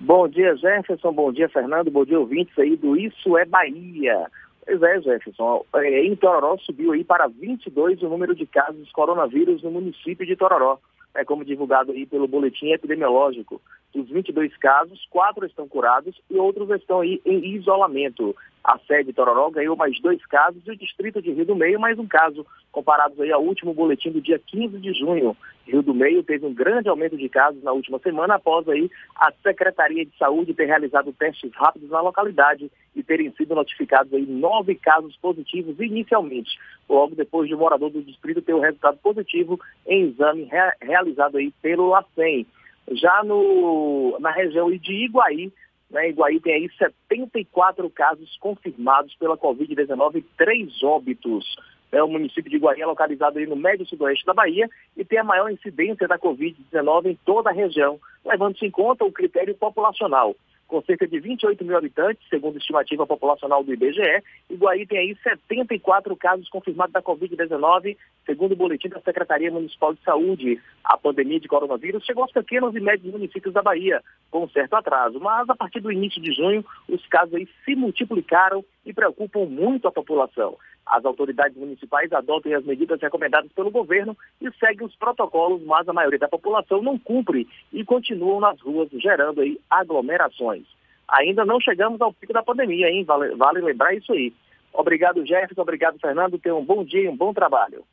Bom 0.00 0.26
dia, 0.26 0.56
Jefferson. 0.56 1.12
Bom 1.12 1.32
dia, 1.32 1.48
Fernando. 1.48 1.88
Bom 1.88 2.04
dia, 2.04 2.18
ouvintes 2.18 2.58
aí 2.58 2.76
do 2.76 2.96
Isso 2.96 3.38
é 3.38 3.44
Bahia. 3.44 4.26
Pois 4.66 4.82
é, 4.82 5.00
Jefferson. 5.00 5.64
É, 5.76 6.04
em 6.04 6.16
Tororó 6.16 6.56
subiu 6.58 6.90
aí 6.90 7.04
para 7.04 7.28
22 7.28 8.02
o 8.02 8.08
número 8.08 8.34
de 8.34 8.44
casos 8.44 8.84
de 8.84 8.92
coronavírus 8.92 9.62
no 9.62 9.70
município 9.70 10.26
de 10.26 10.34
Tororó. 10.34 10.80
É 11.18 11.24
como 11.24 11.44
divulgado 11.44 11.90
aí 11.90 12.06
pelo 12.06 12.28
boletim 12.28 12.70
epidemiológico. 12.70 13.60
Dos 13.92 14.08
22 14.08 14.56
casos, 14.58 15.04
quatro 15.10 15.44
estão 15.44 15.66
curados 15.66 16.14
e 16.30 16.36
outros 16.36 16.70
estão 16.70 17.00
aí 17.00 17.20
em 17.26 17.56
isolamento. 17.56 18.36
A 18.62 18.78
sede 18.86 19.12
Tororó 19.12 19.50
ganhou 19.50 19.74
mais 19.74 20.00
dois 20.00 20.24
casos 20.26 20.62
e 20.64 20.70
o 20.70 20.76
distrito 20.76 21.20
de 21.20 21.32
Rio 21.32 21.44
do 21.44 21.56
Meio 21.56 21.80
mais 21.80 21.98
um 21.98 22.06
caso, 22.06 22.46
comparados 22.70 23.18
aí 23.20 23.32
ao 23.32 23.42
último 23.42 23.74
boletim 23.74 24.12
do 24.12 24.20
dia 24.20 24.38
15 24.38 24.78
de 24.78 24.92
junho. 24.92 25.36
Rio 25.68 25.82
do 25.82 25.92
Meio 25.92 26.22
teve 26.22 26.46
um 26.46 26.54
grande 26.54 26.88
aumento 26.88 27.16
de 27.16 27.28
casos 27.28 27.62
na 27.62 27.72
última 27.72 27.98
semana 27.98 28.36
após 28.36 28.66
aí 28.68 28.90
a 29.14 29.30
Secretaria 29.42 30.04
de 30.04 30.16
Saúde 30.16 30.54
ter 30.54 30.64
realizado 30.64 31.12
testes 31.12 31.52
rápidos 31.54 31.90
na 31.90 32.00
localidade 32.00 32.70
e 32.96 33.02
terem 33.02 33.30
sido 33.32 33.54
notificados 33.54 34.12
aí 34.14 34.26
nove 34.26 34.74
casos 34.74 35.14
positivos 35.16 35.78
inicialmente, 35.78 36.58
logo 36.88 37.14
depois 37.14 37.48
de 37.48 37.54
um 37.54 37.58
morador 37.58 37.90
do 37.90 38.02
distrito 38.02 38.40
ter 38.40 38.54
o 38.54 38.60
resultado 38.60 38.98
positivo 39.02 39.60
em 39.86 40.08
exame 40.08 40.44
re 40.44 40.72
realizado 40.80 41.36
aí 41.36 41.52
pelo 41.60 41.88
LACEN. 41.88 42.46
Já 42.92 43.22
no, 43.22 44.16
na 44.20 44.30
região 44.30 44.70
de 44.70 45.04
Iguaí, 45.04 45.52
né, 45.90 46.08
Iguaí 46.08 46.40
tem 46.40 46.54
aí 46.54 46.70
74 46.78 47.88
casos 47.90 48.36
confirmados 48.38 49.14
pela 49.16 49.36
Covid-19 49.36 50.16
e 50.16 50.22
três 50.36 50.82
óbitos. 50.82 51.44
É, 51.90 52.02
o 52.02 52.08
município 52.08 52.50
de 52.50 52.56
Iguaí 52.56 52.80
é 52.80 52.86
localizado 52.86 53.38
aí 53.38 53.46
no 53.46 53.56
médio 53.56 53.86
sudoeste 53.86 54.26
da 54.26 54.34
Bahia 54.34 54.68
e 54.96 55.04
tem 55.04 55.18
a 55.18 55.24
maior 55.24 55.50
incidência 55.50 56.06
da 56.06 56.18
Covid-19 56.18 57.06
em 57.06 57.18
toda 57.24 57.50
a 57.50 57.52
região, 57.52 57.98
levando-se 58.24 58.66
em 58.66 58.70
conta 58.70 59.04
o 59.04 59.12
critério 59.12 59.54
populacional 59.54 60.34
com 60.68 60.82
cerca 60.82 61.08
de 61.08 61.18
28 61.18 61.64
mil 61.64 61.76
habitantes, 61.76 62.28
segundo 62.28 62.56
a 62.56 62.58
estimativa 62.58 63.06
populacional 63.06 63.64
do 63.64 63.72
IBGE. 63.72 64.22
Iguaí 64.50 64.86
tem 64.86 64.98
aí 64.98 65.16
74 65.22 66.14
casos 66.14 66.48
confirmados 66.50 66.92
da 66.92 67.02
Covid-19, 67.02 67.96
segundo 68.26 68.52
o 68.52 68.56
boletim 68.56 68.88
da 68.88 69.00
Secretaria 69.00 69.50
Municipal 69.50 69.94
de 69.94 70.02
Saúde. 70.02 70.60
A 70.84 70.96
pandemia 70.98 71.40
de 71.40 71.48
coronavírus 71.48 72.04
chegou 72.04 72.22
aos 72.22 72.32
pequenos 72.32 72.76
e 72.76 72.80
médios 72.80 73.10
municípios 73.10 73.54
da 73.54 73.62
Bahia, 73.62 74.02
com 74.30 74.46
certo 74.50 74.74
atraso, 74.74 75.18
mas 75.18 75.48
a 75.48 75.56
partir 75.56 75.80
do 75.80 75.90
início 75.90 76.20
de 76.20 76.32
junho, 76.34 76.64
os 76.86 77.04
casos 77.06 77.34
aí 77.34 77.48
se 77.64 77.74
multiplicaram 77.74 78.62
e 78.84 78.92
preocupam 78.92 79.46
muito 79.46 79.88
a 79.88 79.92
população. 79.92 80.56
As 80.88 81.04
autoridades 81.04 81.56
municipais 81.56 82.10
adotam 82.12 82.54
as 82.56 82.64
medidas 82.64 83.00
recomendadas 83.00 83.52
pelo 83.52 83.70
governo 83.70 84.16
e 84.40 84.50
seguem 84.52 84.86
os 84.86 84.96
protocolos, 84.96 85.62
mas 85.64 85.86
a 85.88 85.92
maioria 85.92 86.18
da 86.18 86.28
população 86.28 86.82
não 86.82 86.98
cumpre 86.98 87.46
e 87.72 87.84
continuam 87.84 88.40
nas 88.40 88.58
ruas, 88.60 88.88
gerando 88.92 89.42
aí 89.42 89.60
aglomerações. 89.68 90.64
Ainda 91.08 91.44
não 91.44 91.60
chegamos 91.60 92.00
ao 92.00 92.12
pico 92.12 92.32
da 92.32 92.42
pandemia, 92.42 92.88
hein? 92.88 93.04
Vale, 93.04 93.34
vale 93.34 93.60
lembrar 93.60 93.94
isso 93.94 94.12
aí. 94.12 94.32
Obrigado, 94.72 95.26
Jefferson. 95.26 95.62
Obrigado, 95.62 95.98
Fernando. 95.98 96.38
Tenham 96.38 96.58
um 96.58 96.64
bom 96.64 96.84
dia 96.84 97.02
e 97.02 97.08
um 97.08 97.16
bom 97.16 97.32
trabalho. 97.34 97.84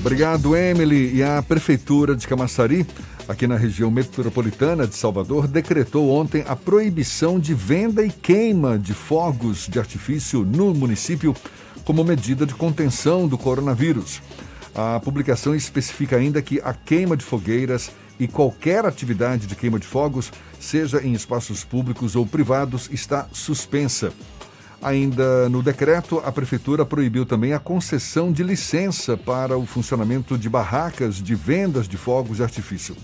Obrigado, 0.00 0.56
Emily. 0.56 1.16
E 1.16 1.22
a 1.22 1.42
Prefeitura 1.42 2.14
de 2.14 2.28
Camaçari, 2.28 2.86
aqui 3.28 3.46
na 3.46 3.56
região 3.56 3.90
metropolitana 3.90 4.86
de 4.86 4.94
Salvador, 4.94 5.48
decretou 5.48 6.10
ontem 6.10 6.44
a 6.46 6.54
proibição 6.54 7.40
de 7.40 7.54
venda 7.54 8.04
e 8.04 8.10
queima 8.10 8.78
de 8.78 8.94
fogos 8.94 9.66
de 9.68 9.78
artifício 9.78 10.44
no 10.44 10.72
município 10.74 11.34
como 11.84 12.04
medida 12.04 12.46
de 12.46 12.54
contenção 12.54 13.26
do 13.26 13.38
coronavírus. 13.38 14.20
A 14.74 15.00
publicação 15.00 15.54
especifica 15.54 16.16
ainda 16.16 16.42
que 16.42 16.60
a 16.62 16.74
queima 16.74 17.16
de 17.16 17.24
fogueiras 17.24 17.90
e 18.18 18.28
qualquer 18.28 18.84
atividade 18.84 19.46
de 19.46 19.54
queima 19.54 19.78
de 19.78 19.86
fogos, 19.86 20.30
seja 20.60 21.02
em 21.02 21.14
espaços 21.14 21.64
públicos 21.64 22.16
ou 22.16 22.26
privados, 22.26 22.88
está 22.92 23.26
suspensa. 23.32 24.12
Ainda 24.82 25.48
no 25.48 25.62
decreto, 25.62 26.22
a 26.24 26.30
Prefeitura 26.30 26.84
proibiu 26.84 27.24
também 27.24 27.52
a 27.52 27.58
concessão 27.58 28.30
de 28.30 28.42
licença 28.42 29.16
para 29.16 29.56
o 29.56 29.66
funcionamento 29.66 30.36
de 30.36 30.48
barracas 30.48 31.16
de 31.16 31.34
vendas 31.34 31.88
de 31.88 31.96
fogos 31.96 32.36
de 32.36 32.42
artifício. 32.42 32.96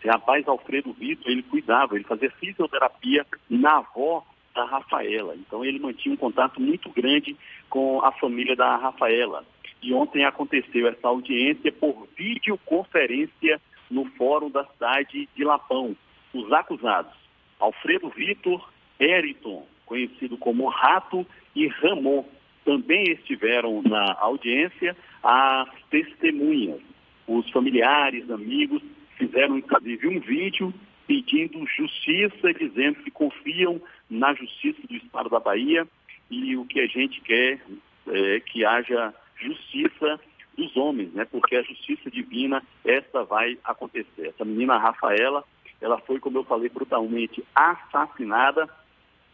esse 0.01 0.07
rapaz 0.07 0.47
Alfredo 0.47 0.93
Vitor, 0.93 1.31
ele 1.31 1.43
cuidava, 1.43 1.95
ele 1.95 2.03
fazia 2.03 2.31
fisioterapia 2.31 3.25
na 3.49 3.77
avó 3.77 4.23
da 4.53 4.65
Rafaela. 4.65 5.35
Então 5.35 5.63
ele 5.63 5.79
mantinha 5.79 6.13
um 6.13 6.17
contato 6.17 6.59
muito 6.59 6.89
grande 6.89 7.37
com 7.69 8.03
a 8.03 8.11
família 8.11 8.55
da 8.55 8.77
Rafaela. 8.77 9.45
E 9.81 9.93
ontem 9.93 10.25
aconteceu 10.25 10.87
essa 10.87 11.07
audiência 11.07 11.71
por 11.71 12.07
videoconferência 12.17 13.61
no 13.91 14.05
fórum 14.11 14.49
da 14.49 14.65
cidade 14.65 15.29
de 15.35 15.43
Lapão. 15.43 15.95
Os 16.33 16.51
acusados, 16.51 17.13
Alfredo 17.59 18.09
Vitor, 18.09 18.71
Eriton, 18.99 19.67
conhecido 19.85 20.37
como 20.37 20.69
Rato, 20.69 21.27
e 21.55 21.67
Ramon, 21.67 22.23
também 22.63 23.11
estiveram 23.11 23.81
na 23.81 24.15
audiência 24.19 24.95
as 25.21 25.69
testemunhas. 25.89 26.79
Os 27.27 27.49
familiares, 27.51 28.29
amigos 28.29 28.81
fizeram 29.17 29.57
inclusive 29.57 30.07
um 30.07 30.19
vídeo 30.19 30.73
pedindo 31.05 31.65
justiça, 31.67 32.53
dizendo 32.53 33.03
que 33.03 33.11
confiam 33.11 33.81
na 34.09 34.33
justiça 34.33 34.79
do 34.87 34.95
Estado 34.95 35.29
da 35.29 35.39
Bahia 35.39 35.85
e 36.29 36.55
o 36.55 36.65
que 36.65 36.79
a 36.79 36.87
gente 36.87 37.19
quer 37.21 37.59
é 38.07 38.39
que 38.39 38.63
haja 38.63 39.13
justiça 39.35 40.19
dos 40.55 40.75
homens, 40.75 41.13
né? 41.13 41.25
Porque 41.25 41.55
a 41.55 41.63
justiça 41.63 42.09
divina, 42.09 42.63
essa 42.83 43.23
vai 43.23 43.57
acontecer. 43.63 44.27
Essa 44.27 44.45
menina 44.45 44.77
Rafaela, 44.77 45.43
ela 45.79 45.97
foi, 45.99 46.19
como 46.19 46.37
eu 46.37 46.43
falei, 46.43 46.69
brutalmente 46.69 47.43
assassinada. 47.55 48.69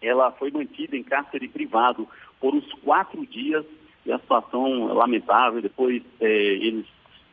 Ela 0.02 0.32
foi 0.32 0.52
mantida 0.52 0.96
em 0.96 1.04
cárcere 1.04 1.48
privado 1.48 2.08
por 2.40 2.54
uns 2.54 2.72
quatro 2.84 3.26
dias 3.26 3.66
e 4.06 4.12
a 4.12 4.20
situação 4.20 4.90
é 4.90 4.94
lamentável. 4.94 5.62
Depois 5.62 6.02
é, 6.20 6.28
eles 6.28 6.86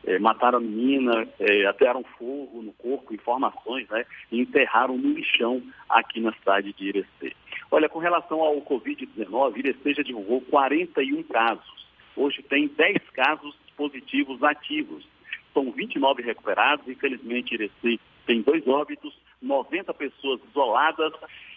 é, 0.05 0.19
mataram 0.19 0.57
a 0.57 0.61
menina, 0.61 1.27
é, 1.39 1.65
atearam 1.65 2.03
fogo 2.17 2.61
no 2.61 2.73
corpo, 2.73 3.13
informações, 3.13 3.87
né? 3.89 4.05
E 4.31 4.41
enterraram 4.41 4.97
no 4.97 5.13
lixão 5.13 5.61
aqui 5.89 6.19
na 6.19 6.33
cidade 6.33 6.73
de 6.73 6.85
Irecê. 6.85 7.35
Olha, 7.71 7.89
com 7.89 7.99
relação 7.99 8.41
ao 8.41 8.61
Covid-19, 8.61 9.57
Irecê 9.57 9.93
já 9.93 10.03
divulgou 10.03 10.41
41 10.41 11.23
casos. 11.23 11.85
Hoje 12.15 12.41
tem 12.43 12.67
10 12.67 12.97
casos 13.13 13.55
positivos 13.75 14.41
ativos. 14.43 15.07
São 15.53 15.71
29 15.71 16.21
recuperados, 16.21 16.87
infelizmente 16.87 17.53
Irecê 17.53 17.99
tem 18.25 18.41
dois 18.41 18.67
óbitos, 18.67 19.13
90 19.41 19.93
pessoas 19.93 20.41
isoladas 20.49 21.13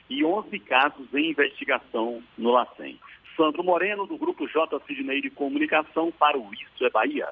e 0.08 0.24
11 0.24 0.58
casos 0.60 1.12
em 1.14 1.30
investigação 1.30 2.22
no 2.36 2.52
LACEN. 2.52 2.98
Sandro 3.36 3.62
Moreno, 3.62 4.06
do 4.06 4.16
Grupo 4.16 4.46
J. 4.48 4.80
Sidney 4.86 5.20
de 5.20 5.30
Comunicação, 5.30 6.12
para 6.12 6.38
o 6.38 6.52
Isso 6.52 6.84
é 6.84 6.90
Bahia. 6.90 7.28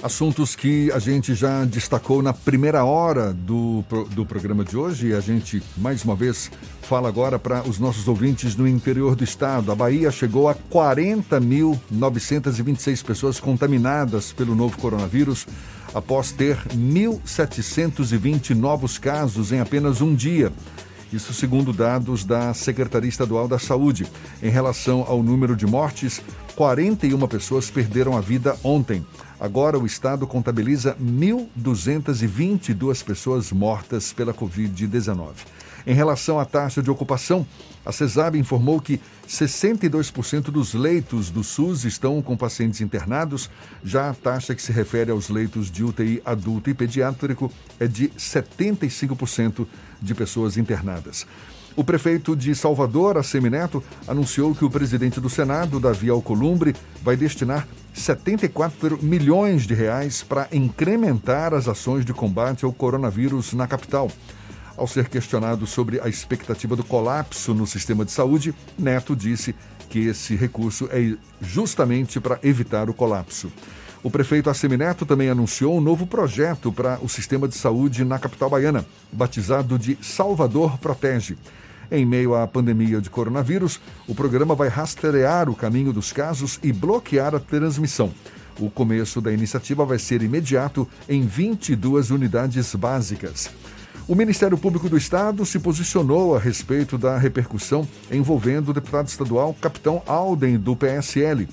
Assuntos 0.00 0.54
que 0.54 0.92
a 0.92 1.00
gente 1.00 1.34
já 1.34 1.64
destacou 1.64 2.22
na 2.22 2.32
primeira 2.32 2.84
hora 2.84 3.32
do, 3.32 3.84
do 4.12 4.24
programa 4.24 4.64
de 4.64 4.76
hoje 4.76 5.12
a 5.12 5.18
gente, 5.18 5.60
mais 5.76 6.04
uma 6.04 6.14
vez, 6.14 6.52
fala 6.82 7.08
agora 7.08 7.36
para 7.36 7.68
os 7.68 7.80
nossos 7.80 8.06
ouvintes 8.06 8.54
no 8.54 8.68
interior 8.68 9.16
do 9.16 9.24
estado. 9.24 9.72
A 9.72 9.74
Bahia 9.74 10.12
chegou 10.12 10.48
a 10.48 10.54
40.926 10.54 13.04
pessoas 13.04 13.40
contaminadas 13.40 14.32
pelo 14.32 14.54
novo 14.54 14.78
coronavírus, 14.78 15.48
após 15.92 16.30
ter 16.30 16.56
1.720 16.68 18.54
novos 18.54 18.98
casos 18.98 19.50
em 19.50 19.58
apenas 19.58 20.00
um 20.00 20.14
dia. 20.14 20.52
Isso 21.12 21.34
segundo 21.34 21.72
dados 21.72 22.22
da 22.22 22.54
Secretaria 22.54 23.08
Estadual 23.08 23.48
da 23.48 23.58
Saúde. 23.58 24.06
Em 24.40 24.50
relação 24.50 25.04
ao 25.08 25.24
número 25.24 25.56
de 25.56 25.66
mortes, 25.66 26.22
41 26.54 27.18
pessoas 27.26 27.68
perderam 27.68 28.16
a 28.16 28.20
vida 28.20 28.56
ontem. 28.62 29.04
Agora 29.40 29.78
o 29.78 29.86
estado 29.86 30.26
contabiliza 30.26 30.96
1.222 31.00 33.04
pessoas 33.04 33.52
mortas 33.52 34.12
pela 34.12 34.34
Covid-19. 34.34 35.30
Em 35.86 35.94
relação 35.94 36.40
à 36.40 36.44
taxa 36.44 36.82
de 36.82 36.90
ocupação, 36.90 37.46
a 37.86 37.92
CESAB 37.92 38.36
informou 38.36 38.80
que 38.80 39.00
62% 39.28 40.50
dos 40.50 40.74
leitos 40.74 41.30
do 41.30 41.44
SUS 41.44 41.84
estão 41.84 42.20
com 42.20 42.36
pacientes 42.36 42.80
internados, 42.80 43.48
já 43.84 44.10
a 44.10 44.14
taxa 44.14 44.56
que 44.56 44.62
se 44.62 44.72
refere 44.72 45.12
aos 45.12 45.28
leitos 45.28 45.70
de 45.70 45.84
UTI 45.84 46.20
adulto 46.24 46.68
e 46.68 46.74
pediátrico 46.74 47.48
é 47.78 47.86
de 47.86 48.08
75% 48.10 49.68
de 50.02 50.14
pessoas 50.14 50.56
internadas. 50.56 51.24
O 51.76 51.84
prefeito 51.84 52.34
de 52.34 52.56
Salvador, 52.56 53.16
Assemineto, 53.16 53.84
anunciou 54.06 54.52
que 54.52 54.64
o 54.64 54.70
presidente 54.70 55.20
do 55.20 55.30
Senado, 55.30 55.78
Davi 55.78 56.10
Alcolumbre, 56.10 56.74
vai 57.04 57.16
destinar 57.16 57.68
74 57.98 59.02
milhões 59.02 59.66
de 59.66 59.74
reais 59.74 60.22
para 60.22 60.48
incrementar 60.52 61.52
as 61.52 61.68
ações 61.68 62.04
de 62.04 62.14
combate 62.14 62.64
ao 62.64 62.72
coronavírus 62.72 63.52
na 63.52 63.66
capital. 63.66 64.10
Ao 64.76 64.86
ser 64.86 65.08
questionado 65.08 65.66
sobre 65.66 66.00
a 66.00 66.08
expectativa 66.08 66.76
do 66.76 66.84
colapso 66.84 67.52
no 67.52 67.66
sistema 67.66 68.04
de 68.04 68.12
saúde, 68.12 68.54
Neto 68.78 69.16
disse 69.16 69.54
que 69.90 70.06
esse 70.06 70.36
recurso 70.36 70.88
é 70.92 71.16
justamente 71.40 72.20
para 72.20 72.38
evitar 72.42 72.88
o 72.88 72.94
colapso. 72.94 73.50
O 74.02 74.10
prefeito 74.10 74.48
Assemineto 74.48 75.04
também 75.04 75.28
anunciou 75.28 75.76
um 75.76 75.80
novo 75.80 76.06
projeto 76.06 76.72
para 76.72 76.98
o 77.02 77.08
sistema 77.08 77.48
de 77.48 77.56
saúde 77.56 78.04
na 78.04 78.18
capital 78.18 78.48
baiana, 78.48 78.86
batizado 79.10 79.76
de 79.76 79.98
Salvador 80.00 80.78
Protege. 80.78 81.36
Em 81.90 82.04
meio 82.04 82.34
à 82.34 82.46
pandemia 82.46 83.00
de 83.00 83.08
coronavírus, 83.08 83.80
o 84.06 84.14
programa 84.14 84.54
vai 84.54 84.68
rastrear 84.68 85.48
o 85.48 85.54
caminho 85.54 85.92
dos 85.92 86.12
casos 86.12 86.58
e 86.62 86.70
bloquear 86.72 87.34
a 87.34 87.40
transmissão. 87.40 88.12
O 88.60 88.68
começo 88.68 89.20
da 89.20 89.32
iniciativa 89.32 89.86
vai 89.86 89.98
ser 89.98 90.20
imediato 90.20 90.86
em 91.08 91.22
22 91.22 92.10
unidades 92.10 92.74
básicas. 92.74 93.50
O 94.06 94.14
Ministério 94.14 94.58
Público 94.58 94.88
do 94.88 94.96
Estado 94.96 95.46
se 95.46 95.58
posicionou 95.58 96.34
a 96.34 96.38
respeito 96.38 96.98
da 96.98 97.16
repercussão 97.16 97.86
envolvendo 98.10 98.70
o 98.70 98.74
deputado 98.74 99.06
estadual 99.06 99.54
Capitão 99.54 100.02
Alden, 100.06 100.58
do 100.58 100.74
PSL. 100.74 101.48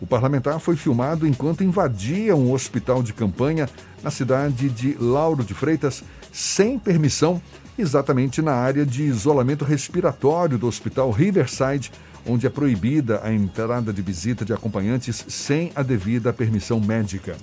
O 0.00 0.06
parlamentar 0.06 0.58
foi 0.60 0.76
filmado 0.76 1.26
enquanto 1.26 1.64
invadia 1.64 2.36
um 2.36 2.52
hospital 2.52 3.02
de 3.02 3.12
campanha 3.12 3.68
na 4.02 4.10
cidade 4.10 4.68
de 4.68 4.96
Lauro 4.98 5.44
de 5.44 5.54
Freitas, 5.54 6.04
sem 6.32 6.78
permissão, 6.78 7.42
exatamente 7.78 8.42
na 8.42 8.52
área 8.52 8.84
de 8.84 9.04
isolamento 9.04 9.64
respiratório 9.64 10.58
do 10.58 10.66
Hospital 10.66 11.10
Riverside, 11.10 11.92
onde 12.26 12.46
é 12.46 12.50
proibida 12.50 13.20
a 13.22 13.32
entrada 13.32 13.92
de 13.92 14.02
visita 14.02 14.44
de 14.44 14.52
acompanhantes 14.52 15.24
sem 15.28 15.72
a 15.74 15.82
devida 15.82 16.32
permissão 16.32 16.80
médica. 16.80 17.36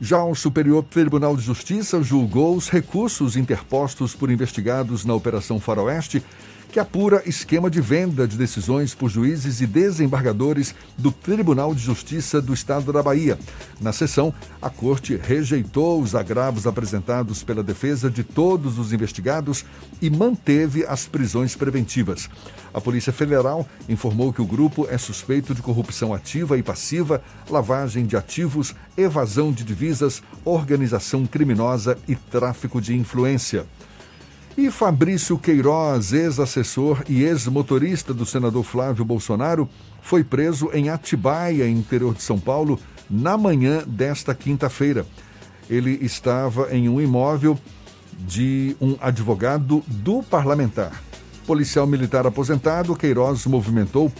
Já 0.00 0.22
o 0.22 0.34
Superior 0.34 0.84
Tribunal 0.84 1.36
de 1.36 1.42
Justiça 1.42 2.02
julgou 2.02 2.56
os 2.56 2.68
recursos 2.68 3.36
interpostos 3.36 4.14
por 4.14 4.30
investigados 4.30 5.04
na 5.04 5.14
Operação 5.14 5.58
Faroeste 5.58 6.22
que 6.78 6.80
apura 6.80 7.24
esquema 7.26 7.68
de 7.68 7.80
venda 7.80 8.24
de 8.24 8.36
decisões 8.36 8.94
por 8.94 9.10
juízes 9.10 9.60
e 9.60 9.66
desembargadores 9.66 10.76
do 10.96 11.10
Tribunal 11.10 11.74
de 11.74 11.82
Justiça 11.82 12.40
do 12.40 12.54
Estado 12.54 12.92
da 12.92 13.02
Bahia. 13.02 13.36
Na 13.80 13.92
sessão, 13.92 14.32
a 14.62 14.70
Corte 14.70 15.16
rejeitou 15.16 16.00
os 16.00 16.14
agravos 16.14 16.68
apresentados 16.68 17.42
pela 17.42 17.64
defesa 17.64 18.08
de 18.08 18.22
todos 18.22 18.78
os 18.78 18.92
investigados 18.92 19.64
e 20.00 20.08
manteve 20.08 20.86
as 20.86 21.04
prisões 21.04 21.56
preventivas. 21.56 22.30
A 22.72 22.80
Polícia 22.80 23.12
Federal 23.12 23.68
informou 23.88 24.32
que 24.32 24.40
o 24.40 24.46
grupo 24.46 24.86
é 24.88 24.96
suspeito 24.96 25.52
de 25.52 25.62
corrupção 25.62 26.14
ativa 26.14 26.56
e 26.56 26.62
passiva, 26.62 27.20
lavagem 27.50 28.06
de 28.06 28.16
ativos, 28.16 28.72
evasão 28.96 29.50
de 29.50 29.64
divisas, 29.64 30.22
organização 30.44 31.26
criminosa 31.26 31.98
e 32.06 32.14
tráfico 32.14 32.80
de 32.80 32.94
influência. 32.94 33.66
E 34.58 34.72
Fabrício 34.72 35.38
Queiroz, 35.38 36.12
ex-assessor 36.12 37.04
e 37.08 37.22
ex-motorista 37.22 38.12
do 38.12 38.26
senador 38.26 38.64
Flávio 38.64 39.04
Bolsonaro, 39.04 39.68
foi 40.02 40.24
preso 40.24 40.68
em 40.74 40.88
Atibaia, 40.88 41.68
interior 41.68 42.12
de 42.12 42.24
São 42.24 42.40
Paulo, 42.40 42.76
na 43.08 43.38
manhã 43.38 43.84
desta 43.86 44.34
quinta-feira. 44.34 45.06
Ele 45.70 45.96
estava 46.02 46.74
em 46.74 46.88
um 46.88 47.00
imóvel 47.00 47.56
de 48.18 48.76
um 48.80 48.96
advogado 49.00 49.84
do 49.86 50.24
parlamentar. 50.24 51.04
Policial 51.46 51.86
militar 51.86 52.26
aposentado, 52.26 52.96
Queiroz 52.96 53.46
movimentou 53.46 54.10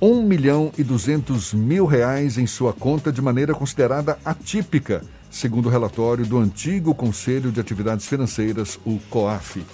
1 0.00 0.22
milhão 0.22 0.70
e 0.78 0.84
200 0.84 1.54
mil 1.54 1.86
reais 1.86 2.38
em 2.38 2.46
sua 2.46 2.72
conta 2.72 3.10
de 3.10 3.20
maneira 3.20 3.52
considerada 3.52 4.16
atípica 4.24 5.02
segundo 5.32 5.66
o 5.66 5.70
relatório 5.70 6.26
do 6.26 6.38
antigo 6.38 6.94
Conselho 6.94 7.50
de 7.50 7.58
Atividades 7.58 8.06
Financeiras, 8.06 8.78
o 8.84 8.98
COAF. 9.08 9.64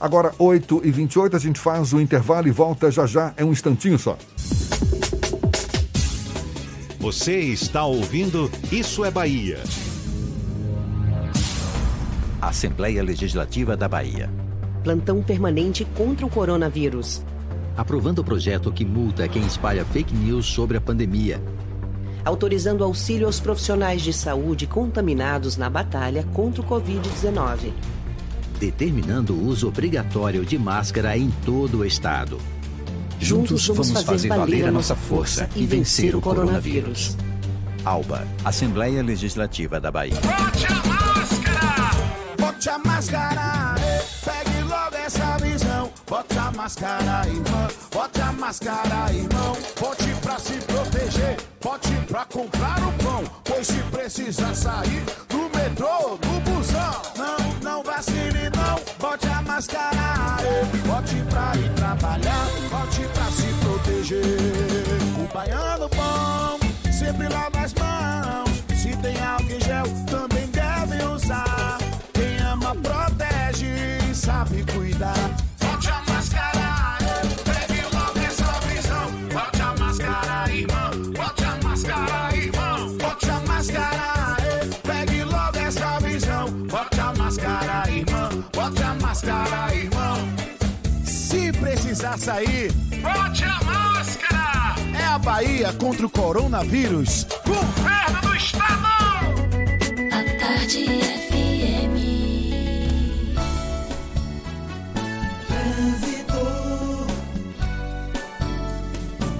Agora, 0.00 0.32
8 0.38 0.80
e 0.82 0.90
28 0.90 1.36
a 1.36 1.38
gente 1.38 1.60
faz 1.60 1.92
o 1.92 2.00
intervalo 2.00 2.48
e 2.48 2.50
volta 2.50 2.90
já 2.90 3.06
já, 3.06 3.34
é 3.36 3.44
um 3.44 3.52
instantinho 3.52 3.98
só. 3.98 4.16
Você 6.98 7.38
está 7.38 7.84
ouvindo 7.84 8.50
Isso 8.72 9.04
é 9.04 9.10
Bahia. 9.10 9.60
Assembleia 12.40 13.02
Legislativa 13.02 13.76
da 13.76 13.88
Bahia. 13.88 14.30
Plantão 14.82 15.22
permanente 15.22 15.84
contra 15.84 16.26
o 16.26 16.30
coronavírus. 16.30 17.22
Aprovando 17.76 18.20
o 18.20 18.24
projeto 18.24 18.72
que 18.72 18.84
multa 18.84 19.28
quem 19.28 19.44
espalha 19.46 19.84
fake 19.84 20.14
news 20.14 20.46
sobre 20.46 20.76
a 20.76 20.80
pandemia 20.80 21.40
autorizando 22.24 22.84
auxílio 22.84 23.26
aos 23.26 23.40
profissionais 23.40 24.02
de 24.02 24.12
saúde 24.12 24.66
contaminados 24.66 25.56
na 25.56 25.68
batalha 25.68 26.24
contra 26.32 26.62
o 26.62 26.64
Covid-19. 26.64 27.72
Determinando 28.58 29.34
o 29.34 29.46
uso 29.46 29.68
obrigatório 29.68 30.44
de 30.44 30.58
máscara 30.58 31.16
em 31.16 31.30
todo 31.44 31.78
o 31.78 31.84
estado. 31.84 32.38
Juntos, 33.18 33.66
vamos, 33.68 33.88
vamos 33.88 34.04
fazer, 34.04 34.28
fazer 34.28 34.28
valer 34.28 34.66
a 34.66 34.70
nossa 34.70 34.96
força 34.96 35.48
e 35.54 35.64
vencer 35.64 36.14
o 36.14 36.20
coronavírus. 36.20 37.16
ALBA, 37.84 38.26
Assembleia 38.44 39.02
Legislativa 39.02 39.80
da 39.80 39.90
Bahia. 39.90 40.14
Bote 40.14 40.66
a 40.66 40.88
máscara! 40.88 41.90
Bote 42.38 42.68
a 42.68 42.78
máscara! 42.78 43.51
Bote 46.12 46.38
a 46.38 46.50
máscara, 46.50 47.26
irmão. 47.26 47.68
Bote 47.90 48.20
a 48.20 48.32
máscara, 48.32 49.10
irmão. 49.14 49.56
Bote 49.80 50.14
pra 50.20 50.38
se 50.38 50.52
proteger. 50.66 51.38
Bote 51.62 51.90
pra 52.06 52.26
comprar 52.26 52.78
o 52.86 52.92
pão. 53.02 53.24
Pois 53.42 53.66
se 53.66 53.78
precisa 53.90 54.54
sair 54.54 55.02
do 55.30 55.48
metrô, 55.56 56.18
do 56.18 56.40
busão. 56.50 57.00
Não, 57.16 57.38
não 57.62 57.82
vacile, 57.82 58.50
não. 58.54 58.78
Bote 58.98 59.26
a 59.26 59.40
máscara. 59.40 60.36
Bote 60.86 61.14
pra 61.30 61.56
ir 61.56 61.72
trabalhar. 61.76 62.46
Bote 62.70 63.08
pra 63.14 63.24
se 63.30 63.46
proteger. 63.64 64.26
O 65.18 65.32
baiano 65.32 65.88
bom 65.88 66.92
sempre 66.92 67.26
lava 67.30 67.58
as 67.58 67.72
mãos. 67.72 68.62
Se 68.76 68.94
tem 68.98 69.18
álcool 69.18 69.64
gel, 69.64 69.86
também 70.10 70.46
deve 70.48 71.02
usar. 71.06 71.78
Quem 72.12 72.36
ama, 72.46 72.74
protege 72.74 73.64
e 74.10 74.14
sabe 74.14 74.62
cuidar. 74.74 75.51
Sair, 92.18 92.72
bote 93.00 93.44
a 93.44 93.62
máscara! 93.64 94.74
É 94.98 95.04
a 95.04 95.18
Bahia 95.18 95.72
contra 95.72 96.06
o 96.06 96.10
coronavírus. 96.10 97.26
Governo 97.46 98.20
do 98.20 98.36
Estado! 98.36 98.72
A 100.10 100.24
tarde 100.38 100.84
FM. 100.86 101.96
Trânsito. 105.46 106.40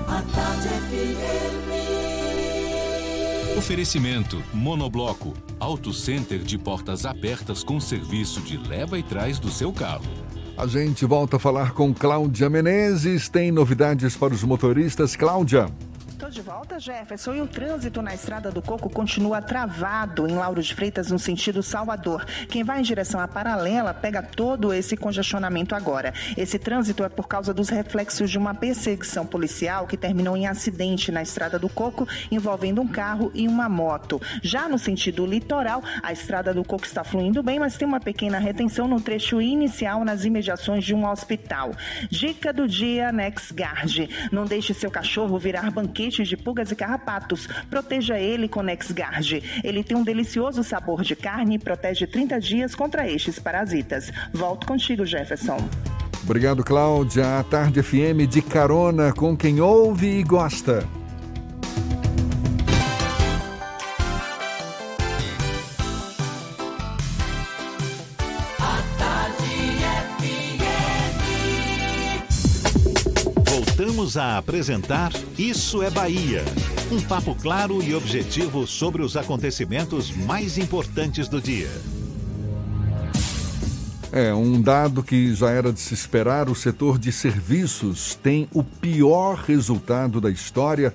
A 0.09 0.23
tarde 0.35 0.69
FM. 0.69 1.73
Oferecimento 3.59 4.43
Monobloco, 4.53 5.35
Auto 5.61 5.93
Center 5.93 6.39
de 6.39 6.59
portas 6.59 7.05
abertas 7.05 7.62
com 7.62 7.78
serviço 7.78 8.40
de 8.40 8.57
leva 8.57 8.99
e 8.99 9.03
trás 9.03 9.39
do 9.39 9.51
seu 9.51 9.73
carro. 9.73 10.31
A 10.56 10.66
gente 10.66 11.06
volta 11.06 11.36
a 11.36 11.40
falar 11.40 11.72
com 11.72 11.94
Cláudia 11.94 12.48
Menezes. 12.50 13.28
Tem 13.28 13.50
novidades 13.50 14.16
para 14.16 14.34
os 14.34 14.44
motoristas. 14.44 15.16
Cláudia. 15.16 15.66
Tô 16.23 16.31
de 16.31 16.40
volta, 16.40 16.78
Jefferson. 16.78 17.35
E 17.35 17.40
o 17.40 17.49
trânsito 17.49 18.01
na 18.01 18.15
Estrada 18.15 18.49
do 18.49 18.62
Coco 18.62 18.89
continua 18.89 19.43
travado 19.43 20.28
em 20.28 20.36
Lauro 20.36 20.62
de 20.62 20.73
Freitas, 20.73 21.11
no 21.11 21.19
sentido 21.19 21.65
Salvador. 21.65 22.24
Quem 22.49 22.62
vai 22.62 22.78
em 22.78 22.85
direção 22.85 23.19
à 23.19 23.27
paralela 23.27 23.93
pega 23.93 24.23
todo 24.23 24.73
esse 24.73 24.97
congestionamento 24.97 25.74
agora. 25.74 26.15
Esse 26.36 26.61
trânsito 26.61 27.03
é 27.03 27.09
por 27.09 27.27
causa 27.27 27.53
dos 27.53 27.69
reflexos 27.70 28.31
de 28.31 28.39
uma 28.39 28.55
perseguição 28.55 29.27
policial 29.27 29.85
que 29.89 29.97
terminou 29.97 30.36
em 30.36 30.47
acidente 30.47 31.11
na 31.11 31.23
Estrada 31.23 31.59
do 31.59 31.69
Coco, 31.69 32.07
envolvendo 32.31 32.81
um 32.81 32.86
carro 32.86 33.32
e 33.35 33.49
uma 33.49 33.69
moto. 33.69 34.23
Já 34.44 34.69
no 34.69 34.78
sentido 34.78 35.27
litoral, 35.27 35.82
a 36.05 36.12
Estrada 36.12 36.55
do 36.55 36.62
Coco 36.62 36.86
está 36.86 37.03
fluindo 37.03 37.43
bem, 37.43 37.59
mas 37.59 37.77
tem 37.77 37.89
uma 37.89 37.99
pequena 37.99 38.39
retenção 38.39 38.86
no 38.86 39.01
trecho 39.01 39.43
inicial 39.43 40.05
nas 40.05 40.24
imediações 40.24 40.85
de 40.85 40.94
um 40.94 41.05
hospital. 41.05 41.73
Dica 42.09 42.53
do 42.53 42.69
dia 42.69 43.11
NexGuard. 43.11 44.31
Não 44.31 44.44
deixe 44.44 44.73
seu 44.73 44.89
cachorro 44.89 45.36
virar 45.36 45.69
banquete 45.73 46.11
de 46.12 46.36
pulgas 46.36 46.70
e 46.70 46.76
carrapatos. 46.76 47.48
Proteja 47.70 48.18
ele 48.18 48.48
com 48.48 48.62
NexGuard. 48.62 49.60
Ele 49.64 49.82
tem 49.82 49.97
um 49.97 50.05
delicioso 50.05 50.62
sabor 50.62 51.02
de 51.02 51.16
carne 51.16 51.56
e 51.56 51.59
protege 51.59 52.06
30 52.06 52.40
dias 52.40 52.74
contra 52.74 53.10
estes 53.10 53.39
parasitas. 53.39 54.12
Volto 54.32 54.66
contigo, 54.66 55.06
Jefferson. 55.06 55.59
Obrigado, 56.22 56.62
Cláudia. 56.62 57.40
A 57.40 57.44
Tarde 57.44 57.82
FM 57.82 58.28
de 58.28 58.43
carona 58.43 59.12
com 59.12 59.36
quem 59.36 59.60
ouve 59.60 60.18
e 60.18 60.22
gosta. 60.22 60.86
Voltamos 74.02 74.16
a 74.16 74.36
apresentar 74.36 75.12
Isso 75.38 75.80
é 75.80 75.88
Bahia. 75.88 76.44
Um 76.90 77.00
papo 77.00 77.36
claro 77.36 77.80
e 77.80 77.94
objetivo 77.94 78.66
sobre 78.66 79.00
os 79.00 79.16
acontecimentos 79.16 80.10
mais 80.10 80.58
importantes 80.58 81.28
do 81.28 81.40
dia. 81.40 81.70
É, 84.10 84.34
um 84.34 84.60
dado 84.60 85.04
que 85.04 85.32
já 85.36 85.50
era 85.50 85.72
de 85.72 85.78
se 85.78 85.94
esperar: 85.94 86.48
o 86.48 86.54
setor 86.54 86.98
de 86.98 87.12
serviços 87.12 88.16
tem 88.20 88.48
o 88.52 88.64
pior 88.64 89.36
resultado 89.36 90.20
da 90.20 90.30
história. 90.30 90.92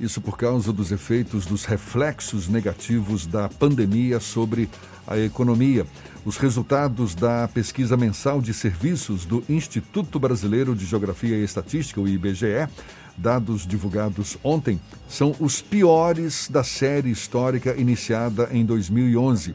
Isso 0.00 0.18
por 0.18 0.38
causa 0.38 0.72
dos 0.72 0.90
efeitos 0.90 1.44
dos 1.44 1.66
reflexos 1.66 2.48
negativos 2.48 3.26
da 3.26 3.50
pandemia 3.50 4.20
sobre 4.20 4.70
a 5.06 5.18
economia. 5.18 5.86
Os 6.28 6.36
resultados 6.36 7.14
da 7.14 7.48
pesquisa 7.48 7.96
mensal 7.96 8.42
de 8.42 8.52
serviços 8.52 9.24
do 9.24 9.42
Instituto 9.48 10.20
Brasileiro 10.20 10.76
de 10.76 10.84
Geografia 10.84 11.34
e 11.34 11.42
Estatística, 11.42 12.02
o 12.02 12.06
IBGE, 12.06 12.68
dados 13.16 13.66
divulgados 13.66 14.36
ontem, 14.44 14.78
são 15.08 15.34
os 15.40 15.62
piores 15.62 16.46
da 16.50 16.62
série 16.62 17.10
histórica 17.10 17.74
iniciada 17.78 18.50
em 18.52 18.62
2011. 18.62 19.54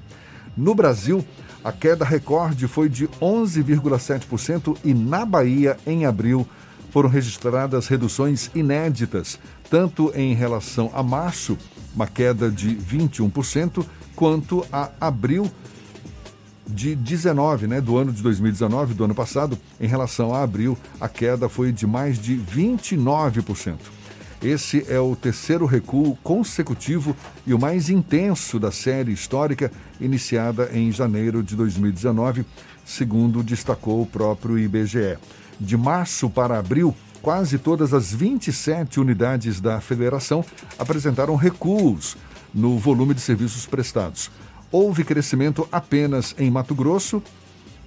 No 0.58 0.74
Brasil, 0.74 1.24
a 1.64 1.72
queda 1.72 2.04
recorde 2.04 2.68
foi 2.68 2.90
de 2.90 3.08
11,7% 3.22 4.76
e 4.84 4.96
na 4.96 5.24
Bahia, 5.26 5.78
em 5.86 6.08
abril, 6.08 6.44
foram 6.90 7.08
registradas 7.08 7.86
reduções 7.86 8.50
inéditas, 8.56 9.38
tanto 9.70 10.12
em 10.16 10.34
relação 10.34 10.90
a 10.96 11.04
março, 11.04 11.56
uma 11.94 12.08
queda 12.08 12.50
de 12.50 12.76
21%, 12.76 13.86
quanto 14.16 14.66
a 14.72 14.90
abril 15.00 15.52
de 16.66 16.96
19, 16.96 17.68
né, 17.68 17.82
do 17.82 17.98
ano 17.98 18.12
de 18.12 18.22
2019, 18.22 18.94
do 18.94 19.04
ano 19.04 19.16
passado, 19.16 19.58
em 19.80 19.88
relação 19.88 20.34
a 20.34 20.44
abril, 20.44 20.78
a 21.00 21.10
queda 21.10 21.50
foi 21.50 21.72
de 21.72 21.86
mais 21.86 22.18
de 22.18 22.36
29%. 22.38 23.78
Esse 24.42 24.86
é 24.90 25.00
o 25.00 25.16
terceiro 25.16 25.66
recuo 25.66 26.18
consecutivo 26.18 27.16
e 27.48 27.54
o 27.54 27.60
mais 27.60 27.90
intenso 27.90 28.60
da 28.60 28.72
série 28.72 29.14
histórica 29.14 29.72
iniciada 30.02 30.70
em 30.74 30.92
janeiro 30.92 31.42
de 31.42 31.56
2019, 31.56 32.46
segundo 32.84 33.42
destacou 33.42 34.02
o 34.02 34.06
próprio 34.06 34.60
IBGE. 34.60 35.18
De 35.58 35.78
março 35.78 36.30
para 36.30 36.60
abril, 36.60 36.94
quase 37.22 37.58
todas 37.58 37.94
as 37.94 38.12
27 38.12 39.00
unidades 39.00 39.62
da 39.62 39.80
federação 39.80 40.44
apresentaram 40.78 41.38
recuos 41.38 42.18
no 42.54 42.78
volume 42.78 43.14
de 43.14 43.22
serviços 43.22 43.66
prestados. 43.66 44.30
Houve 44.74 45.04
crescimento 45.04 45.68
apenas 45.72 46.34
em 46.36 46.50
Mato 46.50 46.74
Grosso, 46.74 47.22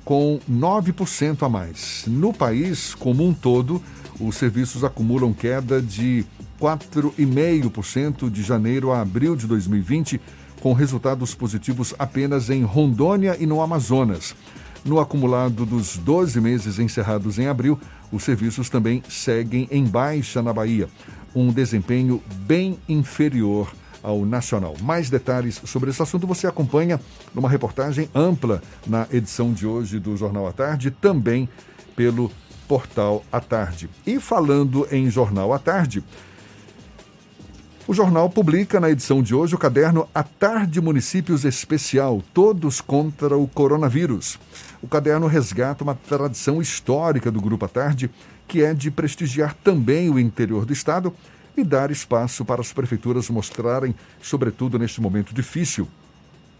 com 0.04 0.38
9% 0.48 1.42
a 1.42 1.48
mais. 1.48 2.04
No 2.06 2.32
país 2.32 2.94
como 2.94 3.26
um 3.26 3.34
todo, 3.34 3.82
os 4.20 4.36
serviços 4.36 4.84
acumulam 4.84 5.32
queda 5.32 5.82
de 5.82 6.24
4,5% 6.60 8.30
de 8.30 8.40
janeiro 8.40 8.92
a 8.92 9.00
abril 9.00 9.34
de 9.34 9.48
2020, 9.48 10.20
com 10.60 10.72
resultados 10.72 11.34
positivos 11.34 11.92
apenas 11.98 12.50
em 12.50 12.62
Rondônia 12.62 13.36
e 13.36 13.46
no 13.46 13.60
Amazonas. 13.60 14.36
No 14.84 15.00
acumulado 15.00 15.66
dos 15.66 15.96
12 15.96 16.40
meses 16.40 16.78
encerrados 16.78 17.36
em 17.36 17.48
abril, 17.48 17.80
os 18.12 18.22
serviços 18.22 18.70
também 18.70 19.02
seguem 19.08 19.66
em 19.72 19.84
baixa 19.84 20.40
na 20.40 20.52
Bahia, 20.52 20.88
um 21.34 21.52
desempenho 21.52 22.22
bem 22.46 22.78
inferior 22.88 23.72
ao 24.06 24.24
nacional. 24.24 24.76
Mais 24.80 25.10
detalhes 25.10 25.60
sobre 25.64 25.90
esse 25.90 26.00
assunto 26.00 26.28
você 26.28 26.46
acompanha 26.46 27.00
numa 27.34 27.50
reportagem 27.50 28.08
ampla 28.14 28.62
na 28.86 29.08
edição 29.10 29.52
de 29.52 29.66
hoje 29.66 29.98
do 29.98 30.16
Jornal 30.16 30.46
à 30.46 30.52
Tarde, 30.52 30.92
também 30.92 31.48
pelo 31.96 32.30
portal 32.68 33.24
à 33.32 33.40
tarde. 33.40 33.90
E 34.06 34.20
falando 34.20 34.86
em 34.92 35.10
Jornal 35.10 35.52
à 35.52 35.58
Tarde, 35.58 36.04
o 37.88 37.94
jornal 37.94 38.30
publica 38.30 38.78
na 38.78 38.90
edição 38.90 39.22
de 39.22 39.34
hoje 39.34 39.54
o 39.54 39.58
caderno 39.58 40.08
A 40.14 40.22
Tarde 40.22 40.80
Municípios 40.80 41.44
Especial, 41.44 42.22
Todos 42.32 42.80
contra 42.80 43.36
o 43.36 43.48
Coronavírus. 43.48 44.38
O 44.80 44.86
caderno 44.86 45.26
resgata 45.26 45.82
uma 45.82 45.94
tradição 45.94 46.60
histórica 46.60 47.30
do 47.30 47.40
Grupo 47.40 47.64
à 47.64 47.68
Tarde, 47.68 48.10
que 48.46 48.62
é 48.62 48.72
de 48.72 48.90
prestigiar 48.90 49.54
também 49.64 50.10
o 50.10 50.18
interior 50.18 50.64
do 50.64 50.72
estado 50.72 51.12
e 51.56 51.64
dar 51.64 51.90
espaço 51.90 52.44
para 52.44 52.60
as 52.60 52.72
prefeituras 52.72 53.30
mostrarem, 53.30 53.94
sobretudo 54.20 54.78
neste 54.78 55.00
momento 55.00 55.34
difícil, 55.34 55.88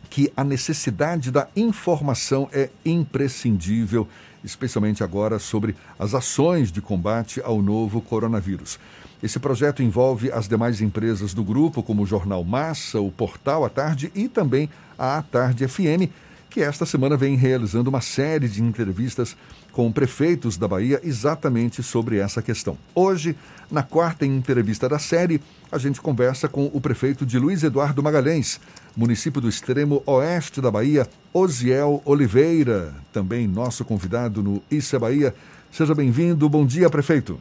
que 0.09 0.33
a 0.37 0.45
necessidade 0.45 1.31
da 1.31 1.49
informação 1.55 2.49
é 2.53 2.71
imprescindível, 2.85 4.09
especialmente 4.43 5.03
agora 5.03 5.39
sobre 5.39 5.77
as 5.99 6.15
ações 6.15 6.71
de 6.71 6.81
combate 6.81 7.41
ao 7.43 7.61
novo 7.61 8.01
coronavírus. 8.01 8.79
Esse 9.23 9.39
projeto 9.39 9.83
envolve 9.83 10.31
as 10.31 10.47
demais 10.47 10.81
empresas 10.81 11.35
do 11.35 11.43
grupo, 11.43 11.83
como 11.83 12.03
o 12.03 12.07
Jornal 12.07 12.45
Massa, 12.45 13.01
o 13.01 13.11
Portal 13.11 13.65
à 13.65 13.69
Tarde 13.69 14.13
e 14.15 14.29
também 14.29 14.69
a 14.99 15.19
À 15.19 15.23
Tarde 15.23 15.67
FM, 15.67 16.11
que 16.49 16.61
esta 16.61 16.87
semana 16.87 17.17
vem 17.17 17.37
realizando 17.37 17.89
uma 17.89 18.01
série 18.01 18.49
de 18.49 18.63
entrevistas 18.63 19.37
com 19.77 19.93
prefeitos 19.93 20.57
da 20.57 20.67
Bahia 20.67 20.99
exatamente 21.05 21.83
sobre 21.83 22.17
essa 22.17 22.41
questão. 22.41 22.79
Hoje, 22.95 23.37
na 23.71 23.83
quarta 23.83 24.25
entrevista 24.25 24.89
da 24.89 24.99
série, 24.99 25.39
a 25.71 25.77
gente 25.77 26.01
conversa 26.01 26.49
com 26.49 26.71
o 26.73 26.81
prefeito 26.81 27.27
de 27.27 27.39
Luiz 27.39 27.63
Eduardo 27.63 28.03
Magalhães, 28.03 28.59
município 28.97 29.39
do 29.39 29.51
extremo 29.51 30.03
oeste 30.07 30.63
da 30.63 30.71
Bahia, 30.71 31.07
Osiel 31.31 32.01
Oliveira, 32.07 32.95
também 33.13 33.47
nosso 33.47 33.85
convidado 33.85 34.43
no 34.43 34.63
Isso 34.71 34.97
é 34.97 34.99
Bahia. 34.99 35.35
Seja 35.71 35.95
bem-vindo. 35.95 36.49
Bom 36.49 36.65
dia, 36.65 36.89
prefeito. 36.89 37.39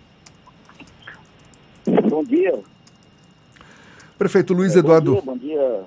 Bom 2.10 2.26
dia. 2.26 2.60
Prefeito 4.18 4.54
Luiz 4.54 4.76
É, 4.76 4.80
Eduardo. 4.80 5.22
Bom 5.22 5.38
dia, 5.38 5.56
bom 5.62 5.64
dia 5.70 5.84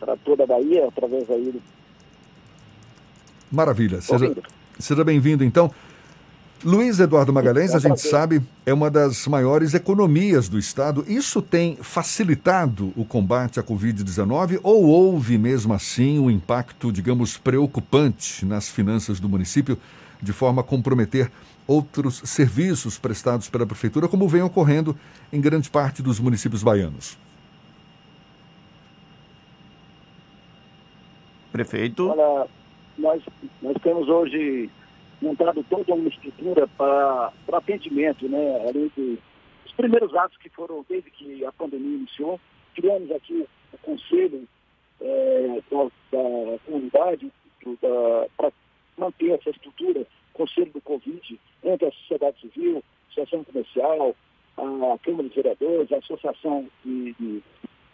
para 0.00 0.16
toda 0.16 0.44
a 0.44 0.46
Bahia, 0.46 0.88
através 0.88 1.30
aí 1.30 1.52
do 1.52 1.60
Maravilha. 3.52 4.00
Seja, 4.00 4.24
Ouvindo. 4.24 4.57
Seja 4.78 5.04
bem-vindo, 5.04 5.44
então. 5.44 5.70
Luiz 6.64 6.98
Eduardo 6.98 7.32
Magalhães, 7.32 7.72
a 7.72 7.78
gente 7.78 8.00
sabe, 8.00 8.42
é 8.66 8.74
uma 8.74 8.90
das 8.90 9.28
maiores 9.28 9.74
economias 9.74 10.48
do 10.48 10.58
Estado. 10.58 11.04
Isso 11.06 11.40
tem 11.40 11.76
facilitado 11.76 12.92
o 12.96 13.04
combate 13.04 13.60
à 13.60 13.62
Covid-19 13.62 14.58
ou 14.64 14.86
houve, 14.86 15.38
mesmo 15.38 15.72
assim, 15.72 16.18
um 16.18 16.28
impacto, 16.28 16.90
digamos, 16.90 17.36
preocupante 17.38 18.44
nas 18.44 18.68
finanças 18.68 19.20
do 19.20 19.28
município, 19.28 19.78
de 20.20 20.32
forma 20.32 20.60
a 20.60 20.64
comprometer 20.64 21.30
outros 21.64 22.22
serviços 22.24 22.98
prestados 22.98 23.48
pela 23.48 23.64
Prefeitura, 23.64 24.08
como 24.08 24.26
vem 24.26 24.42
ocorrendo 24.42 24.96
em 25.32 25.40
grande 25.40 25.70
parte 25.70 26.02
dos 26.02 26.18
municípios 26.18 26.64
baianos. 26.64 27.16
Prefeito. 31.52 32.08
Olha, 32.08 32.48
nós, 32.98 33.22
nós 33.62 33.76
temos 33.82 34.08
hoje 34.08 34.68
montado 35.22 35.64
toda 35.64 35.94
uma 35.94 36.08
estrutura 36.08 36.66
para 36.76 37.32
atendimento, 37.52 38.28
né? 38.28 38.68
Além 38.68 38.90
dos 38.96 39.72
primeiros 39.76 40.14
atos 40.14 40.36
que 40.38 40.48
foram 40.50 40.84
desde 40.88 41.10
que 41.10 41.44
a 41.44 41.52
pandemia 41.52 41.96
iniciou, 41.96 42.40
criamos 42.74 43.10
aqui 43.12 43.46
o 43.72 43.78
conselho 43.78 44.46
é, 45.00 45.62
da, 45.70 45.84
da 45.84 46.58
comunidade 46.64 47.32
para 48.36 48.52
manter 48.96 49.30
essa 49.30 49.50
estrutura, 49.50 50.06
conselho 50.32 50.72
do 50.72 50.80
Covid, 50.80 51.40
entre 51.64 51.88
a 51.88 51.92
sociedade 51.92 52.40
civil, 52.40 52.82
associação 53.10 53.44
comercial, 53.44 54.14
a 54.56 54.98
Câmara 55.02 55.28
de 55.28 55.34
Vereadores, 55.34 55.92
a 55.92 55.98
Associação 55.98 56.68
de, 56.84 57.12
de 57.14 57.42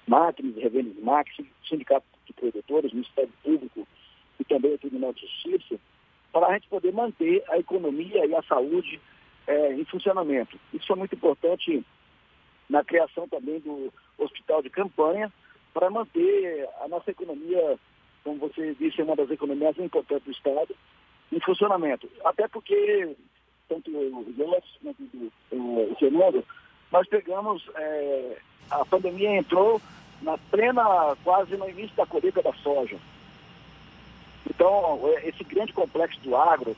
Máquinas, 0.06 0.55
de 0.55 0.60
Revendas 0.60 0.94
de 0.94 1.02
Máquinas, 1.02 1.51
Sindicato 1.68 2.06
de 2.26 2.32
Produtores, 2.32 2.93
Ministério 2.93 3.32
Público 3.43 3.86
e 4.39 4.44
também 4.44 4.74
o 4.74 4.78
Tribunal 4.78 5.12
de 5.12 5.20
Justiça, 5.23 5.81
para 6.32 6.48
a 6.48 6.52
gente 6.55 6.69
poder 6.69 6.93
manter 6.93 7.44
a 7.48 7.59
economia 7.59 8.27
e 8.27 8.35
a 8.35 8.43
saúde 8.43 9.01
é, 9.47 9.73
em 9.74 9.85
funcionamento. 9.85 10.59
Isso 10.73 10.93
é 10.93 10.97
muito 10.97 11.15
importante 11.15 11.85
na 12.69 12.82
criação 12.82 13.28
também 13.28 13.61
do 13.61 13.93
hospital 14.19 14.62
de 14.62 14.70
campanha, 14.70 15.32
para 15.73 15.90
manter 15.90 16.69
a 16.81 16.89
nossa 16.89 17.11
economia, 17.11 17.78
como 18.23 18.39
você 18.39 18.74
disse, 18.74 19.01
é 19.01 19.05
uma 19.05 19.16
das 19.16 19.31
economias 19.31 19.77
importantes 19.78 20.24
do 20.24 20.31
Estado, 20.31 20.74
em 21.32 21.40
funcionamento. 21.40 22.09
Até 22.24 22.47
porque, 22.48 23.16
tanto 23.69 23.90
o 23.90 24.24
José 24.36 24.62
quanto 24.82 25.32
o 25.52 25.97
Fernando, 25.98 26.44
nós 26.93 27.09
pegamos, 27.09 27.69
é, 27.74 28.39
a 28.70 28.85
pandemia 28.85 29.36
entrou 29.36 29.81
na 30.23 30.39
plena, 30.39 31.16
quase 31.24 31.56
no 31.56 31.69
início 31.69 31.94
da 31.97 32.06
colheita 32.06 32.40
da 32.40 32.52
soja. 32.55 32.97
Então, 34.49 35.01
é, 35.05 35.29
esse 35.29 35.43
grande 35.45 35.73
complexo 35.73 36.21
do 36.21 36.37
agro, 36.37 36.77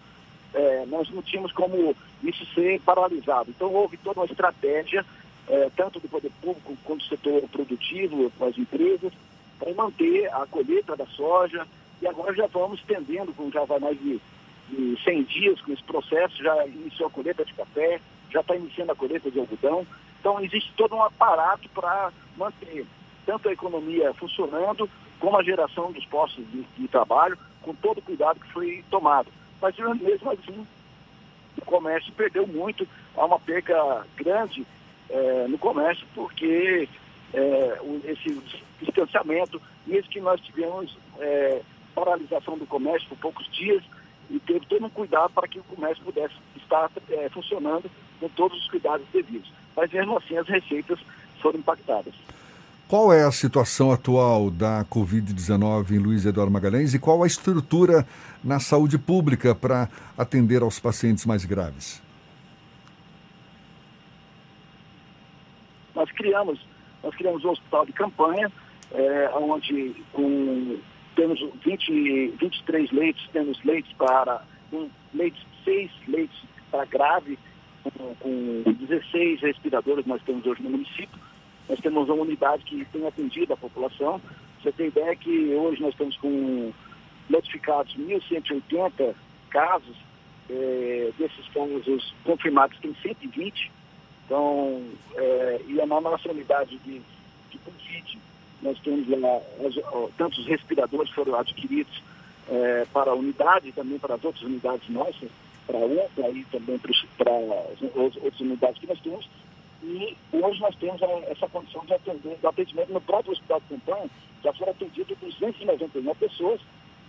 é, 0.55 0.85
nós 0.87 1.11
não 1.11 1.23
tínhamos 1.23 1.53
como 1.53 1.95
isso 2.23 2.47
ser 2.55 2.81
paralisado. 2.81 3.51
Então, 3.51 3.73
houve 3.73 3.97
toda 3.97 4.21
uma 4.21 4.27
estratégia 4.27 5.05
é, 5.49 5.71
tanto 5.77 6.01
do 6.01 6.09
poder 6.09 6.31
público 6.41 6.77
quanto 6.85 7.05
do 7.05 7.09
setor 7.09 7.49
produtivo, 7.49 8.33
as 8.41 8.59
empresas, 8.59 9.13
para 9.59 9.73
manter 9.75 10.33
a 10.33 10.47
colheita 10.47 10.97
da 10.97 11.07
soja. 11.07 11.67
E 12.03 12.07
agora 12.07 12.35
já 12.35 12.47
vamos 12.47 12.81
estendendo, 12.81 13.35
já 13.53 13.65
vai 13.65 13.79
mais 13.79 13.99
de, 13.99 14.21
de 14.69 15.03
100 15.03 15.23
dias 15.25 15.61
com 15.61 15.73
esse 15.73 15.83
processo, 15.83 16.43
já 16.43 16.67
iniciou 16.67 17.09
a 17.09 17.13
colheita 17.13 17.45
de 17.45 17.55
café, 17.55 18.01
já 18.31 18.41
está 18.41 18.55
iniciando 18.55 18.93
a 18.93 18.97
colheita 18.97 19.31
de 19.31 19.39
algodão. 19.39 19.87
Então 20.21 20.41
existe 20.43 20.73
todo 20.77 20.95
um 20.95 21.03
aparato 21.03 21.69
para 21.71 22.13
manter 22.37 22.85
tanto 23.25 23.49
a 23.49 23.53
economia 23.53 24.13
funcionando, 24.15 24.89
como 25.19 25.37
a 25.37 25.43
geração 25.43 25.91
dos 25.93 26.05
postos 26.07 26.45
de, 26.51 26.63
de 26.77 26.89
trabalho, 26.89 27.39
com 27.67 27.75
todo 27.75 27.99
o 27.99 28.03
cuidado 28.03 28.39
que 28.39 28.53
foi 28.53 28.85
tomado. 28.89 29.29
Mas 29.61 29.77
mesmo 29.77 30.31
assim, 30.31 30.65
o 31.59 31.65
comércio 31.65 32.13
perdeu 32.13 32.47
muito, 32.47 32.87
há 33.17 33.25
uma 33.25 33.41
perca 33.41 34.07
grande 34.17 34.65
é, 35.11 35.49
no 35.49 35.59
comércio, 35.59 36.07
porque 36.15 36.89
é, 37.35 37.79
esse 38.05 38.41
distanciamento, 38.81 39.61
mesmo 39.85 40.09
que 40.09 40.21
nós 40.21 40.41
tivemos 40.41 40.97
é, 41.19 41.61
paralisação 41.93 42.57
do 42.57 42.67
comércio 42.67 43.09
por 43.09 43.19
poucos 43.19 43.51
dias, 43.53 43.83
e 44.31 44.39
teve 44.41 44.65
todo 44.67 44.87
um 44.87 44.91
cuidado 44.91 45.31
para 45.31 45.49
que 45.49 45.59
o 45.59 45.65
comércio 45.65 46.05
pudesse 46.05 46.35
estar 46.57 46.91
é, 47.11 47.29
funcionando 47.29 47.91
com 48.21 48.29
todos 48.29 48.57
os 48.59 48.71
cuidados 48.71 49.07
devidos. 49.13 49.51
Mas 49.75 49.91
mesmo 49.93 50.17
assim 50.17 50.37
as 50.37 50.49
receitas 50.49 50.99
foram 51.41 51.59
impactadas. 51.59 52.15
Qual 52.89 53.13
é 53.13 53.25
a 53.25 53.33
situação 53.33 53.91
atual 53.91 54.51
da 54.51 54.85
Covid-19 54.85 55.91
em 55.91 55.99
Luiz 55.99 56.25
Eduardo 56.25 56.53
Magalhães 56.53 56.95
e 56.95 56.99
qual 56.99 57.23
a 57.23 57.27
estrutura 57.27 58.07
na 58.45 58.61
saúde 58.61 58.97
pública 58.97 59.55
para 59.55 59.89
atender 60.17 60.63
aos 60.63 60.79
pacientes 60.79 61.27
mais 61.27 61.45
graves? 61.45 62.01
nós 65.97 66.13
criamos, 66.13 66.61
nós 67.03 67.15
criamos 67.17 67.45
um 67.45 67.51
hospital 67.51 67.87
de 67.87 67.93
campanha, 67.93 68.53
é, 68.93 69.31
onde 69.35 69.97
com, 70.13 70.79
temos 71.17 71.41
20, 71.65 72.37
23 72.39 72.93
leitos, 72.93 73.29
temos 73.33 73.65
leitos 73.65 73.93
para, 73.95 74.43
um, 74.73 74.89
leitos, 75.15 75.45
seis 75.65 75.91
leitos 76.07 76.37
para 76.71 76.85
grave, 76.85 77.39
com, 77.83 78.15
com 78.17 78.63
16 78.73 79.41
respiradores 79.41 80.05
nós 80.07 80.23
temos 80.23 80.47
hoje 80.47 80.63
no 80.63 80.71
município. 80.71 81.19
Nós 81.69 81.81
temos 81.81 82.09
uma 82.09 82.23
unidade 82.23 82.65
que 82.65 82.85
tem 82.87 83.07
atendido 83.07 83.53
a 83.53 83.57
população. 83.57 84.21
Você 84.63 84.73
tem 84.73 84.89
ideia 84.89 85.15
que 85.17 85.55
hoje 85.55 85.81
nós 85.81 85.93
estamos 85.93 86.17
com 86.19 86.73
notificados 87.29 87.95
1.180 87.97 89.15
casos, 89.51 89.97
é, 90.49 91.11
desses 91.19 91.49
casos 91.49 92.15
confirmados 92.25 92.79
tem 92.79 92.95
120 93.03 93.71
então, 94.27 94.83
é, 95.15 95.61
e 95.69 95.81
a 95.81 95.87
nossa 95.87 96.31
unidade 96.31 96.77
de, 96.79 97.01
de 97.51 97.59
Covid, 97.59 98.19
nós 98.61 98.79
temos 98.81 99.09
lá, 99.09 99.41
tantos 100.19 100.45
respiradores 100.47 101.11
foram 101.11 101.37
adquiridos 101.37 102.03
é, 102.49 102.85
para 102.93 103.13
a 103.13 103.15
unidade 103.15 103.71
também 103.71 103.99
para 103.99 104.17
as 104.17 104.25
outras 104.25 104.43
unidades 104.43 104.89
nossas, 104.89 105.31
para 105.65 105.79
a 105.79 105.85
UPA 105.85 106.29
e 106.31 106.45
também 106.47 106.77
para, 106.79 107.33
as 107.73 107.83
outras 107.95 108.41
unidades 108.41 108.81
que 108.81 108.87
nós 108.89 109.01
temos. 109.01 109.29
E 109.83 110.17
hoje 110.33 110.61
nós 110.61 110.75
temos 110.77 111.03
a, 111.03 111.07
essa 111.31 111.49
condição 111.49 111.85
de 111.85 111.95
atender, 111.95 112.37
do 112.39 112.49
atendimento 112.49 112.93
no 112.93 113.01
próprio 113.01 113.33
hospital 113.33 113.61
de 113.61 113.77
campanha, 113.77 114.11
já 114.43 114.53
foram 114.55 114.73
atendidas 114.73 115.17
299 115.19 116.19
pessoas 116.19 116.61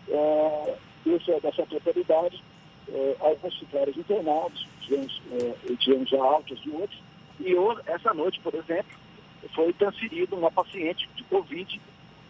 é, 0.09 0.75
desse, 1.05 1.39
dessa 1.39 1.65
totalidade, 1.65 2.43
é, 2.89 3.15
alguns 3.19 3.57
ficaram 3.57 3.91
internados, 3.95 4.67
tivemos, 4.81 5.21
é, 5.31 5.75
tivemos 5.75 6.09
já 6.09 6.21
altas 6.21 6.59
de 6.59 6.69
outros, 6.71 6.99
e 7.39 7.55
hoje, 7.55 7.81
essa 7.85 8.13
noite, 8.13 8.39
por 8.39 8.53
exemplo, 8.55 8.97
foi 9.53 9.71
transferido 9.73 10.35
uma 10.35 10.51
paciente 10.51 11.07
de 11.15 11.23
Covid 11.25 11.79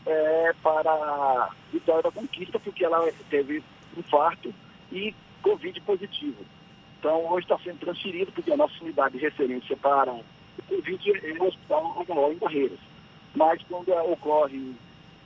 é, 0.05 0.53
para 0.61 1.49
Vitória 1.71 2.03
da 2.03 2.11
Conquista, 2.11 2.59
porque 2.59 2.83
ela 2.83 3.11
teve 3.29 3.63
infarto 3.97 4.53
e 4.91 5.13
Covid 5.41 5.79
positivo. 5.81 6.45
Então, 6.99 7.31
hoje 7.31 7.45
está 7.45 7.57
sendo 7.59 7.79
transferido, 7.79 8.31
porque 8.31 8.51
a 8.51 8.57
nossa 8.57 8.73
unidade 8.81 9.17
de 9.17 9.23
referência 9.23 9.77
para 9.77 10.11
o 10.11 10.23
Covid 10.67 11.11
é 11.11 11.31
o 11.39 11.47
Hospital 11.47 12.05
HO 12.07 12.31
em 12.31 12.37
Barreiras. 12.37 12.79
Mas 13.35 13.61
quando 13.69 13.91
ocorre 13.91 14.73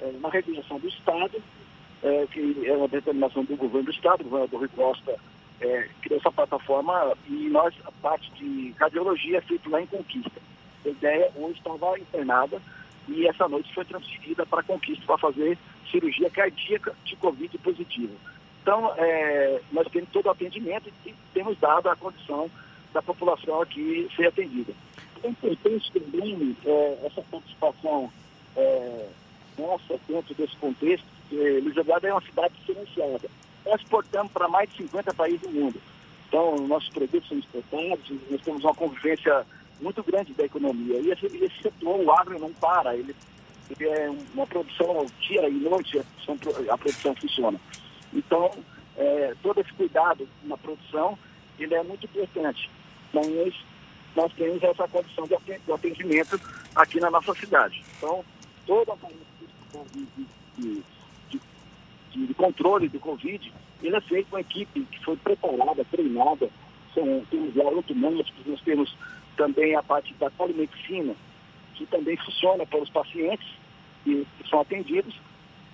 é, 0.01 0.05
uma 0.07 0.29
regulação 0.29 0.79
do 0.79 0.87
Estado, 0.87 1.41
é, 2.03 2.27
que 2.27 2.67
é 2.67 2.75
uma 2.75 2.87
determinação 2.87 3.45
do 3.45 3.55
governo 3.55 3.85
do 3.85 3.91
Estado, 3.91 4.21
o 4.21 4.23
governador 4.25 4.59
Rui 4.59 4.69
Costa 4.69 5.15
é, 5.61 5.87
criou 6.01 6.19
essa 6.19 6.31
plataforma 6.31 7.15
e 7.29 7.49
nós, 7.49 7.73
a 7.85 7.91
parte 8.01 8.29
de 8.31 8.75
radiologia 8.77 9.37
é 9.37 9.41
feita 9.41 9.69
lá 9.69 9.81
em 9.81 9.87
Conquista. 9.87 10.41
A 10.83 10.89
ideia 10.89 11.31
hoje 11.35 11.59
estava 11.59 11.97
internada 11.99 12.61
e 13.07 13.27
essa 13.27 13.47
noite 13.47 13.73
foi 13.73 13.85
transferida 13.85 14.45
para 14.45 14.63
Conquista 14.63 15.05
para 15.05 15.17
fazer 15.19 15.57
cirurgia 15.89 16.29
cardíaca 16.29 16.93
de 17.05 17.15
Covid 17.15 17.57
positivo. 17.59 18.15
Então, 18.61 18.93
é, 18.97 19.61
nós 19.71 19.87
temos 19.87 20.09
todo 20.11 20.27
o 20.27 20.31
atendimento 20.31 20.91
e 21.05 21.13
temos 21.33 21.57
dado 21.59 21.89
a 21.89 21.95
condição 21.95 22.49
da 22.93 23.01
população 23.01 23.61
aqui 23.61 24.07
ser 24.15 24.27
atendida. 24.27 24.73
É 25.23 25.27
importante 25.27 25.91
também 25.91 26.55
é, 26.65 26.97
essa 27.05 27.21
participação 27.23 28.11
é, 28.55 29.07
nossa 29.57 29.99
dentro 30.07 30.33
desse 30.35 30.55
contexto, 30.57 31.05
porque 31.21 31.79
Eduardo 31.79 32.07
é 32.07 32.13
uma 32.13 32.21
cidade 32.21 32.53
diferenciada 32.59 33.29
nós 33.65 33.81
exportamos 33.81 34.31
para 34.31 34.47
mais 34.47 34.69
de 34.69 34.77
50 34.77 35.13
países 35.13 35.41
do 35.41 35.49
mundo. 35.49 35.81
Então, 36.27 36.55
nossos 36.67 36.89
produtos 36.89 37.27
são 37.27 37.37
exportados, 37.37 38.11
nós 38.29 38.41
temos 38.41 38.63
uma 38.63 38.73
convivência 38.73 39.45
muito 39.81 40.01
grande 40.03 40.33
da 40.33 40.45
economia. 40.45 40.99
E 40.99 41.11
esse, 41.11 41.25
esse 41.25 41.61
setor, 41.61 41.99
o 41.99 42.11
agro, 42.11 42.39
não 42.39 42.51
para. 42.53 42.95
Ele, 42.95 43.15
ele 43.69 43.89
é 43.89 44.09
uma 44.33 44.47
produção 44.47 45.05
dia 45.19 45.47
e 45.47 45.53
noite, 45.53 45.99
a 46.69 46.77
produção 46.77 47.15
funciona. 47.15 47.59
Então, 48.13 48.51
é, 48.97 49.33
todo 49.41 49.61
esse 49.61 49.73
cuidado 49.73 50.27
na 50.43 50.57
produção, 50.57 51.17
ele 51.59 51.73
é 51.73 51.83
muito 51.83 52.05
importante. 52.05 52.69
Mas 53.13 53.55
nós 54.15 54.31
temos 54.33 54.61
essa 54.63 54.87
condição 54.87 55.25
de 55.25 55.71
atendimento 55.71 56.39
aqui 56.75 56.99
na 56.99 57.09
nossa 57.09 57.33
cidade. 57.35 57.83
Então, 57.97 58.23
toda 58.65 58.93
a 58.93 58.97
de, 60.57 60.83
de, 62.11 62.33
controle 62.33 62.89
do 62.89 62.99
Covid, 62.99 63.53
ele 63.81 63.95
é 63.95 64.01
feito 64.01 64.29
com 64.29 64.35
uma 64.35 64.41
equipe 64.41 64.81
que 64.81 65.03
foi 65.03 65.15
preparada, 65.17 65.85
treinada, 65.85 66.49
são, 66.93 67.23
temos 67.29 67.55
lá 67.55 67.71
médicos, 67.71 68.45
nós 68.45 68.61
temos 68.61 68.95
também 69.37 69.75
a 69.75 69.83
parte 69.83 70.13
da 70.15 70.29
polimedicina, 70.31 71.15
que 71.75 71.85
também 71.85 72.17
funciona 72.17 72.65
para 72.65 72.81
os 72.81 72.89
pacientes 72.89 73.47
que 74.03 74.25
são 74.49 74.61
atendidos. 74.61 75.15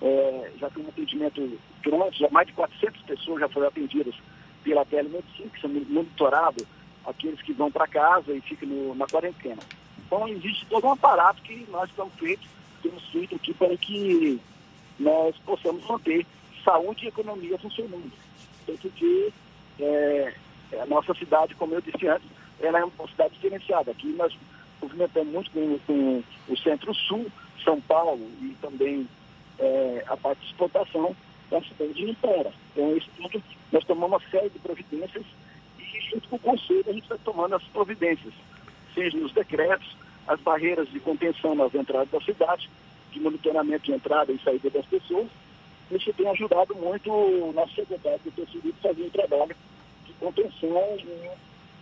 É, 0.00 0.52
já 0.58 0.70
tem 0.70 0.84
um 0.84 0.88
atendimento 0.88 1.58
grande, 1.82 2.18
já 2.18 2.28
mais 2.30 2.46
de 2.46 2.52
400 2.52 3.02
pessoas 3.02 3.40
já 3.40 3.48
foram 3.48 3.68
atendidas 3.68 4.14
pela 4.62 4.84
telemedicina, 4.84 5.50
que 5.50 5.60
são 5.60 5.70
monitorados 5.70 6.64
aqueles 7.04 7.40
que 7.42 7.52
vão 7.52 7.70
para 7.70 7.86
casa 7.88 8.32
e 8.32 8.40
ficam 8.40 8.68
no, 8.68 8.94
na 8.94 9.06
quarentena. 9.06 9.62
Então 10.06 10.28
existe 10.28 10.66
todo 10.66 10.86
um 10.86 10.92
aparato 10.92 11.42
que 11.42 11.66
nós 11.70 11.88
estamos 11.90 12.14
feito, 12.14 12.46
temos 12.82 13.04
feito 13.10 13.34
aqui 13.34 13.54
para 13.54 13.76
que 13.76 14.40
nós 14.98 15.36
possamos 15.38 15.86
manter 15.86 16.26
saúde 16.64 17.04
e 17.04 17.08
economia 17.08 17.58
funcionando. 17.58 18.12
Tanto 18.66 18.90
que 18.90 19.32
é, 19.80 20.34
a 20.80 20.86
nossa 20.86 21.14
cidade, 21.14 21.54
como 21.54 21.74
eu 21.74 21.80
disse 21.80 22.06
antes, 22.06 22.28
ela 22.60 22.78
é 22.78 22.84
uma 22.84 23.08
cidade 23.08 23.34
diferenciada. 23.34 23.90
Aqui 23.90 24.08
nós 24.08 24.36
movimentamos 24.80 25.32
muito 25.32 25.50
com, 25.50 25.78
com 25.86 26.22
o 26.48 26.58
Centro-Sul, 26.58 27.26
São 27.64 27.80
Paulo 27.80 28.28
e 28.42 28.56
também 28.60 29.08
é, 29.58 30.04
a 30.06 30.16
parte 30.16 30.40
de 30.40 30.46
exportação 30.46 31.14
da 31.50 31.60
cidade 31.62 31.94
de 31.94 32.10
Impera. 32.10 32.52
Então, 32.72 32.96
isso 32.96 33.08
tudo, 33.16 33.42
nós 33.72 33.84
tomamos 33.84 34.20
uma 34.20 34.30
série 34.30 34.50
de 34.50 34.58
providências 34.58 35.24
e, 35.78 36.00
junto 36.10 36.28
com 36.28 36.36
o 36.36 36.40
Conselho, 36.40 36.84
a 36.86 36.92
gente 36.92 37.02
está 37.02 37.18
tomando 37.24 37.54
as 37.54 37.62
providências, 37.64 38.34
seja 38.94 39.16
nos 39.16 39.32
decretos, 39.32 39.96
as 40.26 40.40
barreiras 40.40 40.88
de 40.90 41.00
contenção 41.00 41.54
nas 41.54 41.74
entradas 41.74 42.10
da 42.10 42.20
cidade, 42.20 42.68
de 43.12 43.20
monitoramento 43.20 43.84
de 43.84 43.92
entrada 43.92 44.30
e 44.30 44.38
saída 44.40 44.68
das 44.70 44.86
pessoas. 44.86 45.28
Isso 45.90 46.12
tem 46.12 46.28
ajudado 46.28 46.74
muito 46.74 47.10
o 47.10 47.52
nosso 47.54 47.74
secretário 47.74 48.20
de 48.22 48.30
Terceiro 48.30 48.74
a 48.78 48.88
fazer 48.88 49.02
um 49.02 49.10
trabalho 49.10 49.56
de 50.06 50.12
contenção 50.14 50.96
e 50.98 51.30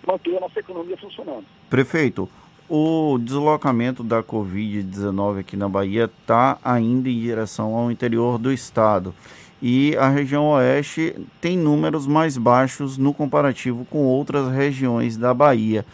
manter 0.06 0.36
a 0.36 0.40
nossa 0.40 0.60
economia 0.60 0.96
funcionando. 0.96 1.44
Prefeito, 1.68 2.30
o 2.68 3.18
deslocamento 3.18 4.02
da 4.02 4.22
Covid-19 4.22 5.40
aqui 5.40 5.56
na 5.56 5.68
Bahia 5.68 6.04
está 6.04 6.58
ainda 6.64 7.08
em 7.08 7.20
direção 7.20 7.74
ao 7.74 7.90
interior 7.90 8.38
do 8.38 8.52
estado. 8.52 9.14
E 9.62 9.96
a 9.96 10.08
região 10.08 10.48
oeste 10.50 11.14
tem 11.40 11.56
números 11.56 12.06
mais 12.06 12.36
baixos 12.36 12.98
no 12.98 13.14
comparativo 13.14 13.84
com 13.86 14.04
outras 14.04 14.52
regiões 14.52 15.16
da 15.16 15.32
Bahia. 15.32 15.84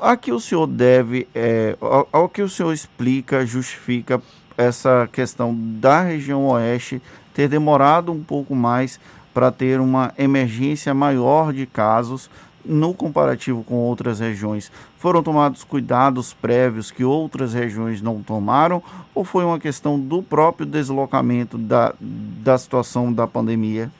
A 0.00 0.16
que 0.16 0.32
o 0.32 0.40
senhor 0.40 0.66
deve, 0.66 1.28
é, 1.34 1.76
ao, 1.80 2.08
ao 2.12 2.28
que 2.28 2.42
o 2.42 2.48
senhor 2.48 2.72
explica, 2.72 3.46
justifica 3.46 4.20
essa 4.56 5.08
questão 5.12 5.54
da 5.54 6.02
região 6.02 6.46
oeste 6.48 7.00
ter 7.32 7.48
demorado 7.48 8.10
um 8.10 8.22
pouco 8.22 8.54
mais 8.54 8.98
para 9.32 9.50
ter 9.50 9.80
uma 9.80 10.14
emergência 10.16 10.94
maior 10.94 11.52
de 11.52 11.66
casos 11.66 12.30
no 12.66 12.92
comparativo 12.92 13.62
com 13.64 13.74
outras 13.74 14.20
regiões? 14.20 14.70
Foram 14.98 15.22
tomados 15.22 15.64
cuidados 15.64 16.34
prévios 16.34 16.90
que 16.90 17.04
outras 17.04 17.54
regiões 17.54 18.02
não 18.02 18.22
tomaram 18.22 18.82
ou 19.14 19.24
foi 19.24 19.44
uma 19.44 19.58
questão 19.58 19.98
do 19.98 20.22
próprio 20.22 20.66
deslocamento 20.66 21.56
da, 21.56 21.94
da 22.00 22.58
situação 22.58 23.12
da 23.12 23.26
pandemia? 23.26 23.90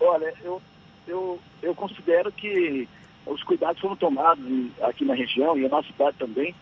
Olha, 0.00 0.32
eu, 0.44 0.60
eu, 1.06 1.38
eu 1.62 1.74
considero 1.74 2.30
que 2.30 2.88
os 3.26 3.42
cuidados 3.42 3.80
foram 3.80 3.96
tomados 3.96 4.44
aqui 4.82 5.04
na 5.04 5.14
região 5.14 5.58
e 5.58 5.68
na 5.68 5.82
cidade 5.82 6.16
também, 6.18 6.54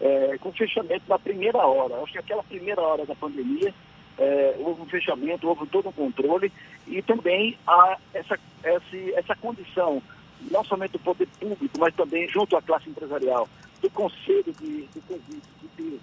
é, 0.00 0.38
com 0.38 0.52
fechamento 0.52 1.02
na 1.08 1.18
primeira 1.18 1.58
hora. 1.58 1.96
Acho 1.96 2.12
que 2.12 2.18
aquela 2.18 2.42
primeira 2.42 2.80
hora 2.80 3.04
da 3.04 3.14
pandemia 3.14 3.74
é, 4.18 4.56
houve 4.58 4.82
um 4.82 4.86
fechamento, 4.86 5.48
houve 5.48 5.66
todo 5.66 5.88
um 5.88 5.92
controle 5.92 6.52
e 6.86 7.00
também 7.02 7.56
há 7.66 7.96
essa, 8.14 8.38
essa, 8.62 8.96
essa 9.14 9.36
condição, 9.36 10.02
não 10.50 10.64
somente 10.64 10.92
do 10.92 10.98
poder 10.98 11.28
público, 11.40 11.78
mas 11.78 11.94
também 11.94 12.28
junto 12.28 12.56
à 12.56 12.62
classe 12.62 12.88
empresarial, 12.88 13.48
do 13.80 13.90
Conselho 13.90 14.54
de, 14.60 14.86
de 14.86 15.00
de 15.00 15.68
ter 15.76 16.00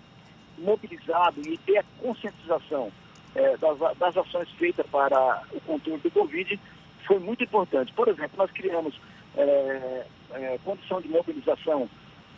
mobilizado 0.58 1.42
e 1.42 1.58
ter 1.60 1.78
a 1.78 1.84
conscientização 2.02 2.92
é, 3.36 3.58
das, 3.58 3.78
das 3.98 4.18
ações 4.18 4.50
feitas 4.52 4.86
para 4.88 5.44
o 5.52 5.62
controle 5.62 6.02
do 6.02 6.12
Covid, 6.12 6.60
foi 7.06 7.20
muito 7.20 7.44
importante. 7.44 7.94
Por 7.94 8.08
exemplo, 8.08 8.38
nós 8.38 8.52
criamos 8.52 8.94
é, 9.36 10.06
é, 10.32 10.60
condição 10.64 11.02
de 11.02 11.08
mobilização 11.08 11.90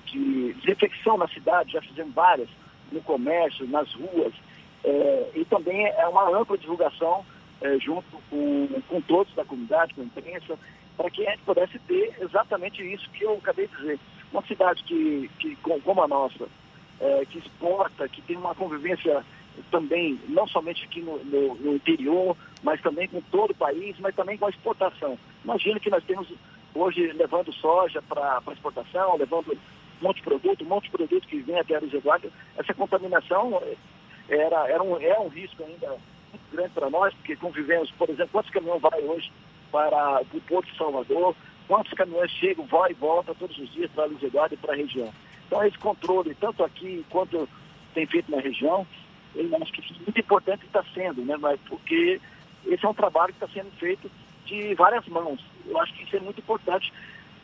de 0.05 0.53
desinfecção 0.53 1.17
na 1.17 1.27
cidade, 1.29 1.73
já 1.73 1.81
fizemos 1.81 2.13
várias, 2.13 2.49
no 2.91 3.01
comércio, 3.01 3.67
nas 3.67 3.91
ruas, 3.93 4.33
é, 4.83 5.31
e 5.35 5.45
também 5.45 5.85
é 5.85 6.07
uma 6.07 6.29
ampla 6.29 6.57
divulgação 6.57 7.25
é, 7.61 7.77
junto 7.79 8.05
com, 8.29 8.81
com 8.87 9.01
todos 9.01 9.33
da 9.35 9.45
comunidade, 9.45 9.93
com 9.93 10.01
a 10.01 10.05
imprensa, 10.05 10.57
para 10.97 11.09
que 11.09 11.25
a 11.25 11.31
gente 11.31 11.43
pudesse 11.43 11.79
ter 11.79 12.15
exatamente 12.19 12.81
isso 12.81 13.09
que 13.11 13.23
eu 13.23 13.33
acabei 13.33 13.67
de 13.67 13.75
dizer. 13.77 13.99
Uma 14.31 14.41
cidade 14.43 14.83
que, 14.83 15.29
que 15.39 15.55
como 15.57 16.03
a 16.03 16.07
nossa, 16.07 16.47
é, 16.99 17.25
que 17.25 17.37
exporta, 17.37 18.07
que 18.07 18.21
tem 18.21 18.37
uma 18.37 18.55
convivência 18.55 19.23
também, 19.69 20.19
não 20.29 20.47
somente 20.47 20.85
aqui 20.85 21.01
no, 21.01 21.17
no, 21.25 21.55
no, 21.55 21.75
interior, 21.75 22.35
mas 22.63 22.81
também 22.81 23.07
com 23.07 23.21
todo 23.21 23.51
o 23.51 23.55
país, 23.55 23.95
mas 23.99 24.15
também 24.15 24.37
com 24.37 24.45
a 24.45 24.49
exportação. 24.49 25.17
Imagina 25.43 25.79
que 25.79 25.89
nós 25.89 26.03
temos 26.05 26.27
hoje 26.73 27.11
levando 27.13 27.51
soja 27.53 28.01
para 28.01 28.41
exportação, 28.53 29.17
levando 29.17 29.51
um 29.51 30.03
monte 30.05 30.17
de 30.17 30.23
produto, 30.23 30.63
um 30.63 30.67
monte 30.67 30.85
de 30.85 30.91
produto 30.91 31.27
que 31.27 31.39
vem 31.41 31.59
até 31.59 31.75
a 31.75 31.79
Eduardo. 31.79 32.31
Essa 32.57 32.73
contaminação 32.73 33.61
era, 34.31 34.69
era 34.69 34.81
um, 34.81 34.97
é 34.97 35.19
um 35.19 35.27
risco 35.27 35.63
ainda 35.63 35.89
muito 35.89 36.51
grande 36.51 36.69
para 36.73 36.89
nós, 36.89 37.13
porque 37.15 37.35
convivemos, 37.35 37.91
por 37.91 38.09
exemplo, 38.09 38.29
quantos 38.31 38.51
caminhões 38.51 38.81
vai 38.81 39.01
hoje 39.01 39.31
para 39.71 40.21
o 40.33 40.41
Porto 40.41 40.71
de 40.71 40.77
Salvador, 40.77 41.35
quantos 41.67 41.93
caminhões 41.93 42.31
chegam, 42.31 42.65
vão 42.65 42.89
e 42.89 42.93
voltam 42.93 43.35
todos 43.35 43.57
os 43.57 43.71
dias 43.73 43.91
para 43.91 44.05
Luiz 44.05 44.23
Eduardo 44.23 44.55
e 44.55 44.57
para 44.57 44.73
a 44.73 44.77
região. 44.77 45.11
Então, 45.47 45.63
esse 45.65 45.77
controle, 45.77 46.33
tanto 46.35 46.63
aqui 46.63 47.05
quanto 47.09 47.47
tem 47.93 48.05
feito 48.05 48.31
na 48.31 48.39
região, 48.39 48.87
eu 49.35 49.49
acho 49.61 49.71
que 49.73 49.81
é 49.81 50.03
muito 50.03 50.19
importante 50.19 50.65
está 50.65 50.83
sendo, 50.93 51.23
né? 51.23 51.35
Mas 51.37 51.59
porque 51.67 52.19
esse 52.65 52.85
é 52.85 52.89
um 52.89 52.93
trabalho 52.93 53.33
que 53.33 53.43
está 53.43 53.53
sendo 53.53 53.71
feito 53.77 54.09
de 54.45 54.73
várias 54.75 55.05
mãos. 55.07 55.43
Eu 55.65 55.77
acho 55.79 55.93
que 55.93 56.03
isso 56.03 56.15
é 56.15 56.19
muito 56.19 56.39
importante, 56.39 56.91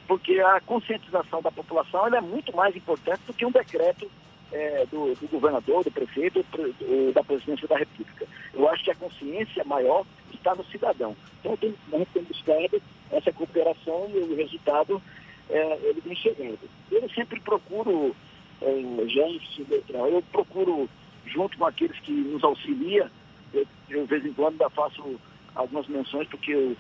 porque 0.08 0.40
a 0.40 0.62
conscientização 0.62 1.42
da 1.42 1.52
população 1.52 2.08
é 2.08 2.22
muito 2.22 2.56
mais 2.56 2.76
importante 2.76 3.22
do 3.28 3.34
que 3.34 3.46
um 3.46 3.52
decreto 3.52 4.10
é, 4.52 4.86
do, 4.86 5.14
do, 5.16 5.28
governador, 5.28 5.84
do 5.84 5.92
prefeito, 5.92 6.44
do, 6.52 7.12
da 7.14 7.24
presidência 7.24 7.68
da 7.68 7.78
República. 7.78 8.26
Eu 8.54 8.68
acho 8.70 8.84
que 8.84 8.92
a 8.92 8.96
consciência 8.96 9.64
maior 9.64 10.06
está 10.34 10.56
no 10.56 10.64
cidadão. 10.66 11.16
Então, 11.40 11.58
tem, 11.58 11.74
nós 11.92 12.08
temos 12.14 12.30
buscado 12.30 12.82
essa 13.12 13.32
cooperação 13.32 14.10
e 14.14 14.18
o 14.18 14.36
resultado 14.36 15.02
é, 15.50 15.80
ele 15.84 16.02
vem 16.02 16.16
chegando. 16.16 16.60
Eu 16.92 17.10
sempre 17.10 17.40
procuro, 17.40 18.16
é, 18.62 19.08
gente, 19.08 19.66
eu 19.90 20.24
procuro, 20.32 20.90
junto 21.26 21.58
com 21.58 21.66
aqueles 21.66 22.00
que 22.00 22.12
nos 22.12 22.44
auxiliam, 22.44 23.10
eu, 23.54 23.66
eu 23.90 24.02
de 24.04 24.08
vez 24.08 24.26
em 24.26 24.34
quando 24.34 24.54
ainda 24.54 24.70
faço 24.70 25.20
algumas 25.56 25.88
menções, 25.88 26.28
porque 26.28 26.52
eu, 26.52 26.76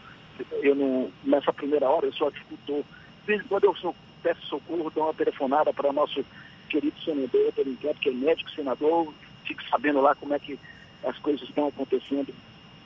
eu 0.61 0.75
não, 0.75 1.11
nessa 1.23 1.51
primeira 1.53 1.89
hora 1.89 2.05
eu 2.05 2.13
sou 2.13 2.27
agricultor. 2.27 2.83
De 3.21 3.27
vez 3.27 3.41
em 3.41 3.47
quando 3.47 3.63
eu 3.65 3.75
sou, 3.75 3.95
peço 4.21 4.45
socorro, 4.47 4.91
dou 4.91 5.05
uma 5.05 5.13
telefonada 5.13 5.73
para 5.73 5.93
nosso 5.93 6.23
querido 6.67 6.99
senador 7.03 7.51
Berinquete, 7.55 7.99
que 7.99 8.09
é 8.09 8.13
médico 8.13 8.51
senador, 8.51 9.13
fico 9.45 9.63
sabendo 9.69 10.01
lá 10.01 10.13
como 10.15 10.33
é 10.33 10.39
que 10.39 10.59
as 11.03 11.17
coisas 11.19 11.47
estão 11.47 11.67
acontecendo 11.67 12.33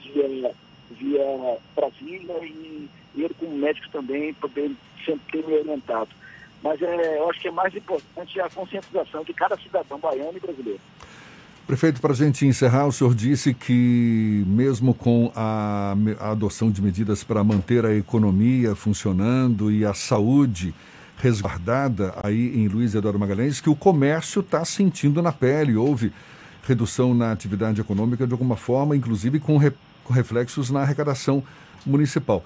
via, 0.03 0.52
via 0.91 1.58
Brasília 1.76 2.38
e 2.44 2.90
ele 3.16 3.34
como 3.38 3.58
médico 3.58 3.90
também 3.90 4.34
poder 4.36 4.72
sempre 5.06 5.22
ter 5.32 5.48
me 5.48 5.56
orientado. 5.58 6.10
Mas 6.64 6.82
é, 6.82 7.18
eu 7.18 7.30
acho 7.30 7.41
que 7.41 7.48
é 7.48 7.52
mais 7.52 7.76
importante 7.76 8.40
a 8.40 8.49
conscientização 8.49 9.24
de 9.24 9.34
cada 9.34 9.58
cidadão 9.58 9.99
baiano 9.99 10.38
e 10.38 10.40
brasileiro. 10.40 10.80
Prefeito, 11.66 12.02
para 12.02 12.12
a 12.12 12.16
gente 12.16 12.45
encerrar, 12.45 12.86
o 12.86 12.91
senhor 12.91 13.16
disse 13.16 13.53
que, 13.53 14.44
mesmo 14.45 14.94
com 14.94 15.32
a, 15.36 15.95
a 16.20 16.32
adoção 16.32 16.70
de 16.70 16.82
medidas 16.82 17.24
para 17.24 17.44
manter 17.44 17.86
a 17.86 17.95
economia 17.95 18.76
funcionando 18.76 19.72
e 19.72 19.86
a 19.86 19.94
saúde 19.94 20.74
resguardada 21.22 22.14
aí 22.23 22.60
em 22.60 22.68
Luiz 22.68 22.95
Eduardo 22.95 23.19
Magalhães, 23.19 23.61
que 23.61 23.69
o 23.69 23.76
comércio 23.76 24.39
está 24.39 24.65
sentindo 24.65 25.22
na 25.22 25.31
pele. 25.31 25.76
Houve 25.76 26.11
redução 26.68 27.14
na 27.14 27.31
atividade 27.31 27.80
econômica 27.80 28.26
de 28.26 28.34
alguma 28.34 28.57
forma, 28.57 28.95
inclusive 28.95 29.39
com, 29.39 29.57
re, 29.57 29.72
com 30.03 30.14
reflexos 30.14 30.72
na 30.72 30.81
arrecadação 30.81 31.43
municipal. 31.85 32.43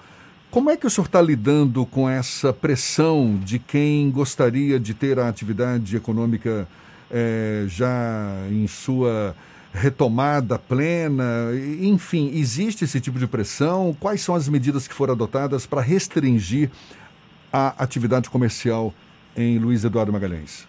Como 0.50 0.70
é 0.70 0.76
que 0.76 0.86
o 0.86 0.90
senhor 0.90 1.06
está 1.06 1.20
lidando 1.20 1.84
com 1.86 2.08
essa 2.08 2.52
pressão 2.52 3.38
de 3.42 3.58
quem 3.58 4.10
gostaria 4.10 4.78
de 4.78 4.94
ter 4.94 5.18
a 5.18 5.28
atividade 5.28 5.96
econômica 5.96 6.68
é, 7.10 7.64
já 7.68 8.46
em 8.50 8.66
sua 8.66 9.34
retomada 9.72 10.58
plena? 10.58 11.50
Enfim, 11.80 12.30
existe 12.34 12.84
esse 12.84 13.00
tipo 13.00 13.18
de 13.18 13.26
pressão? 13.26 13.96
Quais 13.98 14.20
são 14.20 14.34
as 14.34 14.48
medidas 14.48 14.86
que 14.86 14.94
foram 14.94 15.14
adotadas 15.14 15.66
para 15.66 15.80
restringir 15.80 16.70
a 17.52 17.68
atividade 17.82 18.30
comercial 18.30 18.92
em 19.36 19.58
Luiz 19.58 19.84
Eduardo 19.84 20.12
Magalhães? 20.12 20.66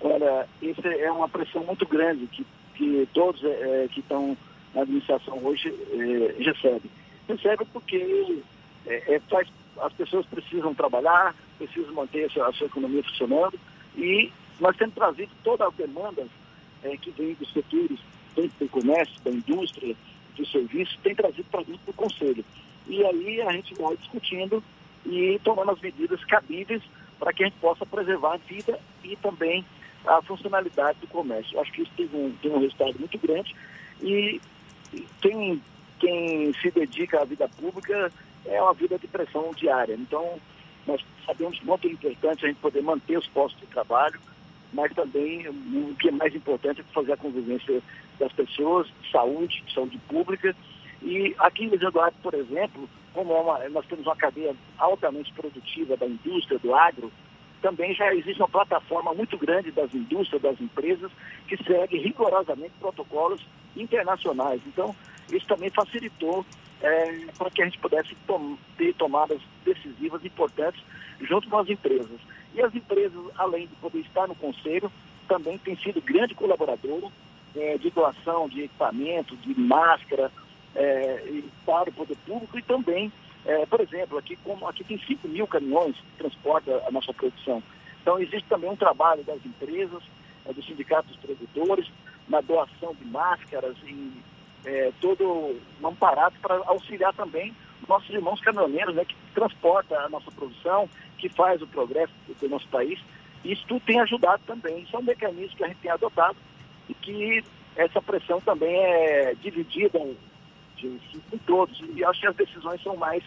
Olha, 0.00 0.46
isso 0.60 0.86
é 0.86 1.10
uma 1.10 1.28
pressão 1.28 1.64
muito 1.64 1.86
grande 1.86 2.26
que, 2.26 2.46
que 2.74 3.08
todos 3.12 3.42
é, 3.44 3.88
que 3.90 4.00
estão 4.00 4.36
na 4.74 4.82
administração 4.82 5.38
hoje 5.42 5.68
é, 5.68 6.42
recebem. 6.42 6.90
Recebem 7.28 7.66
porque 7.72 8.42
é, 8.86 9.20
faz, 9.30 9.48
as 9.80 9.92
pessoas 9.94 10.26
precisam 10.26 10.74
trabalhar, 10.74 11.34
precisam 11.58 11.94
manter 11.94 12.24
a 12.24 12.30
sua, 12.30 12.48
a 12.48 12.52
sua 12.52 12.66
economia 12.66 13.02
funcionando 13.02 13.58
e 13.96 14.30
nós 14.60 14.76
temos 14.76 14.94
trazido 14.94 15.30
todas 15.42 15.68
as 15.68 15.74
demandas 15.74 16.28
que 17.00 17.10
vêm 17.12 17.32
dos 17.34 17.50
setores, 17.50 17.98
tanto 18.36 18.52
do 18.60 18.68
comércio, 18.68 19.14
da 19.24 19.30
indústria, 19.30 19.96
de 20.34 20.50
serviço 20.50 20.98
tem 21.02 21.14
trazido 21.14 21.44
para 21.50 21.62
dentro 21.62 21.86
do 21.86 21.92
Conselho. 21.92 22.44
E 22.86 23.04
aí 23.04 23.40
a 23.40 23.52
gente 23.52 23.74
vai 23.74 23.96
discutindo 23.96 24.62
e 25.04 25.40
tomando 25.44 25.72
as 25.72 25.80
medidas 25.80 26.24
cabíveis 26.24 26.82
para 27.18 27.32
que 27.32 27.44
a 27.44 27.46
gente 27.46 27.58
possa 27.58 27.86
preservar 27.86 28.34
a 28.34 28.36
vida 28.38 28.78
e 29.02 29.16
também 29.16 29.64
a 30.06 30.20
funcionalidade 30.22 30.98
do 31.00 31.06
comércio. 31.06 31.58
Acho 31.60 31.72
que 31.72 31.82
isso 31.82 31.92
tem 31.96 32.08
um, 32.12 32.32
tem 32.42 32.50
um 32.50 32.60
resultado 32.60 32.98
muito 32.98 33.18
grande 33.18 33.54
e 34.02 34.40
quem, 35.20 35.62
quem 35.98 36.52
se 36.54 36.70
dedica 36.70 37.20
à 37.20 37.24
vida 37.24 37.48
pública 37.48 38.12
é 38.46 38.60
uma 38.60 38.74
vida 38.74 38.98
de 38.98 39.06
pressão 39.06 39.52
diária. 39.54 39.94
Então, 39.94 40.38
nós 40.86 41.04
sabemos 41.24 41.58
quanto 41.60 41.88
é 41.88 41.90
importante 41.90 42.44
a 42.44 42.48
gente 42.48 42.60
poder 42.60 42.82
manter 42.82 43.18
os 43.18 43.26
postos 43.28 43.60
de 43.60 43.66
trabalho, 43.66 44.20
mas 44.72 44.92
também 44.92 45.48
o 45.48 45.94
que 45.98 46.08
é 46.08 46.12
mais 46.12 46.34
importante 46.34 46.80
é 46.80 46.84
fazer 46.92 47.12
a 47.12 47.16
convivência 47.16 47.82
das 48.18 48.32
pessoas, 48.32 48.88
saúde, 49.10 49.64
saúde 49.72 49.98
pública. 50.08 50.54
E 51.02 51.34
aqui 51.38 51.64
em 51.64 51.68
Luiz 51.68 51.82
Eduardo, 51.82 52.16
por 52.22 52.34
exemplo, 52.34 52.88
como 53.14 53.32
é 53.56 53.68
nós 53.68 53.86
temos 53.86 54.04
uma 54.04 54.16
cadeia 54.16 54.54
altamente 54.76 55.32
produtiva 55.32 55.96
da 55.96 56.06
indústria, 56.06 56.58
do 56.58 56.74
agro, 56.74 57.10
também 57.62 57.94
já 57.94 58.14
existe 58.14 58.42
uma 58.42 58.48
plataforma 58.48 59.14
muito 59.14 59.38
grande 59.38 59.70
das 59.70 59.94
indústrias, 59.94 60.42
das 60.42 60.60
empresas, 60.60 61.10
que 61.48 61.56
segue 61.64 61.96
rigorosamente 61.96 62.74
protocolos 62.78 63.40
internacionais. 63.74 64.60
Então, 64.66 64.94
isso 65.32 65.46
também 65.46 65.70
facilitou 65.70 66.44
é, 66.82 67.26
para 67.38 67.50
que 67.50 67.62
a 67.62 67.64
gente 67.64 67.78
pudesse 67.78 68.14
tom 68.26 68.58
ter 68.76 68.92
tomadas 68.94 69.40
decisivas 69.64 70.22
importantes 70.24 70.82
junto 71.22 71.48
com 71.48 71.58
as 71.58 71.68
empresas. 71.70 72.20
E 72.54 72.60
as 72.60 72.74
empresas, 72.74 73.18
além 73.36 73.66
de 73.66 73.74
poder 73.76 74.00
estar 74.00 74.28
no 74.28 74.34
conselho, 74.34 74.92
também 75.26 75.56
têm 75.56 75.76
sido 75.76 76.02
grande 76.02 76.34
colaboradora 76.34 77.06
é, 77.56 77.78
de 77.78 77.88
doação 77.90 78.48
de 78.48 78.64
equipamento, 78.64 79.36
de 79.36 79.58
máscara 79.58 80.30
é, 80.74 81.42
para 81.64 81.90
o 81.90 81.92
poder 81.92 82.16
público 82.26 82.58
e 82.58 82.62
também, 82.62 83.12
é, 83.44 83.66
por 83.66 83.80
exemplo, 83.80 84.18
aqui, 84.18 84.36
como, 84.36 84.66
aqui 84.68 84.84
tem 84.84 84.98
5 84.98 85.28
mil 85.28 85.46
caminhões 85.46 85.96
que 85.96 86.18
transportam 86.18 86.80
a 86.86 86.90
nossa 86.90 87.12
produção. 87.12 87.62
Então 88.02 88.18
existe 88.18 88.48
também 88.48 88.70
um 88.70 88.76
trabalho 88.76 89.22
das 89.24 89.44
empresas, 89.44 90.02
é, 90.46 90.52
dos 90.52 90.66
sindicatos 90.66 91.10
dos 91.12 91.20
produtores, 91.20 91.90
na 92.28 92.40
doação 92.40 92.94
de 92.94 93.04
máscaras 93.04 93.76
e 93.84 94.12
é, 94.64 94.92
todo 95.00 95.58
um 95.82 95.88
aparato 95.88 96.38
para 96.40 96.56
auxiliar 96.66 97.12
também 97.14 97.54
nossos 97.88 98.08
irmãos 98.10 98.40
caminhoneiros, 98.40 98.94
né, 98.94 99.04
que 99.04 99.14
transporta 99.34 99.98
a 99.98 100.08
nossa 100.08 100.30
produção, 100.30 100.88
que 101.18 101.28
faz 101.28 101.60
o 101.60 101.66
progresso 101.66 102.12
do 102.40 102.48
nosso 102.48 102.66
país. 102.68 102.98
Isso 103.44 103.64
tudo 103.66 103.80
tem 103.84 104.00
ajudado 104.00 104.42
também. 104.46 104.80
Isso 104.80 104.96
é 104.96 104.98
um 104.98 105.02
mecanismo 105.02 105.56
que 105.56 105.64
a 105.64 105.68
gente 105.68 105.80
tem 105.80 105.90
adotado 105.90 106.36
e 106.88 106.94
que 106.94 107.44
essa 107.76 108.00
pressão 108.00 108.40
também 108.40 108.74
é 108.74 109.34
dividida 109.34 109.98
de, 110.88 111.20
com 111.30 111.38
todos. 111.38 111.80
E 111.94 112.04
acho 112.04 112.20
que 112.20 112.26
as 112.26 112.36
decisões 112.36 112.82
são 112.82 112.96
mais 112.96 113.22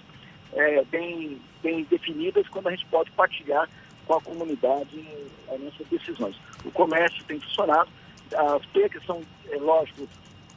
é, 0.54 0.84
bem, 0.86 1.42
bem 1.62 1.84
definidas 1.86 2.48
quando 2.50 2.68
a 2.68 2.72
gente 2.72 2.86
pode 2.88 3.12
partilhar 3.12 3.70
com 4.06 4.16
a 4.16 4.22
comunidade 4.22 5.06
as 5.52 5.60
nossas 5.60 5.88
decisões. 5.88 6.36
O 6.64 6.72
comércio 6.72 7.24
tem 7.26 7.40
funcionado, 7.40 7.90
as 8.34 8.66
percas 8.68 9.04
são, 9.06 9.22
é, 9.50 9.58
lógico, 9.58 10.08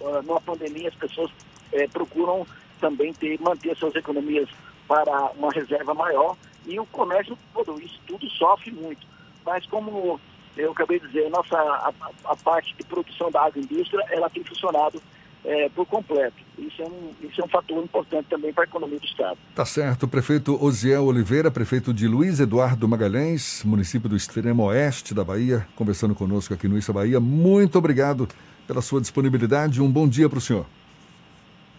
uh, 0.00 0.22
numa 0.22 0.40
pandemia 0.40 0.88
as 0.88 0.94
pessoas 0.94 1.30
é, 1.72 1.86
procuram 1.88 2.46
também 2.80 3.12
ter, 3.12 3.38
manter 3.40 3.76
suas 3.76 3.94
economias 3.94 4.48
para 4.88 5.30
uma 5.32 5.52
reserva 5.52 5.94
maior 5.94 6.36
e 6.66 6.78
o 6.78 6.86
comércio, 6.86 7.36
todo 7.52 7.80
isso 7.80 8.00
tudo 8.06 8.28
sofre 8.30 8.70
muito. 8.70 9.06
Mas 9.44 9.66
como 9.66 10.20
eu 10.56 10.72
acabei 10.72 10.98
de 10.98 11.06
dizer, 11.06 11.26
a 11.26 11.30
nossa, 11.30 11.56
a, 11.56 11.92
a 12.24 12.36
parte 12.36 12.74
de 12.74 12.84
produção 12.84 13.30
da 13.30 13.42
agroindústria, 13.42 14.04
ela 14.10 14.28
tem 14.28 14.44
funcionado 14.44 15.00
é, 15.44 15.68
por 15.70 15.86
completo. 15.86 16.36
Isso 16.58 16.82
é, 16.82 16.86
um, 16.86 17.10
isso 17.22 17.40
é 17.40 17.44
um 17.44 17.48
fator 17.48 17.82
importante 17.82 18.26
também 18.28 18.52
para 18.52 18.64
a 18.64 18.66
economia 18.66 18.98
do 18.98 19.04
Estado. 19.04 19.38
Tá 19.54 19.64
certo. 19.64 20.06
prefeito 20.06 20.62
Osiel 20.62 21.04
Oliveira, 21.04 21.50
prefeito 21.50 21.92
de 21.94 22.06
Luiz 22.06 22.40
Eduardo 22.40 22.86
Magalhães, 22.86 23.62
município 23.64 24.08
do 24.08 24.16
extremo 24.16 24.64
oeste 24.64 25.14
da 25.14 25.24
Bahia, 25.24 25.66
conversando 25.74 26.14
conosco 26.14 26.52
aqui 26.52 26.68
no 26.68 26.76
Issa 26.76 26.92
Bahia. 26.92 27.18
Muito 27.20 27.78
obrigado 27.78 28.28
pela 28.66 28.82
sua 28.82 29.00
disponibilidade. 29.00 29.80
Um 29.80 29.90
bom 29.90 30.08
dia 30.08 30.28
para 30.28 30.38
o 30.38 30.40
senhor. 30.40 30.66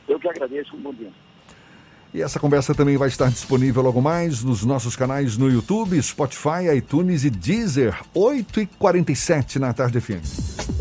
Eu 0.08 0.20
que 0.20 0.28
agradeço. 0.28 0.76
Um 0.76 0.82
bom 0.82 0.94
dia. 0.94 1.12
E 2.14 2.22
essa 2.22 2.40
conversa 2.40 2.76
também 2.76 2.98
vai 2.98 3.08
estar 3.08 3.30
disponível 3.30 3.82
logo 3.82 4.02
mais 4.02 4.44
nos 4.44 4.66
nossos 4.66 4.98
canais 4.98 5.38
no 5.38 5.50
YouTube, 5.50 6.02
Spotify, 6.02 6.76
iTunes 6.76 7.24
e 7.24 7.30
Deezer, 7.30 7.98
8h47 8.14 9.56
na 9.58 9.74
tarde 9.74 10.02
FM. 10.02 10.81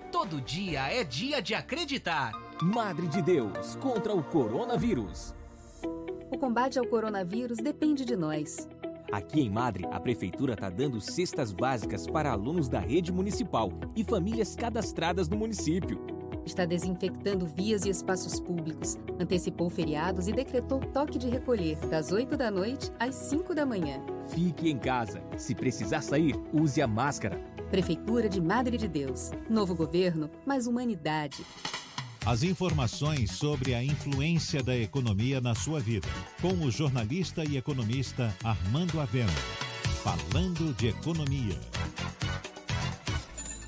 todo 0.11 0.41
dia 0.41 0.91
é 0.93 1.05
dia 1.05 1.41
de 1.41 1.55
acreditar. 1.55 2.33
Madre 2.61 3.07
de 3.07 3.21
Deus 3.21 3.75
contra 3.77 4.13
o 4.13 4.21
coronavírus. 4.21 5.33
O 6.29 6.37
combate 6.37 6.77
ao 6.77 6.85
coronavírus 6.85 7.57
depende 7.57 8.03
de 8.03 8.17
nós. 8.17 8.67
Aqui 9.09 9.39
em 9.39 9.49
Madre, 9.49 9.85
a 9.89 9.99
prefeitura 10.01 10.53
está 10.53 10.69
dando 10.69 10.99
cestas 10.99 11.53
básicas 11.53 12.07
para 12.07 12.31
alunos 12.31 12.67
da 12.67 12.79
rede 12.79 13.11
municipal 13.11 13.71
e 13.95 14.03
famílias 14.03 14.53
cadastradas 14.53 15.29
no 15.29 15.37
município. 15.37 15.99
Está 16.45 16.65
desinfectando 16.65 17.45
vias 17.45 17.85
e 17.85 17.89
espaços 17.89 18.39
públicos, 18.39 18.97
antecipou 19.19 19.69
feriados 19.69 20.27
e 20.27 20.33
decretou 20.33 20.79
toque 20.79 21.17
de 21.17 21.29
recolher 21.29 21.77
das 21.87 22.11
8 22.11 22.35
da 22.35 22.51
noite 22.51 22.91
às 22.99 23.15
5 23.15 23.55
da 23.55 23.65
manhã. 23.65 24.01
Fique 24.27 24.69
em 24.69 24.77
casa. 24.77 25.21
Se 25.37 25.55
precisar 25.55 26.01
sair, 26.01 26.35
use 26.51 26.81
a 26.81 26.87
máscara. 26.87 27.50
Prefeitura 27.71 28.27
de 28.27 28.41
Madre 28.41 28.77
de 28.77 28.85
Deus. 28.85 29.31
Novo 29.49 29.73
governo, 29.73 30.29
mais 30.45 30.67
humanidade. 30.67 31.45
As 32.25 32.43
informações 32.43 33.31
sobre 33.31 33.73
a 33.73 33.81
influência 33.81 34.61
da 34.61 34.75
economia 34.75 35.39
na 35.39 35.55
sua 35.55 35.79
vida, 35.79 36.05
com 36.41 36.51
o 36.65 36.69
jornalista 36.69 37.45
e 37.45 37.55
economista 37.55 38.35
Armando 38.43 38.99
Avena. 38.99 39.31
Falando 40.03 40.75
de 40.75 40.89
economia. 40.89 41.57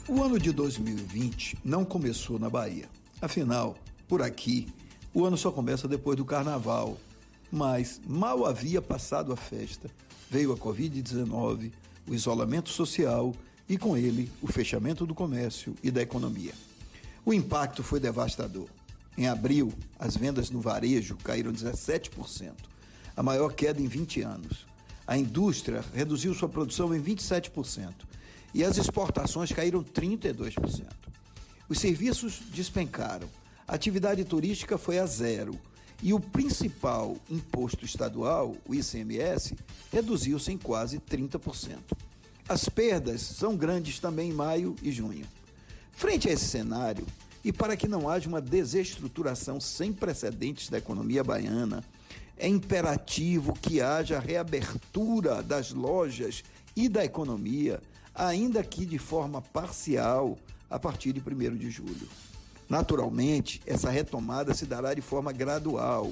O 0.10 0.22
ano 0.22 0.38
de 0.38 0.52
2020 0.52 1.60
não 1.64 1.86
começou 1.86 2.38
na 2.38 2.50
Bahia. 2.50 2.90
Afinal, 3.22 3.78
por 4.06 4.22
aqui, 4.22 4.68
o 5.14 5.24
ano 5.24 5.38
só 5.38 5.50
começa 5.50 5.88
depois 5.88 6.18
do 6.18 6.26
carnaval. 6.26 6.98
Mas 7.50 8.02
mal 8.06 8.46
havia 8.46 8.82
passado 8.82 9.32
a 9.32 9.38
festa, 9.38 9.90
veio 10.30 10.52
a 10.52 10.58
Covid-19, 10.58 11.72
o 12.06 12.14
isolamento 12.14 12.68
social 12.68 13.34
e, 13.68 13.78
com 13.78 13.98
ele, 13.98 14.32
o 14.42 14.48
fechamento 14.48 15.06
do 15.06 15.16
comércio 15.16 15.76
e 15.82 15.90
da 15.90 16.02
economia. 16.02 16.54
O 17.26 17.34
impacto 17.34 17.84
foi 17.84 18.00
devastador. 18.00 18.68
Em 19.18 19.28
abril, 19.28 19.72
as 20.00 20.18
vendas 20.18 20.50
no 20.50 20.60
varejo 20.60 21.16
caíram 21.18 21.54
17%, 21.54 22.52
a 23.16 23.24
maior 23.24 23.54
queda 23.54 23.82
em 23.82 23.88
20 23.88 24.22
anos. 24.22 24.66
A 25.06 25.18
indústria 25.18 25.84
reduziu 25.94 26.34
sua 26.34 26.50
produção 26.50 26.96
em 26.96 27.02
27% 27.02 27.94
e 28.54 28.64
as 28.64 28.78
exportações 28.78 29.52
caíram 29.52 29.84
32%. 29.84 30.88
Os 31.70 31.80
serviços 31.80 32.42
despencaram, 32.52 33.28
a 33.68 33.76
atividade 33.76 34.24
turística 34.24 34.78
foi 34.78 35.00
a 35.00 35.06
zero 35.06 35.60
e 36.02 36.14
o 36.14 36.20
principal 36.20 37.16
imposto 37.30 37.86
estadual, 37.86 38.56
o 38.68 38.76
ICMS, 38.76 39.56
reduziu-se 39.92 40.52
em 40.52 40.58
quase 40.58 41.00
30%. 41.00 41.78
As 42.48 42.68
perdas 42.68 43.22
são 43.22 43.56
grandes 43.56 44.00
também 44.00 44.30
em 44.30 44.34
maio 44.34 44.76
e 44.82 44.92
junho. 44.92 45.26
Frente 45.92 46.28
a 46.28 46.32
esse 46.32 46.46
cenário, 46.46 47.06
e 47.44 47.52
para 47.52 47.76
que 47.78 47.88
não 47.88 48.10
haja 48.10 48.28
uma 48.28 48.42
desestruturação 48.42 49.60
sem 49.60 49.94
precedentes 49.94 50.70
da 50.70 50.78
economia 50.78 51.24
baiana, 51.24 51.84
é 52.38 52.48
imperativo 52.48 53.54
que 53.54 53.82
haja 53.82 54.20
reabertura 54.20 55.42
das 55.42 55.72
lojas 55.72 56.44
e 56.76 56.90
da 56.90 57.06
economia, 57.06 57.82
ainda 58.14 58.64
que 58.64 58.86
de 58.86 58.98
forma 58.98 59.42
parcial, 59.42 60.38
a 60.70 60.80
partir 60.80 61.14
de 61.14 61.22
1 61.22 61.56
de 61.56 61.70
julho. 61.70 62.10
Naturalmente, 62.70 63.62
essa 63.66 63.90
retomada 63.90 64.54
se 64.54 64.66
dará 64.66 64.94
de 64.94 65.02
forma 65.02 65.32
gradual, 65.32 66.12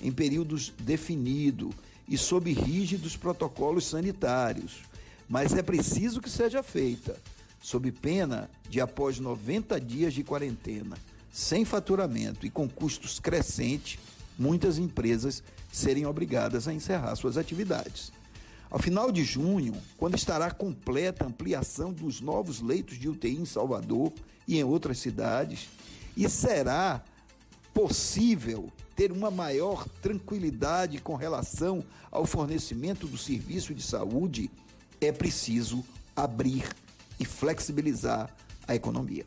em 0.00 0.10
períodos 0.10 0.72
definidos 0.80 1.72
e 2.08 2.18
sob 2.18 2.52
rígidos 2.52 3.16
protocolos 3.16 3.86
sanitários, 3.86 4.82
mas 5.30 5.54
é 5.54 5.62
preciso 5.62 6.20
que 6.20 6.28
seja 6.28 6.60
feita 6.60 7.16
sob 7.62 7.92
pena 7.92 8.50
de, 8.68 8.80
após 8.80 9.20
90 9.20 9.80
dias 9.80 10.12
de 10.12 10.24
quarentena, 10.24 10.98
sem 11.32 11.64
faturamento 11.64 12.44
e 12.44 12.50
com 12.50 12.68
custos 12.68 13.20
crescentes, 13.20 14.00
muitas 14.36 14.76
empresas 14.76 15.40
serem 15.70 16.04
obrigadas 16.04 16.66
a 16.66 16.74
encerrar 16.74 17.14
suas 17.14 17.36
atividades. 17.36 18.12
Ao 18.68 18.78
final 18.80 19.12
de 19.12 19.22
junho, 19.22 19.74
quando 19.96 20.16
estará 20.16 20.50
completa 20.50 21.24
a 21.24 21.28
ampliação 21.28 21.92
dos 21.92 22.20
novos 22.20 22.60
leitos 22.60 22.98
de 22.98 23.08
UTI 23.08 23.36
em 23.36 23.44
Salvador 23.44 24.12
e 24.48 24.58
em 24.58 24.64
outras 24.64 24.98
cidades, 24.98 25.68
e 26.16 26.28
será 26.28 27.04
possível 27.72 28.72
ter 28.96 29.12
uma 29.12 29.30
maior 29.30 29.86
tranquilidade 30.02 30.98
com 31.00 31.14
relação 31.14 31.84
ao 32.10 32.26
fornecimento 32.26 33.06
do 33.06 33.16
serviço 33.16 33.72
de 33.72 33.82
saúde, 33.82 34.50
é 35.00 35.12
preciso 35.12 35.84
abrir 36.14 36.64
e 37.18 37.24
flexibilizar 37.24 38.34
a 38.66 38.74
economia. 38.74 39.24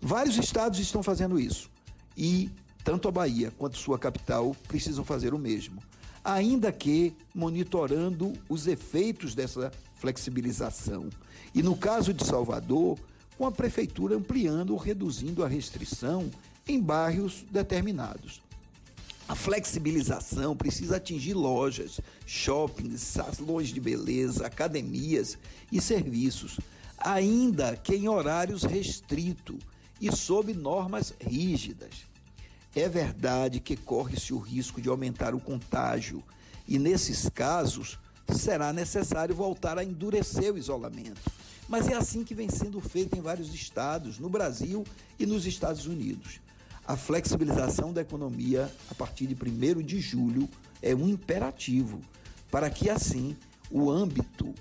Vários 0.00 0.36
estados 0.36 0.78
estão 0.78 1.02
fazendo 1.02 1.38
isso 1.38 1.70
e 2.16 2.50
tanto 2.82 3.08
a 3.08 3.10
Bahia 3.10 3.50
quanto 3.56 3.78
sua 3.78 3.98
capital 3.98 4.54
precisam 4.68 5.04
fazer 5.04 5.32
o 5.32 5.38
mesmo, 5.38 5.82
ainda 6.22 6.70
que 6.70 7.14
monitorando 7.34 8.32
os 8.48 8.66
efeitos 8.66 9.34
dessa 9.34 9.72
flexibilização. 9.96 11.08
E 11.54 11.62
no 11.62 11.76
caso 11.76 12.12
de 12.12 12.24
Salvador, 12.24 12.98
com 13.38 13.46
a 13.46 13.52
prefeitura 13.52 14.16
ampliando 14.16 14.70
ou 14.70 14.76
reduzindo 14.76 15.42
a 15.42 15.48
restrição 15.48 16.30
em 16.68 16.80
bairros 16.80 17.44
determinados. 17.50 18.43
A 19.26 19.34
flexibilização 19.34 20.54
precisa 20.54 20.96
atingir 20.96 21.32
lojas, 21.32 21.98
shoppings, 22.26 23.00
salões 23.00 23.68
de 23.68 23.80
beleza, 23.80 24.46
academias 24.46 25.38
e 25.72 25.80
serviços, 25.80 26.60
ainda 26.98 27.74
que 27.74 27.94
em 27.94 28.06
horários 28.06 28.64
restritos 28.64 29.56
e 29.98 30.14
sob 30.14 30.52
normas 30.52 31.14
rígidas. 31.18 32.04
É 32.76 32.86
verdade 32.86 33.60
que 33.60 33.76
corre-se 33.76 34.34
o 34.34 34.38
risco 34.38 34.80
de 34.82 34.90
aumentar 34.90 35.34
o 35.34 35.40
contágio 35.40 36.22
e, 36.68 36.78
nesses 36.78 37.28
casos, 37.30 37.98
será 38.28 38.74
necessário 38.74 39.34
voltar 39.34 39.78
a 39.78 39.84
endurecer 39.84 40.52
o 40.52 40.58
isolamento. 40.58 41.32
Mas 41.66 41.88
é 41.88 41.94
assim 41.94 42.24
que 42.24 42.34
vem 42.34 42.50
sendo 42.50 42.78
feito 42.78 43.16
em 43.16 43.22
vários 43.22 43.54
estados, 43.54 44.18
no 44.18 44.28
Brasil 44.28 44.84
e 45.18 45.24
nos 45.24 45.46
Estados 45.46 45.86
Unidos. 45.86 46.43
A 46.86 46.96
flexibilização 46.96 47.92
da 47.92 48.02
economia 48.02 48.70
a 48.90 48.94
partir 48.94 49.26
de 49.26 49.34
1 49.34 49.82
de 49.82 50.00
julho 50.00 50.48
é 50.82 50.94
um 50.94 51.08
imperativo 51.08 52.00
para 52.50 52.68
que, 52.68 52.90
assim, 52.90 53.36
o 53.70 53.90
âmbito 53.90 54.54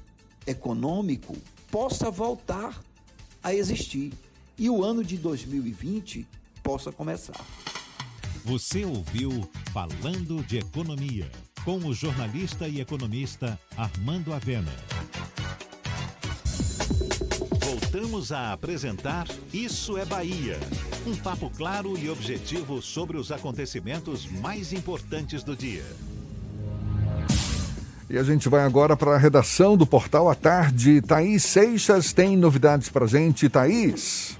econômico 0.48 1.36
possa 1.70 2.10
voltar 2.10 2.82
a 3.44 3.54
existir 3.54 4.14
e 4.58 4.70
o 4.70 4.84
ano 4.84 5.04
de 5.04 5.18
2020 5.18 6.26
possa 6.62 6.92
começar. 6.92 7.46
Você 8.46 8.86
ouviu 8.86 9.50
Falando 9.74 10.44
de 10.44 10.58
Economia, 10.58 11.30
com 11.66 11.78
o 11.80 11.94
jornalista 11.94 12.68
e 12.68 12.80
economista 12.80 13.60
Armando 13.76 14.34
Avena. 14.34 14.74
Voltamos 17.60 18.32
a 18.32 18.54
apresentar 18.54 19.28
Isso 19.54 19.98
é 19.98 20.06
Bahia. 20.06 20.60
Um 21.06 21.18
papo 21.18 21.52
claro 21.58 21.98
e 21.98 22.10
objetivo 22.10 22.82
sobre 22.82 23.18
os 23.18 23.30
acontecimentos 23.30 24.26
mais 24.40 24.72
importantes 24.72 25.44
do 25.44 25.54
dia. 25.54 25.84
E 28.10 28.18
a 28.18 28.24
gente 28.24 28.48
vai 28.48 28.62
agora 28.62 28.96
para 28.96 29.12
a 29.12 29.18
redação 29.18 29.76
do 29.76 29.86
Portal 29.86 30.30
à 30.30 30.36
Tarde. 30.36 31.02
Thaís 31.02 31.44
Seixas 31.44 32.14
tem 32.14 32.38
novidades 32.38 32.88
para 32.88 33.06
gente. 33.06 33.50
Thaís. 33.50 34.40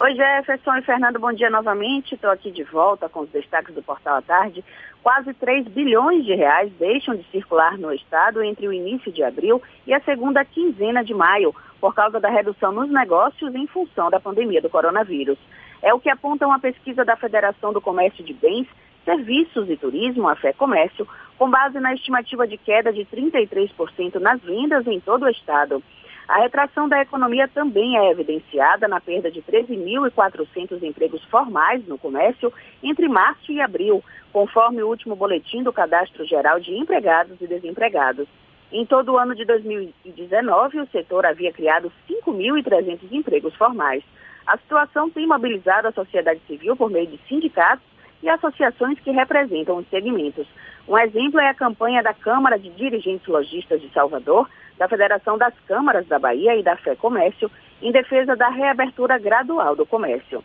Oi, 0.00 0.14
Jefferson 0.14 0.76
e 0.76 0.82
Fernando, 0.82 1.18
bom 1.18 1.34
dia 1.34 1.50
novamente. 1.50 2.14
Estou 2.14 2.30
aqui 2.30 2.50
de 2.50 2.62
volta 2.64 3.06
com 3.06 3.20
os 3.20 3.28
destaques 3.28 3.74
do 3.74 3.82
Portal 3.82 4.16
à 4.16 4.22
Tarde. 4.22 4.64
Quase 5.02 5.34
3 5.34 5.68
bilhões 5.68 6.24
de 6.24 6.34
reais 6.34 6.72
deixam 6.78 7.14
de 7.14 7.24
circular 7.30 7.76
no 7.76 7.92
estado 7.92 8.42
entre 8.42 8.66
o 8.66 8.72
início 8.72 9.12
de 9.12 9.22
abril 9.22 9.60
e 9.86 9.92
a 9.92 10.00
segunda 10.00 10.42
quinzena 10.46 11.04
de 11.04 11.12
maio, 11.12 11.54
por 11.78 11.94
causa 11.94 12.18
da 12.18 12.30
redução 12.30 12.72
nos 12.72 12.90
negócios 12.90 13.54
em 13.54 13.66
função 13.66 14.08
da 14.08 14.18
pandemia 14.18 14.62
do 14.62 14.70
coronavírus. 14.70 15.38
É 15.82 15.94
o 15.94 16.00
que 16.00 16.10
aponta 16.10 16.46
uma 16.46 16.58
pesquisa 16.58 17.04
da 17.04 17.16
Federação 17.16 17.72
do 17.72 17.80
Comércio 17.80 18.24
de 18.24 18.32
Bens, 18.32 18.66
Serviços 19.04 19.70
e 19.70 19.76
Turismo, 19.76 20.28
a 20.28 20.36
Fé 20.36 20.52
Comércio, 20.52 21.06
com 21.38 21.48
base 21.48 21.78
na 21.80 21.94
estimativa 21.94 22.46
de 22.46 22.58
queda 22.58 22.92
de 22.92 23.04
33% 23.06 24.16
nas 24.16 24.40
vendas 24.40 24.86
em 24.86 25.00
todo 25.00 25.24
o 25.24 25.30
estado. 25.30 25.82
A 26.28 26.40
retração 26.40 26.86
da 26.86 27.00
economia 27.00 27.48
também 27.48 27.96
é 27.96 28.10
evidenciada 28.10 28.86
na 28.86 29.00
perda 29.00 29.30
de 29.30 29.40
13.400 29.40 30.82
empregos 30.82 31.24
formais 31.24 31.86
no 31.86 31.96
comércio 31.96 32.52
entre 32.82 33.08
março 33.08 33.50
e 33.50 33.62
abril, 33.62 34.04
conforme 34.30 34.82
o 34.82 34.88
último 34.88 35.16
boletim 35.16 35.62
do 35.62 35.72
Cadastro 35.72 36.26
Geral 36.26 36.60
de 36.60 36.76
Empregados 36.76 37.40
e 37.40 37.46
Desempregados. 37.46 38.28
Em 38.70 38.84
todo 38.84 39.12
o 39.12 39.18
ano 39.18 39.34
de 39.34 39.46
2019, 39.46 40.80
o 40.80 40.86
setor 40.88 41.24
havia 41.24 41.50
criado 41.50 41.90
5.300 42.06 43.10
empregos 43.10 43.54
formais. 43.54 44.04
A 44.48 44.56
situação 44.56 45.10
tem 45.10 45.26
mobilizado 45.26 45.88
a 45.88 45.92
sociedade 45.92 46.40
civil 46.46 46.74
por 46.74 46.90
meio 46.90 47.06
de 47.06 47.20
sindicatos 47.28 47.84
e 48.22 48.30
associações 48.30 48.98
que 48.98 49.10
representam 49.10 49.76
os 49.76 49.86
segmentos. 49.90 50.46
Um 50.88 50.96
exemplo 50.96 51.38
é 51.38 51.50
a 51.50 51.54
campanha 51.54 52.02
da 52.02 52.14
Câmara 52.14 52.58
de 52.58 52.70
Dirigentes 52.70 53.26
Logistas 53.26 53.78
de 53.78 53.90
Salvador, 53.90 54.48
da 54.78 54.88
Federação 54.88 55.36
das 55.36 55.52
Câmaras 55.66 56.06
da 56.06 56.18
Bahia 56.18 56.56
e 56.56 56.62
da 56.62 56.78
Fé 56.78 56.96
Comércio, 56.96 57.50
em 57.82 57.92
defesa 57.92 58.34
da 58.34 58.48
reabertura 58.48 59.18
gradual 59.18 59.76
do 59.76 59.84
comércio. 59.84 60.42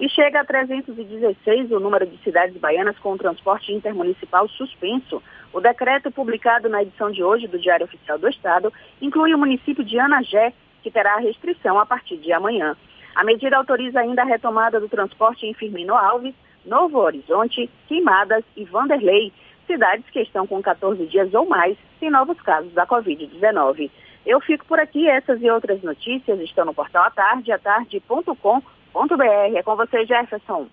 E 0.00 0.08
chega 0.08 0.40
a 0.40 0.44
316 0.44 1.70
o 1.70 1.78
número 1.78 2.04
de 2.04 2.16
cidades 2.24 2.56
baianas 2.56 2.98
com 2.98 3.16
transporte 3.16 3.72
intermunicipal 3.72 4.48
suspenso. 4.48 5.22
O 5.52 5.60
decreto 5.60 6.10
publicado 6.10 6.68
na 6.68 6.82
edição 6.82 7.12
de 7.12 7.22
hoje 7.22 7.46
do 7.46 7.60
Diário 7.60 7.86
Oficial 7.86 8.18
do 8.18 8.28
Estado 8.28 8.72
inclui 9.00 9.32
o 9.32 9.38
município 9.38 9.84
de 9.84 9.96
Anagé, 9.96 10.52
que 10.82 10.90
terá 10.90 11.14
a 11.14 11.20
restrição 11.20 11.78
a 11.78 11.86
partir 11.86 12.16
de 12.16 12.32
amanhã. 12.32 12.76
A 13.14 13.24
medida 13.24 13.56
autoriza 13.56 14.00
ainda 14.00 14.22
a 14.22 14.26
retomada 14.26 14.80
do 14.80 14.88
transporte 14.88 15.46
em 15.46 15.54
Firmino 15.54 15.94
Alves, 15.94 16.34
Novo 16.64 16.98
Horizonte, 16.98 17.68
Queimadas 17.88 18.44
e 18.56 18.64
Vanderlei, 18.64 19.32
cidades 19.66 20.04
que 20.10 20.20
estão 20.20 20.46
com 20.46 20.62
14 20.62 21.06
dias 21.06 21.32
ou 21.34 21.46
mais 21.46 21.76
sem 21.98 22.10
novos 22.10 22.40
casos 22.40 22.72
da 22.72 22.86
Covid-19. 22.86 23.90
Eu 24.24 24.40
fico 24.40 24.64
por 24.66 24.78
aqui, 24.78 25.08
essas 25.08 25.42
e 25.42 25.50
outras 25.50 25.82
notícias 25.82 26.38
estão 26.40 26.64
no 26.64 26.74
portal 26.74 27.04
atarde, 27.04 27.50
atarde.com.br. 27.50 29.56
É 29.56 29.62
com 29.62 29.76
você, 29.76 30.06
Jefferson. 30.06 30.68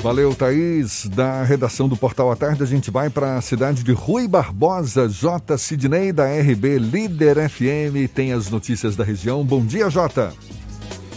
Valeu, 0.00 0.34
Thaís. 0.34 1.08
Da 1.08 1.42
redação 1.42 1.88
do 1.88 1.96
Portal 1.96 2.30
à 2.30 2.36
Tarde, 2.36 2.62
a 2.62 2.66
gente 2.66 2.90
vai 2.90 3.10
para 3.10 3.36
a 3.36 3.40
cidade 3.40 3.82
de 3.82 3.92
Rui 3.92 4.28
Barbosa. 4.28 5.08
J. 5.08 5.58
Sidney, 5.58 6.12
da 6.12 6.26
RB 6.26 6.78
Líder 6.78 7.48
FM, 7.48 8.12
tem 8.14 8.32
as 8.32 8.50
notícias 8.50 8.94
da 8.94 9.02
região. 9.02 9.44
Bom 9.44 9.64
dia, 9.64 9.90
Jota. 9.90 10.32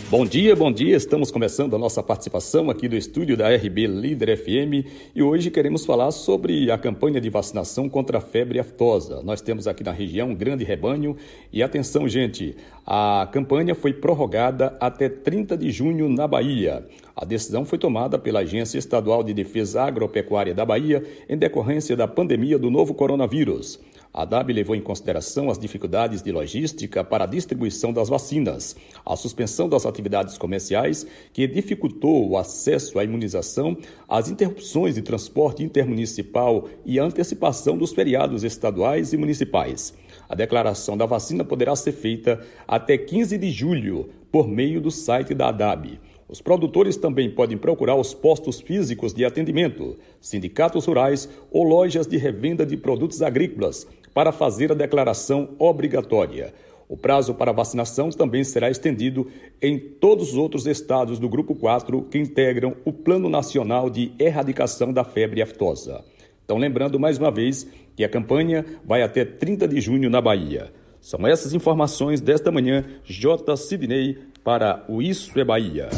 Bom 0.10 0.26
dia, 0.26 0.56
bom 0.56 0.72
dia. 0.72 0.98
Estamos 0.98 1.30
começando 1.30 1.76
a 1.76 1.78
nossa 1.78 2.02
participação 2.02 2.72
aqui 2.72 2.88
do 2.88 2.96
estúdio 2.96 3.38
da 3.38 3.48
RB 3.56 3.86
Líder 3.86 4.36
FM 4.40 4.90
e 5.14 5.22
hoje 5.22 5.52
queremos 5.52 5.86
falar 5.86 6.10
sobre 6.10 6.72
a 6.72 6.80
campanha 6.80 7.22
de 7.22 7.30
vacinação 7.30 7.88
contra 7.88 8.18
a 8.18 8.22
febre 8.22 8.60
aftosa. 8.60 9.22
Nós 9.22 9.40
temos 9.40 9.68
aqui 9.68 9.84
na 9.84 9.92
região 9.92 10.30
um 10.30 10.36
grande 10.36 10.64
rebanho 10.64 11.16
e 11.54 11.62
atenção, 11.62 12.10
gente, 12.10 12.58
a 12.84 13.30
campanha 13.32 13.76
foi 13.76 13.94
prorrogada 13.94 14.76
até 14.80 15.08
30 15.08 15.56
de 15.56 15.70
junho 15.70 16.10
na 16.10 16.28
Bahia. 16.28 16.88
A 17.22 17.26
decisão 17.26 17.66
foi 17.66 17.78
tomada 17.78 18.18
pela 18.18 18.40
Agência 18.40 18.78
Estadual 18.78 19.26
de 19.26 19.34
Defesa 19.34 19.82
Agropecuária 19.82 20.54
da 20.54 20.66
Bahia 20.66 21.04
em 21.28 21.38
decorrência 21.38 21.94
da 21.94 22.08
pandemia 22.08 22.58
do 22.58 22.72
novo 22.72 22.94
coronavírus. 22.94 23.78
A 24.14 24.24
DAB 24.24 24.54
levou 24.54 24.74
em 24.74 24.80
consideração 24.80 25.52
as 25.52 25.60
dificuldades 25.60 26.22
de 26.22 26.32
logística 26.32 27.04
para 27.04 27.26
a 27.26 27.28
distribuição 27.28 27.92
das 27.92 28.08
vacinas, 28.08 28.74
a 29.06 29.18
suspensão 29.18 29.68
das 29.68 29.86
atividades 29.86 30.38
comerciais, 30.38 31.06
que 31.34 31.46
dificultou 31.46 32.26
o 32.26 32.38
acesso 32.38 32.98
à 32.98 33.04
imunização, 33.04 33.76
as 34.08 34.30
interrupções 34.30 34.96
de 34.96 35.02
transporte 35.02 35.62
intermunicipal 35.62 36.70
e 36.86 37.02
a 37.02 37.04
antecipação 37.04 37.78
dos 37.78 37.92
feriados 37.92 38.46
estaduais 38.46 39.12
e 39.12 39.18
municipais. 39.18 39.94
A 40.30 40.36
declaração 40.36 40.96
da 40.96 41.06
vacina 41.06 41.44
poderá 41.44 41.76
ser 41.76 41.92
feita 41.92 42.40
até 42.66 42.98
15 42.98 43.38
de 43.38 43.52
julho 43.52 44.10
por 44.32 44.48
meio 44.48 44.80
do 44.80 44.90
site 44.90 45.34
da 45.34 45.50
ADAB. 45.50 46.00
Os 46.30 46.42
produtores 46.42 46.96
também 46.96 47.28
podem 47.28 47.58
procurar 47.58 47.96
os 47.96 48.14
postos 48.14 48.62
físicos 48.62 49.16
de 49.16 49.26
atendimento, 49.26 49.98
sindicatos 50.22 50.86
rurais 50.86 51.28
ou 51.52 51.64
lojas 51.64 52.06
de 52.06 52.18
revenda 52.18 52.64
de 52.64 52.78
produtos 52.78 53.24
agrícolas 53.24 53.88
para 54.14 54.32
fazer 54.32 54.72
a 54.72 54.76
declaração 54.76 55.50
obrigatória. 55.58 56.54
O 56.88 56.96
prazo 56.96 57.34
para 57.34 57.52
vacinação 57.52 58.10
também 58.10 58.44
será 58.44 58.70
estendido 58.70 59.28
em 59.60 59.80
todos 59.80 60.30
os 60.30 60.36
outros 60.36 60.68
estados 60.68 61.18
do 61.18 61.28
Grupo 61.28 61.56
4 61.56 62.04
que 62.04 62.20
integram 62.20 62.76
o 62.86 62.94
Plano 62.94 63.28
Nacional 63.28 63.90
de 63.90 64.12
Erradicação 64.20 64.94
da 64.94 65.04
Febre 65.04 65.42
Aftosa. 65.42 66.04
Então, 66.46 66.58
lembrando 66.58 67.00
mais 67.00 67.18
uma 67.18 67.32
vez 67.32 67.68
que 67.96 68.04
a 68.04 68.10
campanha 68.10 68.66
vai 68.86 69.02
até 69.02 69.26
30 69.26 69.68
de 69.68 69.82
junho 69.82 70.10
na 70.10 70.22
Bahia. 70.22 70.72
São 71.02 71.26
essas 71.28 71.54
informações 71.54 72.22
desta 72.22 72.52
manhã, 72.52 72.84
J. 73.04 73.56
Sidney, 73.56 74.18
para 74.44 74.84
o 74.88 75.02
Isso 75.02 75.40
é 75.40 75.44
Bahia. 75.44 75.90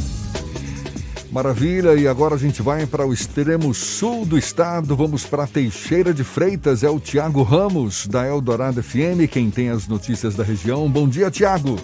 Maravilha, 1.32 1.96
e 1.96 2.10
agora 2.10 2.36
a 2.36 2.38
gente 2.38 2.62
vai 2.62 2.86
para 2.86 3.08
o 3.08 3.14
extremo 3.14 3.74
sul 3.74 4.26
do 4.26 4.38
estado. 4.38 4.98
Vamos 4.98 5.26
para 5.26 5.48
Teixeira 5.48 6.14
de 6.14 6.26
Freitas. 6.26 6.84
É 6.84 6.90
o 6.90 7.00
Tiago 7.00 7.42
Ramos, 7.42 8.06
da 8.06 8.28
Eldorado 8.28 8.84
FM, 8.84 9.32
quem 9.32 9.50
tem 9.50 9.70
as 9.70 9.88
notícias 9.88 10.36
da 10.36 10.44
região. 10.44 10.90
Bom 10.92 11.08
dia, 11.08 11.32
Tiago. 11.32 11.78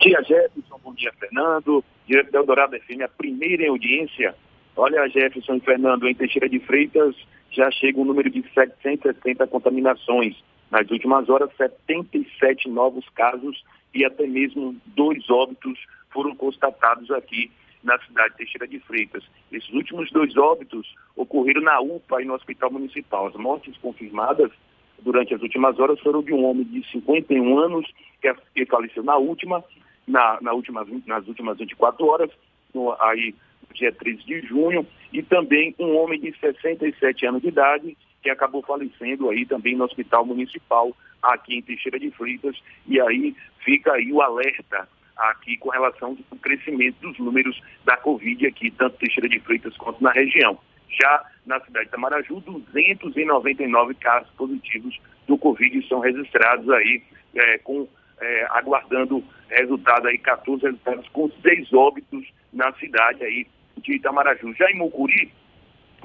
dia, 0.00 0.22
Jefferson. 0.22 0.80
Bom 0.82 0.94
dia, 0.94 1.12
Fernando. 1.20 1.84
Direto 2.08 2.32
da 2.32 2.38
Eldorado 2.38 2.78
FM, 2.78 3.02
a 3.04 3.08
primeira 3.08 3.64
em 3.64 3.68
audiência. 3.68 4.34
Olha, 4.74 5.06
Jefferson 5.06 5.56
e 5.56 5.60
Fernando, 5.60 6.08
em 6.08 6.14
Teixeira 6.14 6.48
de 6.48 6.60
Freitas 6.60 7.14
já 7.50 7.70
chega 7.72 8.00
um 8.00 8.06
número 8.06 8.30
de 8.30 8.42
770 8.54 9.46
contaminações. 9.48 10.34
Nas 10.70 10.90
últimas 10.90 11.28
horas, 11.28 11.50
77 11.58 12.70
novos 12.70 13.06
casos 13.10 13.62
e 13.94 14.02
até 14.02 14.26
mesmo 14.26 14.74
dois 14.86 15.28
óbitos 15.28 15.78
foram 16.16 16.34
constatados 16.34 17.10
aqui 17.10 17.52
na 17.84 17.98
cidade 17.98 18.30
de 18.30 18.36
Teixeira 18.38 18.66
de 18.66 18.80
Freitas. 18.80 19.22
Esses 19.52 19.68
últimos 19.68 20.10
dois 20.10 20.34
óbitos 20.34 20.94
ocorreram 21.14 21.60
na 21.60 21.78
UPA 21.78 22.22
e 22.22 22.24
no 22.24 22.32
Hospital 22.32 22.70
Municipal. 22.70 23.26
As 23.26 23.34
mortes 23.34 23.76
confirmadas 23.76 24.50
durante 25.02 25.34
as 25.34 25.42
últimas 25.42 25.78
horas 25.78 26.00
foram 26.00 26.22
de 26.22 26.32
um 26.32 26.42
homem 26.46 26.64
de 26.64 26.82
51 26.90 27.58
anos 27.58 27.86
que 28.54 28.64
faleceu 28.64 29.02
na 29.02 29.16
última 29.18 29.62
na, 30.08 30.38
na 30.40 30.52
última, 30.54 30.86
nas 31.04 31.26
últimas 31.28 31.58
24 31.58 32.06
horas, 32.06 32.30
no, 32.72 32.96
aí 33.00 33.34
dia 33.74 33.92
13 33.92 34.24
de 34.24 34.40
junho, 34.46 34.86
e 35.12 35.22
também 35.22 35.74
um 35.78 35.96
homem 35.96 36.18
de 36.18 36.34
67 36.38 37.26
anos 37.26 37.42
de 37.42 37.48
idade, 37.48 37.96
que 38.22 38.30
acabou 38.30 38.62
falecendo 38.62 39.28
aí 39.28 39.44
também 39.44 39.76
no 39.76 39.84
Hospital 39.84 40.24
Municipal, 40.24 40.96
aqui 41.22 41.56
em 41.56 41.62
Teixeira 41.62 41.98
de 41.98 42.10
Freitas, 42.12 42.56
e 42.86 42.98
aí 43.00 43.36
fica 43.64 43.92
aí 43.92 44.10
o 44.12 44.22
alerta 44.22 44.88
aqui 45.16 45.56
com 45.56 45.70
relação 45.70 46.16
ao 46.30 46.38
crescimento 46.38 46.96
dos 47.00 47.18
números 47.18 47.60
da 47.84 47.96
Covid 47.96 48.46
aqui, 48.46 48.70
tanto 48.70 48.98
Teixeira 48.98 49.28
de 49.28 49.40
Freitas 49.40 49.76
quanto 49.76 50.02
na 50.02 50.10
região. 50.10 50.58
Já 50.88 51.24
na 51.44 51.60
cidade 51.60 51.90
de 51.90 51.96
Maraju, 51.96 52.40
299 52.40 53.94
casos 53.94 54.30
positivos 54.36 54.98
do 55.26 55.36
Covid 55.36 55.86
são 55.88 56.00
registrados 56.00 56.68
aí 56.70 57.02
é, 57.34 57.58
com 57.58 57.88
é, 58.20 58.46
aguardando 58.50 59.22
resultados 59.48 60.06
aí, 60.06 60.18
14 60.18 60.64
resultados 60.64 61.08
com 61.08 61.30
seis 61.42 61.72
óbitos 61.72 62.26
na 62.52 62.72
cidade 62.74 63.22
aí 63.24 63.46
de 63.82 63.96
Itamaraju. 63.96 64.54
Já 64.54 64.70
em 64.70 64.76
Mucuri, 64.76 65.32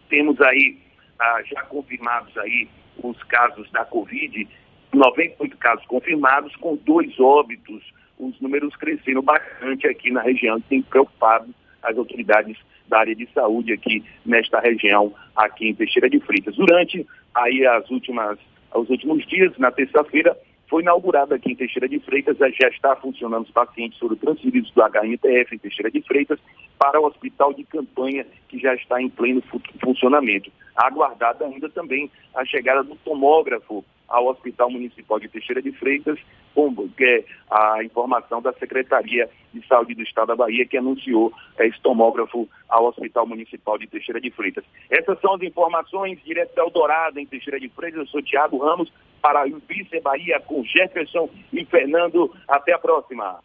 temos 0.09 0.39
aí, 0.41 0.77
ah, 1.19 1.41
já 1.45 1.61
confirmados 1.63 2.38
aí 2.38 2.67
os 3.01 3.21
casos 3.23 3.69
da 3.71 3.85
Covid, 3.85 4.47
98 4.93 5.57
casos 5.57 5.85
confirmados, 5.85 6.55
com 6.57 6.75
dois 6.75 7.17
óbitos. 7.19 7.81
Os 8.22 8.39
números 8.39 8.76
cresceram 8.76 9.23
bastante 9.23 9.88
aqui 9.88 10.11
na 10.11 10.22
região 10.22 10.61
tem 10.61 10.80
preocupado 10.84 11.52
as 11.81 11.98
autoridades 11.98 12.56
da 12.88 12.99
área 12.99 13.15
de 13.15 13.27
saúde 13.34 13.73
aqui 13.73 14.03
nesta 14.23 14.60
região, 14.60 15.11
aqui 15.35 15.69
em 15.69 15.73
Teixeira 15.73 16.07
de 16.07 16.19
Freitas. 16.19 16.56
Durante 16.56 17.03
aí 17.34 17.65
as 17.65 17.89
últimas, 17.89 18.38
os 18.76 18.88
últimos 18.91 19.26
dias, 19.26 19.57
na 19.57 19.72
terça-feira, 19.72 20.38
foi 20.69 20.84
inaugurado 20.84 21.34
aqui 21.34 21.52
em 21.52 21.56
Teixeira 21.56 21.89
de 21.89 21.99
Freitas, 21.99 22.38
já 22.38 22.68
está 22.68 22.95
funcionando 22.95 23.45
os 23.45 23.52
pacientes 23.52 23.98
foram 23.98 24.15
transferidos 24.15 24.69
do 24.72 24.84
HNTF 24.84 25.56
em 25.56 25.57
Teixeira 25.57 25.89
de 25.89 26.02
Freitas 26.03 26.39
para 26.77 27.02
o 27.02 27.06
hospital 27.07 27.53
de 27.53 27.64
campanha 27.64 28.23
que 28.48 28.60
já 28.60 28.76
está 28.76 29.02
em 29.02 29.10
pleno 29.10 29.41
funcionamento. 29.84 30.52
Aguardada 30.76 31.45
ainda 31.45 31.69
também 31.69 32.11
a 32.35 32.45
chegada 32.45 32.84
do 32.84 32.95
tomógrafo 32.98 33.84
ao 34.11 34.27
Hospital 34.27 34.69
Municipal 34.69 35.19
de 35.19 35.27
Teixeira 35.27 35.61
de 35.61 35.71
Freitas, 35.71 36.19
com 36.53 36.71
é 36.99 37.23
a 37.49 37.83
informação 37.83 38.41
da 38.41 38.53
Secretaria 38.53 39.29
de 39.53 39.65
Saúde 39.67 39.95
do 39.95 40.03
Estado 40.03 40.27
da 40.27 40.35
Bahia, 40.35 40.65
que 40.65 40.77
anunciou 40.77 41.33
é, 41.57 41.65
esse 41.65 41.81
tomógrafo 41.81 42.47
ao 42.69 42.85
Hospital 42.85 43.25
Municipal 43.25 43.77
de 43.77 43.88
Teixeira 43.88 44.19
de 44.19 44.29
Freitas. 44.31 44.63
Essas 44.89 45.19
são 45.21 45.33
as 45.35 45.41
informações 45.41 46.19
direto 46.23 46.53
da 46.55 46.63
Eldorado, 46.63 47.19
em 47.19 47.25
Teixeira 47.25 47.59
de 47.59 47.69
Freitas. 47.69 48.01
Eu 48.01 48.07
sou 48.07 48.21
Tiago 48.21 48.57
Ramos, 48.57 48.91
para 49.21 49.47
o 49.47 49.61
Vice 49.67 49.99
Bahia, 50.01 50.39
com 50.39 50.63
Jefferson 50.63 51.29
e 51.53 51.63
Fernando. 51.65 52.33
Até 52.47 52.73
a 52.73 52.79
próxima. 52.79 53.39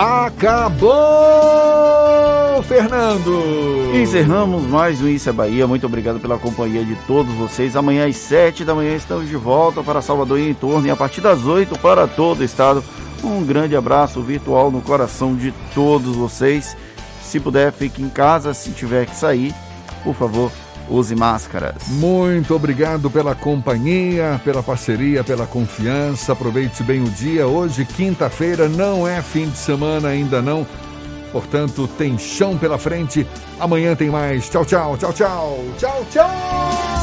Acabou, 0.00 0.92
Fernando! 2.62 3.90
Encerramos 4.00 4.62
mais 4.62 5.02
um 5.02 5.08
Isso 5.08 5.28
é 5.28 5.32
Bahia. 5.32 5.66
Muito 5.66 5.86
obrigado 5.86 6.20
pela 6.20 6.38
companhia 6.38 6.84
de 6.84 6.94
todos 7.04 7.34
vocês. 7.34 7.74
Amanhã 7.74 8.06
às 8.06 8.14
sete 8.14 8.64
da 8.64 8.76
manhã 8.76 8.94
estamos 8.94 9.28
de 9.28 9.34
volta 9.34 9.82
para 9.82 10.00
Salvador 10.00 10.38
e 10.38 10.50
em 10.50 10.54
torno 10.54 10.86
e 10.86 10.90
a 10.92 10.94
partir 10.94 11.20
das 11.20 11.44
oito 11.46 11.76
para 11.80 12.06
todo 12.06 12.42
o 12.42 12.44
estado. 12.44 12.84
Um 13.24 13.44
grande 13.44 13.74
abraço 13.74 14.22
virtual 14.22 14.70
no 14.70 14.80
coração 14.80 15.34
de 15.34 15.52
todos 15.74 16.14
vocês. 16.14 16.76
Se 17.20 17.40
puder, 17.40 17.72
fique 17.72 18.00
em 18.00 18.08
casa. 18.08 18.54
Se 18.54 18.70
tiver 18.70 19.04
que 19.04 19.16
sair, 19.16 19.52
por 20.04 20.14
favor, 20.14 20.52
use 20.90 21.14
máscaras. 21.14 21.88
Muito 21.88 22.54
obrigado 22.54 23.10
pela 23.10 23.34
companhia, 23.34 24.40
pela 24.44 24.62
parceria, 24.62 25.22
pela 25.22 25.46
confiança. 25.46 26.32
Aproveite 26.32 26.82
bem 26.82 27.02
o 27.02 27.10
dia. 27.10 27.46
Hoje, 27.46 27.84
quinta-feira, 27.84 28.68
não 28.68 29.06
é 29.06 29.22
fim 29.22 29.48
de 29.48 29.58
semana 29.58 30.08
ainda 30.08 30.40
não. 30.42 30.66
Portanto, 31.32 31.88
tem 31.98 32.18
chão 32.18 32.56
pela 32.56 32.78
frente. 32.78 33.26
Amanhã 33.60 33.94
tem 33.94 34.10
mais. 34.10 34.48
Tchau, 34.48 34.64
tchau, 34.64 34.96
tchau, 34.96 35.12
tchau. 35.12 35.64
Tchau, 35.78 36.06
tchau. 36.10 36.97